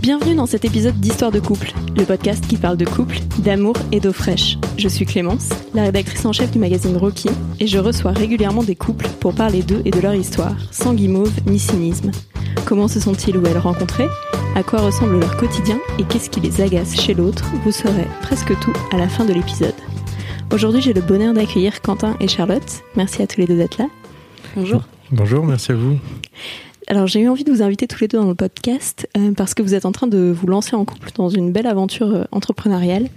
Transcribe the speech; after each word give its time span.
Bienvenue 0.00 0.34
dans 0.34 0.46
cet 0.46 0.64
épisode 0.64 0.98
d'Histoire 0.98 1.30
de 1.30 1.40
couple, 1.40 1.74
le 1.94 2.06
podcast 2.06 2.46
qui 2.48 2.56
parle 2.56 2.78
de 2.78 2.86
couple, 2.86 3.18
d'amour 3.40 3.74
et 3.92 4.00
d'eau 4.00 4.14
fraîche. 4.14 4.56
Je 4.78 4.88
suis 4.88 5.04
Clémence, 5.04 5.50
la 5.74 5.82
rédactrice 5.82 6.24
en 6.24 6.32
chef 6.32 6.50
du 6.50 6.58
magazine 6.58 6.96
Rocky, 6.96 7.28
et 7.60 7.66
je 7.66 7.78
reçois 7.78 8.12
régulièrement 8.12 8.62
des 8.62 8.76
couples 8.76 9.06
pour 9.20 9.34
parler 9.34 9.62
d'eux 9.62 9.82
et 9.84 9.90
de 9.90 10.00
leur 10.00 10.14
histoire, 10.14 10.56
sans 10.72 10.94
guimauve 10.94 11.38
ni 11.46 11.58
cynisme. 11.58 12.10
Comment 12.64 12.88
se 12.88 12.98
sont-ils 12.98 13.36
ou 13.36 13.44
elles 13.44 13.58
rencontrés 13.58 14.08
À 14.54 14.62
quoi 14.62 14.80
ressemble 14.80 15.20
leur 15.20 15.36
quotidien? 15.36 15.78
Et 15.98 16.04
qu'est-ce 16.04 16.30
qui 16.30 16.40
les 16.40 16.62
agace 16.62 16.98
chez 16.98 17.12
l'autre? 17.12 17.44
Vous 17.62 17.72
saurez 17.72 18.08
presque 18.22 18.58
tout 18.60 18.72
à 18.90 18.96
la 18.96 19.10
fin 19.10 19.26
de 19.26 19.34
l'épisode. 19.34 19.76
Aujourd'hui, 20.50 20.80
j'ai 20.80 20.94
le 20.94 21.02
bonheur 21.02 21.34
d'accueillir 21.34 21.82
Quentin 21.82 22.16
et 22.20 22.28
Charlotte. 22.28 22.82
Merci 22.96 23.20
à 23.20 23.26
tous 23.26 23.38
les 23.38 23.46
deux 23.46 23.58
d'être 23.58 23.76
là. 23.76 23.88
Bonjour. 24.56 24.82
Bonjour, 25.10 25.44
merci 25.44 25.72
à 25.72 25.74
vous. 25.74 25.98
Alors 26.86 27.06
j'ai 27.06 27.20
eu 27.20 27.28
envie 27.28 27.44
de 27.44 27.52
vous 27.52 27.62
inviter 27.62 27.86
tous 27.86 28.00
les 28.00 28.08
deux 28.08 28.18
dans 28.18 28.28
le 28.28 28.34
podcast 28.34 29.08
euh, 29.16 29.32
parce 29.32 29.52
que 29.52 29.62
vous 29.62 29.74
êtes 29.74 29.84
en 29.84 29.92
train 29.92 30.06
de 30.06 30.34
vous 30.34 30.46
lancer 30.46 30.74
en 30.74 30.86
couple 30.86 31.10
dans 31.14 31.28
une 31.28 31.52
belle 31.52 31.66
aventure 31.66 32.08
euh, 32.08 32.24
entrepreneuriale 32.32 33.08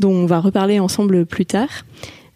dont 0.00 0.10
on 0.10 0.26
va 0.26 0.40
reparler 0.40 0.80
ensemble 0.80 1.24
plus 1.24 1.46
tard. 1.46 1.68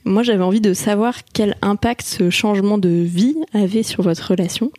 Moi 0.05 0.22
j'avais 0.22 0.45
envie 0.45 0.61
de 0.61 0.75
savoir 0.75 1.14
quel 1.33 1.56
impact 1.62 2.06
ce 2.06 2.30
changement 2.30 2.78
de 2.78 2.89
vie 2.89 3.36
avait 3.53 3.83
sur 3.83 4.05
votre 4.05 4.30
relation. 4.30 4.70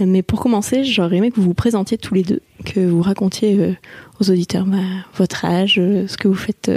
Euh, 0.00 0.06
mais 0.06 0.22
pour 0.22 0.40
commencer, 0.40 0.84
j'aurais 0.84 1.16
aimé 1.16 1.30
que 1.30 1.36
vous 1.36 1.42
vous 1.42 1.54
présentiez 1.54 1.98
tous 1.98 2.14
les 2.14 2.22
deux, 2.22 2.40
que 2.64 2.80
vous 2.80 3.02
racontiez 3.02 3.76
aux 4.20 4.30
auditeurs 4.30 4.64
bah, 4.64 4.78
votre 5.16 5.44
âge, 5.44 5.74
ce 5.74 6.16
que 6.16 6.28
vous 6.28 6.34
faites 6.34 6.70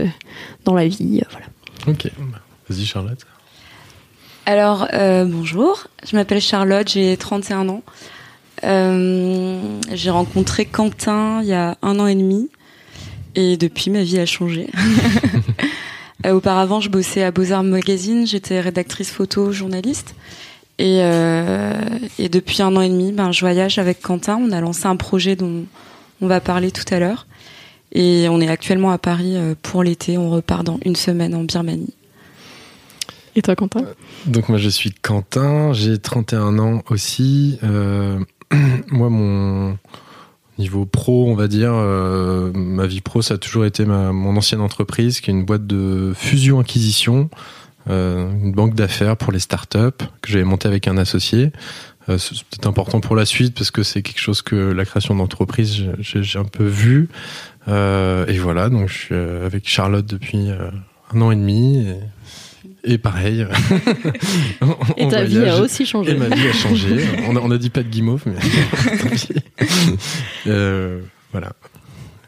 dans 0.65 0.73
la 0.73 0.85
vie. 0.85 1.21
voilà. 1.31 1.47
Ok, 1.87 2.11
vas-y 2.67 2.85
Charlotte. 2.85 3.25
Alors 4.49 4.87
bonjour, 4.91 5.85
je 6.09 6.15
m'appelle 6.15 6.41
Charlotte, 6.41 6.89
j'ai 6.89 7.15
31 7.15 7.69
ans. 7.69 7.83
Euh, 8.63 9.59
j'ai 9.93 10.09
rencontré 10.09 10.65
Quentin 10.65 11.41
il 11.43 11.49
y 11.49 11.53
a 11.53 11.77
un 11.83 11.99
an 11.99 12.07
et 12.07 12.15
demi 12.15 12.49
et 13.35 13.57
depuis 13.57 13.91
ma 13.91 14.01
vie 14.01 14.17
a 14.17 14.25
changé. 14.25 14.67
euh, 16.25 16.31
auparavant, 16.31 16.81
je 16.81 16.89
bossais 16.89 17.21
à 17.21 17.29
Beaux-Arts 17.29 17.61
Magazine, 17.61 18.25
j'étais 18.25 18.59
rédactrice 18.59 19.11
photo, 19.11 19.51
journaliste. 19.51 20.15
Et, 20.79 21.01
euh, 21.01 21.79
et, 22.17 22.27
depuis 22.27 22.63
un 22.63 22.75
an 22.75 22.81
et 22.81 22.89
demi, 22.89 23.11
ben, 23.11 23.31
je 23.31 23.41
voyage 23.41 23.77
avec 23.77 24.01
Quentin. 24.01 24.39
On 24.41 24.51
a 24.51 24.61
lancé 24.61 24.87
un 24.87 24.95
projet 24.95 25.35
dont 25.35 25.65
on 26.21 26.27
va 26.27 26.39
parler 26.39 26.71
tout 26.71 26.91
à 26.91 26.97
l'heure. 26.97 27.27
Et 27.91 28.25
on 28.29 28.41
est 28.41 28.49
actuellement 28.49 28.89
à 28.89 28.97
Paris 28.97 29.35
euh, 29.35 29.53
pour 29.61 29.83
l'été. 29.83 30.17
On 30.17 30.31
repart 30.31 30.63
dans 30.63 30.79
une 30.85 30.95
semaine 30.95 31.35
en 31.35 31.43
Birmanie. 31.43 31.93
Et 33.39 33.41
toi, 33.41 33.55
Quentin? 33.55 33.85
Donc 34.25 34.49
moi, 34.49 34.57
je 34.57 34.67
suis 34.67 34.91
Quentin. 34.91 35.71
J'ai 35.71 35.97
31 35.97 36.59
ans 36.59 36.83
aussi. 36.89 37.57
Euh, 37.63 38.19
moi, 38.91 39.09
mon 39.09 39.77
niveau 40.57 40.85
pro, 40.85 41.25
on 41.25 41.35
va 41.35 41.47
dire, 41.47 41.71
euh, 41.73 42.51
ma 42.53 42.85
vie 42.85 42.99
pro, 42.99 43.21
ça 43.21 43.35
a 43.35 43.37
toujours 43.37 43.63
été 43.63 43.85
ma, 43.85 44.11
mon 44.11 44.35
ancienne 44.35 44.59
entreprise, 44.59 45.21
qui 45.21 45.31
est 45.31 45.33
une 45.33 45.45
boîte 45.45 45.65
de 45.65 46.11
fusion-acquisition, 46.17 47.29
euh, 47.89 48.29
une 48.29 48.51
banque 48.51 48.75
d'affaires 48.75 49.15
pour 49.15 49.31
les 49.31 49.39
startups 49.39 50.03
que 50.21 50.29
j'avais 50.29 50.43
montée 50.43 50.67
avec 50.67 50.89
un 50.89 50.97
associé. 50.97 51.53
Euh, 52.09 52.17
c'est 52.17 52.43
peut-être 52.43 52.67
important 52.67 52.99
pour 52.99 53.15
la 53.15 53.25
suite 53.25 53.55
parce 53.55 53.71
que 53.71 53.83
c'est 53.83 54.01
quelque 54.01 54.19
chose 54.19 54.41
que 54.41 54.57
la 54.57 54.83
création 54.83 55.15
d'entreprise, 55.15 55.81
j'ai 56.01 56.39
un 56.39 56.43
peu 56.43 56.65
vu. 56.65 57.07
et 57.69 58.37
voilà, 58.37 58.67
donc 58.67 58.89
je 58.89 58.93
suis 58.93 59.15
avec 59.15 59.65
Charlotte 59.65 60.05
depuis 60.05 60.49
un 61.13 61.21
an 61.21 61.31
et 61.31 61.37
demi. 61.37 61.87
Et 62.83 62.97
pareil. 62.97 63.45
et 64.97 65.07
ta 65.07 65.23
vie 65.23 65.45
a 65.45 65.59
aussi 65.59 65.85
changé. 65.85 66.11
Et 66.11 66.15
ma 66.15 66.29
vie 66.29 66.47
a 66.47 66.53
changé. 66.53 67.05
on, 67.27 67.35
a, 67.35 67.39
on 67.39 67.51
a 67.51 67.57
dit 67.57 67.69
pas 67.69 67.83
de 67.83 67.89
guimauve, 67.89 68.23
mais 68.25 68.35
euh, 70.47 71.01
voilà. 71.31 71.53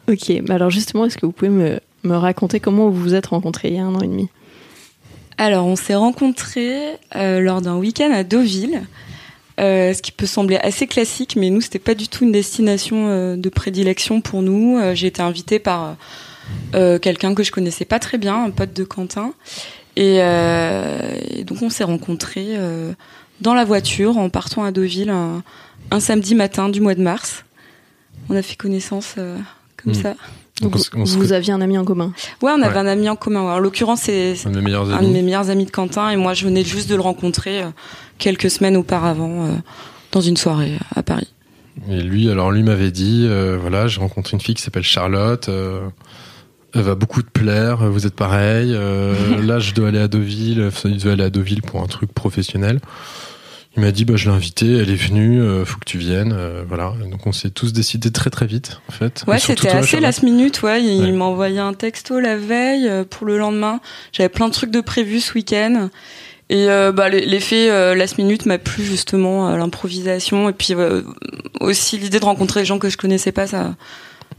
Ok, 0.10 0.42
bah 0.44 0.56
alors 0.56 0.70
justement, 0.70 1.06
est-ce 1.06 1.18
que 1.18 1.26
vous 1.26 1.32
pouvez 1.32 1.52
me, 1.52 1.80
me, 2.04 2.16
raconter 2.16 2.60
comment 2.60 2.90
vous 2.90 3.02
vous 3.02 3.14
êtes 3.14 3.28
rencontrés 3.28 3.70
il 3.70 3.76
y 3.76 3.80
a 3.80 3.86
un 3.86 3.96
an 3.96 4.02
et 4.02 4.08
demi? 4.08 4.30
Alors, 5.38 5.66
on 5.66 5.76
s'est 5.76 5.96
rencontrés 5.96 6.98
euh, 7.16 7.40
lors 7.40 7.62
d'un 7.62 7.78
week-end 7.78 8.12
à 8.12 8.24
Deauville. 8.24 8.82
Euh, 9.60 9.94
ce 9.94 10.02
qui 10.02 10.12
peut 10.12 10.26
sembler 10.26 10.58
assez 10.58 10.88
classique, 10.88 11.36
mais 11.36 11.50
nous, 11.50 11.62
c'était 11.62 11.80
pas 11.80 11.94
du 11.94 12.08
tout 12.08 12.24
une 12.24 12.32
destination 12.32 13.08
euh, 13.10 13.36
de 13.36 13.50
prédilection 13.50 14.22
pour 14.22 14.42
nous. 14.42 14.78
Euh, 14.78 14.96
j'ai 14.96 15.08
été 15.08 15.22
invitée 15.22 15.60
par 15.60 15.98
quelqu'un 16.74 17.34
que 17.34 17.44
je 17.44 17.52
connaissais 17.52 17.86
pas 17.86 18.00
très 18.00 18.18
bien, 18.18 18.44
un 18.44 18.50
pote 18.50 18.74
de 18.74 18.84
Quentin. 18.84 19.34
Euh, 20.00 21.16
et, 21.30 21.44
donc 21.44 21.62
on 21.62 21.70
s'est 21.70 21.84
rencontrés 21.84 22.56
euh, 22.58 22.94
dans 23.42 23.54
la 23.54 23.66
voiture 23.66 24.18
en 24.18 24.30
partant 24.30 24.64
à 24.64 24.72
Deauville 24.72 25.10
un, 25.10 26.00
samedi 26.00 26.36
matin 26.36 26.70
du 26.70 26.82
mois 26.82 26.96
de 26.96 27.02
mars. 27.02 27.44
On 28.30 28.36
a 28.36 28.42
fait 28.42 28.56
connaissance 28.56 29.16
euh, 29.18 29.38
comme 29.82 29.94
hmm. 29.94 29.96
ça. 29.96 30.16
Donc, 30.62 30.76
vous, 30.94 31.34
aviez 31.34 31.54
un 31.54 31.62
ami 31.62 31.80
en 31.80 31.84
commun 31.84 32.14
Ouais, 32.44 32.52
on 32.56 32.62
avait 32.62 32.78
un 32.78 32.86
ami 32.86 33.10
en 33.10 33.16
commun. 33.16 33.42
En 33.42 33.58
l'occurrence, 33.58 34.02
c'est 34.02 34.36
un, 34.46 34.52
de 34.52 34.60
mes 34.60 35.24
meilleurs 35.24 35.50
amis 35.50 35.66
de 35.66 35.72
Quentin 35.72 36.12
et 36.12 36.18
moi, 36.18 36.36
je 36.36 36.46
venais 36.46 36.64
juste 36.64 36.88
de 36.88 36.94
le 36.94 37.02
rencontrer 37.02 37.64
quelques 38.20 38.52
semaines 38.52 38.78
auparavant 38.78 39.58
dans 40.12 40.22
une 40.22 40.38
soirée 40.38 40.78
à 40.96 41.02
Paris. 41.02 41.34
Et 41.90 42.04
lui, 42.04 42.30
alors 42.30 42.52
lui 42.52 42.62
m'avait 42.62 42.92
dit, 42.92 43.28
voilà, 43.60 43.88
j'ai 43.88 44.00
rencontré 44.00 44.34
une 44.34 44.40
fille 44.40 44.54
qui 44.54 44.62
s'appelle 44.62 44.84
Charlotte 44.84 45.50
elle 46.74 46.82
va 46.82 46.96
beaucoup 46.96 47.22
te 47.22 47.30
plaire, 47.30 47.78
vous 47.90 48.08
êtes 48.08 48.16
pareil. 48.16 48.72
Euh, 48.74 49.42
là, 49.42 49.60
je 49.60 49.74
dois 49.74 49.90
aller 49.90 50.00
à 50.00 50.08
Deauville, 50.08 50.70
il 50.86 50.98
doit 50.98 51.14
aller 51.14 51.24
à 51.24 51.30
Deauville 51.30 51.62
pour 51.62 51.82
un 51.82 51.88
truc 51.88 52.14
professionnel. 52.14 52.80
Il 53.78 53.84
m'a 53.84 53.92
dit, 53.92 54.04
bah, 54.04 54.16
je 54.18 54.30
l'ai 54.30 54.36
invité, 54.36 54.78
elle 54.78 54.90
est 54.90 54.96
venue, 54.96 55.42
euh, 55.42 55.64
faut 55.64 55.80
que 55.80 55.86
tu 55.86 55.98
viennes, 55.98 56.34
euh, 56.38 56.64
voilà. 56.68 56.94
Donc 57.10 57.26
on 57.26 57.32
s'est 57.32 57.52
tous 57.52 57.72
décidés 57.72 58.12
très 58.12 58.30
très 58.30 58.46
vite, 58.46 58.82
en 58.90 58.92
fait. 58.92 59.24
Ouais, 59.28 59.40
c'était 59.40 59.70
assez 59.70 60.00
last 60.00 60.24
minute, 60.24 60.62
ouais. 60.62 60.84
Il 60.84 61.14
m'a 61.14 61.26
envoyé 61.26 61.60
un 61.60 61.74
texto 61.74 62.20
la 62.20 62.36
veille 62.36 62.90
pour 63.10 63.26
le 63.26 63.38
lendemain. 63.38 63.80
J'avais 64.12 64.30
plein 64.30 64.50
de 64.50 64.54
trucs 64.54 64.72
de 64.72 64.82
prévus 64.82 65.22
ce 65.22 65.34
week-end. 65.34 65.90
Et 66.50 66.68
bah, 66.68 67.08
l'effet 67.08 67.96
last 67.96 68.18
minute 68.18 68.46
m'a 68.46 68.58
plu 68.58 68.84
justement 68.84 69.56
l'improvisation 69.56 70.50
et 70.50 70.54
puis 70.54 70.74
aussi 71.62 71.98
l'idée 71.98 72.20
de 72.20 72.26
rencontrer 72.26 72.60
des 72.60 72.66
gens 72.66 72.78
que 72.78 72.90
je 72.90 72.98
connaissais 72.98 73.32
pas, 73.32 73.48
ça 73.48 73.74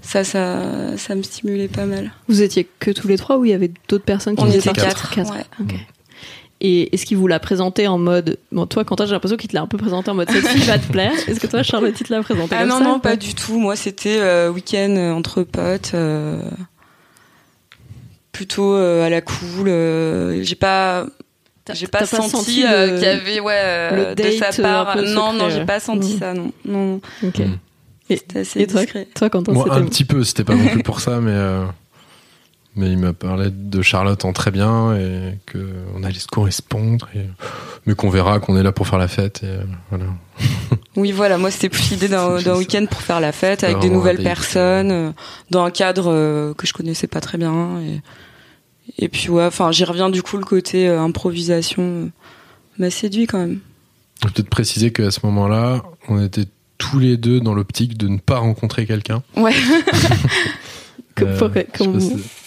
ça, 0.01 0.25
ça, 0.25 0.97
ça 0.97 1.15
me 1.15 1.23
stimulait 1.23 1.69
pas 1.69 1.87
mal. 1.87 2.13
Vous 2.29 2.43
étiez 2.43 2.69
que 2.79 2.91
tous 2.91 3.09
les 3.09 3.19
trois 3.19 3.39
ou 3.39 3.45
il 3.45 3.51
y 3.51 3.55
avait 3.55 3.71
d'autres 3.89 4.05
personnes 4.05 4.37
qui 4.37 4.43
On 4.43 4.51
étaient 4.51 4.73
quatre. 4.73 5.15
quatre. 5.15 5.33
Et 6.65 6.95
est-ce 6.95 7.05
qu'il 7.05 7.17
vous 7.17 7.27
l'a 7.27 7.41
présenté 7.41 7.89
en 7.89 7.99
mode. 7.99 8.39
Bon, 8.53 8.67
toi, 8.67 8.85
Quentin, 8.85 9.05
j'ai 9.05 9.11
l'impression 9.11 9.37
qu'il 9.37 9.51
te 9.51 9.57
l'a 9.57 9.63
un 9.63 9.67
peu 9.67 9.79
présenté 9.79 10.13
en 10.13 10.15
mode 10.15 10.31
cette 10.31 10.47
fille 10.47 10.63
va 10.63 10.79
te 10.79 10.91
plaire. 10.93 11.13
Est-ce 11.27 11.41
que 11.41 11.49
toi, 11.49 11.65
Charlotte, 11.65 11.95
il 12.01 12.07
te 12.07 12.13
l'a 12.13 12.23
présenté 12.23 12.55
Ah 12.57 12.65
non, 12.65 12.81
non, 12.81 13.01
pas, 13.01 13.17
du 13.17 13.35
tout. 13.35 13.59
Moi, 13.59 13.75
c'était 13.75 14.21
euh, 14.21 14.49
week-end 14.49 14.95
euh, 14.97 15.13
entre 15.13 15.43
potes. 15.43 15.91
Euh, 15.95 16.41
plutôt 18.31 18.75
à 18.75 19.11
la 19.11 19.21
cool. 19.21 19.67
j'ai 20.43 20.55
pas. 20.55 21.07
J'ai 21.75 21.87
pas, 21.87 22.07
senti, 22.07 22.45
qu'il 22.45 22.63
y 22.63 22.67
avait 22.67 23.41
ouais, 23.41 24.15
de 24.17 24.31
sa 24.33 24.63
part. 24.63 24.97
non, 25.03 25.33
non, 25.33 25.49
j'ai 25.51 25.65
pas 25.65 25.81
senti 25.81 26.19
ça, 26.19 26.33
non. 26.33 26.53
non. 26.65 27.01
Ok. 27.25 27.43
C'était 28.17 28.41
assez 28.41 28.67
discret. 28.67 29.09
Toi, 29.15 29.31
quand 29.31 29.49
on 29.49 29.71
Un 29.71 29.85
petit 29.85 30.05
peu, 30.05 30.25
c'était 30.25 30.45
pas 30.45 30.55
non 30.55 30.67
plus 30.67 30.83
pour 30.83 31.01
ça, 31.01 31.21
mais, 31.21 31.33
euh, 31.33 31.65
mais 32.77 32.91
il 32.91 32.99
m'a 32.99 33.13
parlé 33.13 33.51
de 33.51 33.83
Charlotte 33.83 34.25
en 34.25 34.33
très 34.33 34.51
bien 34.51 34.95
et 34.97 35.39
qu'on 35.51 36.03
allait 36.03 36.19
se 36.19 36.27
correspondre, 36.27 37.09
et, 37.15 37.27
mais 37.87 37.95
qu'on 37.95 38.11
verra 38.11 38.41
qu'on 38.41 38.57
est 38.57 38.63
là 38.63 38.73
pour 38.73 38.87
faire 38.87 38.99
la 38.99 39.09
fête. 39.09 39.43
Et, 39.43 39.47
euh, 39.47 39.65
voilà. 39.91 40.07
oui, 40.97 41.13
voilà, 41.13 41.39
moi 41.39 41.51
c'était 41.51 41.69
plus 41.69 41.91
l'idée 41.91 42.09
d'un 42.09 42.57
week-end 42.57 42.87
pour 42.91 43.01
faire 43.03 43.21
la 43.21 43.33
fête 43.33 43.65
avec 43.65 43.79
des 43.79 43.91
nouvelles 43.91 44.23
personnes, 44.23 44.91
euh, 44.91 45.13
dans 45.51 45.65
un 45.65 45.71
cadre 45.71 46.55
que 46.57 46.67
je 46.67 46.73
connaissais 46.73 47.07
pas 47.07 47.21
très 47.21 47.39
bien. 47.39 47.81
Et, 47.81 49.05
et 49.05 49.09
puis, 49.09 49.29
ouais, 49.29 49.47
enfin, 49.47 49.71
j'y 49.73 49.85
reviens 49.85 50.11
du 50.11 50.23
coup, 50.23 50.37
le 50.37 50.45
côté 50.45 50.89
improvisation 50.89 52.11
m'a 52.79 52.91
séduit 52.91 53.27
quand 53.27 53.39
même. 53.39 53.61
Peut-être 54.21 54.49
préciser 54.49 54.93
qu'à 54.93 55.11
ce 55.11 55.21
moment-là, 55.25 55.83
on 56.09 56.23
était 56.23 56.47
tous 56.83 56.99
les 56.99 57.17
deux 57.17 57.39
dans 57.39 57.55
l'optique 57.55 57.97
de 57.97 58.09
ne 58.09 58.19
pas 58.19 58.39
rencontrer 58.39 58.87
quelqu'un. 58.87 59.23
Ouais. 59.37 59.55
Euh, 61.21 61.51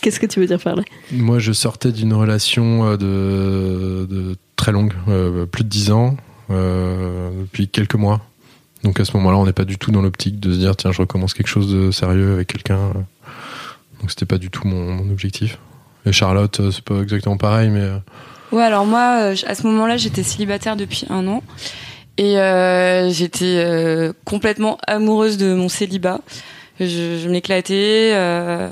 qu'est-ce 0.01 0.19
que 0.19 0.25
tu 0.25 0.39
veux 0.39 0.47
dire 0.47 0.59
par 0.59 0.75
là? 0.75 0.81
Moi, 1.11 1.37
je 1.37 1.51
sortais 1.51 1.91
d'une 1.91 2.15
relation 2.15 2.83
euh, 2.83 2.97
de, 2.97 4.35
très 4.55 4.71
longue, 4.71 4.91
euh, 5.07 5.45
plus 5.45 5.63
de 5.63 5.69
10 5.69 5.91
ans, 5.91 6.17
depuis 6.49 7.67
quelques 7.67 7.93
mois. 7.93 8.21
Donc 8.83 8.99
à 8.99 9.05
ce 9.05 9.15
moment-là, 9.17 9.37
on 9.37 9.45
n'est 9.45 9.53
pas 9.53 9.65
du 9.65 9.77
tout 9.77 9.91
dans 9.91 10.01
l'optique 10.01 10.39
de 10.39 10.51
se 10.51 10.57
dire 10.57 10.75
tiens, 10.75 10.91
je 10.91 10.99
recommence 10.99 11.35
quelque 11.35 11.47
chose 11.47 11.71
de 11.71 11.91
sérieux 11.91 12.33
avec 12.33 12.47
quelqu'un. 12.47 12.91
Donc 13.99 14.09
c'était 14.09 14.25
pas 14.25 14.39
du 14.39 14.49
tout 14.49 14.67
mon, 14.67 14.95
mon 14.95 15.11
objectif. 15.11 15.59
Et 16.07 16.11
Charlotte, 16.11 16.71
c'est 16.71 16.83
pas 16.83 17.01
exactement 17.01 17.37
pareil, 17.37 17.69
mais. 17.69 17.87
Ouais, 18.51 18.63
alors 18.63 18.87
moi, 18.87 19.31
à 19.45 19.55
ce 19.55 19.67
moment-là, 19.67 19.97
j'étais 19.97 20.23
célibataire 20.23 20.75
depuis 20.75 21.05
un 21.11 21.27
an. 21.27 21.43
Et 22.17 22.39
euh, 22.39 23.09
j'étais 23.09 23.57
euh, 23.57 24.13
complètement 24.23 24.77
amoureuse 24.87 25.37
de 25.37 25.53
mon 25.53 25.67
célibat. 25.67 26.21
Je, 26.79 27.19
je 27.21 27.29
m'éclatais, 27.29 28.11
euh, 28.13 28.69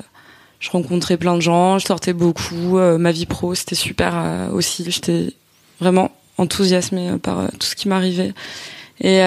je 0.59 0.69
rencontrais 0.69 1.17
plein 1.17 1.35
de 1.35 1.41
gens, 1.41 1.77
je 1.77 1.85
sortais 1.85 2.13
beaucoup. 2.13 2.77
Euh, 2.77 2.97
ma 2.97 3.11
vie 3.11 3.25
pro, 3.25 3.53
c'était 3.55 3.75
super 3.75 4.13
euh, 4.15 4.49
aussi. 4.49 4.85
J'étais 4.89 5.33
vraiment 5.79 6.11
enthousiasmée 6.37 7.17
par 7.21 7.49
tout 7.59 7.67
ce 7.67 7.75
qui 7.75 7.87
m'arrivait. 7.87 8.33
Et 9.01 9.19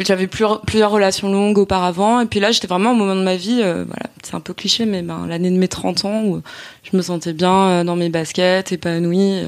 j'avais 0.00 0.26
plusieurs, 0.26 0.62
plusieurs 0.62 0.90
relations 0.90 1.30
longues 1.30 1.58
auparavant. 1.58 2.20
Et 2.20 2.26
puis 2.26 2.40
là, 2.40 2.52
j'étais 2.52 2.66
vraiment 2.66 2.92
au 2.92 2.94
moment 2.94 3.16
de 3.16 3.22
ma 3.22 3.36
vie, 3.36 3.56
voilà, 3.56 4.10
c'est 4.22 4.34
un 4.34 4.40
peu 4.40 4.54
cliché, 4.54 4.86
mais 4.86 5.02
ben, 5.02 5.26
l'année 5.26 5.50
de 5.50 5.56
mes 5.56 5.68
30 5.68 6.04
ans 6.04 6.22
où 6.24 6.42
je 6.82 6.96
me 6.96 7.02
sentais 7.02 7.32
bien 7.32 7.84
dans 7.84 7.96
mes 7.96 8.08
baskets, 8.08 8.72
épanouie 8.72 9.42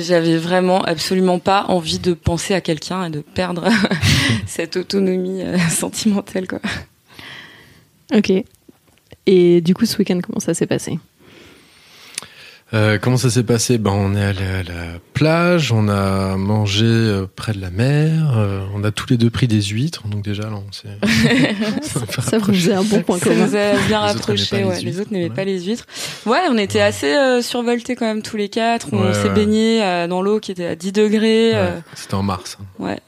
j'avais 0.00 0.36
vraiment 0.36 0.82
absolument 0.82 1.38
pas 1.38 1.64
envie 1.68 1.98
de 1.98 2.14
penser 2.14 2.54
à 2.54 2.60
quelqu'un 2.60 3.06
et 3.06 3.10
de 3.10 3.20
perdre 3.20 3.68
cette 4.46 4.76
autonomie 4.76 5.42
euh, 5.42 5.58
sentimentale 5.68 6.46
quoi. 6.48 6.60
Ok. 8.14 8.32
Et 9.26 9.60
du 9.60 9.74
coup 9.74 9.86
ce 9.86 9.98
week-end 9.98 10.20
comment 10.22 10.40
ça 10.40 10.54
s'est 10.54 10.66
passé? 10.66 10.98
Euh, 12.74 12.98
comment 13.00 13.16
ça 13.16 13.28
s'est 13.28 13.42
passé? 13.42 13.76
Ben, 13.78 13.90
On 13.90 14.14
est 14.14 14.24
allé 14.24 14.44
à 14.44 14.62
la 14.62 14.98
plage, 15.12 15.72
on 15.72 15.88
a 15.88 16.36
mangé 16.36 16.86
euh, 16.86 17.26
près 17.34 17.52
de 17.52 17.60
la 17.60 17.70
mer, 17.70 18.34
euh, 18.36 18.64
on 18.74 18.82
a 18.82 18.90
tous 18.90 19.10
les 19.10 19.18
deux 19.18 19.28
pris 19.28 19.46
des 19.46 19.60
huîtres, 19.60 20.08
donc 20.08 20.22
déjà 20.22 20.44
là 20.44 20.56
on 20.56 20.72
s'est. 20.72 20.88
ça 22.22 22.38
vous 22.38 22.52
faisait 22.54 22.72
un 22.72 22.82
bon 22.82 23.02
point 23.02 23.18
commun. 23.18 23.46
Ça 23.46 23.46
nous 23.46 23.56
a 23.56 23.86
bien 23.86 24.00
rapprochés, 24.00 24.64
ouais. 24.64 24.80
Les 24.80 25.00
autres 25.00 25.12
n'aimaient 25.12 25.28
pas 25.28 25.44
les 25.44 25.60
huîtres. 25.64 25.86
Ouais, 26.24 26.40
on 26.48 26.56
était 26.56 26.80
assez 26.80 27.14
euh, 27.14 27.42
survoltés 27.42 27.94
quand 27.94 28.06
même 28.06 28.22
tous 28.22 28.36
les 28.36 28.48
quatre. 28.48 28.88
On 28.92 29.12
s'est 29.12 29.30
baigné 29.30 29.80
dans 30.08 30.22
l'eau 30.22 30.40
qui 30.40 30.52
était 30.52 30.66
à 30.66 30.76
10 30.76 30.92
degrés. 30.92 31.52
C'était 31.94 32.14
en 32.14 32.22
mars. 32.22 32.58
Hein. 32.60 32.64
Ouais. 32.78 33.00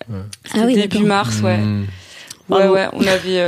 Ah 0.52 0.64
oui, 0.67 0.75
début 0.75 1.05
mars, 1.05 1.40
ouais. 1.43 1.58
Mmh. 1.58 1.87
Ouais, 2.50 2.69
ouais, 2.69 2.88
on 2.93 3.06
avait. 3.06 3.43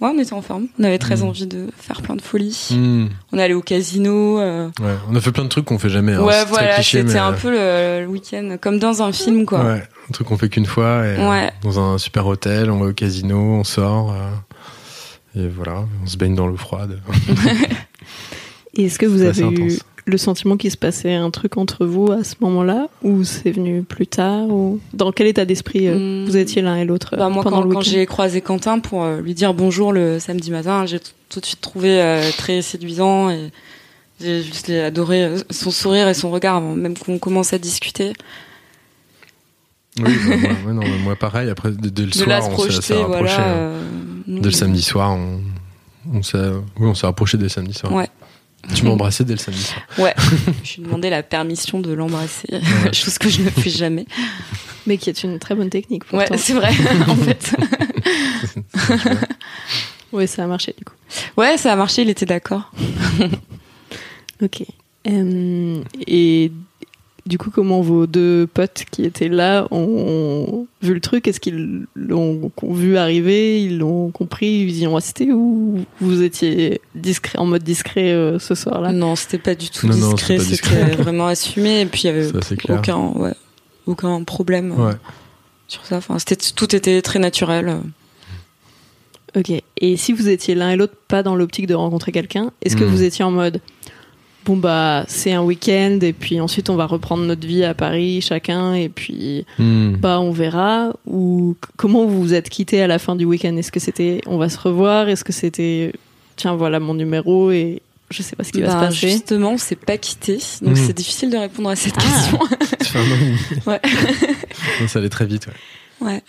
Ouais, 0.00 0.10
on 0.14 0.18
était 0.18 0.32
en 0.32 0.42
forme. 0.42 0.68
On 0.78 0.84
avait 0.84 0.98
très 0.98 1.16
mmh. 1.16 1.22
envie 1.24 1.46
de 1.46 1.66
faire 1.76 2.02
plein 2.02 2.14
de 2.14 2.22
folies. 2.22 2.68
Mmh. 2.70 3.06
On 3.32 3.38
est 3.38 3.42
allé 3.42 3.54
au 3.54 3.62
casino. 3.62 4.38
Euh... 4.38 4.68
Ouais, 4.80 4.94
on 5.10 5.16
a 5.16 5.20
fait 5.20 5.32
plein 5.32 5.42
de 5.42 5.48
trucs 5.48 5.64
qu'on 5.64 5.78
fait 5.78 5.88
jamais. 5.88 6.14
Hein. 6.14 6.22
Ouais, 6.22 6.44
voilà, 6.46 6.80
c'était 6.82 7.18
un 7.18 7.32
peu 7.32 7.50
le, 7.50 8.06
week-end, 8.06 8.56
comme 8.60 8.78
dans 8.78 9.02
un 9.02 9.10
film, 9.10 9.44
quoi. 9.44 9.64
Ouais, 9.64 9.82
un 10.08 10.12
truc 10.12 10.28
qu'on 10.28 10.38
fait 10.38 10.48
qu'une 10.48 10.66
fois. 10.66 11.04
Et, 11.04 11.18
ouais. 11.18 11.50
dans 11.62 11.80
un 11.80 11.98
super 11.98 12.26
hôtel, 12.26 12.70
on 12.70 12.78
va 12.78 12.86
au 12.86 12.92
casino, 12.92 13.36
on 13.36 13.64
sort. 13.64 14.12
Euh, 14.12 15.40
et 15.42 15.48
voilà, 15.48 15.84
on 16.02 16.06
se 16.06 16.16
baigne 16.16 16.36
dans 16.36 16.46
l'eau 16.46 16.56
froide. 16.56 17.00
et 18.74 18.84
est-ce 18.84 19.00
que 19.00 19.06
vous 19.06 19.22
avez 19.22 19.42
eu 19.42 19.78
le 20.08 20.18
sentiment 20.18 20.56
qu'il 20.56 20.70
se 20.70 20.76
passait 20.76 21.14
un 21.14 21.30
truc 21.30 21.56
entre 21.56 21.86
vous 21.86 22.10
à 22.10 22.24
ce 22.24 22.34
moment-là 22.40 22.88
ou 23.02 23.24
c'est 23.24 23.50
venu 23.50 23.82
plus 23.82 24.06
tard 24.06 24.48
ou 24.48 24.80
dans 24.92 25.12
quel 25.12 25.26
état 25.26 25.44
d'esprit 25.44 25.88
euh, 25.88 26.22
hmm. 26.22 26.26
vous 26.26 26.36
étiez 26.36 26.62
l'un 26.62 26.76
et 26.76 26.84
l'autre 26.84 27.16
bah, 27.16 27.28
moi 27.28 27.42
pendant 27.42 27.62
quand, 27.62 27.74
quand 27.74 27.80
j'ai 27.82 28.06
croisé 28.06 28.40
Quentin 28.40 28.78
pour 28.78 29.04
euh, 29.04 29.20
lui 29.20 29.34
dire 29.34 29.54
bonjour 29.54 29.92
le 29.92 30.18
samedi 30.18 30.50
matin 30.50 30.86
j'ai 30.86 30.98
tout 31.28 31.40
de 31.40 31.46
suite 31.46 31.60
trouvé 31.60 32.00
euh, 32.00 32.30
très 32.36 32.62
séduisant 32.62 33.30
et 33.30 33.50
j'ai 34.20 34.42
juste 34.42 34.70
adoré 34.70 35.34
son 35.50 35.70
sourire 35.70 36.08
et 36.08 36.14
son 36.14 36.30
regard 36.30 36.60
même 36.60 36.96
qu'on 36.98 37.18
commence 37.20 37.52
à 37.52 37.58
discuter. 37.58 38.12
Oui 40.00 40.12
bah, 40.28 40.48
moi, 40.64 40.72
non, 40.72 40.82
moi 41.04 41.16
pareil 41.16 41.50
après 41.50 41.70
dès, 41.72 42.04
le 42.04 42.12
soir 42.12 42.28
on 42.50 42.70
s'est 42.70 42.94
rapproché 42.94 43.36
voilà, 43.36 43.70
dès 44.26 44.48
le 44.48 44.50
samedi 44.50 44.82
soir 44.82 45.12
on, 45.12 45.40
on 46.12 46.22
s'est 46.22 46.50
oui, 46.78 46.86
on 46.86 46.94
s'est 46.94 47.06
rapproché 47.06 47.36
dès 47.36 47.48
samedi 47.48 47.74
soir 47.74 47.92
ouais 47.92 48.08
tu 48.74 48.84
m'as 48.84 48.90
embrassé 48.90 49.24
dès 49.24 49.34
le 49.34 49.38
samedi 49.38 49.62
soir. 49.62 49.82
Ouais, 49.98 50.14
je 50.64 50.74
lui 50.74 50.82
ai 50.82 50.84
demandé 50.84 51.10
la 51.10 51.22
permission 51.22 51.80
de 51.80 51.92
l'embrasser, 51.92 52.48
chose 52.92 53.18
que 53.18 53.28
je 53.28 53.42
ne 53.42 53.50
fais 53.50 53.70
jamais. 53.70 54.06
Mais 54.86 54.96
qui 54.98 55.10
est 55.10 55.22
une 55.22 55.38
très 55.38 55.54
bonne 55.54 55.70
technique. 55.70 56.04
Pourtant. 56.04 56.34
Ouais, 56.34 56.38
c'est 56.38 56.54
vrai, 56.54 56.70
en 57.08 57.16
fait. 57.16 57.54
oui, 60.12 60.26
ça 60.26 60.44
a 60.44 60.46
marché 60.46 60.74
du 60.76 60.84
coup. 60.84 60.94
Ouais, 61.36 61.56
ça 61.56 61.72
a 61.72 61.76
marché, 61.76 62.02
il 62.02 62.10
était 62.10 62.26
d'accord. 62.26 62.70
ok. 64.42 64.62
Euh, 65.06 65.82
et 66.06 66.52
du 67.28 67.36
coup, 67.36 67.50
comment 67.50 67.82
vos 67.82 68.06
deux 68.06 68.48
potes 68.52 68.84
qui 68.90 69.04
étaient 69.04 69.28
là 69.28 69.68
ont, 69.70 70.66
vu 70.80 70.94
le 70.94 71.00
truc? 71.00 71.28
Est-ce 71.28 71.40
qu'ils 71.40 71.86
l'ont 71.94 72.50
vu 72.62 72.96
arriver? 72.96 73.62
Ils 73.62 73.78
l'ont 73.78 74.10
compris? 74.10 74.62
Ils 74.62 74.78
y 74.78 74.86
ont 74.86 74.96
assisté? 74.96 75.30
Ou 75.30 75.84
vous 76.00 76.22
étiez 76.22 76.80
discret, 76.94 77.38
en 77.38 77.44
mode 77.44 77.62
discret 77.62 78.12
euh, 78.12 78.38
ce 78.38 78.54
soir-là? 78.54 78.92
Non, 78.92 79.14
c'était 79.14 79.36
pas 79.36 79.54
du 79.54 79.68
tout 79.68 79.88
discret. 79.88 80.38
C'était 80.38 80.96
vraiment 81.02 81.26
assumé. 81.26 81.82
Et 81.82 81.86
puis, 81.86 82.02
il 82.04 82.06
y 82.06 82.08
avait 82.08 82.30
aucun, 82.70 82.96
ouais, 82.96 83.34
aucun 83.86 84.24
problème 84.24 84.74
euh, 84.78 84.94
sur 85.68 85.84
ça. 85.84 85.98
Enfin, 85.98 86.16
tout 86.56 86.74
était 86.74 87.02
très 87.02 87.18
naturel. 87.18 87.78
Ok. 89.36 89.52
Et 89.76 89.96
si 89.98 90.14
vous 90.14 90.30
étiez 90.30 90.54
l'un 90.54 90.70
et 90.70 90.76
l'autre 90.76 90.96
pas 91.08 91.22
dans 91.22 91.36
l'optique 91.36 91.66
de 91.66 91.74
rencontrer 91.74 92.10
quelqu'un, 92.10 92.52
est-ce 92.62 92.74
que 92.74 92.84
hmm. 92.84 92.88
vous 92.88 93.02
étiez 93.02 93.22
en 93.22 93.30
mode 93.30 93.60
bon 94.44 94.56
bah 94.56 95.04
c'est 95.08 95.32
un 95.32 95.42
week-end 95.42 95.98
et 96.02 96.12
puis 96.12 96.40
ensuite 96.40 96.70
on 96.70 96.76
va 96.76 96.86
reprendre 96.86 97.24
notre 97.24 97.46
vie 97.46 97.64
à 97.64 97.74
Paris 97.74 98.20
chacun 98.20 98.74
et 98.74 98.88
puis 98.88 99.44
hmm. 99.58 99.96
bah 99.96 100.20
on 100.20 100.30
verra. 100.30 100.92
Ou 101.06 101.56
comment 101.76 102.06
vous 102.06 102.20
vous 102.20 102.34
êtes 102.34 102.48
quitté 102.48 102.82
à 102.82 102.86
la 102.86 102.98
fin 102.98 103.16
du 103.16 103.24
week-end? 103.24 103.56
Est-ce 103.56 103.72
que 103.72 103.80
c'était 103.80 104.20
on 104.26 104.38
va 104.38 104.48
se 104.48 104.58
revoir? 104.58 105.08
Est-ce 105.08 105.24
que 105.24 105.32
c'était 105.32 105.92
tiens 106.36 106.56
voilà 106.56 106.80
mon 106.80 106.94
numéro 106.94 107.50
et 107.50 107.82
je 108.10 108.22
sais 108.22 108.36
pas 108.36 108.44
ce 108.44 108.52
qui 108.52 108.62
va 108.62 108.68
se 108.68 108.74
bah, 108.74 108.80
passer. 108.86 109.10
justement 109.10 109.52
on 109.52 109.58
s'est 109.58 109.76
pas 109.76 109.98
quitté 109.98 110.38
donc 110.62 110.74
hmm. 110.74 110.86
c'est 110.86 110.94
difficile 110.94 111.30
de 111.30 111.36
répondre 111.36 111.68
à 111.68 111.76
cette 111.76 111.94
ah. 111.98 112.00
question. 112.00 112.38
Ouais. 113.66 113.80
Ça 114.88 114.98
allait 114.98 115.10
très 115.10 115.26
vite 115.26 115.46
ouais. 116.00 116.06
Ouais. 116.06 116.22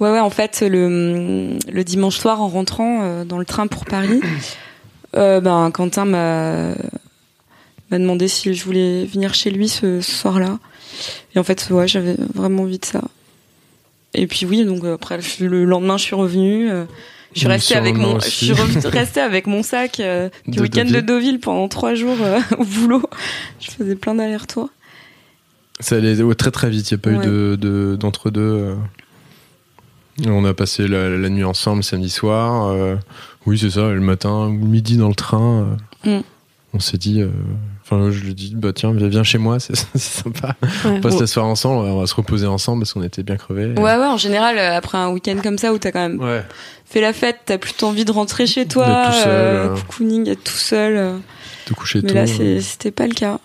Ouais 0.00 0.12
ouais 0.12 0.20
en 0.20 0.30
fait 0.30 0.62
le, 0.62 1.58
le 1.70 1.84
dimanche 1.84 2.16
soir 2.16 2.40
en 2.40 2.48
rentrant 2.48 3.02
euh, 3.02 3.24
dans 3.24 3.38
le 3.38 3.44
train 3.44 3.66
pour 3.66 3.84
Paris 3.84 4.20
euh, 5.16 5.40
ben 5.40 5.70
Quentin 5.70 6.06
m'a 6.06 6.72
m'a 7.90 7.98
demandé 7.98 8.28
si 8.28 8.52
je 8.54 8.64
voulais 8.64 9.04
venir 9.06 9.34
chez 9.34 9.50
lui 9.50 9.68
ce, 9.68 10.00
soir-là. 10.00 10.58
Et 11.34 11.38
en 11.38 11.44
fait, 11.44 11.68
ouais, 11.70 11.88
j'avais 11.88 12.16
vraiment 12.34 12.64
envie 12.64 12.78
de 12.78 12.84
ça. 12.84 13.02
Et 14.14 14.26
puis 14.26 14.46
oui, 14.46 14.64
donc 14.64 14.84
euh, 14.84 14.94
après 14.94 15.18
le 15.40 15.64
lendemain, 15.64 15.96
je 15.96 16.04
suis 16.04 16.14
revenue. 16.14 16.70
Euh, 16.70 16.84
je 17.34 17.40
suis 17.40 17.48
restée 17.48 17.76
avec 17.76 17.96
mon, 17.96 18.18
je 18.20 18.28
suis 18.28 18.52
restée 18.52 19.20
avec 19.20 19.46
mon 19.46 19.62
sac 19.62 20.00
euh, 20.00 20.30
du 20.46 20.60
week-end 20.60 20.86
de 20.86 21.00
Deauville 21.00 21.40
pendant 21.40 21.68
trois 21.68 21.94
jours 21.94 22.16
au 22.58 22.64
boulot. 22.64 23.02
Je 23.60 23.70
faisais 23.70 23.96
plein 23.96 24.14
d'allers-retours. 24.14 24.70
Ça 25.80 25.96
allait 25.96 26.16
très 26.34 26.50
très 26.50 26.70
vite. 26.70 26.90
Il 26.90 26.94
n'y 26.94 27.00
a 27.00 27.02
pas 27.02 27.10
eu 27.10 27.56
de 27.56 27.96
d'entre 28.00 28.30
deux. 28.30 28.74
On 30.26 30.44
a 30.44 30.54
passé 30.54 30.88
la, 30.88 31.28
nuit 31.28 31.44
ensemble 31.44 31.84
samedi 31.84 32.10
soir. 32.10 32.74
oui, 33.46 33.58
c'est 33.58 33.70
ça. 33.70 33.90
Le 33.90 34.00
matin, 34.00 34.48
midi 34.48 34.96
dans 34.96 35.08
le 35.08 35.14
train. 35.14 35.76
Mm. 36.04 36.20
On 36.74 36.80
s'est 36.80 36.98
dit, 36.98 37.22
Enfin, 37.90 38.10
je 38.10 38.22
lui 38.22 38.34
dis, 38.34 38.52
bah 38.54 38.74
tiens, 38.74 38.92
viens 38.92 39.22
chez 39.22 39.38
moi, 39.38 39.58
c'est 39.58 39.74
sympa. 39.96 40.56
on 40.84 41.00
passe 41.00 41.18
la 41.18 41.26
soirée 41.26 41.48
ensemble, 41.48 41.86
on 41.86 42.00
va 42.00 42.06
se 42.06 42.14
reposer 42.14 42.46
ensemble 42.46 42.82
parce 42.82 42.92
qu'on 42.92 43.02
était 43.02 43.22
bien 43.22 43.36
crevés. 43.36 43.72
Ouais, 43.78 43.96
ouais, 43.96 44.06
en 44.06 44.18
général, 44.18 44.58
euh, 44.58 44.76
après 44.76 44.98
un 44.98 45.08
week-end 45.08 45.36
comme 45.42 45.56
ça 45.56 45.72
où 45.72 45.78
t'as 45.78 45.90
quand 45.90 46.06
même 46.06 46.42
fait 46.84 47.00
la 47.00 47.14
fête, 47.14 47.38
t'as 47.46 47.56
plutôt 47.56 47.86
envie 47.86 48.04
de 48.04 48.12
rentrer 48.12 48.46
chez 48.46 48.66
toi, 48.66 49.06
tout 49.06 49.12
seul, 49.12 49.26
euh, 49.26 49.74
cocooning, 49.74 50.28
être 50.28 50.44
tout 50.44 50.52
seul. 50.52 50.96
Euh. 50.96 51.16
Te 51.64 51.72
coucher 51.72 52.02
Mais 52.02 52.12
là, 52.12 52.26
c'était 52.26 52.90
pas 52.90 53.06
le 53.06 53.14
cas. 53.14 53.38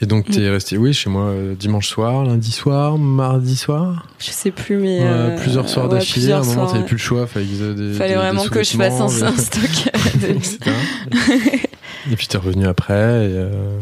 Et 0.00 0.06
donc, 0.06 0.30
t'es 0.30 0.48
resté, 0.48 0.76
oui, 0.76 0.92
chez 0.92 1.10
moi 1.10 1.32
dimanche 1.58 1.88
soir, 1.88 2.24
lundi 2.24 2.52
soir, 2.52 2.98
mardi 2.98 3.56
soir 3.56 4.06
Je 4.20 4.30
sais 4.30 4.52
plus, 4.52 4.76
mais. 4.76 5.00
plusieurs 5.40 5.68
soirs 5.68 5.88
d'affilée, 5.88 6.30
à 6.30 6.38
un 6.38 6.44
moment, 6.44 6.66
t'avais 6.66 6.84
plus 6.84 6.94
le 6.94 7.02
choix. 7.02 7.26
Fallait, 7.26 7.46
des, 7.46 7.94
fallait 7.94 8.14
vraiment 8.14 8.44
que 8.44 8.62
je 8.62 8.76
fasse 8.76 9.00
un, 9.00 9.26
un 9.26 9.36
stock. 9.36 9.90
Et 12.10 12.16
puis 12.16 12.26
t'es 12.26 12.38
revenu 12.38 12.66
après. 12.66 12.94
Et, 12.94 13.34
euh, 13.34 13.78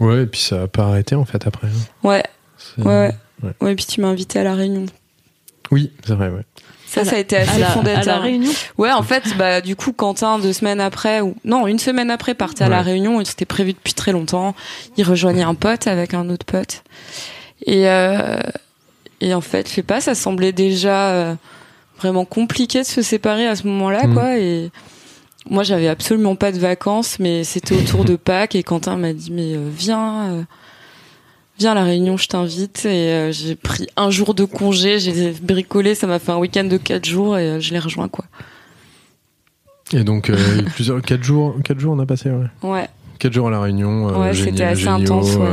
ouais, 0.00 0.22
et 0.22 0.26
puis 0.26 0.40
ça 0.40 0.62
a 0.62 0.66
pas 0.66 0.84
arrêté 0.84 1.14
en 1.14 1.24
fait 1.24 1.46
après. 1.46 1.68
Hein. 1.68 2.06
Ouais. 2.08 2.24
Ouais, 2.78 3.12
ouais. 3.42 3.52
Ouais, 3.60 3.72
et 3.72 3.74
puis 3.76 3.84
tu 3.84 4.00
m'as 4.00 4.08
invité 4.08 4.38
à 4.38 4.44
la 4.44 4.54
réunion. 4.54 4.86
Oui, 5.70 5.92
c'est 6.06 6.14
vrai, 6.14 6.28
ouais. 6.28 6.44
Ça, 6.86 7.04
ça 7.04 7.16
a 7.16 7.18
été 7.18 7.36
assez 7.36 7.62
fondateur. 7.64 8.14
À 8.14 8.18
la 8.18 8.18
réunion? 8.20 8.52
Ouais, 8.78 8.92
en 8.92 9.02
fait, 9.02 9.36
bah, 9.36 9.60
du 9.60 9.74
coup, 9.74 9.92
Quentin, 9.92 10.38
deux 10.38 10.52
semaines 10.52 10.80
après, 10.80 11.20
ou 11.20 11.34
non, 11.44 11.66
une 11.66 11.80
semaine 11.80 12.10
après, 12.10 12.34
partait 12.34 12.64
à 12.64 12.68
la 12.68 12.82
réunion, 12.82 13.20
et 13.20 13.24
c'était 13.24 13.44
prévu 13.44 13.72
depuis 13.72 13.94
très 13.94 14.12
longtemps. 14.12 14.54
Il 14.96 15.04
rejoignait 15.04 15.42
un 15.42 15.56
pote 15.56 15.88
avec 15.88 16.14
un 16.14 16.30
autre 16.30 16.46
pote. 16.46 16.84
Et, 17.66 17.88
euh, 17.88 18.38
et 19.20 19.34
en 19.34 19.40
fait, 19.40 19.68
je 19.68 19.74
sais 19.74 19.82
pas, 19.82 20.00
ça 20.00 20.14
semblait 20.14 20.52
déjà 20.52 21.10
euh, 21.10 21.34
vraiment 21.98 22.24
compliqué 22.24 22.82
de 22.82 22.86
se 22.86 23.02
séparer 23.02 23.48
à 23.48 23.56
ce 23.56 23.66
moment-là, 23.66 24.06
mm. 24.06 24.14
quoi. 24.14 24.38
Et, 24.38 24.70
moi, 25.50 25.62
j'avais 25.62 25.88
absolument 25.88 26.36
pas 26.36 26.52
de 26.52 26.58
vacances, 26.58 27.18
mais 27.18 27.44
c'était 27.44 27.74
autour 27.76 28.04
de 28.04 28.16
Pâques 28.16 28.54
et 28.54 28.62
Quentin 28.62 28.96
m'a 28.96 29.12
dit 29.12 29.30
mais 29.30 29.54
euh, 29.54 29.68
viens, 29.70 30.32
euh, 30.32 30.42
viens 31.58 31.72
à 31.72 31.74
la 31.74 31.84
réunion, 31.84 32.16
je 32.16 32.28
t'invite. 32.28 32.84
Et 32.86 33.10
euh, 33.12 33.32
j'ai 33.32 33.54
pris 33.54 33.86
un 33.96 34.10
jour 34.10 34.34
de 34.34 34.44
congé, 34.44 34.98
j'ai 34.98 35.32
bricolé, 35.32 35.94
ça 35.94 36.06
m'a 36.06 36.18
fait 36.18 36.32
un 36.32 36.38
week-end 36.38 36.64
de 36.64 36.76
quatre 36.78 37.04
jours 37.04 37.36
et 37.36 37.60
je 37.60 37.72
l'ai 37.72 37.78
rejoint 37.78 38.08
quoi. 38.08 38.24
Et 39.92 40.02
donc 40.02 40.30
euh, 40.30 40.36
plusieurs 40.74 41.02
quatre 41.02 41.22
jours, 41.22 41.54
quatre 41.62 41.78
jours 41.78 41.94
on 41.94 41.98
a 41.98 42.06
passé. 42.06 42.30
Ouais. 42.30 42.46
Ouais. 42.62 42.88
Quatre 43.18 43.32
jours 43.34 43.48
à 43.48 43.50
la 43.50 43.60
réunion. 43.60 44.08
euh, 44.08 44.18
Ouais, 44.22 44.34
c'était 44.34 44.64
assez 44.64 44.82
géniaux, 44.82 45.02
intense, 45.02 45.36
ouais. 45.36 45.46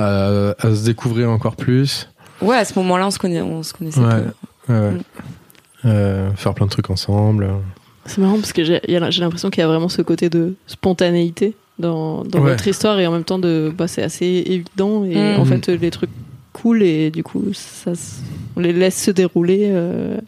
euh, 0.00 0.54
à, 0.60 0.66
à 0.66 0.74
se 0.74 0.84
découvrir 0.84 1.30
encore 1.30 1.56
plus. 1.56 2.08
Ouais, 2.40 2.56
à 2.56 2.64
ce 2.64 2.78
moment-là, 2.78 3.06
on 3.06 3.10
se 3.10 3.18
connaît, 3.18 3.42
on 3.42 3.62
se 3.62 3.72
connaissait 3.74 4.00
Ouais. 4.00 4.22
peu. 4.66 4.72
Ouais. 4.72 4.90
Mm. 5.84 6.34
Faire 6.36 6.54
plein 6.54 6.66
de 6.66 6.70
trucs 6.70 6.90
ensemble. 6.90 7.48
C'est 8.06 8.18
marrant 8.18 8.36
parce 8.36 8.52
que 8.52 8.62
j'ai 8.64 8.80
l'impression 8.88 9.50
qu'il 9.50 9.60
y 9.60 9.64
a 9.64 9.68
vraiment 9.68 9.88
ce 9.88 10.02
côté 10.02 10.28
de 10.30 10.54
spontanéité 10.66 11.54
dans, 11.78 12.22
dans 12.24 12.40
Ouais. 12.40 12.50
votre 12.50 12.68
histoire 12.68 12.98
et 13.00 13.06
en 13.06 13.12
même 13.12 13.24
temps 13.24 13.38
de 13.38 13.72
bah, 13.76 13.88
c'est 13.88 14.02
assez 14.02 14.42
évident 14.46 15.04
et 15.04 15.14
Mm. 15.36 15.40
en 15.40 15.44
fait 15.44 15.68
les 15.68 15.90
trucs 15.90 16.10
cool 16.52 16.82
et 16.82 17.10
du 17.10 17.22
coup 17.24 17.42
ça 17.52 17.92
on 18.56 18.60
les 18.60 18.72
laisse 18.72 19.02
se 19.02 19.10
dérouler. 19.10 19.68
euh, 19.70 20.18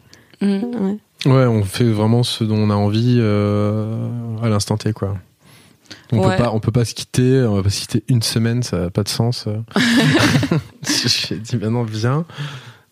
Mm. 0.41 0.45
ouais. 0.45 0.97
Ouais, 1.25 1.45
on 1.45 1.63
fait 1.63 1.83
vraiment 1.91 2.21
ce 2.23 2.43
dont 2.43 2.57
on 2.57 2.69
a 2.69 2.75
envie 2.75 3.17
euh, 3.19 4.07
à 4.43 4.49
l'instant 4.49 4.77
T, 4.77 4.93
quoi. 4.93 5.17
On 6.11 6.19
Ouais. 6.19 6.35
peut 6.37 6.43
pas, 6.43 6.51
on 6.53 6.59
peut 6.59 6.71
pas 6.71 6.85
se 6.85 6.93
quitter, 6.93 7.41
on 7.41 7.55
va 7.55 7.63
pas 7.63 7.69
se 7.71 7.79
quitter 7.81 8.03
une 8.07 8.21
semaine, 8.21 8.61
ça 8.61 8.77
n'a 8.81 8.89
pas 8.91 9.01
de 9.03 9.09
sens. 9.09 9.45
J'ai 10.83 11.37
dit 11.37 11.57
maintenant 11.57 11.83
viens. 11.83 12.25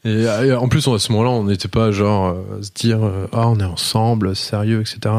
Et, 0.06 0.28
euh, 0.28 0.58
en 0.60 0.68
plus, 0.68 0.88
à 0.88 1.00
ce 1.00 1.12
moment-là, 1.12 1.32
on 1.32 1.44
n'était 1.46 1.68
pas 1.68 1.92
genre 1.92 2.28
euh, 2.28 2.60
à 2.60 2.64
se 2.64 2.72
dire 2.72 3.04
euh, 3.04 3.28
ah 3.34 3.48
on 3.50 3.60
est 3.60 3.64
ensemble, 3.66 4.36
sérieux, 4.36 4.82
etc. 4.82 5.14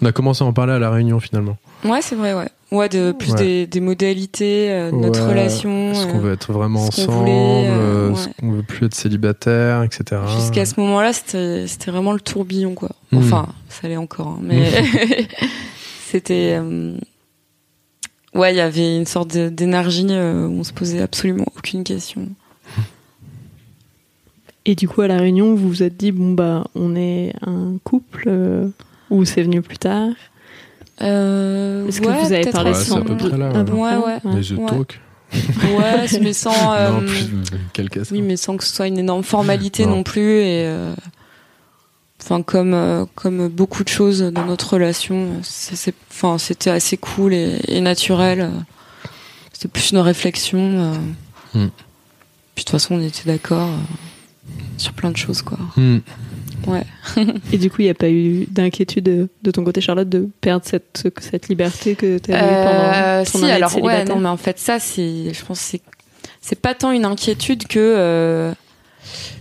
On 0.00 0.06
a 0.06 0.12
commencé 0.12 0.42
à 0.44 0.46
en 0.46 0.52
parler 0.52 0.72
à 0.72 0.78
la 0.78 0.90
réunion 0.90 1.18
finalement. 1.20 1.56
Ouais, 1.84 2.00
c'est 2.02 2.14
vrai, 2.14 2.32
ouais. 2.34 2.48
Ouais, 2.70 2.88
de 2.88 3.12
plus 3.12 3.32
Ouais. 3.32 3.38
des, 3.38 3.66
des 3.66 3.80
modalités 3.80 4.70
euh, 4.70 4.90
de 4.90 4.96
notre 4.96 5.20
Ouais, 5.24 5.30
relation. 5.30 5.90
Est-ce 5.92 6.06
euh, 6.06 6.10
qu'on 6.12 6.18
veut 6.20 6.32
être 6.32 6.52
vraiment 6.52 6.84
ensemble 6.86 7.12
voulait, 7.12 7.32
euh, 7.68 7.70
euh, 7.70 8.08
ouais. 8.10 8.14
Est-ce 8.14 8.28
qu'on 8.40 8.52
veut 8.52 8.62
plus 8.62 8.86
être 8.86 8.94
célibataire, 8.94 9.82
etc. 9.82 10.20
Jusqu'à 10.38 10.64
ce 10.64 10.80
moment-là, 10.80 11.12
c'était 11.12 11.66
c'était 11.66 11.90
vraiment 11.90 12.12
le 12.12 12.20
tourbillon, 12.20 12.74
quoi. 12.74 12.90
Mm. 13.10 13.18
Enfin, 13.18 13.48
ça 13.68 13.88
l'est 13.88 13.96
encore, 13.98 14.28
hein, 14.28 14.38
mais 14.42 14.70
c'était. 16.06 16.56
euh, 16.60 16.96
Ouais, 18.34 18.54
il 18.54 18.56
y 18.56 18.60
avait 18.62 18.96
une 18.96 19.04
sorte 19.04 19.36
d'énergie 19.36 20.06
euh, 20.08 20.46
où 20.46 20.60
on 20.60 20.64
se 20.64 20.72
posait 20.72 21.02
absolument 21.02 21.44
aucune 21.58 21.84
question. 21.84 22.28
Et 24.64 24.74
du 24.74 24.88
coup 24.88 25.00
à 25.02 25.08
la 25.08 25.16
réunion 25.18 25.54
vous 25.54 25.68
vous 25.68 25.82
êtes 25.82 25.96
dit 25.96 26.12
bon 26.12 26.32
bah 26.32 26.64
on 26.74 26.94
est 26.94 27.32
un 27.44 27.74
couple 27.82 28.24
euh, 28.28 28.68
ou 29.10 29.24
c'est 29.24 29.42
venu 29.42 29.60
plus 29.62 29.78
tard. 29.78 30.10
Euh, 31.00 31.86
Est-ce 31.88 32.00
que 32.00 32.06
vous 32.06 32.32
avez 32.32 32.44
parlé 32.50 32.70
Ouais, 32.70 32.76
à 32.76 32.78
peu 32.78 32.84
sans- 32.84 33.00
près 33.02 33.36
là, 33.38 33.50
ouais. 33.50 33.70
Ouais, 33.72 33.96
ouais. 34.24 34.40
Les. 34.40 34.56
Talk. 34.66 35.00
Ouais, 35.76 36.06
mais 36.20 36.32
sans. 36.32 36.52
euh, 36.74 36.90
Non, 36.92 37.00
plus, 37.06 37.28
quel 37.72 37.88
casse. 37.90 38.10
Oui, 38.12 38.22
mais 38.22 38.36
sans 38.36 38.56
que 38.56 38.62
ce 38.64 38.72
soit 38.72 38.86
une 38.86 38.98
énorme 38.98 39.24
formalité 39.24 39.84
Non. 39.86 39.96
non, 39.96 40.02
plus. 40.04 40.20
Et 40.42 40.64
euh, 40.66 40.94
enfin, 42.22 42.42
comme 42.42 42.74
euh, 42.74 43.04
comme 43.16 43.48
beaucoup 43.48 43.82
de 43.82 43.88
choses 43.88 44.20
dans 44.22 44.44
notre 44.44 44.74
relation, 44.74 45.28
c'était 45.42 46.70
assez 46.70 46.96
cool 46.98 47.32
et, 47.34 47.58
et 47.66 47.80
naturel. 47.80 48.50
C'était 49.52 49.68
plus 49.68 49.90
une 49.90 49.98
réflexion. 49.98 50.58
euh. 50.60 50.94
Hmm. 51.54 51.68
Puis 52.54 52.64
de 52.64 52.68
toute 52.68 52.70
façon, 52.70 52.94
on 52.96 53.00
était 53.00 53.22
d'accord 53.26 53.68
euh, 53.68 53.76
sur 54.76 54.92
plein 54.92 55.10
de 55.10 55.16
choses, 55.16 55.42
quoi. 55.42 55.58
Hmm. 55.76 55.98
Ouais. 56.66 56.84
Et 57.52 57.58
du 57.58 57.70
coup 57.70 57.78
il 57.80 57.86
n'y 57.86 57.90
a 57.90 57.94
pas 57.94 58.08
eu 58.08 58.46
d'inquiétude 58.48 59.02
de, 59.04 59.28
de 59.42 59.50
ton 59.50 59.64
côté 59.64 59.80
Charlotte 59.80 60.08
de 60.08 60.28
perdre 60.40 60.64
cette 60.64 61.08
cette 61.20 61.48
liberté 61.48 61.96
que 61.96 62.18
tu 62.18 62.32
avais 62.32 62.40
Euh, 62.40 63.24
pendant 63.24 63.24
ton 63.24 63.38
si, 63.38 63.44
année 63.44 63.46
de 63.48 63.56
alors 63.56 63.70
ouais, 63.70 63.80
célibataire 63.80 64.14
non, 64.14 64.20
mais 64.22 64.28
en 64.28 64.36
fait, 64.36 64.60
ça, 64.60 64.78
c'est, 64.78 65.34
je 65.34 65.44
pense, 65.44 65.58
que 65.58 65.64
c'est, 65.64 65.82
c'est 66.40 66.60
pas 66.60 66.74
tant 66.74 66.92
une 66.92 67.04
inquiétude 67.04 67.66
que 67.66 67.80
euh, 67.80 68.52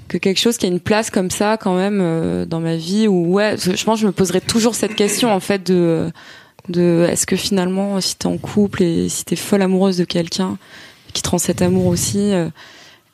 que 0.08 0.18
quelque 0.18 0.40
chose 0.40 0.58
qui 0.58 0.66
a 0.66 0.70
une 0.70 0.80
place 0.80 1.12
comme 1.12 1.30
ça 1.30 1.58
quand 1.58 1.76
même 1.76 2.00
euh, 2.02 2.46
dans 2.46 2.60
ma 2.60 2.76
vie. 2.76 3.08
Où 3.08 3.34
ouais, 3.34 3.56
je 3.58 3.76
je 3.76 3.84
pense, 3.86 3.98
que 3.98 4.02
je 4.02 4.08
me 4.08 4.12
poserai 4.12 4.42
toujours 4.42 4.74
cette 4.74 4.96
question 4.96 5.32
en 5.32 5.40
fait 5.40 5.64
de 5.64 6.12
de 6.70 7.06
est-ce 7.10 7.28
que 7.28 7.36
finalement, 7.36 8.02
si 8.02 8.16
t'es 8.16 8.28
en 8.28 8.38
couple 8.38 8.82
et 8.82 9.10
si 9.10 9.26
t'es 9.26 9.36
folle 9.36 9.62
amoureuse 9.62 9.98
de 9.98 10.06
quelqu'un 10.06 10.58
qui 11.14 11.22
te 11.22 11.30
rend 11.30 11.38
cet 11.38 11.62
amour 11.62 11.86
aussi, 11.88 12.34
euh, 12.34 12.50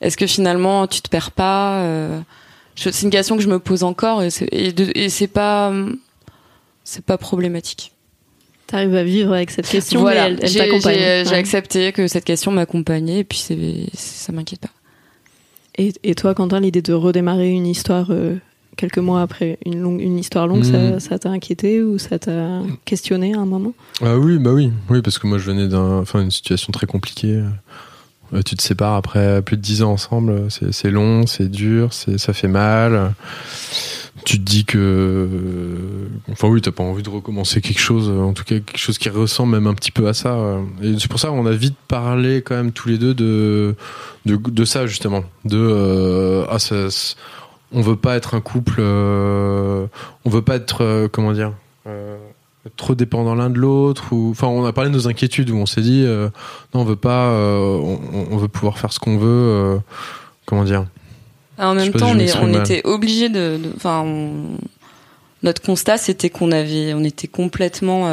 est-ce 0.00 0.16
que 0.16 0.26
finalement 0.26 0.86
tu 0.86 1.00
te 1.02 1.08
perds 1.08 1.30
pas 1.32 1.80
euh, 1.82 2.20
C'est 2.76 3.02
une 3.02 3.10
question 3.10 3.36
que 3.36 3.42
je 3.42 3.48
me 3.48 3.58
pose 3.58 3.82
encore 3.82 4.22
et 4.22 4.30
c'est, 4.30 5.26
pas 5.28 5.72
c'est 6.84 7.04
pas 7.04 7.18
problématique. 7.18 7.92
T'arrives 8.66 8.94
à 8.96 9.02
vivre 9.04 9.32
avec 9.32 9.50
cette 9.50 9.66
question, 9.68 10.00
Voilà, 10.00 10.28
mais 10.30 10.36
elle, 10.42 10.52
t'accompagne. 10.54 10.94
j'ai- 10.94 11.30
Ouais. 11.30 11.34
accepté 11.36 11.92
que 11.92 12.06
cette 12.06 12.24
question 12.24 12.52
m'accompagnait 12.52 13.20
et 13.20 13.24
puis 13.24 13.38
c'est, 13.38 13.56
ça 13.94 14.30
m'inquiète 14.32 14.60
pas. 14.60 14.68
Et, 15.78 15.92
et 16.04 16.14
toi, 16.14 16.34
Quentin, 16.34 16.60
l'idée 16.60 16.82
de 16.82 16.92
redémarrer 16.92 17.50
une 17.50 17.66
histoire 17.66 18.08
euh, 18.10 18.36
quelques 18.76 18.98
mois 18.98 19.22
après 19.22 19.58
une, 19.64 19.80
longue, 19.80 20.00
une 20.02 20.18
histoire 20.18 20.46
longue, 20.46 20.64
Mm. 20.66 20.98
ça, 20.98 21.00
ça 21.00 21.18
t'a 21.18 21.30
inquiété 21.30 21.82
ou 21.82 21.98
ça 21.98 22.18
t'a 22.18 22.60
questionné 22.84 23.34
à 23.34 23.38
un 23.38 23.46
moment? 23.46 23.72
Ah 24.02 24.16
oui, 24.18 24.38
bah 24.38 24.50
oui, 24.52 24.70
oui, 24.90 25.00
parce 25.02 25.18
que 25.18 25.26
moi 25.26 25.38
je 25.38 25.44
venais 25.50 25.66
d'un, 25.68 26.00
enfin, 26.00 26.20
une 26.20 26.30
situation 26.30 26.70
très 26.72 26.86
compliquée. 26.86 27.40
Euh, 28.34 28.42
tu 28.42 28.56
te 28.56 28.62
sépares 28.62 28.94
après 28.94 29.42
plus 29.42 29.56
de 29.56 29.62
10 29.62 29.82
ans 29.82 29.92
ensemble, 29.92 30.48
c'est, 30.50 30.90
long, 30.90 31.26
c'est 31.26 31.50
dur, 31.50 31.92
ça 31.92 32.32
fait 32.32 32.48
mal. 32.48 33.14
Tu 34.24 34.38
te 34.38 34.44
dis 34.44 34.64
que, 34.64 35.28
enfin 36.30 36.48
oui, 36.48 36.60
t'as 36.60 36.72
pas 36.72 36.82
envie 36.82 37.02
de 37.02 37.08
recommencer 37.08 37.60
quelque 37.60 37.80
chose, 37.80 38.10
en 38.10 38.32
tout 38.32 38.44
cas 38.44 38.56
quelque 38.56 38.76
chose 38.76 38.98
qui 38.98 39.08
ressemble 39.08 39.52
même 39.52 39.66
un 39.66 39.74
petit 39.74 39.92
peu 39.92 40.08
à 40.08 40.12
ça. 40.12 40.36
Et 40.82 40.94
c'est 40.98 41.08
pour 41.08 41.20
ça 41.20 41.28
qu'on 41.28 41.46
a 41.46 41.52
vite 41.52 41.76
parlé 41.86 42.42
quand 42.42 42.56
même 42.56 42.72
tous 42.72 42.88
les 42.88 42.98
deux 42.98 43.14
de 43.14 44.64
ça 44.64 44.86
justement, 44.86 45.24
de 45.44 45.56
euh, 45.58 46.44
ah 46.50 46.58
on 47.72 47.82
veut 47.82 47.96
pas 47.96 48.16
être 48.16 48.34
un 48.34 48.40
couple, 48.40 48.76
euh, 48.78 49.86
on 50.24 50.30
veut 50.30 50.42
pas 50.42 50.56
être 50.56 50.82
euh, 50.82 51.08
comment 51.08 51.32
dire. 51.32 51.52
Trop 52.76 52.94
dépendants 52.94 53.34
l'un 53.34 53.50
de 53.50 53.58
l'autre 53.58 54.12
ou 54.12 54.30
enfin 54.30 54.46
on 54.46 54.64
a 54.64 54.72
parlé 54.72 54.90
de 54.90 54.94
nos 54.94 55.08
inquiétudes 55.08 55.50
où 55.50 55.56
on 55.56 55.66
s'est 55.66 55.80
dit 55.80 56.02
euh, 56.04 56.28
non 56.74 56.80
on 56.80 56.84
veut 56.84 56.96
pas 56.96 57.30
euh, 57.30 57.78
on, 57.78 58.28
on 58.30 58.36
veut 58.36 58.48
pouvoir 58.48 58.78
faire 58.78 58.92
ce 58.92 58.98
qu'on 58.98 59.18
veut 59.18 59.28
euh, 59.28 59.78
comment 60.46 60.64
dire? 60.64 60.86
En 61.58 61.74
Je 61.74 61.80
sais 61.80 61.84
même 61.86 61.92
temps, 61.92 62.16
si 62.16 62.36
on, 62.40 62.62
était 62.62 62.82
obligé 62.84 63.28
de, 63.28 63.58
enfin, 63.74 64.06
notre 65.42 65.60
constat 65.60 65.98
c'était 65.98 66.30
qu'on 66.30 66.52
avait, 66.52 66.94
on 66.94 67.02
était 67.02 67.26
complètement 67.26 68.06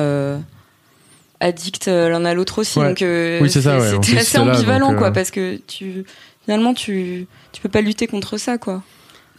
addicts 1.40 1.88
euh, 1.88 2.10
l'un 2.10 2.26
à 2.26 2.34
l'autre 2.34 2.60
aussi. 2.60 2.80
Ouais. 2.80 2.90
Donc 2.90 2.98
Oui, 3.02 3.50
c'est 3.50 3.62
ça, 3.62 3.78
ouais. 3.78 3.94
En 3.94 4.02
C'était 4.02 4.20
assez 4.20 4.38
là, 4.38 4.44
ambivalent 4.44 4.90
donc, 4.90 4.98
quoi, 4.98 5.12
parce 5.12 5.32
que 5.32 5.60
tu 5.68 6.06
finalement 6.44 6.74
tu 6.74 7.28
tu 7.52 7.62
peux 7.62 7.70
pas 7.70 7.82
lutter 7.82 8.08
contre 8.08 8.38
ça 8.38 8.58
quoi. 8.58 8.84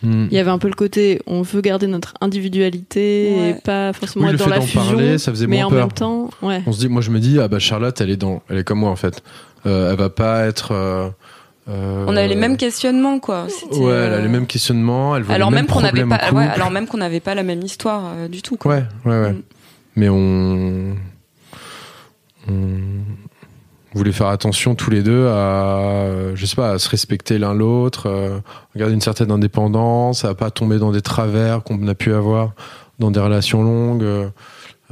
Hmm. 0.03 0.26
Il 0.31 0.37
y 0.37 0.38
avait 0.38 0.50
un 0.50 0.59
peu 0.59 0.69
le 0.69 0.75
côté, 0.75 1.23
on 1.26 1.41
veut 1.43 1.62
garder 1.62 1.87
notre 1.87 2.12
individualité 2.21 3.35
Ouais. 3.37 3.50
et 3.50 3.55
pas 3.55 3.93
forcément 3.95 4.26
Oui, 4.26 4.35
être 4.35 4.38
le 4.45 4.50
dans 4.50 4.55
la 4.57 4.61
fusion. 4.61 4.81
parler, 4.83 5.17
ça 5.19 5.31
faisait 5.33 5.47
mais 5.47 5.57
moins 5.57 5.67
en 5.67 5.71
peur. 5.71 5.79
même 5.81 5.93
temps, 5.93 6.31
ouais. 6.43 6.62
on 6.67 6.73
se 6.73 6.81
dit 6.81 6.88
moi 6.88 7.00
je 7.00 7.11
me 7.11 7.19
dis 7.19 7.38
ah 7.41 7.49
bah 7.49 7.59
Charlotte 7.59 7.99
elle 8.00 8.11
est 8.11 8.17
dans 8.19 8.43
elle 8.50 8.59
est 8.59 8.65
comme 8.65 8.81
moi 8.81 8.91
en 8.91 8.97
fait 8.97 9.23
Euh, 9.65 9.91
elle 9.91 9.97
va 9.99 10.11
pas 10.11 10.45
être 10.47 10.73
euh, 10.73 11.09
euh, 11.69 12.05
On 12.07 12.15
avait 12.15 12.29
les 12.29 12.37
mêmes 12.37 12.57
questionnements 12.59 13.19
quoi. 13.21 13.47
Ouais 13.73 13.93
elle 13.95 14.12
a 14.12 14.17
euh, 14.17 14.23
les 14.23 14.29
mêmes 14.29 14.47
questionnements 14.47 15.17
elle 15.17 15.25
Alors 15.31 15.49
les 15.50 15.55
même 15.57 15.65
mêmes 15.65 15.75
qu'on 15.75 15.81
n'avait 15.81 16.05
pas, 16.05 16.31
ouais, 16.33 16.47
alors 16.47 16.71
même 16.71 16.87
qu'on 16.87 16.99
n'avait 16.99 17.21
pas 17.21 17.35
la 17.35 17.43
même 17.43 17.62
histoire 17.62 18.03
euh, 18.15 18.29
du 18.29 18.43
tout 18.43 18.57
quoi. 18.57 18.75
ouais 18.75 18.85
ouais 19.07 19.21
ouais 19.23 19.33
Mm. 19.33 19.43
mais 19.97 20.09
on 20.11 20.95
on 22.49 22.55
voulait 23.97 24.12
faire 24.12 24.29
attention 24.29 24.75
tous 24.75 24.91
les 24.91 25.03
deux 25.03 25.26
à 25.26 25.33
euh, 25.76 26.33
je 26.35 26.47
sais 26.47 26.57
pas 26.57 26.73
à 26.73 26.79
se 26.79 26.88
respecter 26.88 27.38
l'un 27.38 27.55
l'autre 27.55 28.07
euh, 28.07 28.38
garder 28.76 28.95
une 28.95 29.00
certaine 29.00 29.31
indépendance 29.31 30.25
à 30.25 30.35
pas 30.35 30.50
tomber 30.50 30.79
dans 30.79 30.93
des 30.93 31.03
travers 31.03 31.62
qu'on 31.62 31.87
a 31.88 31.95
pu 31.95 32.12
avoir 32.12 32.53
dans 32.99 33.11
des 33.11 33.21
relations 33.21 33.62
longues 33.62 34.03
euh, 34.03 34.29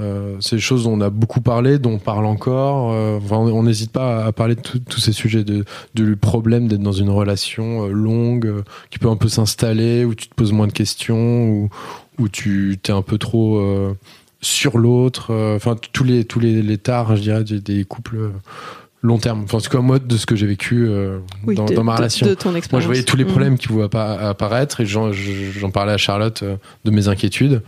euh, 0.00 0.37
c'est 0.40 0.56
des 0.56 0.62
choses 0.62 0.84
dont 0.84 0.94
on 0.94 1.00
a 1.00 1.11
beaucoup 1.11 1.40
parlé, 1.40 1.78
dont 1.78 1.92
on 1.92 1.99
parle 1.99 2.26
encore. 2.26 2.87
on 3.30 3.62
n'hésite 3.62 3.92
pas 3.92 4.25
à 4.25 4.32
parler 4.32 4.56
de 4.56 4.61
tous 4.61 4.99
ces 4.99 5.12
sujets, 5.12 5.44
de, 5.44 5.64
le 5.96 6.16
problème 6.16 6.66
d'être 6.66 6.82
dans 6.82 6.90
une 6.90 7.11
relation 7.11 7.87
longue, 7.87 8.64
qui 8.90 8.99
peut 8.99 9.08
un 9.08 9.14
peu 9.14 9.28
s'installer, 9.28 10.04
où 10.04 10.16
tu 10.16 10.26
te 10.26 10.34
poses 10.34 10.50
moins 10.50 10.66
de 10.66 10.73
questions, 10.73 11.49
où, 11.49 11.68
où 12.18 12.28
tu 12.28 12.76
es 12.84 12.90
un 12.90 13.02
peu 13.02 13.18
trop 13.18 13.62
sur 14.40 14.78
l'autre. 14.78 15.32
Enfin, 15.54 15.76
tous 15.92 16.02
les 16.02 16.25
tous 16.25 16.40
les, 16.40 16.78
tares, 16.78 17.14
je 17.14 17.23
dirais, 17.23 17.44
des, 17.44 17.84
couples 17.84 18.32
long 19.04 19.18
terme. 19.18 19.42
Enfin, 19.44 19.58
en 19.58 19.61
tout 19.61 19.70
cas, 19.70 19.80
moi, 19.80 19.99
de 20.00 20.16
ce 20.16 20.26
que 20.26 20.34
j'ai 20.34 20.46
vécu 20.46 20.87
euh, 20.88 21.18
Oui, 21.46 21.54
dans, 21.54 21.66
de- 21.66 21.75
dans 21.75 21.84
ma 21.84 21.92
de- 21.92 21.99
relation. 21.99 22.26
De 22.26 22.34
ton 22.34 22.49
Moi, 22.50 22.58
expérience. 22.58 22.82
je 22.82 22.88
voyais 22.88 23.02
tous 23.04 23.16
les 23.16 23.25
Mm. 23.25 23.28
problèmes 23.28 23.58
qui 23.58 23.68
pouvaient 23.68 23.84
appa- 23.84 24.18
apparaître 24.30 24.80
et 24.80 24.87
j'en, 24.87 25.12
j'en 25.12 25.70
parlais 25.70 25.92
à 25.92 25.96
Charlotte 25.99 26.42
euh, 26.42 26.56
de 26.84 26.90
mes 26.90 27.06
inquiétudes. 27.08 27.62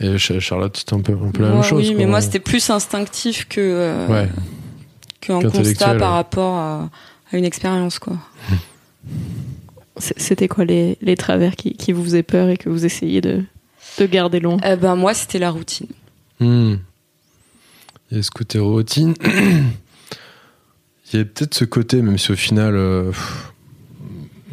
Et 0.00 0.18
Ch- 0.18 0.38
Charlotte, 0.40 0.76
c'était 0.76 0.94
un 0.94 1.00
peu, 1.00 1.12
un 1.12 1.30
peu 1.30 1.42
la 1.42 1.50
même 1.50 1.62
chose. 1.62 1.88
oui, 1.88 1.94
mais 1.96 2.06
moi 2.06 2.20
c'était 2.20 2.40
plus 2.40 2.70
instinctif 2.70 3.46
que 3.48 3.60
euh, 3.60 4.06
Ouais. 4.08 4.28
qu'un 5.20 5.40
constat 5.40 5.94
par 5.94 6.12
rapport 6.14 6.54
à, 6.56 6.90
à 7.32 7.36
une 7.36 7.44
expérience 7.44 7.98
quoi. 7.98 8.16
C'était 9.98 10.48
quoi 10.48 10.64
les, 10.64 10.96
les 11.02 11.16
travers 11.16 11.54
qui, 11.54 11.74
qui 11.74 11.92
vous 11.92 12.02
faisaient 12.02 12.22
peur 12.22 12.48
et 12.48 12.56
que 12.56 12.68
vous 12.68 12.84
essayez 12.86 13.20
de, 13.20 13.42
de 13.98 14.06
garder 14.06 14.40
loin? 14.40 14.56
Eh 14.66 14.74
ben 14.76 14.96
moi 14.96 15.14
c'était 15.14 15.38
la 15.38 15.50
routine. 15.50 15.88
Hmm. 16.40 16.76
Il 18.10 18.16
y 18.16 18.20
a 18.20 18.22
ce 18.22 18.30
côté 18.30 18.58
routine? 18.58 19.14
il 21.12 21.16
y 21.16 21.20
avait 21.20 21.28
peut-être 21.28 21.54
ce 21.54 21.64
côté, 21.64 22.02
même 22.02 22.18
si 22.18 22.32
au 22.32 22.36
final, 22.36 22.74
euh, 22.76 23.10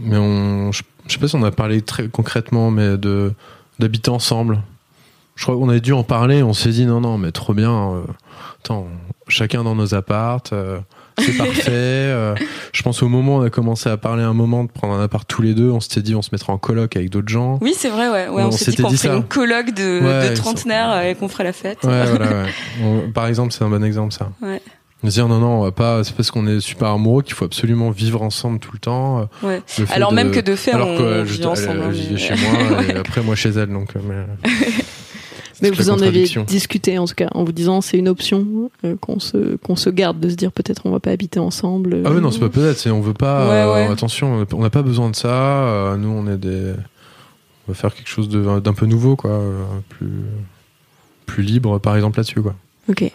mais 0.01 0.17
on, 0.17 0.71
je, 0.71 0.83
je 1.07 1.13
sais 1.13 1.19
pas 1.19 1.27
si 1.27 1.35
on 1.35 1.43
a 1.43 1.51
parlé 1.51 1.81
très 1.81 2.07
concrètement, 2.07 2.71
mais 2.71 2.97
de 2.97 3.33
d'habiter 3.79 4.09
ensemble. 4.11 4.61
Je 5.35 5.43
crois 5.43 5.55
qu'on 5.55 5.69
avait 5.69 5.79
dû 5.79 5.93
en 5.93 6.03
parler. 6.03 6.43
On 6.43 6.53
s'est 6.53 6.69
dit 6.71 6.85
non, 6.85 6.99
non, 6.99 7.17
mais 7.17 7.31
trop 7.31 7.53
bien. 7.53 7.71
euh, 7.93 8.01
attends, 8.59 8.87
chacun 9.29 9.63
dans 9.63 9.73
nos 9.75 9.93
appartes. 9.95 10.51
euh, 10.51 10.79
c'est 11.17 11.31
parfait. 11.37 11.69
euh, 11.71 12.35
je 12.73 12.81
pense 12.83 13.01
au 13.03 13.07
moment 13.07 13.37
où 13.37 13.39
on 13.39 13.43
a 13.43 13.49
commencé 13.49 13.89
à 13.89 13.95
parler 13.95 14.23
un 14.23 14.33
moment 14.33 14.65
de 14.65 14.69
prendre 14.69 14.93
un 14.93 15.01
appart 15.03 15.25
tous 15.27 15.41
les 15.41 15.53
deux, 15.53 15.69
on 15.69 15.79
s'était 15.79 16.01
dit 16.01 16.13
on 16.15 16.21
se 16.21 16.29
mettrait 16.33 16.51
en 16.51 16.57
coloc 16.57 16.95
avec 16.97 17.09
d'autres 17.09 17.29
gens. 17.29 17.57
Oui, 17.61 17.73
c'est 17.77 17.89
vrai, 17.89 18.09
ouais. 18.09 18.27
ouais 18.27 18.43
On 18.43 18.47
on 18.47 18.51
s'est 18.51 18.65
dit 18.65 18.71
s'était 18.71 18.83
qu'on 18.83 18.89
dit 18.89 18.97
ferait 18.97 19.15
une 19.17 19.23
colloque 19.23 19.73
de, 19.73 20.01
Ouais, 20.03 20.29
de 20.29 20.35
trentenaires 20.35 21.01
et 21.03 21.15
qu'on 21.15 21.29
ferait 21.29 21.45
la 21.45 21.53
fête. 21.53 21.83
Ouais, 21.83 22.05
voilà, 22.05 22.43
ouais. 22.43 22.49
On- 22.83 23.11
par 23.11 23.27
exemple, 23.27 23.53
c'est 23.53 23.63
un 23.63 23.69
bon 23.69 23.83
exemple, 23.83 24.13
ça. 24.13 24.29
Ouais. 24.41 24.58
De 25.03 25.09
se 25.09 25.13
dire 25.15 25.27
non, 25.29 25.39
non, 25.39 25.59
on 25.59 25.63
va 25.63 25.71
pas, 25.71 26.03
c'est 26.03 26.13
parce 26.13 26.29
qu'on 26.29 26.45
est 26.45 26.59
super 26.59 26.89
amoureux 26.89 27.23
qu'il 27.23 27.33
faut 27.33 27.45
absolument 27.45 27.89
vivre 27.89 28.21
ensemble 28.21 28.59
tout 28.59 28.71
le 28.73 28.79
temps. 28.79 29.19
euh, 29.43 29.47
Ouais. 29.47 29.61
le 29.77 29.85
Alors 29.93 30.09
de- 30.09 30.15
même 30.15 30.31
que 30.31 30.41
de 30.41 30.55
fait, 30.55 30.71
Alors 30.73 30.89
on, 30.89 30.97
que 30.97 31.21
on 31.21 31.23
vit 31.23 31.41
je- 31.41 31.47
ensemble. 31.47 31.79
elle, 31.83 31.83
hein, 31.83 32.07
mais- 32.11 32.17
chez 32.17 32.33
moi 32.35 32.83
et 32.89 32.95
après 32.97 33.21
moi 33.21 33.35
chez 33.35 33.49
elle, 33.49 33.69
donc. 33.69 33.95
euh, 33.95 34.25
Mais, 35.61 35.69
vous 35.71 35.89
en 35.89 35.99
avez 36.01 36.25
discuté 36.47 36.97
en 36.97 37.05
tout 37.05 37.15
cas, 37.15 37.27
en 37.33 37.43
vous 37.45 37.51
disant 37.53 37.79
c'est 37.81 37.97
une 37.97 38.09
option 38.09 38.71
euh, 38.83 38.95
qu'on 38.99 39.19
se 39.19 39.55
qu'on 39.57 39.75
se 39.77 39.89
garde 39.89 40.19
de 40.19 40.29
se 40.29 40.35
dire 40.35 40.51
peut-être 40.51 40.81
on 40.85 40.91
va 40.91 40.99
pas 40.99 41.11
habiter 41.11 41.39
ensemble. 41.39 41.93
euh, 41.93 42.03
Ah 42.05 42.11
oui, 42.13 42.19
non, 42.21 42.31
c'est 42.31 42.39
pas 42.39 42.49
peut-être, 42.49 42.77
c'est 42.77 42.89
on 42.91 42.99
veut 43.01 43.13
pas. 43.13 43.47
Ouais, 43.47 43.55
euh, 43.55 43.73
ouais. 43.87 43.93
attention, 43.93 44.45
on 44.53 44.61
n'a 44.61 44.69
pas 44.69 44.81
besoin 44.81 45.09
de 45.09 45.15
ça. 45.15 45.29
euh, 45.29 45.95
nous, 45.97 46.09
on 46.09 46.27
est 46.27 46.37
des. 46.37 46.73
On 47.67 47.71
va 47.71 47.73
faire 47.73 47.93
quelque 47.93 48.09
chose 48.09 48.27
d'un 48.29 48.73
peu 48.73 48.85
nouveau, 48.85 49.15
quoi. 49.15 49.29
euh, 49.31 49.63
plus, 49.89 50.09
plus 51.25 51.43
libre, 51.43 51.77
par 51.79 51.95
exemple, 51.95 52.17
là-dessus, 52.17 52.41
quoi. 52.41 52.55
Ok. 52.89 53.09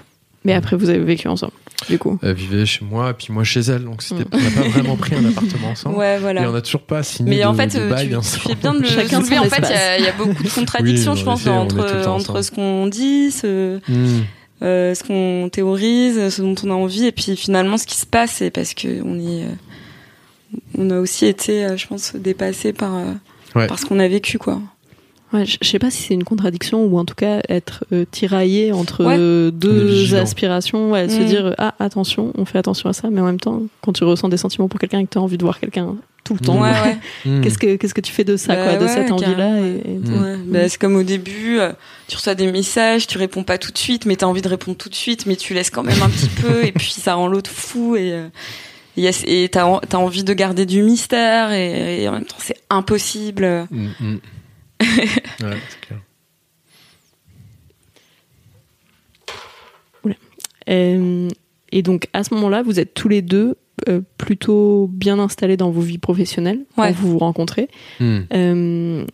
Mais 0.45 0.53
après 0.53 0.77
vous 0.77 0.91
avez 0.91 0.99
vécu 1.01 1.27
ensemble, 1.27 1.55
du 1.89 1.99
coup. 1.99 2.19
Elle 2.23 2.35
vivait 2.35 2.67
chez 2.67 2.85
moi, 2.85 3.11
et 3.11 3.15
puis 3.15 3.29
moi 3.31 3.45
chez 3.45 3.61
elle, 3.61 3.85
donc 3.85 4.03
c'était- 4.03 4.25
Mm. 4.25 4.29
on 4.33 4.39
n'a 4.39 4.51
pas 4.63 4.69
vraiment 4.69 4.97
pris 4.97 5.15
un 5.15 5.25
appartement 5.29 5.69
ensemble. 5.71 5.97
Ouais, 5.97 6.17
Et 6.17 6.19
voilà. 6.19 6.49
on 6.49 6.53
n'a 6.53 6.61
toujours 6.63 6.83
pas 6.83 7.03
signé 7.03 7.31
Mais 7.31 7.43
de, 7.43 7.45
en 7.47 7.55
fait, 7.55 7.75
de 7.75 7.81
euh, 7.81 7.89
bail 7.91 8.09
tu, 8.09 8.17
ensemble. 8.17 8.43
tu 8.43 8.49
fais 8.49 8.55
bien 8.57 8.75
de 8.75 8.79
le 8.81 8.89
Chacun 8.89 9.21
soulever. 9.21 9.39
En 9.39 9.45
fait, 9.45 9.63
il 9.63 9.71
y 9.71 9.73
a- 9.75 9.99
il 9.99 10.05
y, 10.05 10.09
a 10.09 10.13
beaucoup 10.13 10.43
de 10.43 10.49
contradictions, 10.55 11.13
Oui, 11.13 11.19
je 11.19 11.23
en 11.23 11.25
pense, 11.25 11.41
effet, 11.43 11.51
entre, 11.51 12.09
entre 12.09 12.43
ce 12.43 12.51
qu'on 12.51 12.87
dit, 12.87 13.31
ce, 13.31 13.79
Mm. 13.89 14.23
euh, 14.63 14.95
ce 14.95 15.05
qu'on 15.05 15.49
théorise, 15.51 16.29
ce 16.31 16.43
dont 16.43 16.55
on 16.65 16.71
a 16.71 16.75
envie, 16.75 17.07
et 17.07 17.13
puis 17.13 17.37
finalement 17.37 17.77
ce 17.79 17.87
qui 17.87 17.97
se 17.97 18.07
passe, 18.07 18.33
c'est 18.37 18.51
parce 18.51 18.75
que 18.75 19.03
on 19.05 19.19
est, 19.19 19.45
euh, 19.45 19.49
on 20.79 20.91
a 20.91 20.99
aussi 21.01 21.27
été, 21.27 21.65
euh, 21.65 21.77
je 21.77 21.87
pense, 21.87 22.15
dépassé 22.15 22.73
par, 22.73 22.95
euh, 22.95 23.05
Ouais. 23.55 23.67
par 23.69 23.79
ce 23.79 23.87
qu'on 23.87 23.99
a 24.01 24.09
vécu, 24.09 24.39
quoi. 24.39 24.61
Ouais, 25.35 25.45
je 25.47 25.59
sais 25.69 25.79
pas 25.81 25.91
si 25.91 26.01
c'est 26.05 26.15
une 26.15 26.25
contradiction 26.25 26.85
ou 26.85 26.97
en 26.99 27.05
tout 27.05 27.17
cas 27.17 27.41
être 27.49 27.85
euh, 27.93 28.05
tiraillé 28.11 28.73
entre 28.73 29.05
Ouais. 29.05 29.17
euh, 29.19 29.51
deux 29.51 30.15
aspirations, 30.15 30.93
ouais, 30.93 31.09
se 31.09 31.21
Mm. 31.21 31.25
dire 31.27 31.47
euh, 31.47 31.55
ah 31.59 31.75
attention, 31.81 32.33
on 32.39 32.45
fait 32.45 32.57
attention 32.59 32.89
à 32.89 32.93
ça, 32.93 33.11
mais 33.11 33.21
en 33.21 33.25
même 33.27 33.41
temps 33.41 33.63
quand 33.83 33.93
tu 33.93 34.05
ressens 34.05 34.29
des 34.29 34.37
sentiments 34.37 34.69
pour 34.69 34.79
quelqu'un 34.79 35.01
et 35.01 35.05
que 35.05 35.11
tu 35.11 35.19
as 35.19 35.21
envie 35.21 35.37
de 35.37 35.43
voir 35.43 35.59
quelqu'un 35.61 35.97
tout 36.23 36.35
le 36.35 36.39
temps, 36.41 36.59
Ouais, 36.63 36.71
ouais. 36.71 36.99
Mm. 37.27 37.41
qu'est-ce 37.43 37.59
que 37.59 37.77
qu'est-ce 37.77 37.93
que 37.95 38.01
tu 38.01 38.13
fais 38.13 38.23
de 38.25 38.37
ça 38.37 38.55
Bah 38.55 38.65
quoi, 38.65 38.77
de 38.77 38.85
ouais, 38.85 38.89
cette 38.89 39.11
envie 39.11 39.25
là 39.25 39.37
carrément, 39.37 39.65
et, 39.65 39.91
et- 39.91 39.99
Mm. 39.99 40.23
Ouais, 40.23 40.37
bah, 40.47 40.69
c'est 40.69 40.79
comme 40.81 40.95
au 40.97 41.03
début, 41.03 41.59
euh, 41.59 41.73
tu 42.07 42.17
reçois 42.17 42.35
des 42.37 42.51
messages, 42.53 43.07
tu 43.09 43.19
réponds 43.19 43.43
pas 43.43 43.59
tout 43.59 43.73
de 43.73 43.79
suite, 43.79 44.07
mais 44.07 44.15
t'as 44.17 44.27
envie 44.27 44.41
de 44.43 44.49
répondre 44.49 44.77
tout 44.77 44.89
de 44.89 44.95
suite, 44.95 45.27
mais 45.27 45.35
tu 45.37 45.53
laisses 45.53 45.71
quand 45.71 45.83
même 45.83 46.01
un 46.03 46.09
petit 46.09 46.29
peu, 46.29 46.65
et 46.65 46.71
puis 46.73 46.93
ça 46.93 47.15
rend 47.15 47.27
l'autre 47.27 47.51
fou, 47.51 47.97
et 47.97 48.13
euh, 48.13 48.29
et 48.97 49.03
y 49.03 49.09
a- 49.09 49.23
et 49.27 49.49
t'as 49.49 49.81
t'as 49.89 49.99
envie 49.99 50.23
de 50.23 50.33
garder 50.33 50.65
du 50.65 50.83
mystère, 50.85 51.51
et, 51.53 52.05
et 52.05 52.09
en 52.09 52.13
même 52.13 52.25
temps 52.25 52.37
c'est 52.39 52.57
impossible. 52.71 53.67
Ouais, 54.81 55.59
c'est 55.69 55.81
clair. 55.81 56.01
Euh, 60.71 61.29
et 61.73 61.83
donc 61.83 62.09
à 62.13 62.25
ce 62.25 62.33
moment-là, 62.35 62.63
vous 62.63 62.81
êtes 62.81 62.95
tous 62.95 63.09
les 63.09 63.23
deux 63.23 63.57
euh, 63.89 64.01
plutôt 64.19 64.89
bien 64.93 65.19
installés 65.19 65.57
dans 65.57 65.71
vos 65.71 65.81
vies 65.83 65.99
professionnelles 65.99 66.61
Ouais. 66.79 66.89
quand 66.89 66.93
vous 66.95 67.11
vous 67.11 67.19
rencontrez. 67.19 67.69
Mm. 68.01 68.19
Euh, 68.33 69.05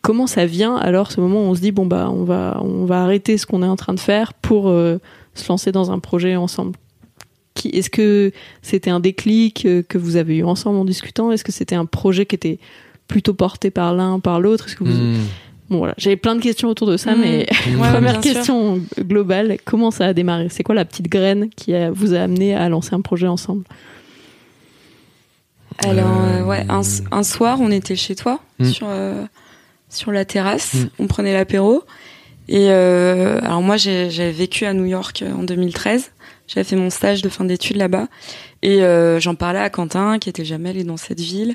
comment 0.00 0.26
ça 0.26 0.44
vient 0.46 0.74
alors 0.76 1.12
ce 1.12 1.20
moment 1.20 1.42
où 1.46 1.50
on 1.50 1.54
se 1.54 1.60
dit 1.60 1.70
bon 1.70 1.86
bah 1.86 2.10
on 2.10 2.24
va 2.24 2.58
on 2.62 2.84
va 2.84 3.02
arrêter 3.04 3.38
ce 3.38 3.46
qu'on 3.46 3.62
est 3.62 3.66
en 3.68 3.76
train 3.76 3.94
de 3.94 4.00
faire 4.00 4.34
pour 4.34 4.68
euh, 4.68 4.98
se 5.34 5.48
lancer 5.48 5.70
dans 5.72 5.90
un 5.92 5.98
projet 6.00 6.34
ensemble? 6.36 6.76
Qui- 7.54 7.68
Est-ce 7.68 7.90
que 7.90 8.32
c'était 8.62 8.90
un 8.90 8.98
déclic 9.00 9.66
que 9.88 9.98
vous 9.98 10.16
avez 10.16 10.38
eu 10.38 10.44
ensemble 10.44 10.78
en 10.78 10.84
discutant? 10.84 11.30
Est-ce 11.30 11.44
que 11.44 11.52
c'était 11.52 11.74
un 11.76 11.84
projet 11.86 12.26
qui 12.26 12.34
était 12.34 12.58
plutôt 13.08 13.34
porté 13.34 13.70
par 13.70 13.94
l'un 13.94 14.20
par 14.20 14.40
l'autre 14.40 14.66
Est-ce 14.66 14.76
que 14.76 14.84
vous 14.84 14.90
Mm. 14.92 15.18
bon 15.70 15.78
voilà 15.78 15.94
j'avais 15.98 16.16
plein 16.16 16.34
de 16.36 16.40
questions 16.40 16.68
autour 16.68 16.86
de 16.88 16.96
ça 16.96 17.14
Mm. 17.14 17.20
mais 17.20 17.46
Ouais, 17.78 17.90
première 17.92 18.12
sûr. 18.12 18.20
question 18.20 18.80
globale 19.00 19.56
comment 19.64 19.90
ça 19.90 20.06
a 20.06 20.12
démarré? 20.12 20.48
C'est 20.50 20.62
quoi 20.62 20.74
la 20.74 20.84
petite 20.84 21.08
graine 21.08 21.48
qui 21.56 21.74
a- 21.74 21.90
vous 21.90 22.14
a 22.14 22.20
amené 22.20 22.54
à 22.54 22.68
lancer 22.68 22.94
un 22.94 23.00
projet 23.00 23.26
ensemble? 23.26 23.64
Alors 25.84 26.06
Euh, 26.20 26.40
euh, 26.40 26.44
ouais, 26.44 26.64
un, 26.68 26.82
un 27.10 27.22
soir 27.22 27.58
on 27.60 27.70
était 27.70 27.96
chez 27.96 28.14
toi 28.14 28.40
sur 28.62 28.86
euh, 28.88 29.24
sur 29.88 30.10
la 30.12 30.24
terrasse, 30.24 30.76
on 30.98 31.06
prenait 31.06 31.32
l'apéro. 31.34 31.82
Et 32.48 32.66
euh, 32.70 33.38
alors 33.42 33.62
moi 33.62 33.76
j'ai- 33.76 34.10
j'avais 34.10 34.32
vécu 34.32 34.64
à 34.64 34.74
New 34.74 34.84
York 34.84 35.22
en 35.36 35.42
2013. 35.42 36.12
J'avais 36.48 36.64
fait 36.64 36.76
mon 36.76 36.90
stage 36.90 37.22
de 37.22 37.28
fin 37.28 37.44
d'études 37.44 37.76
là-bas 37.76 38.08
et 38.62 38.82
euh, 38.82 39.20
j'en 39.20 39.34
parlais 39.34 39.60
à 39.60 39.70
Quentin 39.70 40.18
qui 40.18 40.28
était 40.28 40.44
jamais 40.44 40.70
allé 40.70 40.84
dans 40.84 40.96
cette 40.98 41.20
ville 41.20 41.54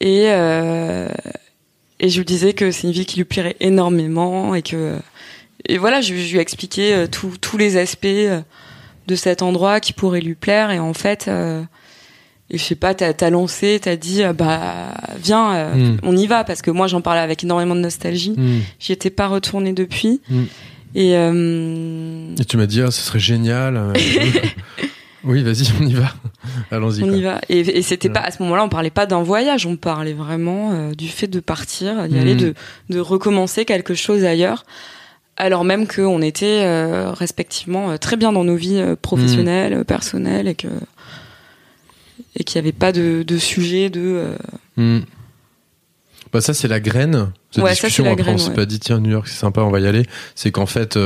et 0.00 0.24
euh, 0.26 1.08
et 2.00 2.08
je 2.08 2.18
lui 2.18 2.24
disais 2.26 2.52
que 2.52 2.70
c'est 2.70 2.86
une 2.86 2.92
ville 2.92 3.06
qui 3.06 3.16
lui 3.16 3.24
plairait 3.24 3.56
énormément 3.60 4.54
et 4.54 4.62
que 4.62 4.96
et 5.68 5.78
voilà 5.78 6.00
je, 6.00 6.14
je 6.14 6.30
lui 6.32 6.38
ai 6.38 6.40
expliqué 6.40 6.94
euh, 6.94 7.06
tous 7.06 7.36
tous 7.40 7.56
les 7.56 7.76
aspects 7.76 8.04
euh, 8.06 8.40
de 9.06 9.14
cet 9.14 9.40
endroit 9.42 9.80
qui 9.80 9.92
pourraient 9.92 10.20
lui 10.20 10.34
plaire 10.34 10.70
et 10.70 10.78
en 10.78 10.92
fait 10.94 11.26
euh, 11.28 11.62
et 12.48 12.58
je 12.58 12.62
sais 12.62 12.76
pas, 12.76 12.94
t'as 12.94 13.12
as 13.20 13.30
lancé, 13.30 13.80
t'as 13.82 13.96
dit 13.96 14.22
euh, 14.22 14.32
bah 14.32 14.94
viens, 15.20 15.52
euh, 15.54 15.74
Mm. 15.74 15.96
on 16.04 16.16
y 16.16 16.28
va 16.28 16.44
parce 16.44 16.62
que 16.62 16.70
moi 16.70 16.86
j'en 16.86 17.00
parlais 17.00 17.20
avec 17.20 17.42
énormément 17.42 17.74
de 17.74 17.80
nostalgie. 17.80 18.34
Mm. 18.36 18.60
J'y 18.78 18.92
étais 18.92 19.10
pas 19.10 19.26
retournée 19.26 19.72
depuis. 19.72 20.20
Mm. 20.30 20.42
Et 20.94 21.16
euh, 21.16 22.34
Et 22.38 22.44
tu 22.44 22.56
m'as 22.56 22.66
dit, 22.66 22.82
ah, 22.82 22.92
ce 22.92 23.00
serait 23.02 23.18
génial. 23.18 23.92
oui, 25.26 25.42
vas-y, 25.42 25.66
on 25.80 25.86
y 25.86 25.94
va. 25.94 26.12
Allons-y. 26.70 27.02
on 27.02 27.08
quoi. 27.08 27.16
y 27.16 27.22
va. 27.22 27.40
Et, 27.48 27.58
et 27.60 27.82
c'était 27.82 28.08
Ouais. 28.08 28.14
pas 28.14 28.20
à 28.20 28.30
ce 28.30 28.42
moment-là, 28.42 28.64
on 28.64 28.68
parlait 28.68 28.90
pas 28.90 29.06
d'un 29.06 29.22
voyage, 29.22 29.66
on 29.66 29.76
parlait 29.76 30.12
vraiment 30.14 30.72
euh, 30.72 30.92
du 30.94 31.08
fait 31.08 31.26
de 31.26 31.40
partir, 31.40 32.08
d'y 32.08 32.18
aller, 32.18 32.34
de, 32.34 32.54
de 32.90 32.98
recommencer 33.00 33.64
quelque 33.64 33.94
chose 33.94 34.24
ailleurs. 34.24 34.64
Alors 35.38 35.64
même 35.64 35.86
qu'on 35.86 36.22
était 36.22 36.62
euh, 36.64 37.10
respectivement 37.12 37.90
euh, 37.90 37.96
très 37.98 38.16
bien 38.16 38.32
dans 38.32 38.44
nos 38.44 38.56
vies 38.56 38.82
professionnelles, 39.02 39.74
euh, 39.74 39.84
personnelles, 39.84 40.48
et 40.48 40.54
que 40.54 40.68
et 42.38 42.44
qu'il 42.44 42.60
n'y 42.60 42.66
avait 42.68 42.72
pas 42.76 42.92
de, 42.92 43.22
de 43.22 43.38
sujet 43.38 43.90
de 43.90 44.00
euh, 44.00 44.36
Hmm. 44.78 45.00
Bah 46.32 46.40
ça 46.40 46.52
c'est 46.54 46.68
la 46.68 46.80
graine. 46.80 47.32
Cette 47.50 47.62
Ouais, 47.64 47.70
discussion, 47.70 48.04
c'est 48.04 48.10
la 48.10 48.16
graine, 48.16 48.34
on 48.34 48.38
s'est 48.38 48.48
ouais. 48.50 48.54
pas 48.54 48.66
dit 48.66 48.78
tiens 48.80 48.98
New 49.00 49.10
York 49.10 49.26
c'est 49.28 49.38
sympa 49.38 49.60
on 49.62 49.70
va 49.70 49.80
y 49.80 49.86
aller. 49.86 50.04
C'est 50.34 50.50
qu'en 50.50 50.66
fait 50.66 50.98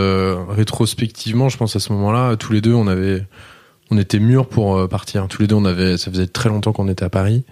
rétrospectivement 0.49 1.49
je 1.49 1.57
pense 1.57 1.77
à 1.77 1.81
ce 1.81 1.93
moment-là 1.93 2.37
tous 2.37 2.53
les 2.53 2.61
deux 2.61 2.73
on 2.75 2.87
avait 2.87 3.25
on 3.91 3.99
était 3.99 4.19
mûrs 4.19 4.47
pour 4.49 4.77
euh, 4.77 4.87
partir. 4.89 5.27
Tous 5.29 5.43
les 5.43 5.49
deux 5.49 5.55
on 5.57 5.65
avait 5.65 5.97
ça 5.99 6.11
faisait 6.11 6.27
très 6.27 6.49
longtemps 6.49 6.73
qu'on 6.73 6.89
était 6.89 7.05
à 7.05 7.11
Paris. 7.11 7.45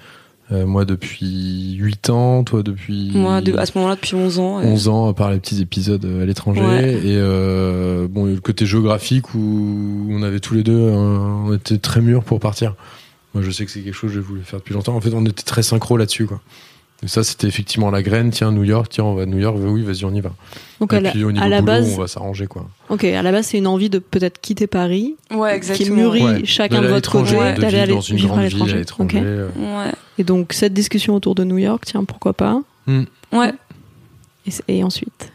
Euh, 0.50 0.64
moi 0.64 0.86
depuis 0.86 1.74
8 1.74 2.08
ans, 2.08 2.42
toi 2.42 2.62
depuis 2.62 3.10
moi 3.14 3.42
de, 3.42 3.54
à 3.58 3.66
ce 3.66 3.76
moment-là 3.76 3.96
depuis 3.96 4.14
11 4.14 4.38
ans. 4.38 4.58
euh, 4.60 4.62
11 4.64 4.88
ans 4.88 5.12
par 5.12 5.30
les 5.30 5.38
petits 5.40 5.60
épisodes 5.60 6.02
euh, 6.06 6.22
à 6.22 6.24
l'étranger 6.24 6.62
Ouais. 6.62 6.94
et 6.94 7.16
euh, 7.18 8.08
bon 8.08 8.24
le 8.24 8.40
côté 8.40 8.64
géographique 8.64 9.34
où 9.34 10.06
on 10.10 10.22
avait 10.22 10.40
tous 10.40 10.54
les 10.54 10.62
deux 10.62 10.72
euh, 10.78 10.96
on 10.96 11.54
était 11.54 11.76
très 11.78 12.00
mûrs 12.00 12.24
pour 12.24 12.40
partir. 12.40 12.74
Moi 13.34 13.42
je 13.44 13.50
sais 13.50 13.66
que 13.66 13.70
c'est 13.70 13.80
quelque 13.80 13.92
chose 13.94 14.08
que 14.10 14.14
j'ai 14.14 14.22
voulu 14.22 14.40
faire 14.42 14.60
depuis 14.60 14.72
longtemps. 14.72 14.96
En 14.96 15.00
fait 15.02 15.12
on 15.12 15.24
était 15.26 15.42
très 15.42 15.62
synchro 15.62 15.98
là-dessus 15.98 16.24
quoi. 16.26 16.40
Et 17.04 17.06
ça 17.08 17.22
c'était 17.22 17.46
effectivement 17.46 17.90
la 17.92 18.02
graine. 18.02 18.30
Tiens 18.30 18.50
New 18.50 18.64
York, 18.64 18.88
tiens 18.90 19.04
on 19.04 19.14
va 19.14 19.22
à 19.22 19.26
New 19.26 19.38
York. 19.38 19.56
Oui 19.60 19.82
vas-y 19.82 20.04
on 20.04 20.12
y 20.12 20.20
va. 20.20 20.32
Donc 20.80 20.92
et 20.92 20.96
à 20.96 21.00
la, 21.00 21.10
puis 21.12 21.22
au 21.24 21.30
niveau 21.30 21.44
à 21.44 21.48
la 21.48 21.60
boulot 21.60 21.72
base, 21.72 21.94
on 21.94 22.00
va 22.00 22.08
s'arranger 22.08 22.46
quoi. 22.48 22.68
ok, 22.88 23.04
à 23.04 23.22
la 23.22 23.30
base 23.30 23.46
c'est 23.46 23.58
une 23.58 23.66
envie 23.68 23.88
de 23.88 23.98
peut-être 24.00 24.40
quitter 24.40 24.66
Paris, 24.66 25.14
Ouais, 25.32 25.50
qui 25.50 25.56
exactement. 25.56 25.96
mûrit 25.96 26.24
Ouais. 26.24 26.40
chacun 26.44 26.82
de 26.82 26.88
votre 26.88 27.12
côté, 27.12 27.30
de 27.32 27.36
d'aller 27.60 27.66
vivre 27.68 27.82
aller 27.82 27.94
dans 27.94 28.00
une 28.00 28.16
grande 28.18 28.40
ville 28.40 28.40
à 28.40 28.42
l'étranger. 28.48 28.76
l'étranger. 28.78 29.18
Ok. 29.18 29.22
euh. 29.24 29.48
Ouais. 29.86 29.92
Et 30.18 30.24
donc 30.24 30.52
cette 30.52 30.74
discussion 30.74 31.14
autour 31.14 31.34
de 31.36 31.44
New 31.44 31.58
York, 31.58 31.84
tiens 31.86 32.02
pourquoi 32.04 32.32
pas 32.32 32.60
Ouais. 33.32 33.52
Et, 34.46 34.50
c- 34.50 34.62
et 34.66 34.82
ensuite 34.82 35.30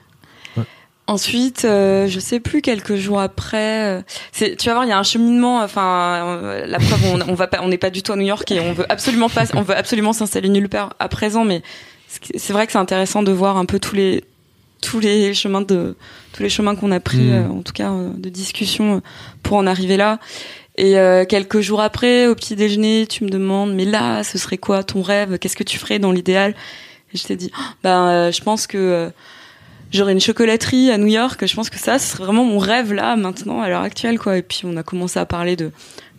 Ensuite, 1.05 1.65
euh, 1.65 2.07
je 2.07 2.19
sais 2.19 2.39
plus 2.39 2.61
quelques 2.61 2.95
jours 2.95 3.19
après, 3.19 3.97
euh, 3.97 4.01
c'est, 4.31 4.55
tu 4.55 4.67
vas 4.67 4.73
voir, 4.75 4.85
il 4.85 4.89
y 4.89 4.93
a 4.93 4.97
un 4.97 5.03
cheminement. 5.03 5.59
Enfin, 5.61 6.39
euh, 6.41 6.65
la 6.65 6.79
preuve, 6.79 6.99
on, 7.13 7.29
on 7.29 7.33
va 7.33 7.47
pas, 7.47 7.59
on 7.61 7.67
n'est 7.67 7.77
pas 7.77 7.89
du 7.89 8.01
tout 8.03 8.13
à 8.13 8.15
New 8.15 8.25
York 8.25 8.49
et 8.51 8.59
on 8.61 8.71
veut 8.71 8.85
absolument 8.89 9.27
pas, 9.29 9.43
on 9.53 9.61
veut 9.63 9.75
absolument 9.75 10.13
s'installer 10.13 10.47
nulle 10.47 10.69
part 10.69 10.95
à 10.99 11.09
présent. 11.09 11.43
Mais 11.43 11.61
c'est 12.07 12.53
vrai 12.53 12.65
que 12.67 12.71
c'est 12.71 12.77
intéressant 12.77 13.21
de 13.21 13.33
voir 13.33 13.57
un 13.57 13.65
peu 13.65 13.79
tous 13.79 13.95
les 13.95 14.23
tous 14.81 14.99
les 14.99 15.33
chemins 15.33 15.61
de 15.61 15.95
tous 16.33 16.43
les 16.43 16.49
chemins 16.49 16.75
qu'on 16.75 16.91
a 16.91 16.99
pris, 17.01 17.17
Mm. 17.17 17.33
euh, 17.33 17.47
en 17.49 17.61
tout 17.63 17.73
cas 17.73 17.91
de 18.17 18.29
discussion 18.29 19.01
pour 19.43 19.57
en 19.57 19.67
arriver 19.67 19.97
là. 19.97 20.19
Et 20.77 20.95
quelques 21.29 21.59
jours 21.59 21.81
après, 21.81 22.25
au 22.25 22.33
petit 22.33 22.55
déjeuner, 22.55 23.05
tu 23.07 23.23
me 23.25 23.29
demandes, 23.29 23.75
mais 23.75 23.85
là, 23.85 24.23
ce 24.23 24.39
serait 24.39 24.57
quoi 24.57 24.83
ton 24.83 25.03
rêve? 25.03 25.37
Qu'est-ce 25.37 25.55
que 25.55 25.63
tu 25.63 25.77
ferais 25.77 25.99
dans 25.99 26.11
l'idéal? 26.11 26.55
Et 27.13 27.17
je 27.19 27.23
t'ai 27.25 27.35
dit, 27.35 27.51
Oh, 27.55 27.61
ben, 27.83 28.31
je 28.31 28.41
pense 28.41 28.65
que 28.65 29.11
j'aurais 29.93 30.11
une 30.11 30.19
chocolaterie 30.19 30.91
à 30.91 30.97
New 30.97 31.07
York. 31.07 31.45
Je 31.45 31.55
pense 31.55 31.69
que 31.69 31.79
ça, 31.79 31.99
ce 31.99 32.07
serait 32.07 32.23
vraiment 32.25 32.43
mon 32.43 32.57
rêve 32.57 32.91
là, 32.91 33.15
maintenant, 33.15 33.61
à 33.61 33.69
l'heure 33.69 33.81
actuelle, 33.81 34.19
quoi. 34.19 34.37
Et 34.37 34.41
puis 34.41 34.61
on 34.65 34.75
a 34.75 34.83
commencé 34.83 35.19
à 35.19 35.25
parler 35.25 35.55
de 35.55 35.71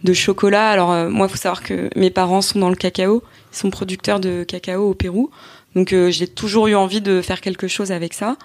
de 0.04 0.12
chocolat. 0.12 0.68
Alors 0.68 0.92
euh, 0.92 1.08
moi, 1.08 1.26
il 1.26 1.30
faut 1.30 1.36
savoir 1.36 1.62
que 1.62 1.90
mes 1.96 2.10
parents 2.10 2.42
sont 2.42 2.58
dans 2.58 2.68
le 2.68 2.76
cacao, 2.76 3.24
ils 3.52 3.56
sont 3.56 3.70
producteurs 3.70 4.20
de 4.20 4.44
cacao 4.44 4.90
au 4.90 4.94
Pérou, 4.94 5.30
donc 5.74 5.92
euh, 5.92 6.10
j'ai 6.10 6.28
toujours 6.28 6.68
eu 6.68 6.74
envie 6.74 7.00
de 7.00 7.20
faire 7.20 7.40
quelque 7.40 7.66
chose 7.66 7.90
avec 7.90 8.14
ça. 8.14 8.36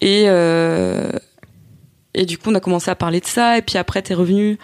Et 0.00 0.24
euh, 0.26 1.10
et 2.14 2.26
du 2.26 2.38
coup, 2.38 2.50
on 2.50 2.54
a 2.54 2.60
commencé 2.60 2.90
à 2.90 2.94
parler 2.94 3.20
de 3.20 3.26
ça. 3.26 3.58
Et 3.58 3.62
puis 3.62 3.76
après, 3.76 4.00
t'es 4.02 4.14
revenu 4.14 4.58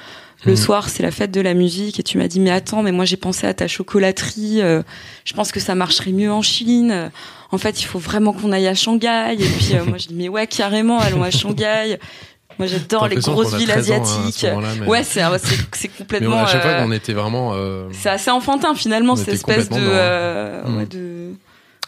le 0.44 0.52
Mhm. 0.52 0.56
soir, 0.56 0.88
c'est 0.88 1.02
la 1.02 1.10
fête 1.10 1.30
de 1.30 1.40
la 1.40 1.54
musique, 1.54 2.00
et 2.00 2.02
tu 2.02 2.16
m'as 2.18 2.28
dit 2.28 2.40
mais 2.40 2.50
attends, 2.50 2.82
mais 2.82 2.92
moi 2.92 3.04
j'ai 3.04 3.16
pensé 3.18 3.46
à 3.46 3.54
ta 3.54 3.68
chocolaterie. 3.68 4.60
euh, 4.62 4.82
je 5.24 5.32
pense 5.34 5.52
que 5.52 5.60
ça 5.60 5.74
marcherait 5.74 6.12
mieux 6.12 6.32
en 6.32 6.42
Chine. 6.42 7.10
En 7.52 7.58
fait, 7.58 7.80
il 7.82 7.84
faut 7.84 7.98
vraiment 7.98 8.32
qu'on 8.32 8.52
aille 8.52 8.68
à 8.68 8.74
Shanghai. 8.74 9.34
Et 9.34 9.44
puis 9.44 9.74
euh, 9.74 9.84
moi 9.84 9.98
je 9.98 10.08
dis 10.08 10.14
mais 10.14 10.28
ouais 10.28 10.46
carrément, 10.46 10.98
allons 10.98 11.22
à 11.22 11.30
Shanghai. 11.30 11.98
Moi 12.58 12.66
j'adore 12.68 13.08
les 13.08 13.16
grosses 13.16 13.54
villes 13.54 13.68
13 13.68 13.90
ans, 13.90 13.94
hein, 13.94 14.04
ce 14.04 14.46
asiatiques. 14.46 14.46
mais- 14.80 14.86
Ouais, 14.86 15.02
c'est 15.02 15.22
c'est 15.42 15.56
c'est 15.72 15.88
Mais 15.88 15.96
complètement. 15.98 16.42
à 16.42 16.46
chaque 16.46 16.62
fois 16.62 16.70
euh, 16.72 16.84
qu'on 16.84 16.92
était 16.92 17.12
vraiment. 17.14 17.52
euh, 17.54 17.88
c'est 17.92 18.10
assez 18.10 18.30
enfantin 18.30 18.74
finalement 18.74 19.16
cette 19.16 19.28
espèce 19.28 19.68
de, 19.68 19.74
dans- 19.74 19.80
euh, 19.80 20.62
Mm. 20.66 20.76
ouais, 20.78 20.86
de 20.86 21.30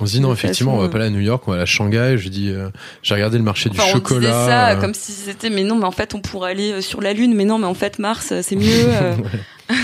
On 0.03 0.07
se 0.07 0.13
dit 0.13 0.21
non, 0.21 0.33
effectivement, 0.33 0.73
on 0.75 0.79
va 0.79 0.83
façon, 0.87 0.93
pas 0.93 0.99
aller 0.99 1.07
à 1.07 1.11
New 1.11 1.21
York, 1.25 1.45
on 1.47 1.53
va 1.53 1.55
aller 1.59 1.63
à 1.63 1.67
Shanghai. 1.67 2.17
Je 2.19 2.29
dis, 2.29 2.51
euh, 2.51 2.69
j'ai 3.03 3.15
regardé 3.15 3.39
le 3.39 3.45
marché 3.45 3.71
Enfin, 3.71 3.85
du 3.85 3.89
on 3.89 3.93
chocolat. 3.95 4.21
disait 4.21 4.33
ça 4.33 4.69
euh, 4.71 4.81
comme 4.81 4.95
si 4.95 5.13
c'était 5.13 5.49
mais 5.49 5.63
non 5.63 5.77
mais 5.77 5.85
en 5.87 5.93
fait 5.93 6.15
on 6.15 6.21
pourrait 6.21 6.51
aller 6.51 6.73
euh, 6.73 6.81
sur 6.81 7.01
la 7.01 7.13
lune 7.13 7.35
mais 7.35 7.45
non 7.45 7.59
mais 7.59 7.67
en 7.67 7.75
fait 7.75 7.99
Mars 8.01 8.33
c'est 8.43 8.57
mieux 8.57 8.67
euh. 8.89 9.15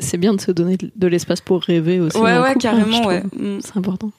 C'est- 0.00 0.16
bien 0.16 0.34
de 0.34 0.40
se 0.40 0.50
donner 0.50 0.76
de 0.96 1.06
l'espace 1.06 1.40
pour 1.40 1.62
rêver 1.62 2.00
aussi. 2.00 2.16
ouais 2.16 2.36
ouais 2.38 2.48
hein, 2.48 2.54
carrément 2.58 3.06
ouais. 3.06 3.22
Mm. 3.38 3.58
C'est 3.62 3.76
important. 3.76 4.10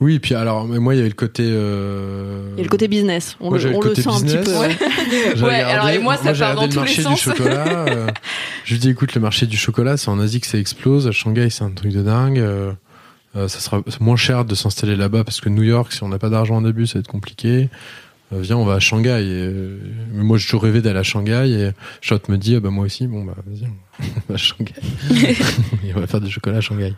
Oui, 0.00 0.18
puis 0.18 0.34
alors, 0.34 0.66
mais 0.66 0.78
moi, 0.78 0.94
il 0.94 0.98
y 0.98 1.00
avait 1.00 1.08
le 1.08 1.14
côté. 1.14 1.44
euh, 1.46 2.48
Il 2.54 2.58
y 2.58 2.60
a 2.60 2.64
le 2.64 2.68
côté 2.68 2.86
business. 2.88 3.36
On, 3.40 3.50
Moi, 3.50 3.58
le, 3.58 3.66
on 3.66 3.68
le 3.68 3.74
le 3.74 3.80
côté 3.80 4.02
sent 4.02 4.08
un 4.10 4.20
petit 4.20 4.36
business. 4.36 4.44
peu. 4.46 4.58
Ouais. 4.60 4.76
regardé- 5.34 5.54
alors, 5.62 5.88
et 5.88 5.98
moi, 5.98 6.16
ça 6.16 6.32
j'ai 6.34 6.40
part 6.44 6.50
regardé 6.56 6.74
dans 6.74 6.82
le 6.82 6.88
tous 6.88 6.96
les 6.98 7.02
marché 7.02 7.02
du 7.02 7.02
sens. 7.02 7.20
chocolat. 7.20 7.84
euh, 7.88 8.06
je 8.64 8.72
lui 8.74 8.80
dis, 8.80 8.90
écoute, 8.90 9.14
le 9.14 9.20
marché 9.20 9.46
du 9.46 9.56
chocolat, 9.56 9.96
c'est 9.96 10.10
en 10.10 10.18
Asie 10.20 10.40
que 10.40 10.46
ça 10.48 10.58
explose. 10.58 11.06
À 11.06 11.12
Shanghai, 11.12 11.48
c'est 11.50 11.64
un 11.64 11.70
truc 11.70 11.92
de 11.92 12.02
dingue. 12.02 12.38
euh, 12.40 12.72
ça 13.34 13.48
sera 13.48 13.82
moins 14.00 14.16
cher 14.16 14.44
de 14.44 14.54
s'installer 14.54 14.96
là-bas 14.96 15.24
parce 15.24 15.40
que 15.40 15.48
New 15.48 15.62
York, 15.62 15.92
si 15.92 16.02
on 16.02 16.08
n'a 16.08 16.18
pas 16.18 16.30
d'argent 16.30 16.58
au 16.58 16.62
début, 16.62 16.86
ça 16.86 16.94
va 16.94 17.00
être 17.00 17.08
compliqué. 17.08 17.68
Euh, 18.32 18.40
viens, 18.40 18.56
on 18.56 18.64
va 18.64 18.74
à 18.74 18.80
Shanghai. 18.80 19.22
Et, 19.22 19.28
euh, 19.28 19.78
mais 20.12 20.24
moi, 20.24 20.38
j'ai 20.38 20.44
toujours 20.44 20.62
rêvé 20.62 20.80
d'aller 20.80 20.98
à 20.98 21.02
Shanghai. 21.02 21.50
Et 21.50 21.70
Charlotte 22.00 22.28
me 22.28 22.38
dit, 22.38 22.56
ah 22.56 22.60
bah 22.60 22.70
moi 22.70 22.86
aussi, 22.86 23.06
bon 23.06 23.24
bah 23.24 23.34
vas-y, 23.46 23.68
on 24.00 24.20
va 24.28 24.34
à 24.34 24.36
Shanghai. 24.36 24.74
et 25.84 25.94
on 25.94 26.00
va 26.00 26.06
faire 26.06 26.20
du 26.20 26.30
chocolat 26.30 26.58
à 26.58 26.60
Shanghai. 26.60 26.94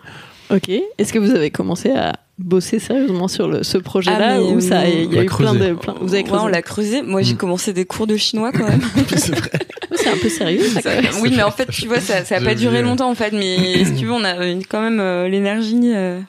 Ok. 0.51 0.70
Est-ce 0.99 1.12
que 1.12 1.18
vous 1.18 1.31
avez 1.31 1.51
commencé 1.51 1.90
à 1.90 2.14
bosser 2.38 2.79
sérieusement 2.79 3.29
sur 3.29 3.49
le, 3.49 3.62
ce 3.62 3.79
projet-là 3.79 4.35
Ah, 4.37 4.40
ou 4.42 4.61
ça, 4.61 4.87
il 4.88 5.12
y 5.12 5.16
on 5.16 5.20
a 5.20 5.22
eu 5.22 5.27
plein 5.27 5.55
de, 5.55 5.72
plein- 5.75 5.94
vous 6.01 6.12
avez 6.14 6.22
Ouais, 6.22 6.29
creusé 6.29 6.44
on 6.44 6.49
l'a 6.49 6.62
creusé 6.62 7.03
moi 7.03 7.22
j'ai 7.22 7.35
Mm. 7.35 7.38
commencé 7.38 7.72
des 7.72 7.85
cours 7.87 8.07
de 8.07 8.16
chinois 8.16 8.53
quand 8.53 8.68
même 8.68 8.83
c'est 9.16 9.35
vrai. 9.35 9.51
C'est 9.94 10.09
un 10.11 10.16
peu 10.18 10.29
sérieux. 10.29 10.62
Ça, 10.83 10.90
oui 11.22 11.33
mais 11.35 11.42
en 11.42 11.51
fait 11.51 11.66
tu 11.70 11.87
vois 11.87 12.01
ça 12.01 12.25
ça 12.25 12.37
a 12.37 12.40
pas 12.40 12.55
duré 12.55 12.83
longtemps 12.83 13.11
en 13.11 13.14
fait 13.14 13.33
mais 13.33 13.85
si 13.87 13.94
tu 13.94 14.05
veux 14.07 14.12
on 14.12 14.25
a 14.25 14.35
quand 14.68 14.83
même 14.83 15.01
euh, 15.01 15.29
l'énergie 15.29 15.92
euh, 15.94 16.20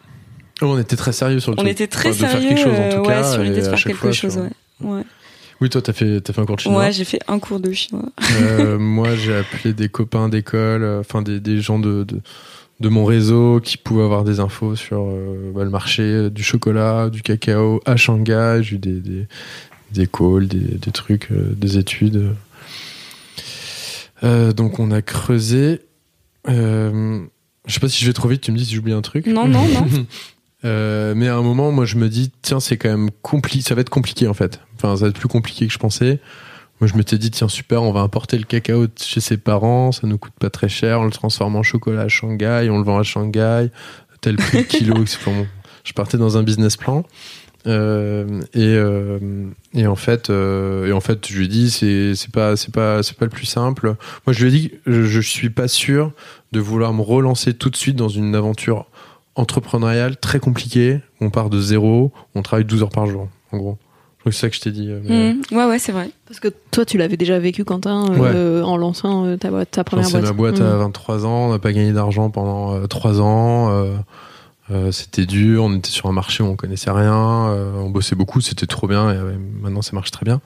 Oh, 0.62 0.66
on 0.70 0.80
était 0.80 0.96
très 0.96 1.12
sérieux 1.12 1.40
sur 1.40 1.52
le 1.52 1.56
on 1.60 1.64
truc. 1.64 1.72
était 1.72 1.86
très 1.88 2.10
Enfin, 2.10 2.26
de 2.26 2.32
sérieux 2.32 2.48
faire 2.48 2.58
quelque 2.58 2.64
chose 2.64 2.80
en 2.80 2.82
euh, 2.84 2.96
tout 2.96 3.02
ouais 3.02 3.14
cas. 3.14 3.24
sur 3.32 3.44
l'idée 3.44 3.58
de 3.62 3.62
faire 3.70 3.74
quelque 3.84 3.94
fois, 3.98 4.12
chose 4.12 4.38
ouais 4.38 4.50
ouais 4.90 5.04
Oui, 5.62 5.70
toi, 5.70 5.82
t'as 5.84 5.94
fait, 5.94 6.20
t'as 6.22 6.34
fait 6.34 6.42
un 6.42 6.46
cours 6.46 6.56
de 6.56 6.62
chinois. 6.62 6.80
ouais 6.80 6.92
j'ai 6.92 7.04
fait 7.04 7.20
un 7.28 7.38
cours 7.38 7.60
de 7.60 7.72
chinois 7.74 8.10
Euh, 8.42 8.78
moi, 8.80 9.10
j'ai 9.16 9.36
appelé 9.36 9.74
des 9.74 9.88
copains 9.90 10.30
d'école, 10.30 10.82
euh, 10.84 11.00
enfin 11.02 11.22
des, 11.22 11.40
des 11.40 11.60
gens 11.62 11.78
de, 11.78 12.04
de, 12.06 12.22
de 12.80 12.90
mon 12.90 13.06
réseau 13.06 13.60
qui 13.60 13.78
pouvaient 13.78 14.04
avoir 14.04 14.24
des 14.24 14.40
infos 14.40 14.76
sur 14.76 15.02
euh, 15.02 15.52
bah, 15.54 15.64
le 15.64 15.70
marché 15.70 16.30
du 16.30 16.44
chocolat, 16.44 17.10
du 17.10 17.22
cacao 17.22 17.82
à 17.86 17.96
Shanghai. 17.96 18.60
J'ai 18.62 18.76
eu 18.76 18.80
des, 18.80 19.00
des, 19.00 19.28
des 19.92 20.08
calls, 20.08 20.48
des, 20.48 20.60
des 20.60 20.92
trucs, 20.92 21.32
euh, 21.32 21.54
des 21.56 21.78
études. 21.78 22.36
Euh, 24.24 24.52
donc, 24.52 24.80
on 24.80 24.92
a 24.92 25.02
creusé. 25.02 25.82
Je 26.48 27.74
sais 27.74 27.80
pas 27.82 27.90
si 27.90 28.02
je 28.02 28.08
vais 28.08 28.14
trop 28.14 28.30
vite, 28.30 28.42
tu 28.42 28.52
me 28.52 28.58
dis 28.58 28.66
si 28.66 28.76
j'oublie 28.76 28.94
un 28.94 29.02
truc. 29.02 29.28
non 29.28 29.48
non 29.48 29.68
non 29.68 29.86
mais 30.64 31.28
à 31.28 31.36
un 31.36 31.42
moment, 31.42 31.72
moi, 31.72 31.86
je 31.86 31.98
me 31.98 32.10
dis, 32.10 32.32
tiens, 32.42 32.60
c'est 32.60 32.78
quand 32.78 32.90
même 32.90 33.10
compliqué. 33.22 33.62
Ça 33.62 33.76
va 33.76 33.82
être 33.82 33.90
compliqué 33.90 34.28
en 34.28 34.34
fait. 34.34 34.60
Enfin, 34.76 34.96
ça 34.96 35.04
va 35.04 35.10
être 35.10 35.20
plus 35.20 35.28
compliqué 35.28 35.68
que 35.68 35.74
je 35.74 35.80
pensais. 35.80 36.20
Moi, 36.80 36.88
je 36.88 36.96
m'étais 36.96 37.18
dit, 37.18 37.32
tiens, 37.32 37.48
super, 37.48 37.82
on 37.82 37.92
va 37.92 38.02
importer 38.02 38.38
le 38.38 38.44
cacao 38.44 38.86
chez 39.00 39.20
ses 39.20 39.38
parents, 39.38 39.92
ça 39.92 40.06
nous 40.06 40.18
coûte 40.18 40.34
pas 40.40 40.50
très 40.50 40.70
cher, 40.70 41.00
on 41.00 41.06
le 41.06 41.12
transforme 41.12 41.56
en 41.56 41.64
chocolat 41.64 42.02
à 42.02 42.08
Shanghai, 42.08 42.68
on 42.70 42.78
le 42.78 42.84
vend 42.84 43.00
à 43.00 43.04
Shanghai, 43.04 43.72
tel 44.22 44.36
prix 44.36 44.66
kilo. 44.66 44.94
bon, 45.26 45.48
je 45.84 45.94
partais 45.94 46.18
dans 46.18 46.38
un 46.38 46.44
business 46.44 46.78
plan. 46.78 47.04
Euh, 47.66 48.42
et, 48.54 48.76
euh, 48.76 49.50
et 49.74 49.88
en 49.88 49.96
fait, 49.96 50.30
euh, 50.30 50.88
et 50.88 50.94
en 50.94 51.02
fait, 51.02 51.28
je 51.28 51.38
lui 51.38 51.46
ai 51.46 51.48
dit, 51.48 51.70
c'est 51.72 52.32
pas, 52.32 52.56
c'est 52.56 52.74
pas, 52.74 53.04
c'est 53.04 53.18
pas 53.18 53.26
le 53.26 53.32
plus 53.32 53.46
simple. 53.46 53.96
Moi, 54.26 54.34
je 54.34 54.46
lui 54.46 54.48
ai 54.48 54.60
dit, 54.60 54.72
je, 54.86 55.04
je 55.04 55.22
suis 55.22 55.50
pas 55.50 55.68
sûr 55.68 56.12
de 56.52 56.60
vouloir 56.60 56.94
me 56.94 57.02
relancer 57.02 57.54
tout 57.54 57.70
de 57.70 57.76
suite 57.76 57.96
dans 57.96 58.10
une 58.10 58.36
aventure 58.36 58.86
entrepreneuriale 59.36 60.18
très 60.18 60.40
compliquée. 60.40 61.00
On 61.20 61.30
part 61.30 61.50
de 61.50 61.60
zéro, 61.60 62.12
on 62.36 62.42
travaille 62.42 62.66
12 62.66 62.84
heures 62.84 62.90
par 62.90 63.08
jour, 63.08 63.28
en 63.52 63.58
gros. 63.58 63.78
C'est 64.32 64.40
ça 64.42 64.50
que 64.50 64.56
je 64.56 64.62
t'ai 64.62 64.72
dit. 64.72 64.88
euh, 64.90 65.00
mais, 65.04 65.34
Mm. 65.34 65.42
ouais 65.58 65.66
ouais 65.66 65.80
c'est 65.80 65.92
vrai 65.92 66.10
Parce 66.28 66.40
que 66.40 66.48
toi, 66.72 66.86
tu 66.86 66.98
l'avais 66.98 67.18
déjà 67.18 67.40
vécu, 67.40 67.64
Quentin, 67.64 68.06
euh, 68.20 68.62
en 68.64 68.78
lançant 68.78 69.26
euh, 69.26 69.38
ta, 69.38 69.50
boîte, 69.50 69.72
ta 69.72 69.82
J'ai 69.82 69.84
première 69.86 70.04
lancé 70.06 70.14
boîte. 70.20 70.26
ma 70.26 70.34
boîte 70.34 70.60
Mm. 70.60 70.64
à 70.64 70.78
23 70.78 71.26
ans, 71.26 71.48
on 71.48 71.52
n'a 71.52 71.60
pas 71.60 71.72
gagné 71.74 71.94
d'argent 71.94 72.30
pendant 72.30 72.86
3 72.88 73.22
ans. 73.22 73.70
euh, 73.72 73.96
euh, 74.70 74.92
c'était 74.92 75.26
dur, 75.26 75.64
on 75.64 75.74
était 75.76 75.90
sur 75.90 76.08
un 76.08 76.12
marché 76.12 76.44
où 76.44 76.48
on 76.48 76.56
connaissait 76.58 76.92
rien, 76.92 77.14
euh, 77.50 77.72
on 77.78 77.90
bossait 77.90 78.16
beaucoup, 78.18 78.42
c'était 78.42 78.66
trop 78.66 78.86
bien 78.88 79.10
et 79.12 79.16
euh, 79.16 79.38
maintenant 79.62 79.82
ça 79.82 79.92
marche 79.94 80.12
très 80.12 80.26
bien. 80.26 80.42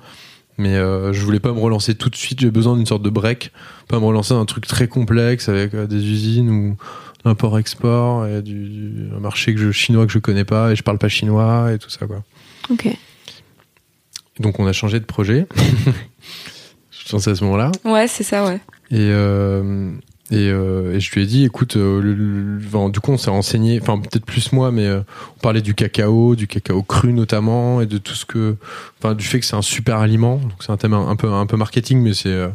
Mais 0.59 0.75
euh, 0.75 1.11
je 1.11 1.21
voulais 1.25 1.39
pas 1.39 1.51
me 1.53 1.59
relancer 1.59 1.95
tout 1.95 2.09
de 2.11 2.15
suite, 2.15 2.39
j'ai 2.39 2.51
besoin 2.51 2.75
d'une 2.75 2.85
sorte 2.85 3.01
de 3.01 3.09
break, 3.09 3.51
pas 3.87 3.99
me 3.99 4.05
relancer 4.05 4.35
dans 4.35 4.41
un 4.41 4.45
truc 4.45 4.67
très 4.67 4.87
complexe 4.87 5.49
avec 5.49 5.73
euh, 5.73 5.87
des 5.87 5.95
usines 6.05 6.49
ou 6.51 6.75
l'import-export 7.25 8.27
et 8.27 8.41
du, 8.43 8.69
du- 8.69 9.09
un 9.15 9.19
marché 9.19 9.53
que 9.55 9.59
je, 9.59 9.71
chinois 9.71 10.05
que 10.05 10.11
je 10.11 10.19
connais 10.19 10.45
pas 10.45 10.71
et 10.71 10.75
je 10.75 10.83
parle 10.83 10.97
pas 10.97 11.07
chinois 11.07 11.71
et 11.73 11.79
tout 11.79 11.89
ça 11.89 12.05
quoi. 12.05 12.23
Ok. 12.69 12.87
Donc 14.41 14.59
on 14.59 14.67
a 14.67 14.73
changé 14.73 14.99
de 14.99 15.05
projet. 15.05 15.47
je 16.91 17.11
pense 17.11 17.27
à 17.27 17.35
ce 17.35 17.43
moment-là. 17.43 17.71
ouais 17.85 18.07
c'est 18.07 18.23
ça 18.23 18.45
ouais 18.45 18.59
Et, 18.91 18.97
euh, 18.99 19.91
et, 20.31 20.47
euh, 20.49 20.95
et 20.95 20.99
je 21.01 21.11
lui 21.13 21.23
ai 21.23 21.25
dit, 21.25 21.43
écoute, 21.43 21.75
euh, 21.75 22.01
le- 22.01 22.13
le- 22.13 22.61
enfin, 22.65 22.87
du 22.89 23.01
coup, 23.01 23.11
on 23.11 23.17
s'est 23.17 23.29
renseigné, 23.29 23.79
enfin, 23.81 23.99
peut-être 23.99 24.25
plus 24.25 24.53
moi, 24.53 24.71
mais 24.71 24.85
euh, 24.85 25.01
on 25.37 25.39
parlait 25.41 25.61
du 25.61 25.75
cacao, 25.75 26.35
du 26.37 26.47
cacao 26.47 26.83
cru 26.83 27.11
notamment, 27.11 27.81
et 27.81 27.85
de 27.85 27.97
tout 27.97 28.13
ce 28.13 28.25
que. 28.25 28.55
Enfin, 28.99 29.13
du 29.13 29.25
fait 29.25 29.41
que 29.41 29.45
c'est 29.45 29.57
un 29.57 29.61
super 29.61 29.97
aliment. 29.97 30.37
Donc, 30.37 30.53
c'est 30.61 30.71
un 30.71 30.77
thème 30.77 30.93
un, 30.93 31.09
un 31.09 31.15
peu, 31.17 31.29
un 31.31 31.45
peu 31.45 31.57
marketing, 31.57 31.99
mais 32.01 32.13
c'est. 32.13 32.29
euh, 32.29 32.47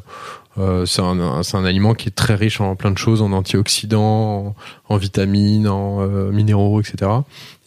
euh, 0.58 0.86
c'est 0.86 1.02
un, 1.02 1.20
un- 1.20 1.42
c'est 1.42 1.58
un 1.58 1.66
aliment 1.66 1.92
qui 1.92 2.08
est 2.08 2.12
très 2.12 2.34
riche 2.34 2.62
en 2.62 2.76
plein 2.76 2.90
de 2.90 2.96
choses, 2.96 3.20
en 3.20 3.30
antioxydants, 3.32 4.56
en, 4.88 4.94
en 4.94 4.96
vitamines, 4.96 5.68
en 5.68 6.00
euh, 6.00 6.30
minéraux, 6.32 6.80
etc. 6.80 7.10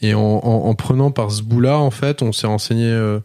Et 0.01 0.15
en, 0.15 0.21
en, 0.21 0.65
en 0.69 0.73
prenant 0.73 1.11
par 1.11 1.29
ce 1.29 1.43
bout-là, 1.43 1.77
en 1.77 1.91
fait, 1.91 2.23
on 2.23 2.31
s'est 2.31 2.47
renseigné 2.47 2.85
euh, 2.87 3.19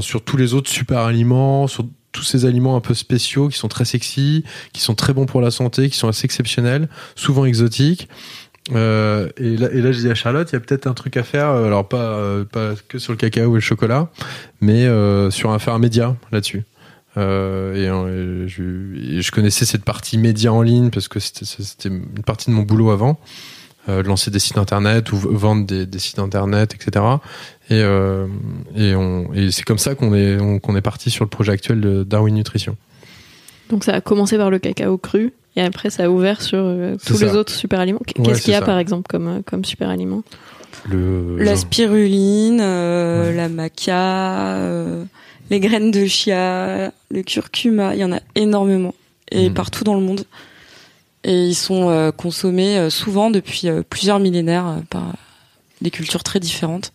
sur 0.00 0.22
tous 0.22 0.36
les 0.36 0.54
autres 0.54 0.70
super 0.70 1.00
aliments, 1.00 1.66
sur 1.66 1.84
tous 2.12 2.22
ces 2.22 2.46
aliments 2.46 2.76
un 2.76 2.80
peu 2.80 2.94
spéciaux 2.94 3.48
qui 3.48 3.58
sont 3.58 3.68
très 3.68 3.84
sexy, 3.84 4.44
qui 4.72 4.80
sont 4.80 4.94
très 4.94 5.12
bons 5.12 5.26
pour 5.26 5.40
la 5.40 5.50
santé, 5.50 5.88
qui 5.90 5.96
sont 5.96 6.08
assez 6.08 6.24
exceptionnels, 6.24 6.88
souvent 7.14 7.44
exotiques. 7.44 8.08
Euh, 8.72 9.28
et, 9.36 9.56
là, 9.56 9.92
je 9.92 9.98
dis 9.98 10.10
à 10.10 10.14
Charlotte, 10.14 10.48
il 10.50 10.54
y 10.54 10.56
a 10.56 10.60
peut-être 10.60 10.86
un 10.86 10.94
truc 10.94 11.16
à 11.16 11.22
faire, 11.22 11.48
euh, 11.48 11.66
alors 11.66 11.88
pas, 11.88 12.12
euh, 12.18 12.44
pas 12.44 12.74
que 12.88 12.98
sur 12.98 13.12
le 13.12 13.16
cacao 13.16 13.52
et 13.52 13.54
le 13.54 13.60
chocolat, 13.60 14.10
mais 14.60 14.84
sur 15.30 15.50
un 15.50 15.58
faire 15.58 15.74
un 15.74 15.78
média 15.78 16.16
là-dessus. 16.32 16.64
Et, 17.16 17.20
je, 18.46 19.30
connaissais 19.30 19.64
cette 19.64 19.84
partie 19.84 20.18
média 20.18 20.52
en 20.52 20.62
ligne 20.62 20.90
parce 20.90 21.08
que 21.08 21.18
c'était 21.18 21.88
une 21.88 22.22
partie 22.24 22.50
de 22.50 22.54
mon 22.54 22.62
boulot 22.62 22.90
avant, 22.90 23.18
de 23.88 24.02
lancer 24.02 24.30
des 24.30 24.38
sites 24.38 24.58
internet 24.58 25.10
ou 25.12 25.16
vendre 25.16 25.66
des 25.66 25.98
sites 25.98 26.20
internet, 26.20 26.74
etc. 26.74 27.04
Et, 27.70 27.82
euh, 27.82 28.26
et, 28.76 28.94
on- 28.94 29.32
et 29.34 29.50
c'est 29.50 29.62
comme 29.62 29.78
ça 29.78 29.94
qu'on 29.94 30.14
est, 30.14 30.38
on- 30.40 30.76
est 30.76 30.80
parti 30.80 31.10
sur 31.10 31.24
le 31.24 31.28
projet 31.28 31.52
actuel 31.52 31.80
de 31.80 32.02
Darwin 32.02 32.34
Nutrition. 32.34 32.76
Donc 33.70 33.84
ça 33.84 33.92
a 33.94 34.00
commencé 34.00 34.38
par 34.38 34.50
le 34.50 34.58
cacao 34.58 34.96
cru 34.96 35.32
et 35.56 35.60
après 35.62 35.90
ça 35.90 36.04
a 36.04 36.08
ouvert 36.08 36.40
sur 36.40 36.58
euh, 36.60 36.96
tous 37.06 37.16
ça. 37.18 37.26
les 37.26 37.32
autres 37.36 37.52
super 37.52 37.80
aliments. 37.80 38.00
Ouais, 38.16 38.24
Qu'est-ce 38.24 38.42
qu'il 38.42 38.52
y 38.52 38.56
a 38.56 38.60
ça. 38.60 38.64
par 38.64 38.78
exemple 38.78 39.06
comme, 39.08 39.28
euh, 39.28 39.40
comme 39.44 39.64
super 39.66 39.90
aliment 39.90 40.22
Le, 40.88 41.36
la 41.38 41.56
spiruline 41.56 42.60
euh, 42.62 43.28
Ouais. 43.30 43.36
la 43.36 43.48
maca 43.50 44.54
euh, 44.56 45.04
les 45.50 45.60
graines 45.60 45.90
de 45.90 46.06
chia 46.06 46.92
le 47.10 47.22
curcuma 47.22 47.94
il 47.94 48.00
y 48.00 48.04
en 48.04 48.12
a 48.12 48.20
énormément 48.34 48.94
et 49.30 49.48
Mhm. 49.48 49.54
partout 49.54 49.84
dans 49.84 49.94
le 49.94 50.00
monde 50.00 50.22
et 51.24 51.44
ils 51.46 51.54
sont 51.54 51.90
euh, 51.90 52.10
consommés 52.12 52.78
euh, 52.78 52.88
souvent 52.90 53.30
depuis 53.30 53.68
euh, 53.68 53.82
plusieurs 53.88 54.18
millénaires 54.20 54.66
euh, 54.68 54.80
par 54.88 55.14
des 55.82 55.90
cultures 55.90 56.22
très 56.22 56.40
différentes 56.40 56.92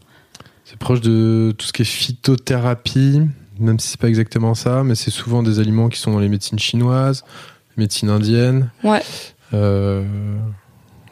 C'est 0.65 0.77
proche 0.77 1.01
de 1.01 1.53
tout 1.57 1.65
ce 1.65 1.73
qui 1.73 1.81
est 1.81 1.85
phytothérapie, 1.85 3.21
même 3.59 3.79
si 3.79 3.89
c'est 3.89 3.99
pas 3.99 4.07
exactement 4.09 4.55
ça, 4.55 4.83
mais 4.83 4.95
c'est 4.95 5.11
souvent 5.11 5.43
des 5.43 5.59
aliments 5.59 5.89
qui 5.89 5.99
sont 5.99 6.11
dans 6.11 6.19
les 6.19 6.29
médecines 6.29 6.59
chinoises, 6.59 7.23
les 7.75 7.83
médecines 7.83 8.09
indiennes. 8.09 8.69
ouais 8.83 9.01
Euh, 9.53 10.03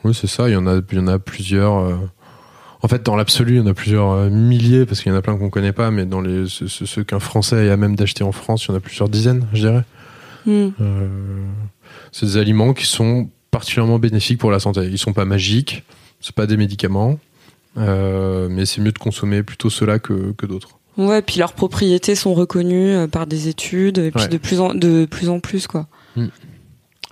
oui, 0.04 0.14
c'est 0.16 0.28
ça. 0.28 0.50
Il 0.50 0.54
y 0.54 0.56
en 0.56 0.66
a, 0.68 0.80
il 0.92 0.98
y 0.98 1.00
en 1.00 1.08
a 1.08 1.20
plusieurs. 1.20 1.78
euh. 1.78 1.96
En 2.82 2.88
fait, 2.88 3.06
dans 3.06 3.16
l'absolu, 3.16 3.54
il 3.54 3.58
y 3.58 3.60
en 3.62 3.68
a 3.68 3.76
plusieurs 3.76 4.10
euh, 4.12 4.30
milliers 4.30 4.88
parce 4.88 5.02
qu'il 5.02 5.12
y 5.12 5.16
en 5.16 5.18
a 5.18 5.22
plein 5.22 5.38
qu'on 5.38 5.52
connaît 5.52 5.74
pas, 5.74 5.92
mais 5.92 6.06
dans 6.06 6.22
les 6.22 6.46
ceux, 6.48 7.04
qu'un 7.04 7.20
Français 7.20 7.68
est 7.68 7.70
à 7.70 7.78
même 7.78 7.96
d'acheter 7.96 8.24
en 8.24 8.32
France, 8.32 8.66
il 8.66 8.70
y 8.70 8.72
en 8.72 8.78
a 8.78 8.80
plusieurs 8.80 9.10
dizaines, 9.10 9.46
je 9.54 9.60
dirais. 9.68 9.84
Euh, 10.48 11.46
c'est 12.12 12.26
des 12.26 12.38
aliments 12.38 12.74
qui 12.74 12.88
sont 12.88 13.30
particulièrement 13.52 14.00
bénéfiques 14.00 14.40
pour 14.40 14.50
la 14.50 14.60
santé. 14.60 14.88
Ils 14.92 14.98
sont 14.98 15.14
pas 15.14 15.26
magiques, 15.26 15.84
c'est 16.20 16.34
pas 16.34 16.48
des 16.48 16.58
médicaments, 16.58 17.20
mais 17.76 18.66
c'est 18.66 18.82
mieux 18.82 18.92
de 18.92 18.98
consommer 19.00 19.44
plutôt 19.44 19.70
cela 19.70 20.00
que, 20.00 20.32
que 20.34 20.46
d'autres. 20.46 20.80
Ouais, 20.98 21.22
puis 21.22 21.40
leurs 21.40 21.54
propriétés 21.54 22.16
sont 22.16 22.34
reconnues 22.34 22.90
euh, 22.94 23.08
par 23.08 23.26
des 23.26 23.48
études, 23.48 23.98
et 23.98 24.12
puis 24.12 24.24
Ouais. 24.24 24.28
de 24.28 24.38
plus 24.38 24.60
en 24.60 24.74
de 24.74 25.06
plus 25.06 25.30
en 25.30 25.40
plus 25.40 25.66
quoi. 25.68 25.88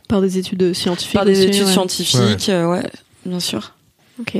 Par 0.10 0.22
des 0.22 0.38
études 0.38 0.74
scientifiques. 0.74 1.14
Par 1.16 1.26
des 1.26 1.32
aussi, 1.40 1.44
études 1.48 1.66
ouais. 1.66 1.72
scientifiques, 1.72 2.50
euh, 2.50 2.70
ouais, 2.70 2.84
bien 3.26 3.40
sûr. 3.40 3.76
Ok. 4.20 4.38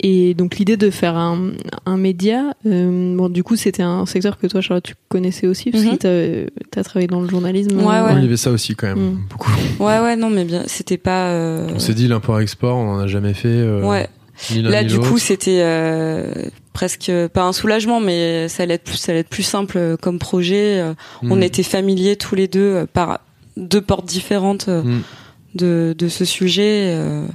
Et 0.00 0.34
donc 0.34 0.56
l'idée 0.56 0.76
de 0.76 0.90
faire 0.90 1.16
un, 1.16 1.52
un 1.86 1.96
média, 1.96 2.52
euh, 2.66 3.16
bon 3.16 3.30
du 3.30 3.42
coup 3.42 3.56
c'était 3.56 3.82
un 3.82 4.04
secteur 4.04 4.36
que 4.38 4.46
toi 4.46 4.60
Charlotte 4.60 4.84
tu 4.84 4.94
connaissais 5.08 5.46
aussi 5.46 5.70
parce 5.70 5.84
que 5.84 6.46
tu 6.70 6.78
as 6.78 6.84
travaillé 6.84 7.06
dans 7.08 7.20
le 7.20 7.28
journalisme. 7.28 7.78
Ouais, 7.78 7.94
euh, 7.96 8.06
ouais. 8.06 8.14
Il 8.16 8.22
y 8.22 8.26
avait 8.26 8.36
ça 8.36 8.50
aussi 8.50 8.74
quand 8.76 8.88
même, 8.88 8.98
Mm. 9.12 9.18
beaucoup. 9.30 9.50
Ouais, 9.80 9.98
ouais, 10.00 10.16
non, 10.16 10.28
mais 10.30 10.44
bien, 10.44 10.64
c'était 10.66 10.98
pas. 10.98 11.30
euh, 11.30 11.68
On 11.74 11.78
s'est 11.78 11.94
dit 11.94 12.08
l'import-export, 12.08 12.76
on 12.76 12.90
en 12.94 12.98
a 13.00 13.06
jamais 13.06 13.32
fait. 13.34 13.48
euh, 13.48 13.82
ouais. 13.82 14.08
Là, 14.54 14.84
du 14.84 14.98
coup, 14.98 15.18
c'était 15.18 15.60
euh, 15.62 16.30
presque 16.72 17.10
pas 17.32 17.42
un 17.44 17.52
soulagement, 17.52 18.00
mais 18.00 18.48
ça 18.48 18.62
allait 18.64 18.74
être 18.74 18.84
plus, 18.84 18.96
ça 18.96 19.12
allait 19.12 19.20
être 19.20 19.28
plus 19.28 19.42
simple 19.42 19.78
euh, 19.78 19.96
comme 19.96 20.18
projet. 20.18 20.80
Euh, 20.80 20.94
On 21.22 21.36
Mm. 21.36 21.42
était 21.42 21.62
familiers 21.62 22.16
tous 22.16 22.34
les 22.34 22.48
deux 22.48 22.60
euh, 22.74 22.86
par 22.86 23.20
deux 23.56 23.80
portes 23.80 24.06
différentes 24.06 24.68
euh, 24.68 24.82
Mm. 24.82 25.02
de, 25.54 25.94
de 25.98 26.08
ce 26.08 26.24
sujet. 26.24 26.92
euh. 26.94 27.26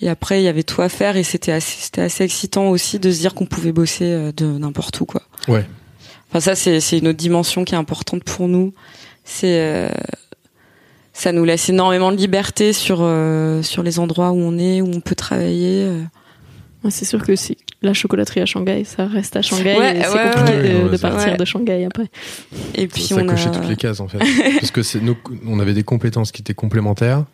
et 0.00 0.08
après, 0.08 0.40
il 0.40 0.44
y 0.44 0.48
avait 0.48 0.62
tout 0.62 0.80
à 0.82 0.88
faire 0.88 1.16
et 1.16 1.22
c'était 1.22 1.52
assez, 1.52 1.76
c'était 1.80 2.02
assez 2.02 2.24
excitant 2.24 2.68
aussi 2.68 2.98
de 2.98 3.10
se 3.10 3.18
dire 3.20 3.34
qu'on 3.34 3.46
pouvait 3.46 3.72
bosser 3.72 4.04
euh, 4.06 4.32
de 4.32 4.46
n'importe 4.46 5.00
où, 5.00 5.06
quoi. 5.06 5.22
Ouais. 5.48 5.66
Enfin, 6.30 6.40
ça, 6.40 6.54
c'est, 6.54 6.80
c'est 6.80 6.98
une 6.98 7.08
autre 7.08 7.18
dimension 7.18 7.64
qui 7.64 7.74
est 7.74 7.78
importante 7.78 8.24
pour 8.24 8.48
nous. 8.48 8.72
C'est, 9.24 9.58
euh, 9.60 9.88
ça 11.18 11.32
nous 11.32 11.44
laisse 11.44 11.68
énormément 11.70 12.12
de 12.12 12.16
liberté 12.18 12.72
sur, 12.74 12.98
euh, 13.00 13.62
sur 13.62 13.82
les 13.82 13.98
endroits 13.98 14.32
où 14.32 14.36
on 14.38 14.58
est, 14.58 14.80
où 14.82 14.90
on 14.94 15.00
peut 15.00 15.14
travailler. 15.14 15.84
euh. 15.84 16.02
C'est 16.90 17.04
sûr 17.06 17.22
que 17.24 17.34
si 17.34 17.56
la 17.82 17.94
chocolaterie 17.94 18.40
à 18.40 18.46
Shanghai, 18.46 18.84
ça 18.84 19.06
reste 19.06 19.34
à 19.34 19.42
Shanghai 19.42 19.76
Ouais, 19.78 20.02
c'est 20.04 20.08
ouais, 20.14 20.30
compliqué 20.34 20.56
ouais. 20.58 20.72
de, 20.74 20.84
Ouais, 20.84 20.90
de 20.90 20.96
ça- 20.96 21.10
partir 21.10 21.32
ouais. 21.32 21.36
de 21.38 21.44
Shanghai 21.44 21.84
après. 21.84 22.06
Et 22.74 22.86
puis, 22.86 23.02
ça 23.02 23.16
on 23.16 23.26
cochait 23.26 23.48
a. 23.48 23.50
toutes 23.50 23.68
les 23.68 23.76
cases 23.76 23.98
en 24.00 24.08
fait. 24.08 24.18
Parce 24.60 24.70
que 24.70 24.82
c'est 24.82 25.00
nos- 25.00 25.16
on 25.46 25.58
avait 25.58 25.74
des 25.74 25.82
compétences 25.82 26.30
qui 26.32 26.42
étaient 26.42 26.54
complémentaires, 26.54 27.24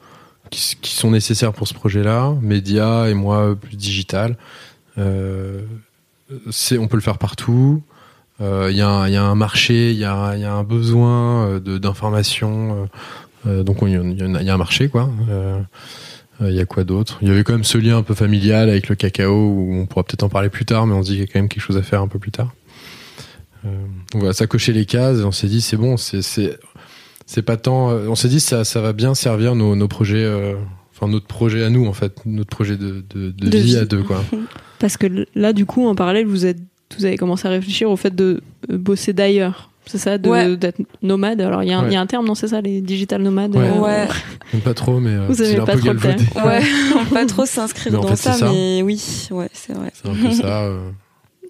qui, 0.50 0.76
sont 0.94 1.10
nécessaires 1.10 1.52
pour 1.52 1.66
ce 1.68 1.74
projet-là, 1.74 2.34
médias 2.40 3.08
et 3.08 3.14
moi 3.14 3.54
plus 3.60 3.76
digital. 3.76 4.36
Euh, 4.96 5.60
c'est, 6.50 6.78
on 6.78 6.86
peut 6.88 6.96
le 6.96 7.02
faire 7.02 7.18
partout. 7.18 7.82
Euh, 8.40 8.68
Il 8.70 8.76
y, 8.76 8.80
a 8.80 8.88
un- 8.88 9.06
il 9.08 9.12
y 9.12 9.16
a 9.16 9.22
un 9.22 9.34
marché, 9.34 9.90
il 9.90 9.98
y 9.98 10.04
a, 10.04 10.32
il 10.34 10.40
y 10.40 10.44
a 10.44 10.52
un 10.54 10.64
besoin 10.64 11.46
euh, 11.46 11.60
euh, 13.46 13.62
donc 13.62 13.82
on- 13.82 13.86
il 13.86 13.92
y, 13.92 13.96
a- 13.96 14.40
il 14.40 14.46
y 14.46 14.50
a 14.50 14.54
un 14.54 14.58
marché 14.58 14.88
quoi. 14.88 15.10
Euh, 15.28 15.60
euh, 16.40 16.50
Il 16.50 16.56
y 16.56 16.60
a 16.60 16.64
quoi 16.66 16.84
d'autre? 16.84 17.18
Il 17.22 17.28
y 17.28 17.30
avait 17.30 17.44
quand 17.44 17.52
même 17.52 17.64
ce 17.64 17.78
lien 17.78 17.96
un 17.98 18.02
peu 18.02 18.14
familial 18.14 18.68
avec 18.70 18.88
le 18.88 18.94
cacao 18.96 19.32
où 19.32 19.74
on 19.74 19.86
pourra 19.86 20.02
peut-être 20.04 20.22
en 20.24 20.28
parler 20.28 20.48
plus 20.48 20.64
tard, 20.64 20.86
mais 20.86 20.94
on 20.94 21.02
se 21.02 21.08
dit 21.08 21.12
qu'il 21.14 21.20
y 21.20 21.24
a 21.24 21.26
quand 21.32 21.38
même 21.38 21.48
quelque 21.48 21.62
chose 21.62 21.76
à 21.76 21.82
faire 21.82 22.00
un 22.02 22.08
peu 22.08 22.18
plus 22.18 22.30
tard. 22.32 22.52
Euh, 23.64 23.68
donc 24.12 24.22
voilà, 24.22 24.32
ça 24.32 24.46
cochait 24.46 24.72
les 24.72 24.86
cases 24.86 25.20
et 25.20 25.24
on 25.24 25.30
s'est 25.32 25.46
dit 25.46 25.60
c'est 25.60 25.76
bon, 25.76 25.96
c'est 25.96 27.42
pas 27.44 27.56
tant. 27.56 27.88
On 27.90 28.14
s'est 28.14 28.28
dit 28.28 28.40
ça 28.40 28.64
ça 28.64 28.80
va 28.80 28.92
bien 28.92 29.14
servir 29.14 29.54
nos, 29.54 29.76
nos 29.76 29.88
projets, 29.88 30.24
euh, 30.24 30.54
enfin 30.94 31.06
notre 31.10 31.26
projet 31.26 31.62
à 31.64 31.70
nous 31.70 31.86
en 31.86 31.92
fait, 31.92 32.14
notre 32.26 32.50
projet 32.50 32.76
de, 32.76 33.04
de, 33.14 33.30
de 33.30 33.48
De 33.48 33.58
vie, 33.58 33.62
vie. 33.64 33.76
à 33.76 33.84
deux 33.84 34.02
quoi. 34.02 34.24
Parce 34.80 34.96
que 34.96 35.26
là 35.36 35.52
du 35.52 35.64
coup 35.66 35.86
en 35.86 35.94
parallèle 35.94 36.26
vous 36.26 36.44
êtes 36.46 36.58
vous 36.98 37.04
avez 37.04 37.16
commencé 37.16 37.46
à 37.46 37.50
réfléchir 37.52 37.88
au 37.88 37.96
fait 37.96 38.14
de 38.14 38.42
bosser 38.68 39.12
d'ailleurs. 39.12 39.70
C'est 39.86 39.98
ça, 39.98 40.16
de- 40.18 40.28
Ouais. 40.28 40.56
d'être 40.56 40.80
nomade. 41.02 41.40
Alors 41.40 41.62
il 41.62 41.68
y, 41.68 41.72
a 41.72 41.78
un- 41.78 41.82
Ouais. 41.82 41.88
il 41.90 41.92
y 41.92 41.96
a 41.96 42.00
un 42.00 42.06
terme, 42.06 42.26
non 42.26 42.34
C'est 42.34 42.48
ça, 42.48 42.60
les 42.60 42.80
digital 42.80 43.20
nomades. 43.22 43.54
Ouais. 43.56 43.68
euh, 43.68 43.80
Ouais. 43.80 44.08
J'aime 44.52 44.60
pas 44.60 44.74
trop, 44.74 45.00
mais 45.00 45.10
euh, 45.10 45.26
Vous 45.28 45.34
c'est 45.34 45.46
avez 45.52 45.58
un 45.58 45.64
pas 45.64 45.72
peu 45.74 45.80
trop 45.80 45.92
le 45.92 45.98
galvaudé. 45.98 46.24
Ouais, 46.36 46.62
pas 47.12 47.26
trop 47.26 47.46
s'inscrire 47.46 47.92
dans 47.92 48.08
fait, 48.08 48.16
ça, 48.16 48.32
ça. 48.34 48.50
mais 48.52 48.82
oui, 48.82 49.00
ouais, 49.32 49.48
c'est 49.52 49.72
vrai. 49.74 49.90
C'est 49.94 50.08
un 50.08 50.14
peu 50.14 50.30
ça. 50.30 50.62
euh. 50.64 50.90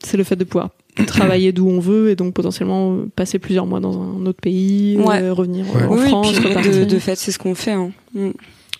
C'est 0.03 0.17
le 0.17 0.25
fait 0.25 0.37
de 0.37 0.45
pouvoir 0.45 0.71
travailler 1.07 1.53
d'où 1.53 1.69
on 1.69 1.79
veut 1.79 2.11
et 2.11 2.17
donc 2.17 2.35
potentiellement 2.35 2.95
euh, 2.95 3.11
passer 3.15 3.39
plusieurs 3.39 3.67
mois 3.67 3.81
dans 3.81 4.01
un 4.01 4.25
autre 4.27 4.41
pays, 4.41 4.97
Ouais. 4.99 5.23
euh, 5.23 5.33
revenir 5.33 5.65
Ouais. 5.75 5.85
en 5.85 5.95
oui, 5.97 6.09
France, 6.09 6.33
puis 6.33 6.55
de, 6.71 6.85
de 6.85 6.99
fait, 6.99 7.17
c'est 7.17 7.33
ce 7.33 7.39
qu'on 7.39 7.55
fait. 7.55 7.73
Hein. 7.73 7.91
Mm. 8.15 8.31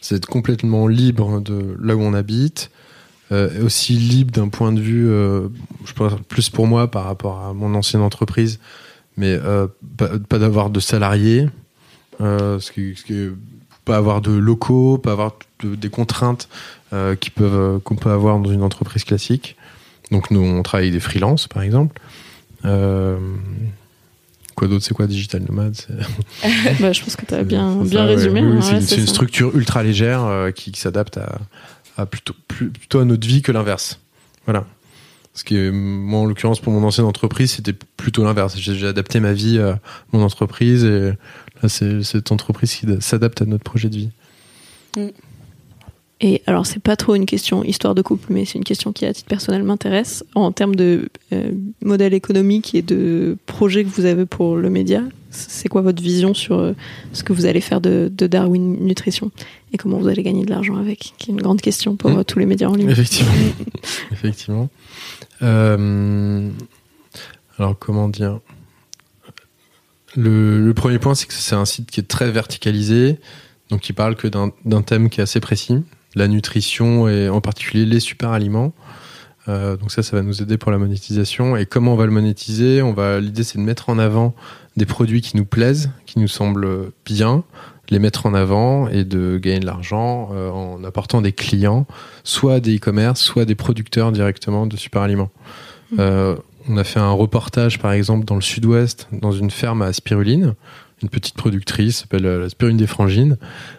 c'est 0.01 0.17
être 0.17 0.27
complètement 0.27 0.89
libre 0.89 1.41
de 1.41 1.77
là 1.81 1.95
où 1.95 2.01
on 2.01 2.13
habite, 2.15 2.71
euh, 3.31 3.49
et 3.57 3.63
aussi 3.63 3.93
libre 3.95 4.33
d'un 4.33 4.49
point 4.49 4.73
de 4.73 4.81
vue, 4.81 5.09
euh, 5.09 5.49
je 5.85 5.93
pense 5.93 6.13
plus 6.29 6.51
pour 6.51 6.67
moi 6.67 6.91
par 6.91 7.05
rapport 7.05 7.39
à 7.45 7.53
mon 7.55 7.75
ancienne 7.75 8.03
entreprise, 8.03 8.59
mais 9.17 9.39
euh, 9.43 9.67
pas, 9.97 10.11
pas 10.29 10.39
d'avoir 10.39 10.71
de 10.71 10.81
salariés, 10.81 11.49
euh, 12.21 12.59
ce 12.61 12.73
qui, 12.73 12.95
ce 12.97 13.05
qui- 13.05 13.29
pas 13.85 13.97
avoir 13.97 14.21
de 14.21 14.31
locaux, 14.33 14.97
pas 14.99 15.13
avoir 15.13 15.33
de- 15.63 15.75
des 15.75 15.89
contraintes 15.91 16.49
euh, 16.93 17.17
qui 17.17 17.31
peuvent 17.31 17.81
qu'on 17.81 17.97
peut 17.97 18.11
avoir 18.11 18.39
dans 18.39 18.51
une 18.51 18.63
entreprise 18.63 19.03
classique. 19.05 19.57
Donc 20.11 20.31
nous 20.31 20.41
on 20.41 20.63
travaille 20.63 20.87
avec 20.89 20.95
des 20.95 21.01
freelances 21.01 21.49
par 21.49 21.63
exemple. 21.63 22.01
Euh, 22.65 23.19
quoi 24.55 24.69
d'autre? 24.69 24.85
C'est 24.85 24.95
quoi 24.95 25.07
digital 25.07 25.43
nomade 25.43 25.75
Bah, 26.81 26.93
je 26.93 27.03
pense 27.03 27.17
que 27.17 27.27
tu 27.27 27.35
as 27.35 27.43
bien, 27.43 27.85
ça, 27.87 28.05
résumé. 28.05 28.43
Oui, 28.43 28.57
hein, 28.59 28.61
c'est 28.61 28.73
ouais, 28.73 28.75
une, 28.77 28.81
c'est 28.83 28.95
c'est 28.95 29.01
une 29.01 29.07
ça. 29.07 29.13
structure 29.15 29.57
ultra 29.57 29.83
légère 29.83 30.25
euh, 30.25 30.51
qui, 30.53 30.71
qui 30.71 30.81
s'adapte 30.81 31.17
à, 31.19 31.39
à 31.97 32.07
plutôt, 32.07 32.35
plus- 32.49 32.71
plutôt 32.71 33.01
à 33.01 33.05
notre 33.05 33.27
vie 33.27 33.43
que 33.43 33.51
l'inverse. 33.53 33.99
Voilà. 34.45 34.65
Ce 35.35 35.45
qui 35.45 35.57
est, 35.57 35.71
moi, 35.71 36.21
en 36.21 36.25
l'occurrence, 36.27 36.61
pour 36.61 36.73
mon 36.73 36.87
ancienne 36.87 37.07
entreprise, 37.07 37.53
c'était 37.53 37.73
plutôt 37.97 38.23
l'inverse. 38.25 38.55
J'ai 38.59 38.87
adapté 38.87 39.19
ma 39.19 39.33
vie 39.33 39.59
à 39.59 39.79
mon 40.13 40.23
entreprise 40.23 40.85
et 40.85 41.13
là, 41.63 41.69
c'est 41.69 42.03
cette 42.03 42.31
entreprise 42.33 42.75
qui 42.75 42.87
s'adapte 43.01 43.41
à 43.41 43.47
notre 43.47 43.65
projet 43.65 43.89
de 43.89 43.97
vie. 43.97 44.11
Et 46.25 46.41
alors, 46.47 46.67
c'est 46.67 46.79
pas 46.81 46.95
trop 46.95 47.17
une 47.17 47.27
question 47.27 47.65
histoire 47.65 47.97
de 47.97 48.03
couple, 48.03 48.27
mais 48.33 48.45
c'est 48.45 48.57
une 48.57 48.63
question 48.65 48.93
qui, 48.93 49.05
à 49.07 49.13
titre 49.13 49.27
personnel, 49.29 49.65
m'intéresse. 49.65 50.23
En 50.37 50.53
termes 50.53 50.77
de 50.77 51.09
euh, 51.33 51.51
modèle 51.83 52.15
économique 52.15 52.77
et 52.77 52.83
de 52.83 53.37
projet 53.47 53.83
que 53.83 53.89
vous 53.89 54.05
avez 54.05 54.25
pour 54.25 54.57
le 54.57 54.71
média, 54.71 55.03
c'est 55.31 55.69
quoi 55.69 55.81
votre 55.81 56.01
vision 56.01 56.33
sur 56.33 56.61
euh, 56.61 56.75
ce 57.13 57.25
que 57.25 57.33
vous 57.33 57.45
allez 57.47 57.61
faire 57.61 57.81
de, 57.81 58.09
de 58.15 58.27
Darwin 58.29 58.77
Nutrition 58.85 59.33
et 59.73 59.79
comment 59.79 59.99
vous 59.99 60.07
allez 60.07 60.23
gagner 60.23 60.45
de 60.45 60.51
l'argent 60.51 60.77
avec 60.77 61.15
Qui 61.19 61.31
est 61.31 61.35
une 61.35 61.41
grande 61.41 61.61
question 61.61 61.97
pour 61.97 62.11
Mm. 62.11 62.19
euh, 62.19 62.23
tous 62.23 62.39
les 62.39 62.47
médias 62.47 62.69
en 62.69 62.75
ligne. 62.75 62.91
Effectivement. 62.91 63.33
Effectivement. 64.13 64.69
Euh, 65.43 66.51
alors, 67.59 67.79
comment 67.79 68.09
dire? 68.09 68.41
Le, 70.15 70.73
premier 70.73 70.99
point, 70.99 71.15
c'est 71.15 71.27
que 71.27 71.33
c'est 71.33 71.55
un 71.55 71.65
site 71.65 71.91
qui 71.91 72.01
est 72.01 72.09
très 72.09 72.31
verticalisé, 72.31 73.19
donc 73.71 73.81
qui 73.81 73.93
parle 73.93 74.15
que 74.15 74.29
d'un 74.29 74.53
d'un 74.65 74.83
thème 74.83 75.09
qui 75.09 75.21
est 75.21 75.23
assez 75.23 75.41
précis, 75.41 75.83
la 76.15 76.29
nutrition 76.29 77.09
et 77.09 77.29
en 77.29 77.41
particulier 77.41 77.87
les 77.87 78.01
super 78.01 78.31
aliments. 78.31 78.75
Euh, 79.49 79.77
donc 79.77 79.91
ça, 79.91 80.03
ça 80.03 80.17
va 80.17 80.23
nous 80.23 80.43
aider 80.43 80.59
pour 80.59 80.71
la 80.71 80.79
monétisation. 80.79 81.57
Et 81.57 81.67
comment 81.67 81.95
on 81.95 81.97
va 81.97 82.07
le 82.07 82.13
monétiser? 82.13 82.83
On 82.83 82.93
va 82.93 83.21
l'idée, 83.21 83.43
c'est 83.43 83.59
de 83.59 83.65
mettre 83.65 83.89
en 83.89 83.99
avant 83.99 84.35
des 84.77 84.87
produits 84.87 85.21
qui 85.21 85.37
nous 85.37 85.47
plaisent, 85.47 85.91
qui 86.07 86.19
nous 86.19 86.29
semblent 86.29 86.93
bien, 87.05 87.43
les 87.93 87.99
mettre 87.99 88.27
en 88.27 88.35
avant 88.35 88.89
et 88.89 89.05
de 89.05 89.39
gagner 89.39 89.61
de 89.61 89.67
l'argent 89.67 90.31
euh, 90.33 90.51
en 90.51 90.83
apportant 90.83 91.21
des 91.21 91.33
clients, 91.33 91.87
soit 92.25 92.61
des 92.61 92.77
e-commerce, 92.77 93.21
soit 93.21 93.45
des 93.45 93.55
producteurs 93.55 94.13
directement 94.13 94.67
de 94.67 94.77
super 94.77 95.03
aliments. 95.03 95.31
Mhm. 95.93 95.99
Euh, 96.01 96.37
on 96.69 96.77
a 96.77 96.85
fait 96.85 97.01
un 97.01 97.11
reportage, 97.11 97.79
par 97.81 97.93
exemple, 97.93 98.25
dans 98.25 98.37
le 98.37 98.41
sud-ouest, 98.41 99.09
dans 99.13 99.33
une 99.33 99.51
ferme 99.51 99.83
à 99.83 99.93
spiruline, 99.93 100.55
une 101.03 101.09
petite 101.09 101.35
productrice, 101.35 101.99
s'appelle 101.99 102.25
euh, 102.25 102.41
la 102.41 102.49
spiruline 102.49 102.79
des 102.79 102.87
frangines. 102.87 103.37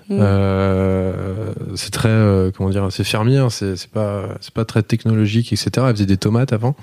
Mm. 0.09 0.17
Euh, 0.19 1.53
c'est 1.75 1.91
très, 1.91 2.51
comment 2.55 2.69
dire, 2.69 2.87
c'est 2.91 3.05
fermier, 3.05 3.37
hein, 3.37 3.49
c'est 3.49 3.87
pas, 3.87 4.37
pas 4.53 4.65
très 4.65 4.83
technologique, 4.83 5.53
etc. 5.53 5.71
Elle 5.77 5.93
faisait 5.93 6.05
des 6.05 6.17
tomates 6.17 6.53
avant. 6.53 6.75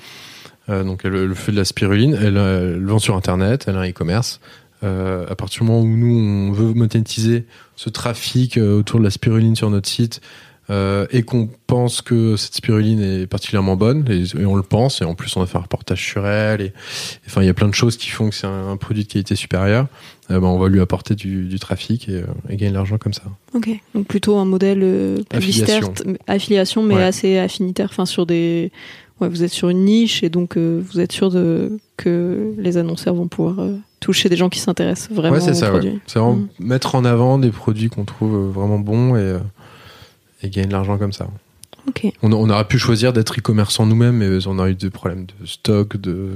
Donc 0.69 1.01
elle, 1.03 1.17
elle 1.17 1.35
fait 1.35 1.51
de 1.51 1.57
la 1.57 1.65
spiruline, 1.65 2.17
elle, 2.23 2.37
elle 2.37 2.87
vend 2.87 3.01
sur 3.01 3.17
internet, 3.17 3.65
elle 3.67 3.75
a 3.75 3.81
un 3.81 3.91
e-commerce. 3.91 4.39
Euh, 4.83 5.27
à 5.29 5.35
partir 5.35 5.61
du 5.63 5.69
moment 5.71 5.83
où 5.83 5.87
nous 5.97 6.17
on 6.19 6.53
veut 6.53 6.73
monétiser 6.73 7.45
ce 7.77 7.91
trafic 7.91 8.57
euh, 8.57 8.79
autour 8.79 8.99
de 8.99 9.05
la 9.05 9.11
spiruline 9.11 9.55
sur 9.55 9.69
notre 9.69 9.89
site 9.89 10.23
euh, 10.71 11.07
et 11.11 11.23
qu'on 11.23 11.51
pense 11.67 12.01
que 12.01 12.37
cette 12.37 12.55
spiruline 12.55 13.03
est 13.03 13.27
particulièrement 13.27 13.77
bonne 13.77 14.07
et, 14.09 14.23
et 14.41 14.47
on 14.47 14.55
le 14.57 14.63
pense 14.63 15.03
et 15.03 15.05
en 15.05 15.15
plus 15.15 15.37
on 15.37 15.43
a 15.43 15.47
fait 15.47 15.59
un 15.59 15.63
reportage 15.63 16.03
sur 16.03 16.27
elle 16.27 16.63
et 16.63 16.73
enfin 17.27 17.43
il 17.43 17.47
y 17.47 17.51
a 17.51 17.55
plein 17.55 17.69
de 17.69 17.75
choses 17.75 17.99
qui 17.99 18.09
font 18.09 18.31
que 18.31 18.35
c'est 18.35 18.47
un, 18.47 18.71
un 18.71 18.77
produit 18.79 19.05
de 19.05 19.09
qualité 19.13 19.35
supérieure 19.37 19.87
euh, 20.31 20.41
ben, 20.41 20.47
on 20.47 20.59
va 20.59 20.69
lui 20.69 20.81
apporter 20.81 21.15
du, 21.15 21.45
du 21.45 21.59
trafic 21.59 22.09
et, 22.09 22.23
et 22.49 22.57
gagner 22.57 22.71
de 22.71 22.77
l'argent 22.77 22.97
comme 22.97 23.13
ça 23.13 23.25
Ok, 23.53 23.69
donc 23.95 24.07
plutôt 24.07 24.39
un 24.39 24.47
modèle 24.47 24.81
publicitaire, 25.29 25.85
Affiliation. 25.85 26.17
affiliation, 26.27 26.83
mais 26.85 26.95
Ouais. 26.95 27.03
assez 27.03 27.37
affinitaire. 27.37 27.89
Enfin, 27.91 28.07
sur 28.07 28.25
des, 28.27 28.71
ouais, 29.21 29.29
vous 29.29 29.43
êtes 29.43 29.51
sur 29.53 29.69
une 29.69 29.85
niche 29.85 30.23
et 30.23 30.29
donc 30.31 30.57
euh, 30.57 30.83
vous 30.91 31.01
êtes 31.01 31.13
sûr 31.13 31.31
de 31.31 31.79
que 31.97 32.55
les 32.59 32.77
annonceurs 32.77 33.15
vont 33.15 33.29
pouvoir 33.29 33.61
euh, 33.61 33.77
toucher 34.01 34.29
des 34.29 34.37
gens 34.37 34.49
qui 34.49 34.59
s'intéressent 34.59 35.11
vraiment 35.15 35.35
ouais 35.37 35.41
c'est 35.41 35.55
ça 35.55 35.69
produits. 35.71 35.91
ouais. 35.91 35.99
c'est 36.07 36.19
vraiment 36.19 36.37
Mm. 36.37 36.49
mettre 36.61 36.95
en 36.95 37.05
avant 37.05 37.39
des 37.39 37.51
produits 37.51 37.89
qu'on 37.91 38.05
trouve 38.05 38.35
euh, 38.35 38.51
vraiment 38.51 38.79
bons 38.79 39.17
et, 39.17 39.37
et 40.43 40.49
gagner 40.51 40.67
de 40.69 40.73
l'argent 40.73 40.97
comme 40.99 41.13
ça 41.13 41.29
Ok. 41.89 42.07
on, 42.23 42.33
on 42.33 42.49
aurait 42.51 42.65
pu 42.67 42.79
choisir 42.79 43.13
d'être 43.13 43.39
e-commerçant 43.39 43.87
nous-mêmes 43.87 44.17
mais 44.17 44.47
on 44.47 44.59
a 44.59 44.69
eu 44.71 44.75
des 44.75 44.91
problèmes 44.91 45.27
de 45.41 45.47
stock 45.47 45.97
de 45.97 46.31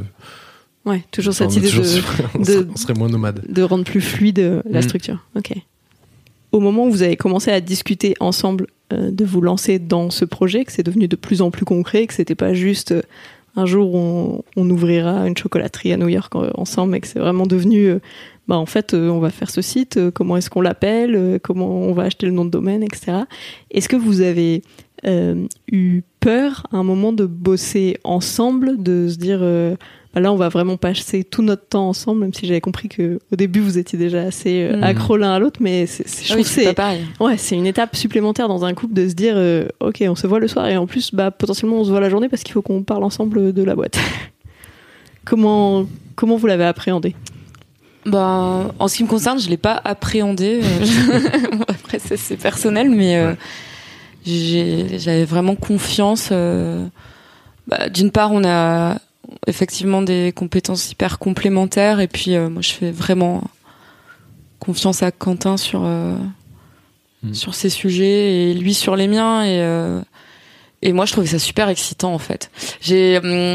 Ouais, 0.87 1.03
toujours 1.11 1.31
Enfin, 1.33 1.49
cette 1.49 1.57
idée 1.57 1.69
toujours 1.71 1.85
de, 1.85 1.89
sur- 1.89 2.05
on, 2.35 2.39
de- 2.41 2.45
serait, 2.45 2.67
on 2.71 2.77
serait 2.77 2.93
moins 2.95 3.09
nomade. 3.09 3.43
de 3.49 3.63
rendre 3.63 3.85
plus 3.85 4.03
fluide 4.03 4.63
la 4.69 4.81
Mm. 4.81 4.83
structure. 4.83 5.19
Ok. 5.35 5.53
Au 6.53 6.61
moment 6.61 6.85
où 6.87 6.91
vous 6.91 7.03
avez 7.03 7.17
commencé 7.17 7.51
à 7.51 7.61
discuter 7.63 8.15
ensemble 8.21 8.67
de 8.91 9.25
vous 9.25 9.41
lancer 9.41 9.79
dans 9.79 10.11
ce 10.11 10.25
projet, 10.25 10.65
que 10.65 10.73
c'est 10.73 10.83
devenu 10.83 11.09
de 11.09 11.17
plus 11.17 11.43
en 11.43 11.51
plus 11.51 11.65
concret, 11.65 12.07
que 12.07 12.15
c'était 12.15 12.35
pas 12.35 12.55
juste 12.55 12.93
euh, 12.93 13.03
un 13.57 13.67
jour 13.67 13.95
on, 13.95 14.43
on 14.57 14.71
ouvrira 14.71 15.27
une 15.27 15.37
chocolaterie 15.37 15.93
à 15.93 15.97
New 15.97 16.09
York 16.09 16.35
euh, 16.35 16.51
ensemble, 16.55 16.93
mais 16.93 17.01
que 17.01 17.07
c'est 17.07 17.19
vraiment 17.19 17.47
devenu, 17.47 17.87
euh, 17.87 17.99
bah 18.49 18.57
en 18.57 18.67
fait, 18.67 18.95
euh, 18.95 19.09
on 19.09 19.21
va 19.21 19.31
faire 19.31 19.51
ce 19.51 19.63
site, 19.63 19.97
euh, 19.97 20.11
comment 20.11 20.37
est-ce 20.37 20.51
qu'on 20.51 20.61
l'appelle, 20.61 21.15
euh, 21.15 21.39
comment 21.41 21.69
on 21.69 21.93
va 21.93 22.05
acheter 22.05 22.27
le 22.27 22.33
nom 22.33 22.45
de 22.45 22.51
domaine, 22.51 22.83
etc. 22.83 23.23
Est-ce 23.71 23.89
que 23.89 23.97
vous 23.97 24.21
avez 24.21 24.63
euh, 25.07 25.47
eu 25.71 26.03
peur 26.21 26.67
à 26.73 26.79
un 26.79 26.83
moment 26.83 27.13
de 27.13 27.27
bosser 27.27 27.99
ensemble, 28.05 28.83
de 28.83 29.09
se 29.09 29.17
dire 29.17 29.39
euh, 29.43 29.77
là 30.21 30.33
on 30.33 30.37
va 30.37 30.49
vraiment 30.49 30.77
passer 30.77 31.25
tout 31.25 31.43
notre 31.43 31.67
temps 31.67 31.89
ensemble, 31.89 32.21
même 32.21 32.33
si 32.35 32.47
j'avais 32.47 32.61
compris 32.61 32.89
que 32.89 33.19
au 33.33 33.37
début 33.37 33.61
vous 33.61 33.79
étiez 33.79 33.99
déjà 33.99 34.23
assez 34.23 34.63
euh, 34.63 34.77
Mm. 34.79 34.85
accro 34.85 35.17
l'un 35.17 35.33
à 35.35 35.39
l'autre, 35.39 35.61
mais 35.61 35.87
c'est, 35.87 36.07
c'est- 36.09 36.25
je 36.27 36.33
Ah 36.33 36.37
oui, 36.37 36.43
trouve 36.43 36.49
que 36.49 36.55
c'est 36.55 36.61
c'est 36.69 36.75
pas 36.75 36.83
pareil. 36.85 37.05
ouais 37.21 37.37
c'est 37.37 37.57
une 37.57 37.67
étape 37.67 37.95
supplémentaire 37.97 38.49
dans 38.49 38.65
un 38.65 38.75
couple 38.75 38.95
de 38.95 39.09
se 39.09 39.15
dire 39.15 39.35
euh, 39.37 39.67
ok 39.81 40.05
on 40.09 40.15
se 40.15 40.27
voit 40.27 40.39
le 40.41 40.49
soir 40.49 40.67
et 40.69 40.77
en 40.77 40.87
plus 40.87 41.13
bah 41.15 41.31
potentiellement 41.31 41.77
on 41.77 41.85
se 41.85 41.91
voit 41.91 42.01
la 42.01 42.11
journée 42.11 42.29
parce 42.29 42.43
qu'il 42.43 42.53
faut 42.53 42.63
qu'on 42.63 42.83
parle 42.83 43.05
ensemble 43.05 43.53
de 43.53 43.63
la 43.63 43.75
boîte. 43.75 43.99
comment 45.25 45.87
comment 46.17 46.37
vous 46.37 46.47
l'avez 46.47 46.65
appréhendé? 46.65 47.15
Ben, 48.07 48.71
en 48.79 48.87
ce 48.89 48.97
qui 48.99 49.03
me 49.03 49.09
concerne, 49.09 49.41
je 49.41 49.49
l'ai 49.49 49.57
pas 49.57 49.81
appréhendé. 49.83 50.61
euh, 50.63 51.19
Après, 51.69 51.99
c'est 51.99 52.37
personnel, 52.37 52.91
mais 52.91 53.17
euh, 53.17 53.33
j'ai- 54.27 54.99
j'avais 54.99 55.25
vraiment 55.25 55.55
confiance. 55.57 56.29
euh, 56.31 56.85
bah, 57.67 57.89
D'une 57.89 58.11
part, 58.11 58.31
on 58.33 58.45
a 58.45 58.99
effectivement 59.47 60.03
des 60.03 60.33
compétences 60.35 60.91
hyper 60.93 61.19
complémentaires, 61.19 62.01
et 62.01 62.09
puis 62.09 62.35
euh, 62.37 62.49
moi, 62.49 62.63
je 62.63 62.73
fais 62.73 62.91
vraiment 62.91 63.43
confiance 64.61 65.03
à 65.03 65.11
Quentin 65.11 65.57
sur 65.57 65.83
euh, 65.85 66.17
Mm. 67.23 67.33
sur 67.33 67.55
ces 67.55 67.71
sujets 67.71 68.51
et 68.51 68.55
lui 68.55 68.75
sur 68.75 68.97
les 68.97 69.09
miens, 69.09 69.43
et 69.45 69.63
euh, 69.63 70.03
et 70.83 70.93
moi, 70.93 71.07
je 71.07 71.13
trouvais 71.13 71.27
ça 71.27 71.39
super 71.39 71.71
excitant 71.71 72.13
en 72.13 72.19
fait. 72.19 72.51
J'ai 72.83 73.17
hum, 73.19 73.55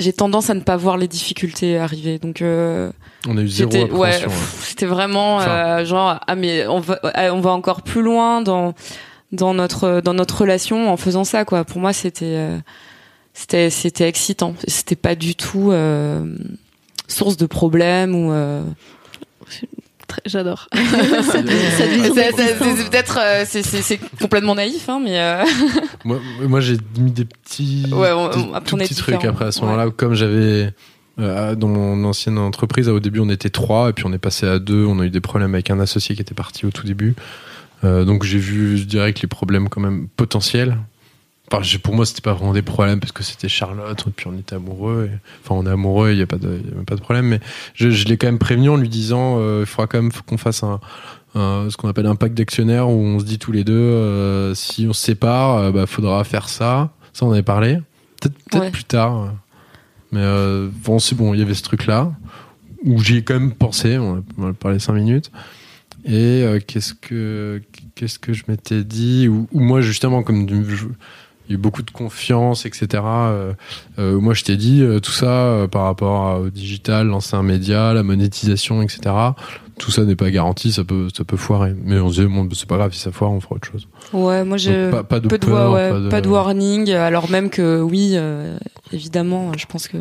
j'ai 0.00 0.12
tendance 0.12 0.50
à 0.50 0.54
ne 0.54 0.60
pas 0.62 0.76
voir 0.76 0.96
les 0.96 1.06
difficultés 1.06 1.78
arriver, 1.78 2.18
donc. 2.18 2.42
euh, 2.42 2.90
On 3.28 3.36
a 3.38 3.42
eu 3.42 3.48
zéro 3.48 3.70
J'étais 3.70 3.90
ouais, 3.92 4.24
hein. 4.24 4.28
c'était 4.62 4.86
vraiment 4.86 5.36
Enfin. 5.36 5.50
euh, 5.80 5.84
genre 5.84 6.18
ah 6.26 6.34
mais 6.34 6.66
on 6.66 6.80
va 6.80 6.98
on 7.32 7.40
va 7.40 7.50
encore 7.50 7.82
plus 7.82 8.02
loin 8.02 8.42
dans 8.42 8.74
dans 9.30 9.54
notre 9.54 10.00
dans 10.00 10.14
notre 10.14 10.40
relation 10.40 10.90
en 10.90 10.96
faisant 10.96 11.22
ça 11.24 11.44
quoi. 11.44 11.64
Pour 11.64 11.80
moi 11.80 11.92
c'était 11.92 12.24
euh, 12.36 12.58
c'était 13.40 13.70
c'était 13.70 14.08
excitant. 14.08 14.54
C'était 14.66 14.96
pas 14.96 15.14
du 15.14 15.34
tout 15.36 15.70
euh, 15.70 16.36
source 17.06 17.36
de 17.36 17.46
problème 17.46 18.14
ou 18.14 18.32
euh... 18.32 18.62
J'adore. 20.26 20.68
c'est 20.72 20.82
vision 20.82 22.14
c'est- 22.14 22.54
peut-être 22.90 23.18
euh, 23.20 23.44
c'est 23.46 24.00
complètement 24.20 24.54
naïf 24.54 24.88
hein 24.88 25.00
mais 25.04 25.20
euh, 25.20 25.44
Moi, 26.04 26.18
moi 26.48 26.60
j'ai 26.60 26.76
mis 26.98 27.12
des 27.12 27.26
petits, 27.26 27.86
Ouais, 27.92 28.10
on- 28.12 28.30
des 28.30 28.38
on- 28.38 28.54
après, 28.54 28.70
tout 28.70 28.76
petits 28.78 28.94
trucs 28.94 29.24
après 29.24 29.44
à 29.46 29.52
ce 29.52 29.60
moment-là. 29.60 29.90
Comme 29.90 30.14
j'avais 30.14 30.72
euh, 31.20 31.54
dans 31.54 31.68
mon 31.68 32.04
ancienne 32.04 32.38
entreprise, 32.38 32.88
au 32.88 33.00
début 33.00 33.20
on 33.20 33.28
était 33.28 33.50
trois 33.50 33.90
et 33.90 33.92
puis 33.92 34.04
on 34.06 34.12
est 34.12 34.18
passé 34.18 34.46
à 34.46 34.58
deux. 34.58 34.84
On 34.86 34.98
a 34.98 35.04
eu 35.04 35.10
des 35.10 35.20
problèmes 35.20 35.54
avec 35.54 35.70
un 35.70 35.78
associé 35.78 36.14
qui 36.16 36.22
était 36.22 36.34
parti 36.34 36.64
au 36.66 36.70
tout 36.70 36.86
début. 36.86 37.14
Euh, 37.84 38.04
donc 38.04 38.24
j'ai 38.24 38.38
vu, 38.38 38.76
je 38.78 38.84
dirais 38.84 39.12
que 39.12 39.20
les 39.22 39.28
problèmes 39.28 39.68
quand 39.68 39.80
même 39.80 40.08
potentiels. 40.16 40.78
Enfin, 41.50 41.78
pour 41.82 41.94
moi, 41.94 42.04
c'était 42.04 42.20
pas 42.20 42.34
vraiment 42.34 42.52
des 42.52 42.62
problèmes 42.62 43.00
parce 43.00 43.12
que 43.12 43.22
c'était 43.22 43.48
Charlotte, 43.48 44.04
et 44.06 44.10
puis 44.10 44.26
on 44.26 44.36
était 44.38 44.54
amoureux. 44.56 45.08
et- 45.12 45.16
enfin, 45.42 45.54
on 45.54 45.66
est 45.66 45.70
amoureux, 45.72 46.10
il 46.10 46.16
n'y 46.16 46.22
a, 46.22 46.26
pas 46.26 46.36
de- 46.36 46.60
il 46.62 46.76
y 46.76 46.80
a 46.80 46.84
pas 46.84 46.94
de 46.96 47.00
problème. 47.00 47.26
Mais 47.26 47.40
je, 47.74 47.88
je 47.90 48.04
l'ai 48.06 48.16
quand 48.18 48.26
même 48.26 48.38
prévenu 48.38 48.68
en 48.68 48.76
lui 48.76 48.88
disant 48.90 49.36
euh, 49.38 49.60
il 49.62 49.66
faudra 49.66 49.86
quand 49.86 50.02
même 50.02 50.12
qu'on 50.26 50.36
fasse 50.36 50.62
un, 50.62 50.78
un- 51.34 51.68
ce 51.70 51.76
qu'on 51.78 51.88
appelle 51.88 52.06
un 52.06 52.16
pacte 52.16 52.34
d'actionnaires 52.36 52.88
où 52.88 52.92
on 53.00 53.18
se 53.18 53.24
dit 53.24 53.38
tous 53.38 53.52
les 53.52 53.64
deux 53.64 53.72
euh, 53.74 54.54
si 54.54 54.86
on 54.88 54.92
se 54.92 55.02
sépare, 55.02 55.56
euh, 55.56 55.72
bah, 55.72 55.86
faudra 55.86 56.22
faire 56.24 56.48
ça. 56.50 56.90
Ça, 57.14 57.24
on 57.24 57.32
avait 57.32 57.42
parlé. 57.42 57.78
Peut-être 58.20 58.34
peut-être 58.50 58.62
Ouais. 58.64 58.70
plus 58.70 58.84
tard. 58.84 59.32
Mais 60.12 60.20
euh, 60.22 60.68
bon, 60.84 60.98
c'est 60.98 61.14
bon, 61.14 61.32
il 61.34 61.40
y 61.40 61.42
avait 61.42 61.54
ce 61.54 61.62
truc-là 61.62 62.12
où 62.84 62.98
j'y 63.02 63.16
ai 63.18 63.22
quand 63.22 63.34
même 63.34 63.52
pensé. 63.52 63.96
On 63.98 64.22
a, 64.46 64.52
parlé 64.52 64.78
cinq 64.78 64.92
minutes. 64.94 65.30
Et 66.04 66.42
euh, 66.44 66.60
qu'est-ce 66.64 66.94
que 66.94 67.60
qu'est-ce 67.94 68.18
que 68.18 68.32
je 68.32 68.44
m'étais 68.48 68.84
dit? 68.84 69.28
Ou 69.28 69.48
moi 69.52 69.80
justement 69.80 70.22
comme 70.22 70.46
du- 70.46 70.76
je- 70.76 70.86
il 71.48 71.52
y 71.52 71.54
a 71.54 71.58
eu 71.58 71.58
beaucoup 71.58 71.82
de 71.82 71.90
confiance, 71.90 72.66
etc. 72.66 72.86
Euh, 72.94 73.52
euh, 73.98 74.20
moi, 74.20 74.34
je 74.34 74.44
t'ai 74.44 74.56
dit 74.56 74.82
euh, 74.82 75.00
tout 75.00 75.12
ça 75.12 75.66
par 75.70 75.84
rapport 75.84 76.40
au 76.40 76.50
digital, 76.50 77.06
lancer 77.06 77.36
média, 77.42 77.94
la 77.94 78.02
monétisation, 78.02 78.82
etc. 78.82 79.14
Tout 79.78 79.90
ça 79.90 80.04
n'est 80.04 80.16
pas 80.16 80.30
garanti, 80.30 80.72
ça 80.72 80.84
peut, 80.84 81.08
ça 81.16 81.24
peut 81.24 81.36
foirer. 81.36 81.72
Mais 81.84 81.98
on 81.98 82.08
se 82.08 82.14
disait, 82.16 82.26
bon, 82.26 82.48
c'est 82.52 82.68
pas 82.68 82.76
grave, 82.76 82.92
si 82.92 83.00
ça 83.00 83.12
foire, 83.12 83.30
on 83.30 83.40
fera 83.40 83.54
autre 83.56 83.68
chose. 83.70 83.88
ouais 84.12 84.44
moi 84.44 84.56
je 84.56 84.70
Donc, 84.70 84.90
pas, 84.90 85.04
pas 85.04 85.20
de 85.20 85.28
peu 85.28 85.38
de, 85.38 85.46
peur, 85.46 85.72
ouais, 85.72 85.90
pas 85.90 85.98
de- 86.00 86.08
pas 86.08 86.20
de 86.20 86.28
warning 86.28 86.90
alors 86.92 87.30
même 87.30 87.48
que 87.50 87.80
oui 87.80 88.12
euh, 88.14 88.56
évidemment 88.92 89.52
je 89.56 89.66
pense 89.66 89.86
que 89.88 89.96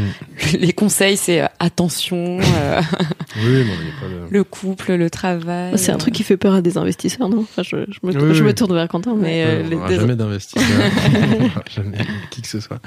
les 0.58 0.72
conseils 0.72 1.16
c'est 1.16 1.42
euh, 1.42 1.46
attention 1.58 2.38
euh, 2.40 2.80
Oui, 3.36 3.42
non, 3.44 3.72
il 3.80 3.86
y 3.86 3.90
a 3.90 4.00
pas 4.00 4.26
de. 4.28 4.32
le 4.32 4.44
couple, 4.44 4.94
le 4.94 5.10
travail. 5.10 5.76
C'est 5.78 5.92
un 5.92 5.98
truc 5.98 6.14
qui 6.14 6.22
fait 6.22 6.38
peur 6.38 6.54
à 6.54 6.62
des 6.62 6.78
investisseurs, 6.78 7.28
non? 7.28 7.40
Enfin, 7.40 7.62
je, 7.62 7.76
je 7.90 7.98
me, 8.02 8.12
Oui, 8.12 8.34
je 8.34 8.40
oui. 8.40 8.46
me 8.48 8.54
tourne 8.54 8.72
vers 8.72 8.88
Quentin, 8.88 9.14
mais 9.14 9.44
euh, 9.44 9.62
on 9.78 9.86
les- 9.88 9.96
jamais 9.96 10.16
d'investisseur, 10.16 10.62
On 11.38 11.44
aura 11.44 11.62
jamais 11.74 11.98
qui 12.30 12.40
que 12.40 12.48
ce 12.48 12.60
soit. 12.60 12.78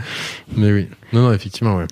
Mais 0.57 0.71
oui, 0.71 0.87
non, 1.13 1.21
non, 1.23 1.33
effectivement, 1.33 1.75
ouais. 1.77 1.85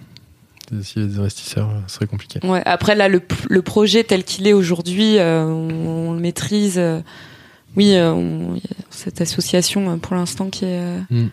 S'il 0.82 1.01
y 1.01 1.06
a 1.06 1.08
des 1.08 1.19
investisseurs, 1.19 1.69
ce 1.88 1.95
serait 1.95 2.08
compliqué. 2.08 2.39
Ouais. 2.43 2.62
Après 2.65 2.95
là, 2.95 3.08
le, 3.08 3.21
le 3.49 3.62
projet 3.62 4.03
tel 4.03 4.23
qu'il 4.23 4.47
est 4.47 4.53
aujourd'hui, 4.53 5.17
euh, 5.17 5.43
on, 5.45 6.10
on 6.10 6.13
le 6.13 6.19
maîtrise. 6.19 6.75
euh, 6.77 6.99
oui, 7.75 7.93
euh, 7.95 8.12
on- 8.12 8.56
il 8.56 8.62
y 8.62 8.65
a 8.73 8.84
cette 8.89 9.21
association 9.21 9.89
euh, 9.91 9.95
pour 9.97 10.15
l'instant 10.15 10.49
qui 10.49 10.65
est. 10.65 10.80
euh, 11.12 11.27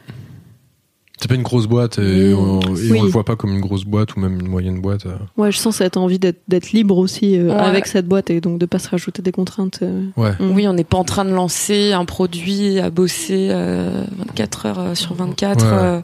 C'est 1.20 1.28
pas 1.28 1.36
une 1.36 1.42
grosse 1.42 1.66
boîte 1.66 1.98
et, 1.98 2.34
Mm. 2.34 2.38
on, 2.38 2.60
et 2.60 2.90
Oui. 2.90 2.98
on 3.00 3.02
le 3.04 3.08
voit 3.08 3.24
pas 3.24 3.34
comme 3.36 3.52
une 3.54 3.60
grosse 3.60 3.84
boîte 3.84 4.14
ou 4.16 4.20
même 4.20 4.38
une 4.40 4.48
moyenne 4.48 4.80
boîte. 4.80 5.06
euh. 5.06 5.14
ouais, 5.38 5.50
je 5.52 5.56
sens 5.58 5.76
cette 5.76 5.96
envie 5.96 6.18
d'être 6.18 6.72
libre 6.72 6.98
aussi 6.98 7.38
euh, 7.38 7.46
Ouais. 7.48 7.54
avec 7.54 7.86
cette 7.86 8.06
boîte 8.06 8.28
et 8.30 8.40
donc 8.42 8.58
de 8.58 8.66
pas 8.66 8.78
se 8.80 8.88
rajouter 8.90 9.22
des 9.22 9.32
contraintes. 9.32 9.78
euh. 9.82 10.04
Ouais. 10.16 10.32
Mm. 10.40 10.50
Oui, 10.54 10.68
on 10.68 10.74
n'est 10.74 10.84
pas 10.84 10.98
en 10.98 11.04
train 11.04 11.24
de 11.24 11.30
lancer 11.30 11.92
un 11.92 12.04
produit 12.04 12.78
à 12.80 12.90
bosser 12.90 13.48
euh, 13.50 14.04
24 14.18 14.66
heures 14.66 14.78
euh, 14.80 14.94
sur 14.94 15.14
24, 15.14 15.64
Ouais. 15.64 16.02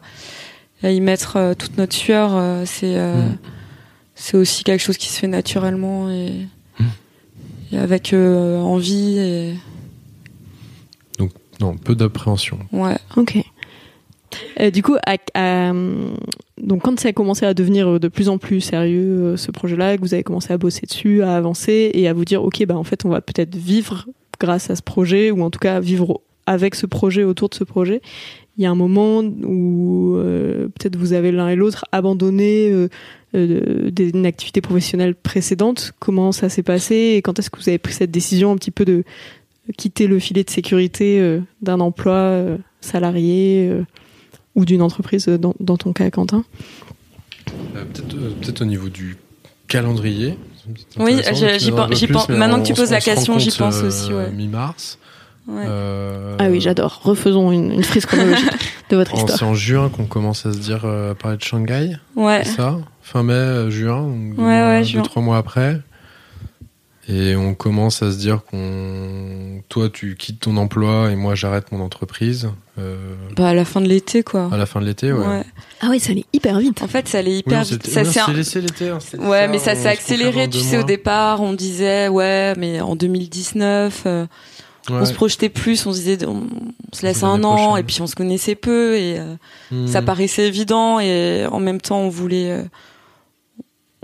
À 0.82 0.90
y 0.90 1.00
mettre 1.00 1.36
euh, 1.36 1.54
toute 1.54 1.76
notre 1.78 1.94
sueur. 1.94 2.30
euh, 2.34 2.64
c'est 2.66 2.96
euh, 2.96 3.14
Mm. 3.14 3.36
c'est 4.14 4.36
aussi 4.36 4.64
quelque 4.64 4.80
chose 4.82 4.96
qui 4.98 5.08
se 5.08 5.18
fait 5.20 5.26
naturellement 5.28 6.10
et, 6.10 6.32
Mm. 6.78 6.84
et 7.72 7.78
avec 7.78 8.12
euh, 8.12 8.58
envie. 8.58 9.18
Et, 9.18 9.54
Non, 11.60 11.76
peu 11.76 11.94
d'appréhension. 11.94 12.58
ouais. 12.72 12.96
Ok. 13.16 13.36
Du 14.72 14.82
coup, 14.82 14.96
à- 15.06 15.16
à, 15.34 15.72
donc 16.62 16.82
quand 16.82 16.98
ça 16.98 17.08
a 17.08 17.12
commencé 17.12 17.44
à 17.44 17.52
devenir 17.52 18.00
de 18.00 18.08
plus 18.08 18.28
en 18.30 18.38
plus 18.38 18.60
sérieux 18.62 19.36
ce 19.36 19.50
projet-là, 19.50 19.96
que 19.96 20.00
vous 20.02 20.14
avez 20.14 20.22
commencé 20.22 20.52
à 20.52 20.58
bosser 20.58 20.86
dessus, 20.86 21.22
à 21.22 21.36
avancer 21.36 21.90
et 21.92 22.08
à 22.08 22.12
vous 22.14 22.24
dire 22.24 22.42
ok, 22.42 22.64
bah 22.64 22.76
en 22.78 22.84
fait 22.84 23.04
on 23.04 23.08
va 23.10 23.20
peut-être 23.20 23.54
vivre 23.56 24.06
grâce 24.38 24.70
à 24.70 24.76
ce 24.76 24.82
projet 24.82 25.30
ou 25.30 25.42
en 25.42 25.50
tout 25.50 25.58
cas 25.58 25.80
vivre 25.80 26.20
avec 26.46 26.74
ce 26.76 26.86
projet 26.86 27.24
autour 27.24 27.48
de 27.50 27.54
ce 27.56 27.64
projet. 27.64 28.00
Il 28.60 28.64
y 28.64 28.66
a 28.66 28.70
un 28.70 28.74
moment 28.74 29.20
où 29.20 30.16
euh, 30.16 30.68
peut-être 30.68 30.96
vous 30.96 31.14
avez 31.14 31.32
l'un 31.32 31.48
et 31.48 31.56
l'autre 31.56 31.86
abandonné 31.92 32.70
euh, 32.70 32.88
euh, 33.34 33.90
des- 33.90 34.10
une 34.10 34.26
activité 34.26 34.60
professionnelle 34.60 35.14
précédente. 35.14 35.92
Comment 35.98 36.30
ça 36.30 36.50
s'est 36.50 36.62
passé 36.62 37.14
et 37.16 37.22
quand 37.22 37.38
est-ce 37.38 37.48
que 37.48 37.58
vous 37.58 37.70
avez 37.70 37.78
pris 37.78 37.94
cette 37.94 38.10
décision 38.10 38.52
un 38.52 38.56
petit 38.56 38.70
peu 38.70 38.84
de 38.84 39.02
quitter 39.78 40.06
le 40.06 40.18
filet 40.18 40.44
de 40.44 40.50
sécurité 40.50 41.18
euh, 41.20 41.40
d'un 41.62 41.80
emploi 41.80 42.12
euh, 42.16 42.58
salarié 42.82 43.66
euh, 43.70 43.82
ou 44.54 44.66
d'une 44.66 44.82
entreprise 44.82 45.24
dans, 45.26 45.54
dans 45.58 45.78
ton 45.78 45.94
cas, 45.94 46.10
Quentin? 46.10 46.44
Euh, 47.76 47.84
Peut-être 47.94 48.14
euh, 48.60 48.64
au 48.64 48.66
niveau 48.66 48.90
du 48.90 49.16
calendrier. 49.68 50.36
Oui, 50.98 51.14
pense- 52.12 52.28
maintenant 52.28 52.60
que 52.60 52.66
tu 52.66 52.74
poses 52.74 52.88
se- 52.88 52.92
la 52.92 53.00
question, 53.00 53.38
j'y 53.38 53.50
pense 53.56 53.82
aussi, 53.82 54.12
ouais. 54.12 54.30
Mi-mars. 54.32 54.98
Ouais. 55.48 55.64
Euh, 55.66 56.36
Ah 56.38 56.48
oui, 56.48 56.60
j'adore. 56.60 57.00
Refaisons 57.02 57.50
une, 57.52 57.72
une 57.72 57.82
frise 57.84 58.06
chronologique 58.06 58.50
de 58.90 58.96
votre 58.96 59.14
histoire. 59.14 59.38
C'est 59.38 59.44
en 59.44 59.54
juin 59.54 59.88
qu'on 59.88 60.04
commence 60.06 60.46
à 60.46 60.52
se 60.52 60.58
dire 60.58 60.82
euh, 60.84 61.12
à 61.12 61.14
parler 61.14 61.36
de 61.38 61.42
Shanghai, 61.42 61.96
Ouais. 62.16 62.42
c'est 62.44 62.56
ça? 62.56 62.78
Fin 63.02 63.22
mai, 63.24 63.32
euh, 63.32 63.70
juin, 63.70 64.02
donc 64.02 64.36
deux, 64.36 64.42
Ouais, 64.42 64.48
mois- 64.58 64.66
ouais, 64.68 64.78
deux, 64.80 64.84
juin. 64.86 65.02
trois 65.02 65.22
mois 65.22 65.38
après. 65.38 65.80
Et 67.08 67.34
on 67.34 67.54
commence 67.54 68.02
à 68.02 68.12
se 68.12 68.18
dire 68.18 68.42
qu'on. 68.44 69.62
Toi, 69.68 69.88
tu 69.90 70.14
quittes 70.16 70.40
ton 70.40 70.56
emploi 70.56 71.10
et 71.10 71.16
moi, 71.16 71.34
j'arrête 71.34 71.72
mon 71.72 71.80
entreprise. 71.80 72.50
euh, 72.78 73.14
Bah, 73.36 73.48
à 73.48 73.54
la 73.54 73.64
fin 73.64 73.80
de 73.80 73.88
l'été, 73.88 74.22
quoi. 74.22 74.48
à 74.52 74.56
la 74.56 74.66
fin 74.66 74.80
de 74.80 74.86
l'été, 74.86 75.12
ouais. 75.12 75.26
Ouais. 75.26 75.42
Ah 75.80 75.88
oui, 75.90 75.98
ça 75.98 76.12
allait 76.12 76.24
hyper 76.32 76.58
vite. 76.60 76.82
En 76.82 76.86
fait, 76.88 77.08
ça 77.08 77.18
allait 77.18 77.30
Oui, 77.32 77.38
hyper 77.38 77.58
on 77.60 77.62
vite. 77.62 77.82
s'était- 77.84 77.90
Ça 77.90 78.04
s'est 78.04 78.20
un- 78.20 78.32
laissé 78.32 78.60
l'été. 78.60 78.90
hein, 78.90 78.98
Ouais, 79.18 79.40
ça, 79.40 79.48
mais 79.48 79.58
ça 79.58 79.74
s'est 79.74 79.82
se 79.82 79.88
accéléré. 79.88 80.48
Tu 80.48 80.58
sais, 80.60 80.78
au 80.78 80.84
départ, 80.84 81.40
on 81.40 81.52
disait, 81.52 82.06
ouais, 82.08 82.54
mais 82.56 82.80
en 82.80 82.94
2019, 82.94 84.06
on 84.88 85.04
se 85.04 85.12
projetait 85.12 85.48
plus, 85.50 85.84
on 85.86 85.92
se 85.92 85.98
disait, 85.98 86.26
on, 86.26 86.42
on 86.92 86.96
se 86.96 87.02
laisse 87.04 87.22
un 87.22 87.42
an, 87.44 87.54
prochaine. 87.56 87.76
et 87.78 87.82
puis 87.86 88.00
on 88.00 88.06
se 88.06 88.14
connaissait 88.14 88.54
peu, 88.54 88.96
et 88.96 89.18
euh, 89.18 89.34
Hmm. 89.70 89.86
ça 89.86 90.02
paraissait 90.02 90.48
évident, 90.48 90.98
et 91.00 91.46
en 91.50 91.60
même 91.60 91.80
temps, 91.80 91.98
on 92.00 92.08
voulait, 92.08 92.50
euh, 92.50 92.62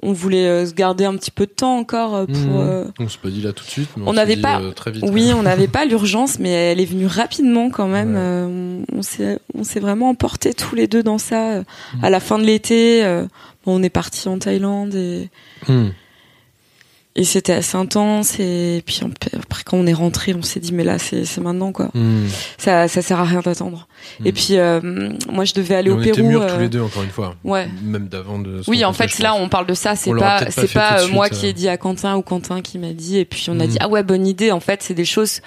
on 0.03 0.13
voulait 0.13 0.47
euh, 0.47 0.67
se 0.67 0.75
garder 0.75 1.05
un 1.07 1.17
petit 1.17 1.31
peu 1.31 1.47
de 1.47 1.51
temps 1.51 1.79
encore 1.79 2.27
pour. 2.27 2.61
Euh, 2.61 2.85
On 3.01 3.09
s'est 3.09 3.19
pas 3.21 3.31
dit 3.31 3.41
là 3.41 3.53
tout 3.53 3.65
de 3.65 3.71
suite, 3.71 3.89
mais 3.97 4.05
on, 4.07 4.13
n'avait 4.13 4.37
pas- 4.37 4.61
très 4.77 4.91
vite. 4.93 5.05
Oui, 5.09 5.33
on 5.35 5.43
n'avait 5.43 5.67
pas 5.69 5.85
l'urgence, 5.87 6.39
mais 6.39 6.51
elle 6.51 6.81
est 6.81 6.85
venue 6.85 7.07
rapidement 7.07 7.71
quand 7.71 7.89
même. 7.89 8.15
Ouais. 8.15 8.85
On 8.99 9.03
s'est, 9.03 9.39
on 9.55 9.65
s'est 9.65 9.81
vraiment 9.81 10.11
emportés 10.11 10.53
tous 10.55 10.75
les 10.75 10.87
deux 10.87 11.03
dans 11.03 11.19
ça. 11.19 11.51
euh, 11.53 11.63
Mm. 11.95 12.05
À 12.05 12.11
la 12.11 12.21
fin 12.21 12.39
de 12.39 12.45
l'été, 12.45 13.25
on 13.65 13.83
est 13.83 13.89
parti 13.91 14.29
en 14.29 14.39
Thaïlande 14.39 14.95
et, 14.95 15.31
Hmm. 15.67 15.89
Et 17.19 17.25
c'était 17.25 17.55
assez 17.55 17.77
intense. 17.77 18.39
Et 18.39 18.83
puis 18.87 19.01
on- 19.03 19.11
après, 19.41 19.63
quand 19.65 19.79
on 19.79 19.87
est 19.87 19.93
rentré, 19.95 20.35
on 20.35 20.43
s'est 20.43 20.61
dit 20.61 20.73
mais 20.73 20.85
là, 20.85 20.99
c'est, 20.99 21.25
c'est 21.25 21.41
maintenant 21.41 21.73
quoi. 21.73 21.89
Hmm. 21.95 22.27
Ça, 22.59 22.87
ça 22.89 23.03
sert 23.03 23.19
à 23.19 23.25
rien 23.25 23.41
d'attendre. 23.41 23.89
Et 24.25 24.33
puis 24.33 24.59
euh, 24.59 24.81
moi, 25.33 25.45
je 25.45 25.55
devais 25.55 25.75
aller 25.75 25.89
Et 25.89 25.93
au 25.93 25.99
on 25.99 26.03
Pérou. 26.03 26.13
était 26.19 26.23
mûrs 26.23 26.43
euh, 26.43 26.55
tous 26.55 26.61
les 26.61 26.69
deux, 26.69 26.81
encore 26.83 27.03
une 27.03 27.11
fois. 27.11 27.35
Ouais. 27.43 27.69
Même 27.83 28.07
d'avant 28.09 28.39
de. 28.39 28.61
Oui, 28.69 28.85
en 28.85 28.93
fait, 28.93 29.19
là, 29.19 29.31
pense. 29.31 29.41
on 29.41 29.49
parle 29.49 29.67
de 29.67 29.75
ça. 29.75 29.97
C'est 29.97 30.13
pas, 30.15 30.51
c'est 30.51 30.73
pas 30.73 31.03
euh, 31.03 31.09
moi 31.09 31.29
qui 31.31 31.47
euh. 31.47 31.49
ai 31.49 31.53
dit 31.53 31.69
à 31.69 31.77
Quentin 31.79 32.15
ou 32.17 32.23
Quentin 32.23 32.61
qui 32.61 32.79
m'a 32.79 32.93
dit. 32.93 33.19
Et 33.19 33.25
puis 33.25 33.47
on 33.49 33.59
a 33.59 33.65
Mhm. 33.65 33.71
dit 33.71 33.77
ah 33.81 33.89
ouais, 33.89 34.03
bonne 34.03 34.27
idée. 34.27 34.53
En 34.53 34.61
fait, 34.61 34.83
c'est 34.83 34.95
des 34.95 35.05
choses 35.07 35.41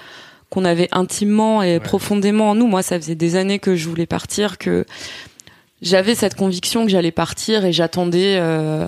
qu'on 0.49 0.65
avait 0.65 0.89
intimement 0.91 1.61
et 1.61 1.74
Ouais. 1.74 1.80
profondément 1.80 2.49
en 2.49 2.55
nous. 2.55 2.65
Moi, 2.67 2.82
ça 2.82 2.99
faisait 2.99 3.13
des 3.15 3.36
années 3.36 3.59
que 3.59 3.76
je 3.76 3.88
voulais 3.88 4.07
partir, 4.07 4.57
que 4.57 4.84
j'avais 5.84 6.15
cette 6.15 6.36
conviction 6.36 6.84
que 6.86 6.91
j'allais 6.91 7.11
partir 7.11 7.63
et 7.65 7.72
j'attendais 7.72 8.38
euh, 8.41 8.88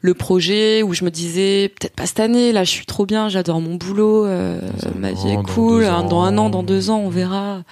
le 0.00 0.14
projet 0.14 0.82
où 0.82 0.94
je 0.94 1.04
me 1.04 1.10
disais 1.10 1.70
peut-être 1.78 1.94
pas 1.96 2.06
cette 2.06 2.20
année. 2.20 2.52
Là, 2.52 2.64
je 2.64 2.70
suis 2.70 2.86
trop 2.86 3.04
bien, 3.06 3.28
j'adore 3.28 3.60
mon 3.60 3.74
boulot, 3.74 4.26
euh, 4.26 4.60
ma 4.96 5.10
an, 5.10 5.14
vie 5.14 5.30
est 5.32 5.42
cool. 5.54 5.84
hein, 5.84 6.04
Dans 6.04 6.22
un 6.22 6.38
an, 6.38 6.46
ans. 6.46 6.50
dans 6.50 6.62
deux 6.62 6.90
ans, 6.90 6.98
on 6.98 7.08
verra. 7.08 7.62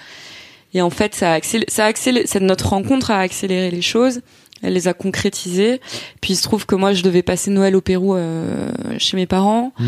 Et 0.73 0.81
en 0.81 0.89
fait, 0.89 1.15
ça 1.15 1.31
a 1.31 1.33
accéléré, 1.35 1.71
ça 1.71 1.85
a 1.85 1.87
accéléré, 1.87 2.27
cette- 2.27 2.43
notre 2.43 2.67
rencontre 2.69 3.11
a 3.11 3.19
accéléré 3.19 3.71
les 3.71 3.81
choses. 3.81 4.21
Elle 4.61 4.73
les 4.73 4.87
a 4.87 4.93
concrétisées. 4.93 5.79
Puis 6.19 6.33
il 6.33 6.35
se 6.35 6.43
trouve 6.43 6.65
que 6.65 6.75
moi, 6.75 6.91
je 6.93 7.03
devais 7.03 7.21
passer 7.21 7.49
Noël 7.51 7.75
au 7.75 7.81
Pérou 7.81 8.15
euh, 8.15 8.69
chez 8.97 9.15
mes 9.15 9.25
parents 9.27 9.71
Hmm. 9.79 9.85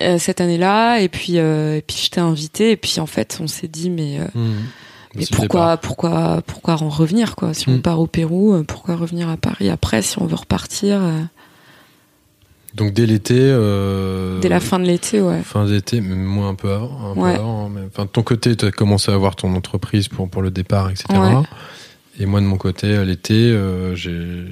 euh, 0.00 0.18
cette 0.18 0.40
année-là. 0.40 1.00
Et 1.00 1.08
puis, 1.08 1.34
euh, 1.38 1.76
et 1.76 1.82
puis 1.82 1.96
j'étais 2.02 2.20
invitée. 2.20 2.70
Et 2.70 2.76
puis 2.76 3.00
en 3.00 3.06
fait, 3.06 3.38
on 3.42 3.46
s'est 3.48 3.68
dit, 3.68 3.90
mais, 3.90 4.18
euh, 4.20 4.24
Hmm. 4.34 4.54
mais 5.16 5.22
le 5.30 5.36
pourquoi, 5.36 5.76
pourquoi, 5.76 6.40
pourquoi 6.46 6.74
en 6.82 6.88
revenir 6.88 7.34
quoi? 7.36 7.52
Si 7.52 7.68
on 7.68 7.72
Mm. 7.78 7.82
part 7.82 8.00
au 8.00 8.06
Pérou, 8.06 8.54
euh, 8.54 8.62
pourquoi 8.62 8.94
revenir 8.96 9.28
à 9.28 9.36
Paris 9.36 9.68
après? 9.68 10.02
Si 10.02 10.18
on 10.20 10.26
veut 10.26 10.36
repartir 10.36 11.00
Donc 12.74 12.92
dès 12.92 13.04
l'été. 13.06 13.34
euh, 13.38 14.38
dès 14.40 14.48
la 14.48 14.60
fin 14.60 14.78
de 14.78 14.84
l'été, 14.84 15.20
ouais. 15.20 15.42
Fin 15.42 15.66
d'été, 15.66 16.00
même 16.00 16.22
moi 16.22 16.46
un 16.46 16.54
peu 16.54 16.70
avant. 16.70 17.10
Un 17.10 17.14
peu 17.14 17.20
Ouais. 17.20 17.34
avant 17.34 17.68
mais, 17.68 17.80
enfin, 17.88 18.04
de 18.04 18.10
ton 18.10 18.22
côté, 18.22 18.54
tu 18.56 18.64
as 18.64 18.70
commencé 18.70 19.10
à 19.10 19.14
avoir 19.14 19.34
ton 19.36 19.54
entreprise 19.54 20.08
pour, 20.08 20.28
pour 20.30 20.40
le 20.42 20.50
départ, 20.50 20.88
etc. 20.90 21.06
Ouais. 21.10 21.34
Et 22.18 22.26
moi, 22.26 22.40
de 22.40 22.46
mon 22.46 22.56
côté, 22.58 22.94
à 22.96 23.04
l'été, 23.04 23.34
euh, 23.34 23.94
j'ai 23.94 24.44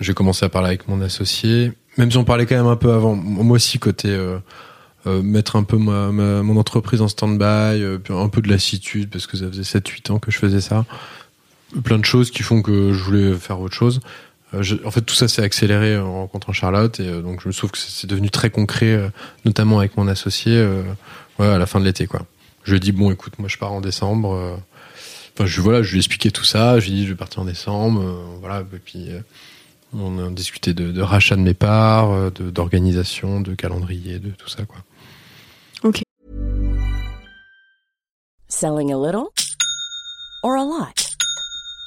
j'ai 0.00 0.14
commencé 0.14 0.44
à 0.44 0.48
parler 0.48 0.68
avec 0.68 0.88
mon 0.88 1.00
associé. 1.00 1.72
Même 1.96 2.10
si 2.10 2.16
on 2.16 2.24
parlait 2.24 2.44
quand 2.44 2.56
même 2.56 2.66
un 2.66 2.76
peu 2.76 2.92
avant. 2.92 3.14
Moi 3.14 3.54
aussi, 3.56 3.78
côté 3.78 4.08
euh, 4.08 4.38
euh, 5.06 5.22
mettre 5.22 5.56
un 5.56 5.62
peu 5.62 5.76
ma, 5.78 6.10
ma- 6.10 6.42
mon 6.42 6.56
entreprise 6.58 7.00
en 7.00 7.08
stand-by, 7.08 7.44
euh, 7.82 7.98
un 8.10 8.28
peu 8.28 8.42
de 8.42 8.48
lassitude, 8.48 9.10
parce 9.10 9.26
que 9.26 9.36
ça 9.36 9.46
faisait 9.48 9.62
7-8 9.78 10.10
ans 10.12 10.18
que 10.18 10.30
je 10.30 10.38
faisais 10.38 10.60
ça. 10.60 10.84
Plein 11.84 11.98
de 11.98 12.04
choses 12.04 12.30
qui 12.30 12.42
font 12.42 12.60
que 12.62 12.92
je 12.92 13.02
voulais 13.02 13.32
faire 13.34 13.60
autre 13.60 13.74
chose. 13.74 14.00
Euh, 14.54 14.62
je- 14.62 14.76
en 14.84 14.90
fait, 14.90 15.00
tout 15.02 15.14
ça 15.14 15.28
s'est 15.28 15.42
accéléré 15.42 15.96
en 15.98 16.12
rencontrant 16.12 16.52
Charlotte, 16.52 16.98
et 17.00 17.06
euh, 17.08 17.22
donc 17.22 17.40
je 17.42 17.48
me 17.48 17.52
trouve 17.54 17.70
que 17.70 17.78
c'est 17.78 18.06
devenu 18.06 18.30
très 18.30 18.50
concret, 18.50 18.92
euh, 18.92 19.08
notamment 19.44 19.78
avec 19.78 19.96
mon 19.96 20.08
associé, 20.08 20.52
euh, 20.56 20.82
ouais, 21.38 21.46
à 21.46 21.58
la 21.58 21.66
fin 21.66 21.80
de 21.80 21.84
l'été, 21.84 22.06
quoi. 22.06 22.26
Je 22.64 22.70
lui 22.72 22.76
ai 22.76 22.80
dit 22.80 22.92
bon, 22.92 23.10
écoute, 23.10 23.38
moi 23.38 23.48
je 23.48 23.56
pars 23.58 23.72
en 23.72 23.80
décembre. 23.80 24.34
euh, 24.34 24.56
Enfin, 25.34 25.46
je 25.46 25.60
voilà, 25.62 25.82
je 25.82 25.90
lui 25.92 25.96
ai 25.96 26.00
expliqué 26.00 26.30
tout 26.30 26.44
ça. 26.44 26.78
Je 26.78 26.86
lui 26.86 26.92
ai 26.92 26.96
dit 27.00 27.04
je 27.06 27.12
vais 27.12 27.16
partir 27.16 27.40
en 27.40 27.46
décembre, 27.46 28.02
euh, 28.02 28.36
voilà. 28.40 28.60
Et 28.60 28.78
puis 28.78 29.06
euh, 29.10 29.20
on 29.94 30.18
a 30.22 30.28
discuté 30.30 30.74
de, 30.74 30.92
de 30.92 31.00
rachat 31.00 31.36
de 31.36 31.40
mes 31.40 31.54
parts, 31.54 32.10
euh, 32.10 32.30
de- 32.30 32.50
d'organisation, 32.50 33.40
de, 33.40 33.54
calendrier, 33.54 34.18
de 34.18 34.28
tout 34.30 34.48
ça, 34.50 34.64
quoi. 34.66 34.76
Selling 38.48 38.92
a 38.92 38.98
little 38.98 39.32
or 40.44 40.56
a 40.56 40.62
lot? 40.64 41.11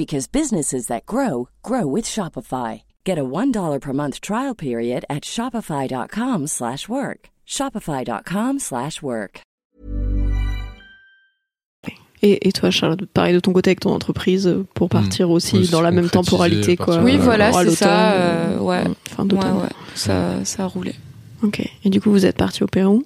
because 0.00 0.26
businesses 0.26 0.86
that 0.86 1.04
grow 1.06 1.48
grow 1.62 1.84
with 1.86 2.06
Shopify. 2.06 2.82
Get 3.04 3.18
a 3.18 3.22
$1 3.24 3.80
per 3.80 3.92
month 3.92 4.16
trial 4.20 4.54
period 4.54 5.04
at 5.08 5.22
shopify.com/work. 5.24 6.48
slash 6.48 6.88
work. 6.88 7.20
shopify.com/work. 7.46 8.60
slash 8.60 9.02
work. 9.02 9.40
Et, 12.22 12.48
et 12.48 12.52
toi, 12.52 12.70
Charlotte, 12.70 13.06
pareil 13.06 13.32
de 13.34 13.40
ton 13.40 13.52
côté 13.54 13.70
avec 13.70 13.80
ton 13.80 13.92
entreprise 13.94 14.54
pour 14.74 14.88
partir 14.90 15.30
aussi 15.30 15.56
Oui, 15.56 15.68
dans 15.70 15.80
la 15.80 15.90
même 15.90 16.10
temporalité, 16.10 16.76
quoi. 16.76 16.98
Oui, 17.02 17.16
voilà, 17.16 17.50
c'est 17.52 17.70
ça. 17.70 18.12
euh, 18.12 18.58
ouais, 18.58 18.84
Fin 19.08 19.22
ouais, 19.22 19.28
d'automne. 19.28 19.56
ouais. 19.62 19.68
Ça, 19.94 20.44
ça 20.44 20.64
a 20.64 20.66
roulé. 20.66 20.94
Ok. 21.42 21.62
Et 21.84 21.88
du 21.90 21.98
coup, 22.00 22.10
vous 22.10 22.26
êtes 22.26 22.36
parti 22.36 22.62
au 22.62 22.66
Pérou. 22.66 23.04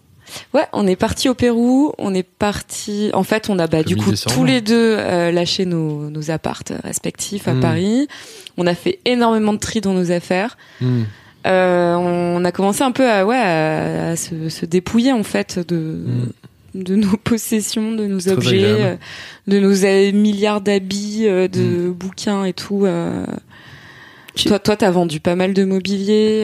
Ouais, 0.54 0.62
on 0.72 0.86
est 0.86 0.96
parti 0.96 1.28
au 1.28 1.34
Pérou. 1.34 1.92
On 1.98 2.14
est 2.14 2.22
parti. 2.22 3.10
En 3.14 3.22
fait, 3.24 3.50
on 3.50 3.58
a 3.58 3.66
bah, 3.66 3.82
du 3.82 3.96
coup 3.96 4.12
tous 4.28 4.44
les 4.44 4.60
deux 4.60 4.96
euh, 4.98 5.30
lâché 5.30 5.64
nos, 5.66 6.10
nos 6.10 6.30
appartes 6.30 6.72
respectifs 6.82 7.46
à 7.48 7.54
Mm. 7.54 7.60
Paris. 7.60 8.08
On 8.56 8.66
a 8.66 8.74
fait 8.74 8.98
énormément 9.04 9.52
de 9.52 9.58
tri 9.58 9.80
dans 9.80 9.92
nos 9.94 10.10
affaires. 10.12 10.56
Hmm. 10.80 11.02
Euh, 11.46 11.94
on 11.96 12.42
a 12.44 12.52
commencé 12.52 12.82
un 12.82 12.92
peu 12.92 13.06
à 13.10 13.26
ouais 13.26 13.36
à, 13.36 14.10
à 14.12 14.16
se, 14.16 14.48
se 14.48 14.64
dépouiller 14.64 15.12
en 15.12 15.22
fait 15.24 15.58
de 15.58 15.74
Mm. 16.74 16.82
de 16.82 16.96
nos 16.96 17.16
possessions, 17.18 17.92
de 17.92 18.06
nos 18.06 18.28
objets, 18.28 18.64
euh, 18.64 18.96
de 19.46 19.60
nos 19.60 19.84
euh, 19.84 20.12
milliards 20.12 20.60
d'habits, 20.62 21.24
euh, 21.26 21.46
de 21.48 21.90
bouquins 21.90 22.44
et 22.46 22.52
tout. 22.54 22.86
Tu- 24.34 24.48
Toi, 24.48 24.58
toi, 24.58 24.74
t'as 24.76 24.90
vendu 24.90 25.20
pas 25.20 25.36
mal 25.36 25.52
de 25.54 25.64
mobilier. 25.64 26.42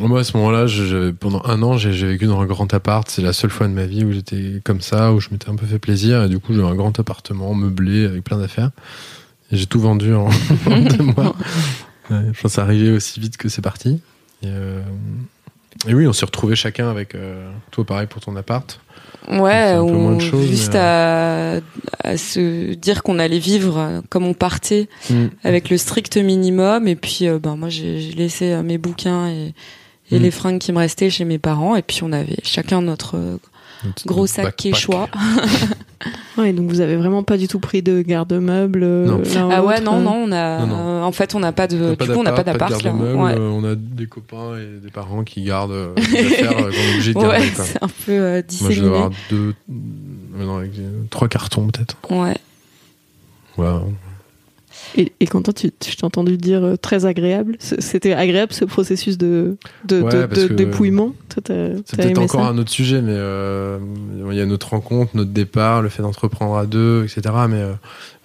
Moi, 0.00 0.20
à 0.20 0.24
ce 0.24 0.36
moment-là, 0.36 0.66
pendant 1.18 1.42
un 1.44 1.62
an, 1.62 1.76
j'ai 1.76 1.90
vécu 2.06 2.26
dans 2.26 2.40
un 2.40 2.46
grand 2.46 2.72
appart. 2.72 3.08
C'est 3.10 3.22
la 3.22 3.32
seule 3.32 3.50
fois 3.50 3.66
de 3.68 3.72
ma 3.72 3.84
vie 3.86 4.04
où 4.04 4.12
j'étais 4.12 4.60
comme 4.64 4.80
ça, 4.80 5.12
où 5.12 5.20
je 5.20 5.28
m'étais 5.30 5.48
un 5.48 5.56
peu 5.56 5.66
fait 5.66 5.78
plaisir. 5.78 6.22
Et 6.24 6.28
du 6.28 6.38
coup, 6.38 6.54
j'ai 6.54 6.62
un 6.62 6.74
grand 6.74 6.98
appartement 6.98 7.52
meublé 7.54 8.04
avec 8.06 8.22
plein 8.24 8.38
d'affaires. 8.38 8.70
Et 9.50 9.56
j'ai 9.56 9.66
tout 9.66 9.80
vendu 9.80 10.14
en, 10.14 10.28
en 10.66 10.78
deux 10.80 11.02
mois. 11.04 11.34
Ouais, 12.10 12.22
je 12.32 12.40
pense 12.40 12.56
arrivé 12.58 12.90
aussi 12.90 13.20
vite 13.20 13.36
que 13.36 13.50
c'est 13.50 13.60
parti. 13.60 14.00
Et, 14.42 14.46
euh, 14.46 14.80
et 15.86 15.92
oui, 15.92 16.06
on 16.06 16.14
s'est 16.14 16.24
retrouvés 16.24 16.56
chacun 16.56 16.88
avec 16.90 17.14
euh, 17.14 17.50
toi, 17.70 17.84
pareil 17.84 18.06
pour 18.06 18.22
ton 18.22 18.34
appart. 18.34 18.80
Ouais, 19.28 19.52
un 19.72 19.84
peu 19.84 19.90
on- 19.92 20.00
moins 20.00 20.16
de 20.16 20.22
choses, 20.22 20.46
juste 20.48 20.72
mais, 20.72 20.78
à, 20.78 21.60
à 22.04 22.16
se 22.16 22.72
dire 22.72 23.02
qu'on 23.02 23.18
allait 23.18 23.38
vivre 23.38 23.76
euh, 23.76 24.00
comme 24.08 24.24
on 24.24 24.32
partait, 24.32 24.88
Mm. 25.10 25.26
avec 25.44 25.68
le 25.68 25.76
strict 25.76 26.16
minimum. 26.16 26.88
Et 26.88 26.96
puis, 26.96 27.28
euh, 27.28 27.38
ben 27.38 27.56
moi, 27.56 27.68
j'ai 27.68 27.98
laissé 28.12 28.56
mes 28.62 28.78
bouquins 28.78 29.28
et, 29.28 29.52
et 30.10 30.18
Mm. 30.18 30.22
les 30.22 30.30
fringues 30.30 30.58
qui 30.58 30.72
me 30.72 30.78
restaient 30.78 31.10
chez 31.10 31.24
mes 31.24 31.38
parents. 31.38 31.76
Et 31.76 31.82
puis, 31.82 32.00
on 32.02 32.12
avait 32.12 32.36
chacun 32.42 32.82
notre 32.82 33.16
euh, 33.16 33.36
gros 34.06 34.26
sac. 34.26 34.56
Quechua. 34.56 35.08
Ouais, 36.36 36.52
donc 36.52 36.70
vous 36.70 36.80
avez 36.80 36.94
vraiment 36.94 37.24
pas 37.24 37.36
du 37.36 37.48
tout 37.48 37.58
pris 37.58 37.82
de 37.82 38.02
garde-meuble. 38.02 38.82
euh, 38.84 39.18
Ah 39.50 39.64
ou 39.64 39.66
ouais, 39.66 39.80
non, 39.80 39.96
euh. 39.98 40.02
non, 40.02 40.12
on 40.28 40.30
a, 40.32 40.60
Non, 40.60 40.66
non. 40.68 40.76
euh, 40.78 41.02
en 41.02 41.10
fait, 41.10 41.34
on 41.34 41.40
n'a 41.40 41.50
pas 41.50 41.66
de, 41.66 41.76
On 41.76 41.92
a 41.92 41.96
du 41.96 42.12
coup, 42.12 42.18
on 42.20 42.22
n'a 42.22 42.30
pas 42.30 42.44
d'appart, 42.44 42.70
là. 42.70 42.78
garde-meuble, 42.78 43.18
Ouais, 43.20 43.34
On 43.36 43.64
a 43.64 43.74
des 43.74 44.06
copains 44.06 44.56
et 44.58 44.78
des 44.80 44.92
parents 44.92 45.24
qui 45.24 45.42
gardent 45.42 45.94
des 45.96 46.02
affaires 46.02 46.56
qu'on 46.56 46.68
est 46.70 46.90
obligé 46.92 47.14
de 47.14 47.18
garder. 47.18 47.38
Ouais, 47.38 47.50
c'est 47.56 47.82
un 47.82 47.88
peu 47.88 48.12
euh, 48.12 48.30
Moi, 48.34 48.40
je 48.40 48.46
disséminé. 48.46 48.80
dois 48.82 48.96
avoir 48.96 49.10
deux, 49.28 49.54
non, 50.38 50.58
avec, 50.58 50.70
trois 51.10 51.26
cartons 51.26 51.66
peut-être. 51.66 51.96
Ouais. 52.10 52.36
Ouais. 53.56 53.66
Et, 54.96 55.12
et 55.20 55.26
Quentin, 55.26 55.52
tu, 55.52 55.70
je 55.86 55.96
t'ai 55.96 56.04
entendu 56.04 56.36
dire 56.38 56.64
euh, 56.64 56.76
très 56.76 57.04
agréable. 57.04 57.56
C'était 57.60 58.12
agréable 58.14 58.52
ce 58.52 58.64
processus 58.64 59.18
de, 59.18 59.56
de, 59.84 60.00
Ouais, 60.00 60.12
de- 60.22 60.26
parce 60.26 60.40
de 60.42 60.46
que- 60.48 60.54
dépouillement? 60.54 61.14
C'est 61.34 61.44
peut-être 61.44 62.18
encore 62.18 62.44
ça? 62.44 62.48
un 62.48 62.58
autre 62.58 62.70
sujet, 62.70 63.00
mais 63.02 63.12
euh, 63.14 63.78
il 64.30 64.36
y 64.36 64.40
a 64.40 64.46
notre 64.46 64.70
rencontre, 64.70 65.12
notre 65.16 65.30
départ, 65.30 65.82
le 65.82 65.88
fait 65.88 66.02
d'entreprendre 66.02 66.56
à 66.56 66.66
deux, 66.66 67.04
etc. 67.04 67.34
Mais 67.48 67.64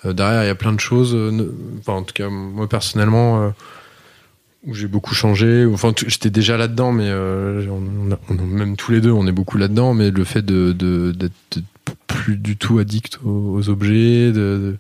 euh, 0.06 0.14
derrière, 0.14 0.44
il 0.44 0.48
y 0.48 0.50
a 0.50 0.56
plein 0.56 0.74
de 0.74 0.80
choses. 0.80 1.16
enfin, 1.80 1.94
en 1.94 2.04
tout 2.04 2.14
cas, 2.14 2.30
moi 2.30 2.68
personnellement, 2.68 3.54
où 4.66 4.74
j'ai 4.74 4.88
beaucoup 4.88 5.14
changé. 5.14 5.66
Enfin, 5.66 5.94
j'étais 6.08 6.30
déjà 6.30 6.58
là-dedans, 6.58 6.92
mais 6.94 7.12
on, 7.12 8.12
a- 8.12 8.20
on 8.30 8.38
a- 8.38 8.42
même 8.42 8.76
tous 8.78 8.92
les 8.92 9.02
deux, 9.02 9.12
on 9.12 9.28
est 9.28 9.32
beaucoup 9.34 9.58
là-dedans. 9.58 9.94
Mais 9.94 10.10
le 10.12 10.24
fait 10.24 10.44
de- 10.46 10.72
d'être 11.12 11.34
plus 12.08 12.38
du 12.38 12.56
tout 12.58 12.80
addict 12.80 13.20
aux, 13.26 13.56
aux 13.58 13.70
objets, 13.70 14.32
de, 14.32 14.78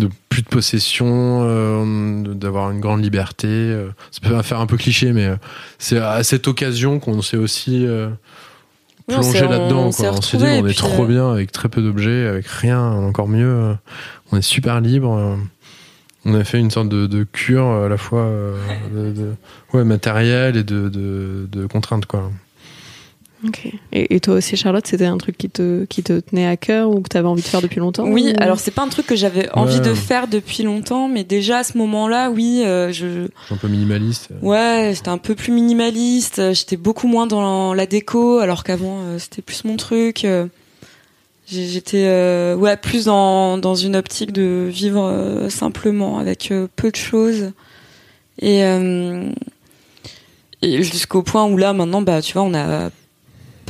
de, 0.00 0.06
de 0.06 0.12
plus 0.28 0.42
de 0.42 0.48
possession, 0.48 1.84
d'avoir 2.34 2.70
une 2.70 2.80
grande 2.80 3.02
liberté. 3.02 3.76
ça 4.10 4.28
peut 4.28 4.42
faire 4.42 4.60
un 4.60 4.66
peu 4.66 4.76
cliché, 4.76 5.12
mais 5.12 5.30
c'est 5.78 5.98
à 5.98 6.22
cette 6.22 6.48
occasion 6.48 6.98
qu'on 6.98 7.22
s'est 7.22 7.36
aussi 7.36 7.86
plonger 9.10 9.46
là-dedans. 9.46 9.86
On 9.86 9.92
s'est 9.92 10.36
dit, 10.36 10.44
on 10.44 10.66
est 10.66 10.76
trop 10.76 11.04
euh, 11.04 11.08
bien 11.08 11.32
avec 11.32 11.52
très 11.52 11.68
peu 11.68 11.82
d'objets, 11.82 12.26
avec 12.26 12.46
rien, 12.46 12.80
encore 12.80 13.28
mieux. 13.28 13.76
On 14.32 14.36
est 14.36 14.42
super 14.42 14.80
libre. 14.80 15.38
On 16.24 16.34
a 16.34 16.44
fait 16.44 16.58
une 16.58 16.70
sorte 16.70 16.88
de, 16.88 17.24
cure 17.24 17.66
à 17.66 17.88
la 17.88 17.96
fois 17.96 18.22
euh, 18.22 18.56
de, 18.92 19.34
ouais, 19.72 19.84
matériel 19.84 20.56
et 20.56 20.64
de, 20.64 20.88
de 20.88 21.66
contraintes. 21.66 22.06
Quoi. 22.06 22.30
Et, 23.92 24.20
toi 24.20 24.34
aussi, 24.34 24.56
Charlotte, 24.56 24.86
c'était 24.86 25.06
un 25.06 25.16
truc 25.16 25.36
qui 25.38 25.48
te, 25.48 25.84
qui 25.86 26.02
te 26.02 26.20
tenait 26.20 26.46
à 26.46 26.56
cœur 26.56 26.90
ou 26.90 27.00
que 27.00 27.08
tu 27.08 27.16
avais 27.16 27.26
envie 27.26 27.42
de 27.42 27.46
faire 27.46 27.62
depuis 27.62 27.80
longtemps 27.80 28.06
Oui, 28.06 28.34
alors 28.38 28.58
c'est 28.58 28.70
pas 28.70 28.82
un 28.82 28.88
truc 28.88 29.06
que 29.06 29.16
j'avais 29.16 29.50
envie 29.52 29.80
de 29.80 29.94
faire 29.94 30.28
depuis 30.28 30.62
longtemps, 30.62 31.08
mais 31.08 31.24
déjà 31.24 31.58
à 31.58 31.64
ce 31.64 31.78
moment-là, 31.78 32.30
oui. 32.30 32.62
Euh, 32.64 32.92
je... 32.92 33.28
un 33.50 33.56
peu 33.56 33.68
minimaliste. 33.68 34.28
Ouais, 34.42 34.92
j'étais 34.94 35.08
un 35.08 35.18
peu 35.18 35.34
plus 35.34 35.52
minimaliste. 35.52 36.52
J'étais 36.52 36.76
beaucoup 36.76 37.08
moins 37.08 37.26
dans 37.26 37.72
la 37.74 37.86
déco, 37.86 38.38
alors 38.38 38.62
qu'avant, 38.64 39.00
euh, 39.00 39.18
c'était 39.18 39.42
plus 39.42 39.64
mon 39.64 39.76
truc. 39.76 40.24
Euh, 40.24 40.46
j'étais 41.46 42.06
ouais, 42.54 42.76
plus 42.76 43.06
dans, 43.06 43.58
dans 43.58 43.74
une 43.74 43.96
optique 43.96 44.32
de 44.32 44.68
vivre 44.70 45.46
simplement, 45.48 46.18
avec 46.18 46.52
peu 46.76 46.90
de 46.90 46.96
choses. 46.96 47.52
Et, 48.40 48.60
et 50.62 50.82
jusqu'au 50.82 51.22
point 51.22 51.46
où 51.46 51.56
là, 51.56 51.72
maintenant, 51.72 52.02
bah, 52.02 52.22
tu 52.22 52.34
vois, 52.34 52.42
on 52.42 52.54
a 52.54 52.90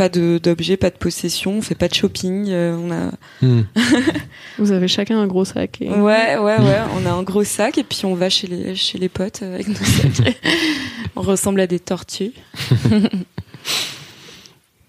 pas 0.00 0.08
d'objets, 0.08 0.78
pas 0.78 0.88
de 0.88 0.96
possession, 0.96 1.58
on 1.58 1.60
fait 1.60 1.74
pas 1.74 1.86
de 1.86 1.92
shopping. 1.92 2.46
Euh, 2.48 2.74
on 2.74 2.90
a. 2.90 3.10
Hmm. 3.42 3.64
Vous 4.58 4.72
avez 4.72 4.88
chacun 4.88 5.20
un 5.20 5.26
gros 5.26 5.44
sac. 5.44 5.76
Ouais, 5.82 6.38
ouais, 6.38 6.38
ouais. 6.38 6.78
On 6.96 7.04
a 7.04 7.10
un 7.10 7.22
gros 7.22 7.44
sac 7.44 7.76
et 7.76 7.84
puis 7.84 8.06
on 8.06 8.14
va 8.14 8.30
chez 8.30 8.46
les 8.46 8.74
chez 8.74 8.96
les 8.96 9.10
potes 9.10 9.42
avec 9.42 9.68
nos 9.68 9.74
sacs. 9.74 10.40
on 11.16 11.20
ressemble 11.20 11.60
à 11.60 11.66
des 11.66 11.80
tortues. 11.80 12.32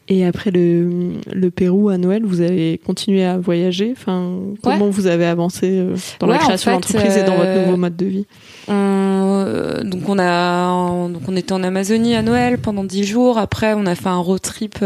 Et 0.08 0.26
après 0.26 0.52
le, 0.52 1.14
le, 1.32 1.52
Pérou 1.52 1.88
à 1.88 1.98
Noël, 1.98 2.24
vous 2.26 2.42
avez 2.42 2.82
continué 2.86 3.24
à 3.24 3.38
voyager? 3.38 3.94
Enfin, 3.96 4.40
comment 4.62 4.90
vous 4.90 5.08
avez 5.08 5.26
avancé 5.26 5.70
euh, 5.72 5.96
dans 6.20 6.28
la 6.28 6.38
création 6.38 6.72
d'entreprise 6.72 7.16
et 7.16 7.24
dans 7.24 7.38
votre 7.38 7.54
nouveau 7.60 7.74
euh, 7.74 7.78
mode 7.78 7.96
de 7.96 8.08
vie? 8.08 8.26
Euh, 8.70 9.84
Donc 9.84 10.08
on 10.08 10.18
a, 10.20 11.08
donc 11.10 11.22
on 11.28 11.36
était 11.36 11.54
en 11.54 11.64
Amazonie 11.64 12.16
à 12.16 12.22
Noël 12.22 12.58
pendant 12.58 12.84
dix 12.84 13.04
jours. 13.04 13.38
Après, 13.38 13.74
on 13.74 13.86
a 13.86 13.96
fait 13.96 14.10
un 14.10 14.18
road 14.18 14.42
trip. 14.42 14.80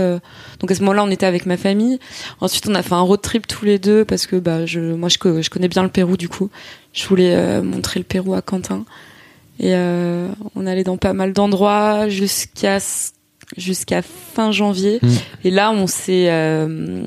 donc 0.60 0.72
à 0.72 0.76
ce 0.76 0.80
moment-là, 0.82 1.04
on 1.04 1.12
était 1.12 1.26
avec 1.26 1.46
ma 1.46 1.58
famille. 1.58 2.00
Ensuite, 2.42 2.68
on 2.68 2.76
a 2.76 2.82
fait 2.82 2.94
un 2.94 3.02
road 3.02 3.22
trip 3.22 3.48
tous 3.48 3.66
les 3.66 3.80
deux 3.80 4.06
parce 4.06 4.28
que 4.28 4.36
bah, 4.36 4.66
je, 4.66 4.80
moi, 4.80 5.10
je, 5.10 5.42
je 5.42 5.50
connais 5.50 5.68
bien 5.68 5.84
le 5.84 5.90
Pérou 5.90 6.18
du 6.18 6.30
coup. 6.30 6.50
Je 6.94 7.08
voulais 7.08 7.62
montrer 7.62 8.00
le 8.00 8.06
Pérou 8.06 8.34
à 8.34 8.42
Quentin. 8.42 8.86
Et 9.60 9.74
on 9.74 10.66
allait 10.66 10.84
dans 10.84 10.98
pas 10.98 11.14
mal 11.14 11.34
d'endroits 11.34 12.10
jusqu'à 12.10 12.80
jusqu'à 13.58 14.02
fin 14.02 14.52
janvier. 14.52 15.00
Mm. 15.02 15.08
Et 15.46 15.52
là, 15.52 15.72
on 15.72 15.88
s'est 15.88 16.28
euh, 16.30 17.04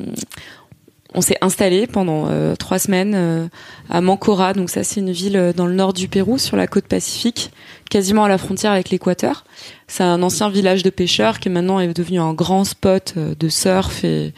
on 1.14 1.20
s'est 1.20 1.38
installé 1.40 1.86
pendant 1.86 2.26
euh, 2.28 2.54
trois 2.54 2.78
semaines 2.78 3.14
euh, 3.16 3.48
à 3.88 4.00
Mancora. 4.00 4.52
Donc 4.52 4.70
ça, 4.70 4.84
c'est 4.84 5.00
une 5.00 5.10
ville 5.10 5.52
dans 5.56 5.66
le 5.66 5.74
nord 5.74 5.92
du 5.92 6.08
Pérou, 6.08 6.38
sur 6.38 6.56
la 6.56 6.66
côte 6.66 6.84
pacifique, 6.84 7.50
quasiment 7.90 8.24
à 8.24 8.28
la 8.28 8.38
frontière 8.38 8.72
avec 8.72 8.90
l'Équateur. 8.90 9.44
C'est 9.86 10.04
un 10.04 10.22
ancien 10.22 10.50
village 10.50 10.82
de 10.82 10.90
pêcheurs 10.90 11.38
qui 11.38 11.48
maintenant 11.48 11.80
est 11.80 11.92
devenu 11.94 12.20
un 12.20 12.34
grand 12.34 12.64
spot 12.64 13.14
de 13.16 13.48
surf 13.48 14.04
et, 14.04 14.34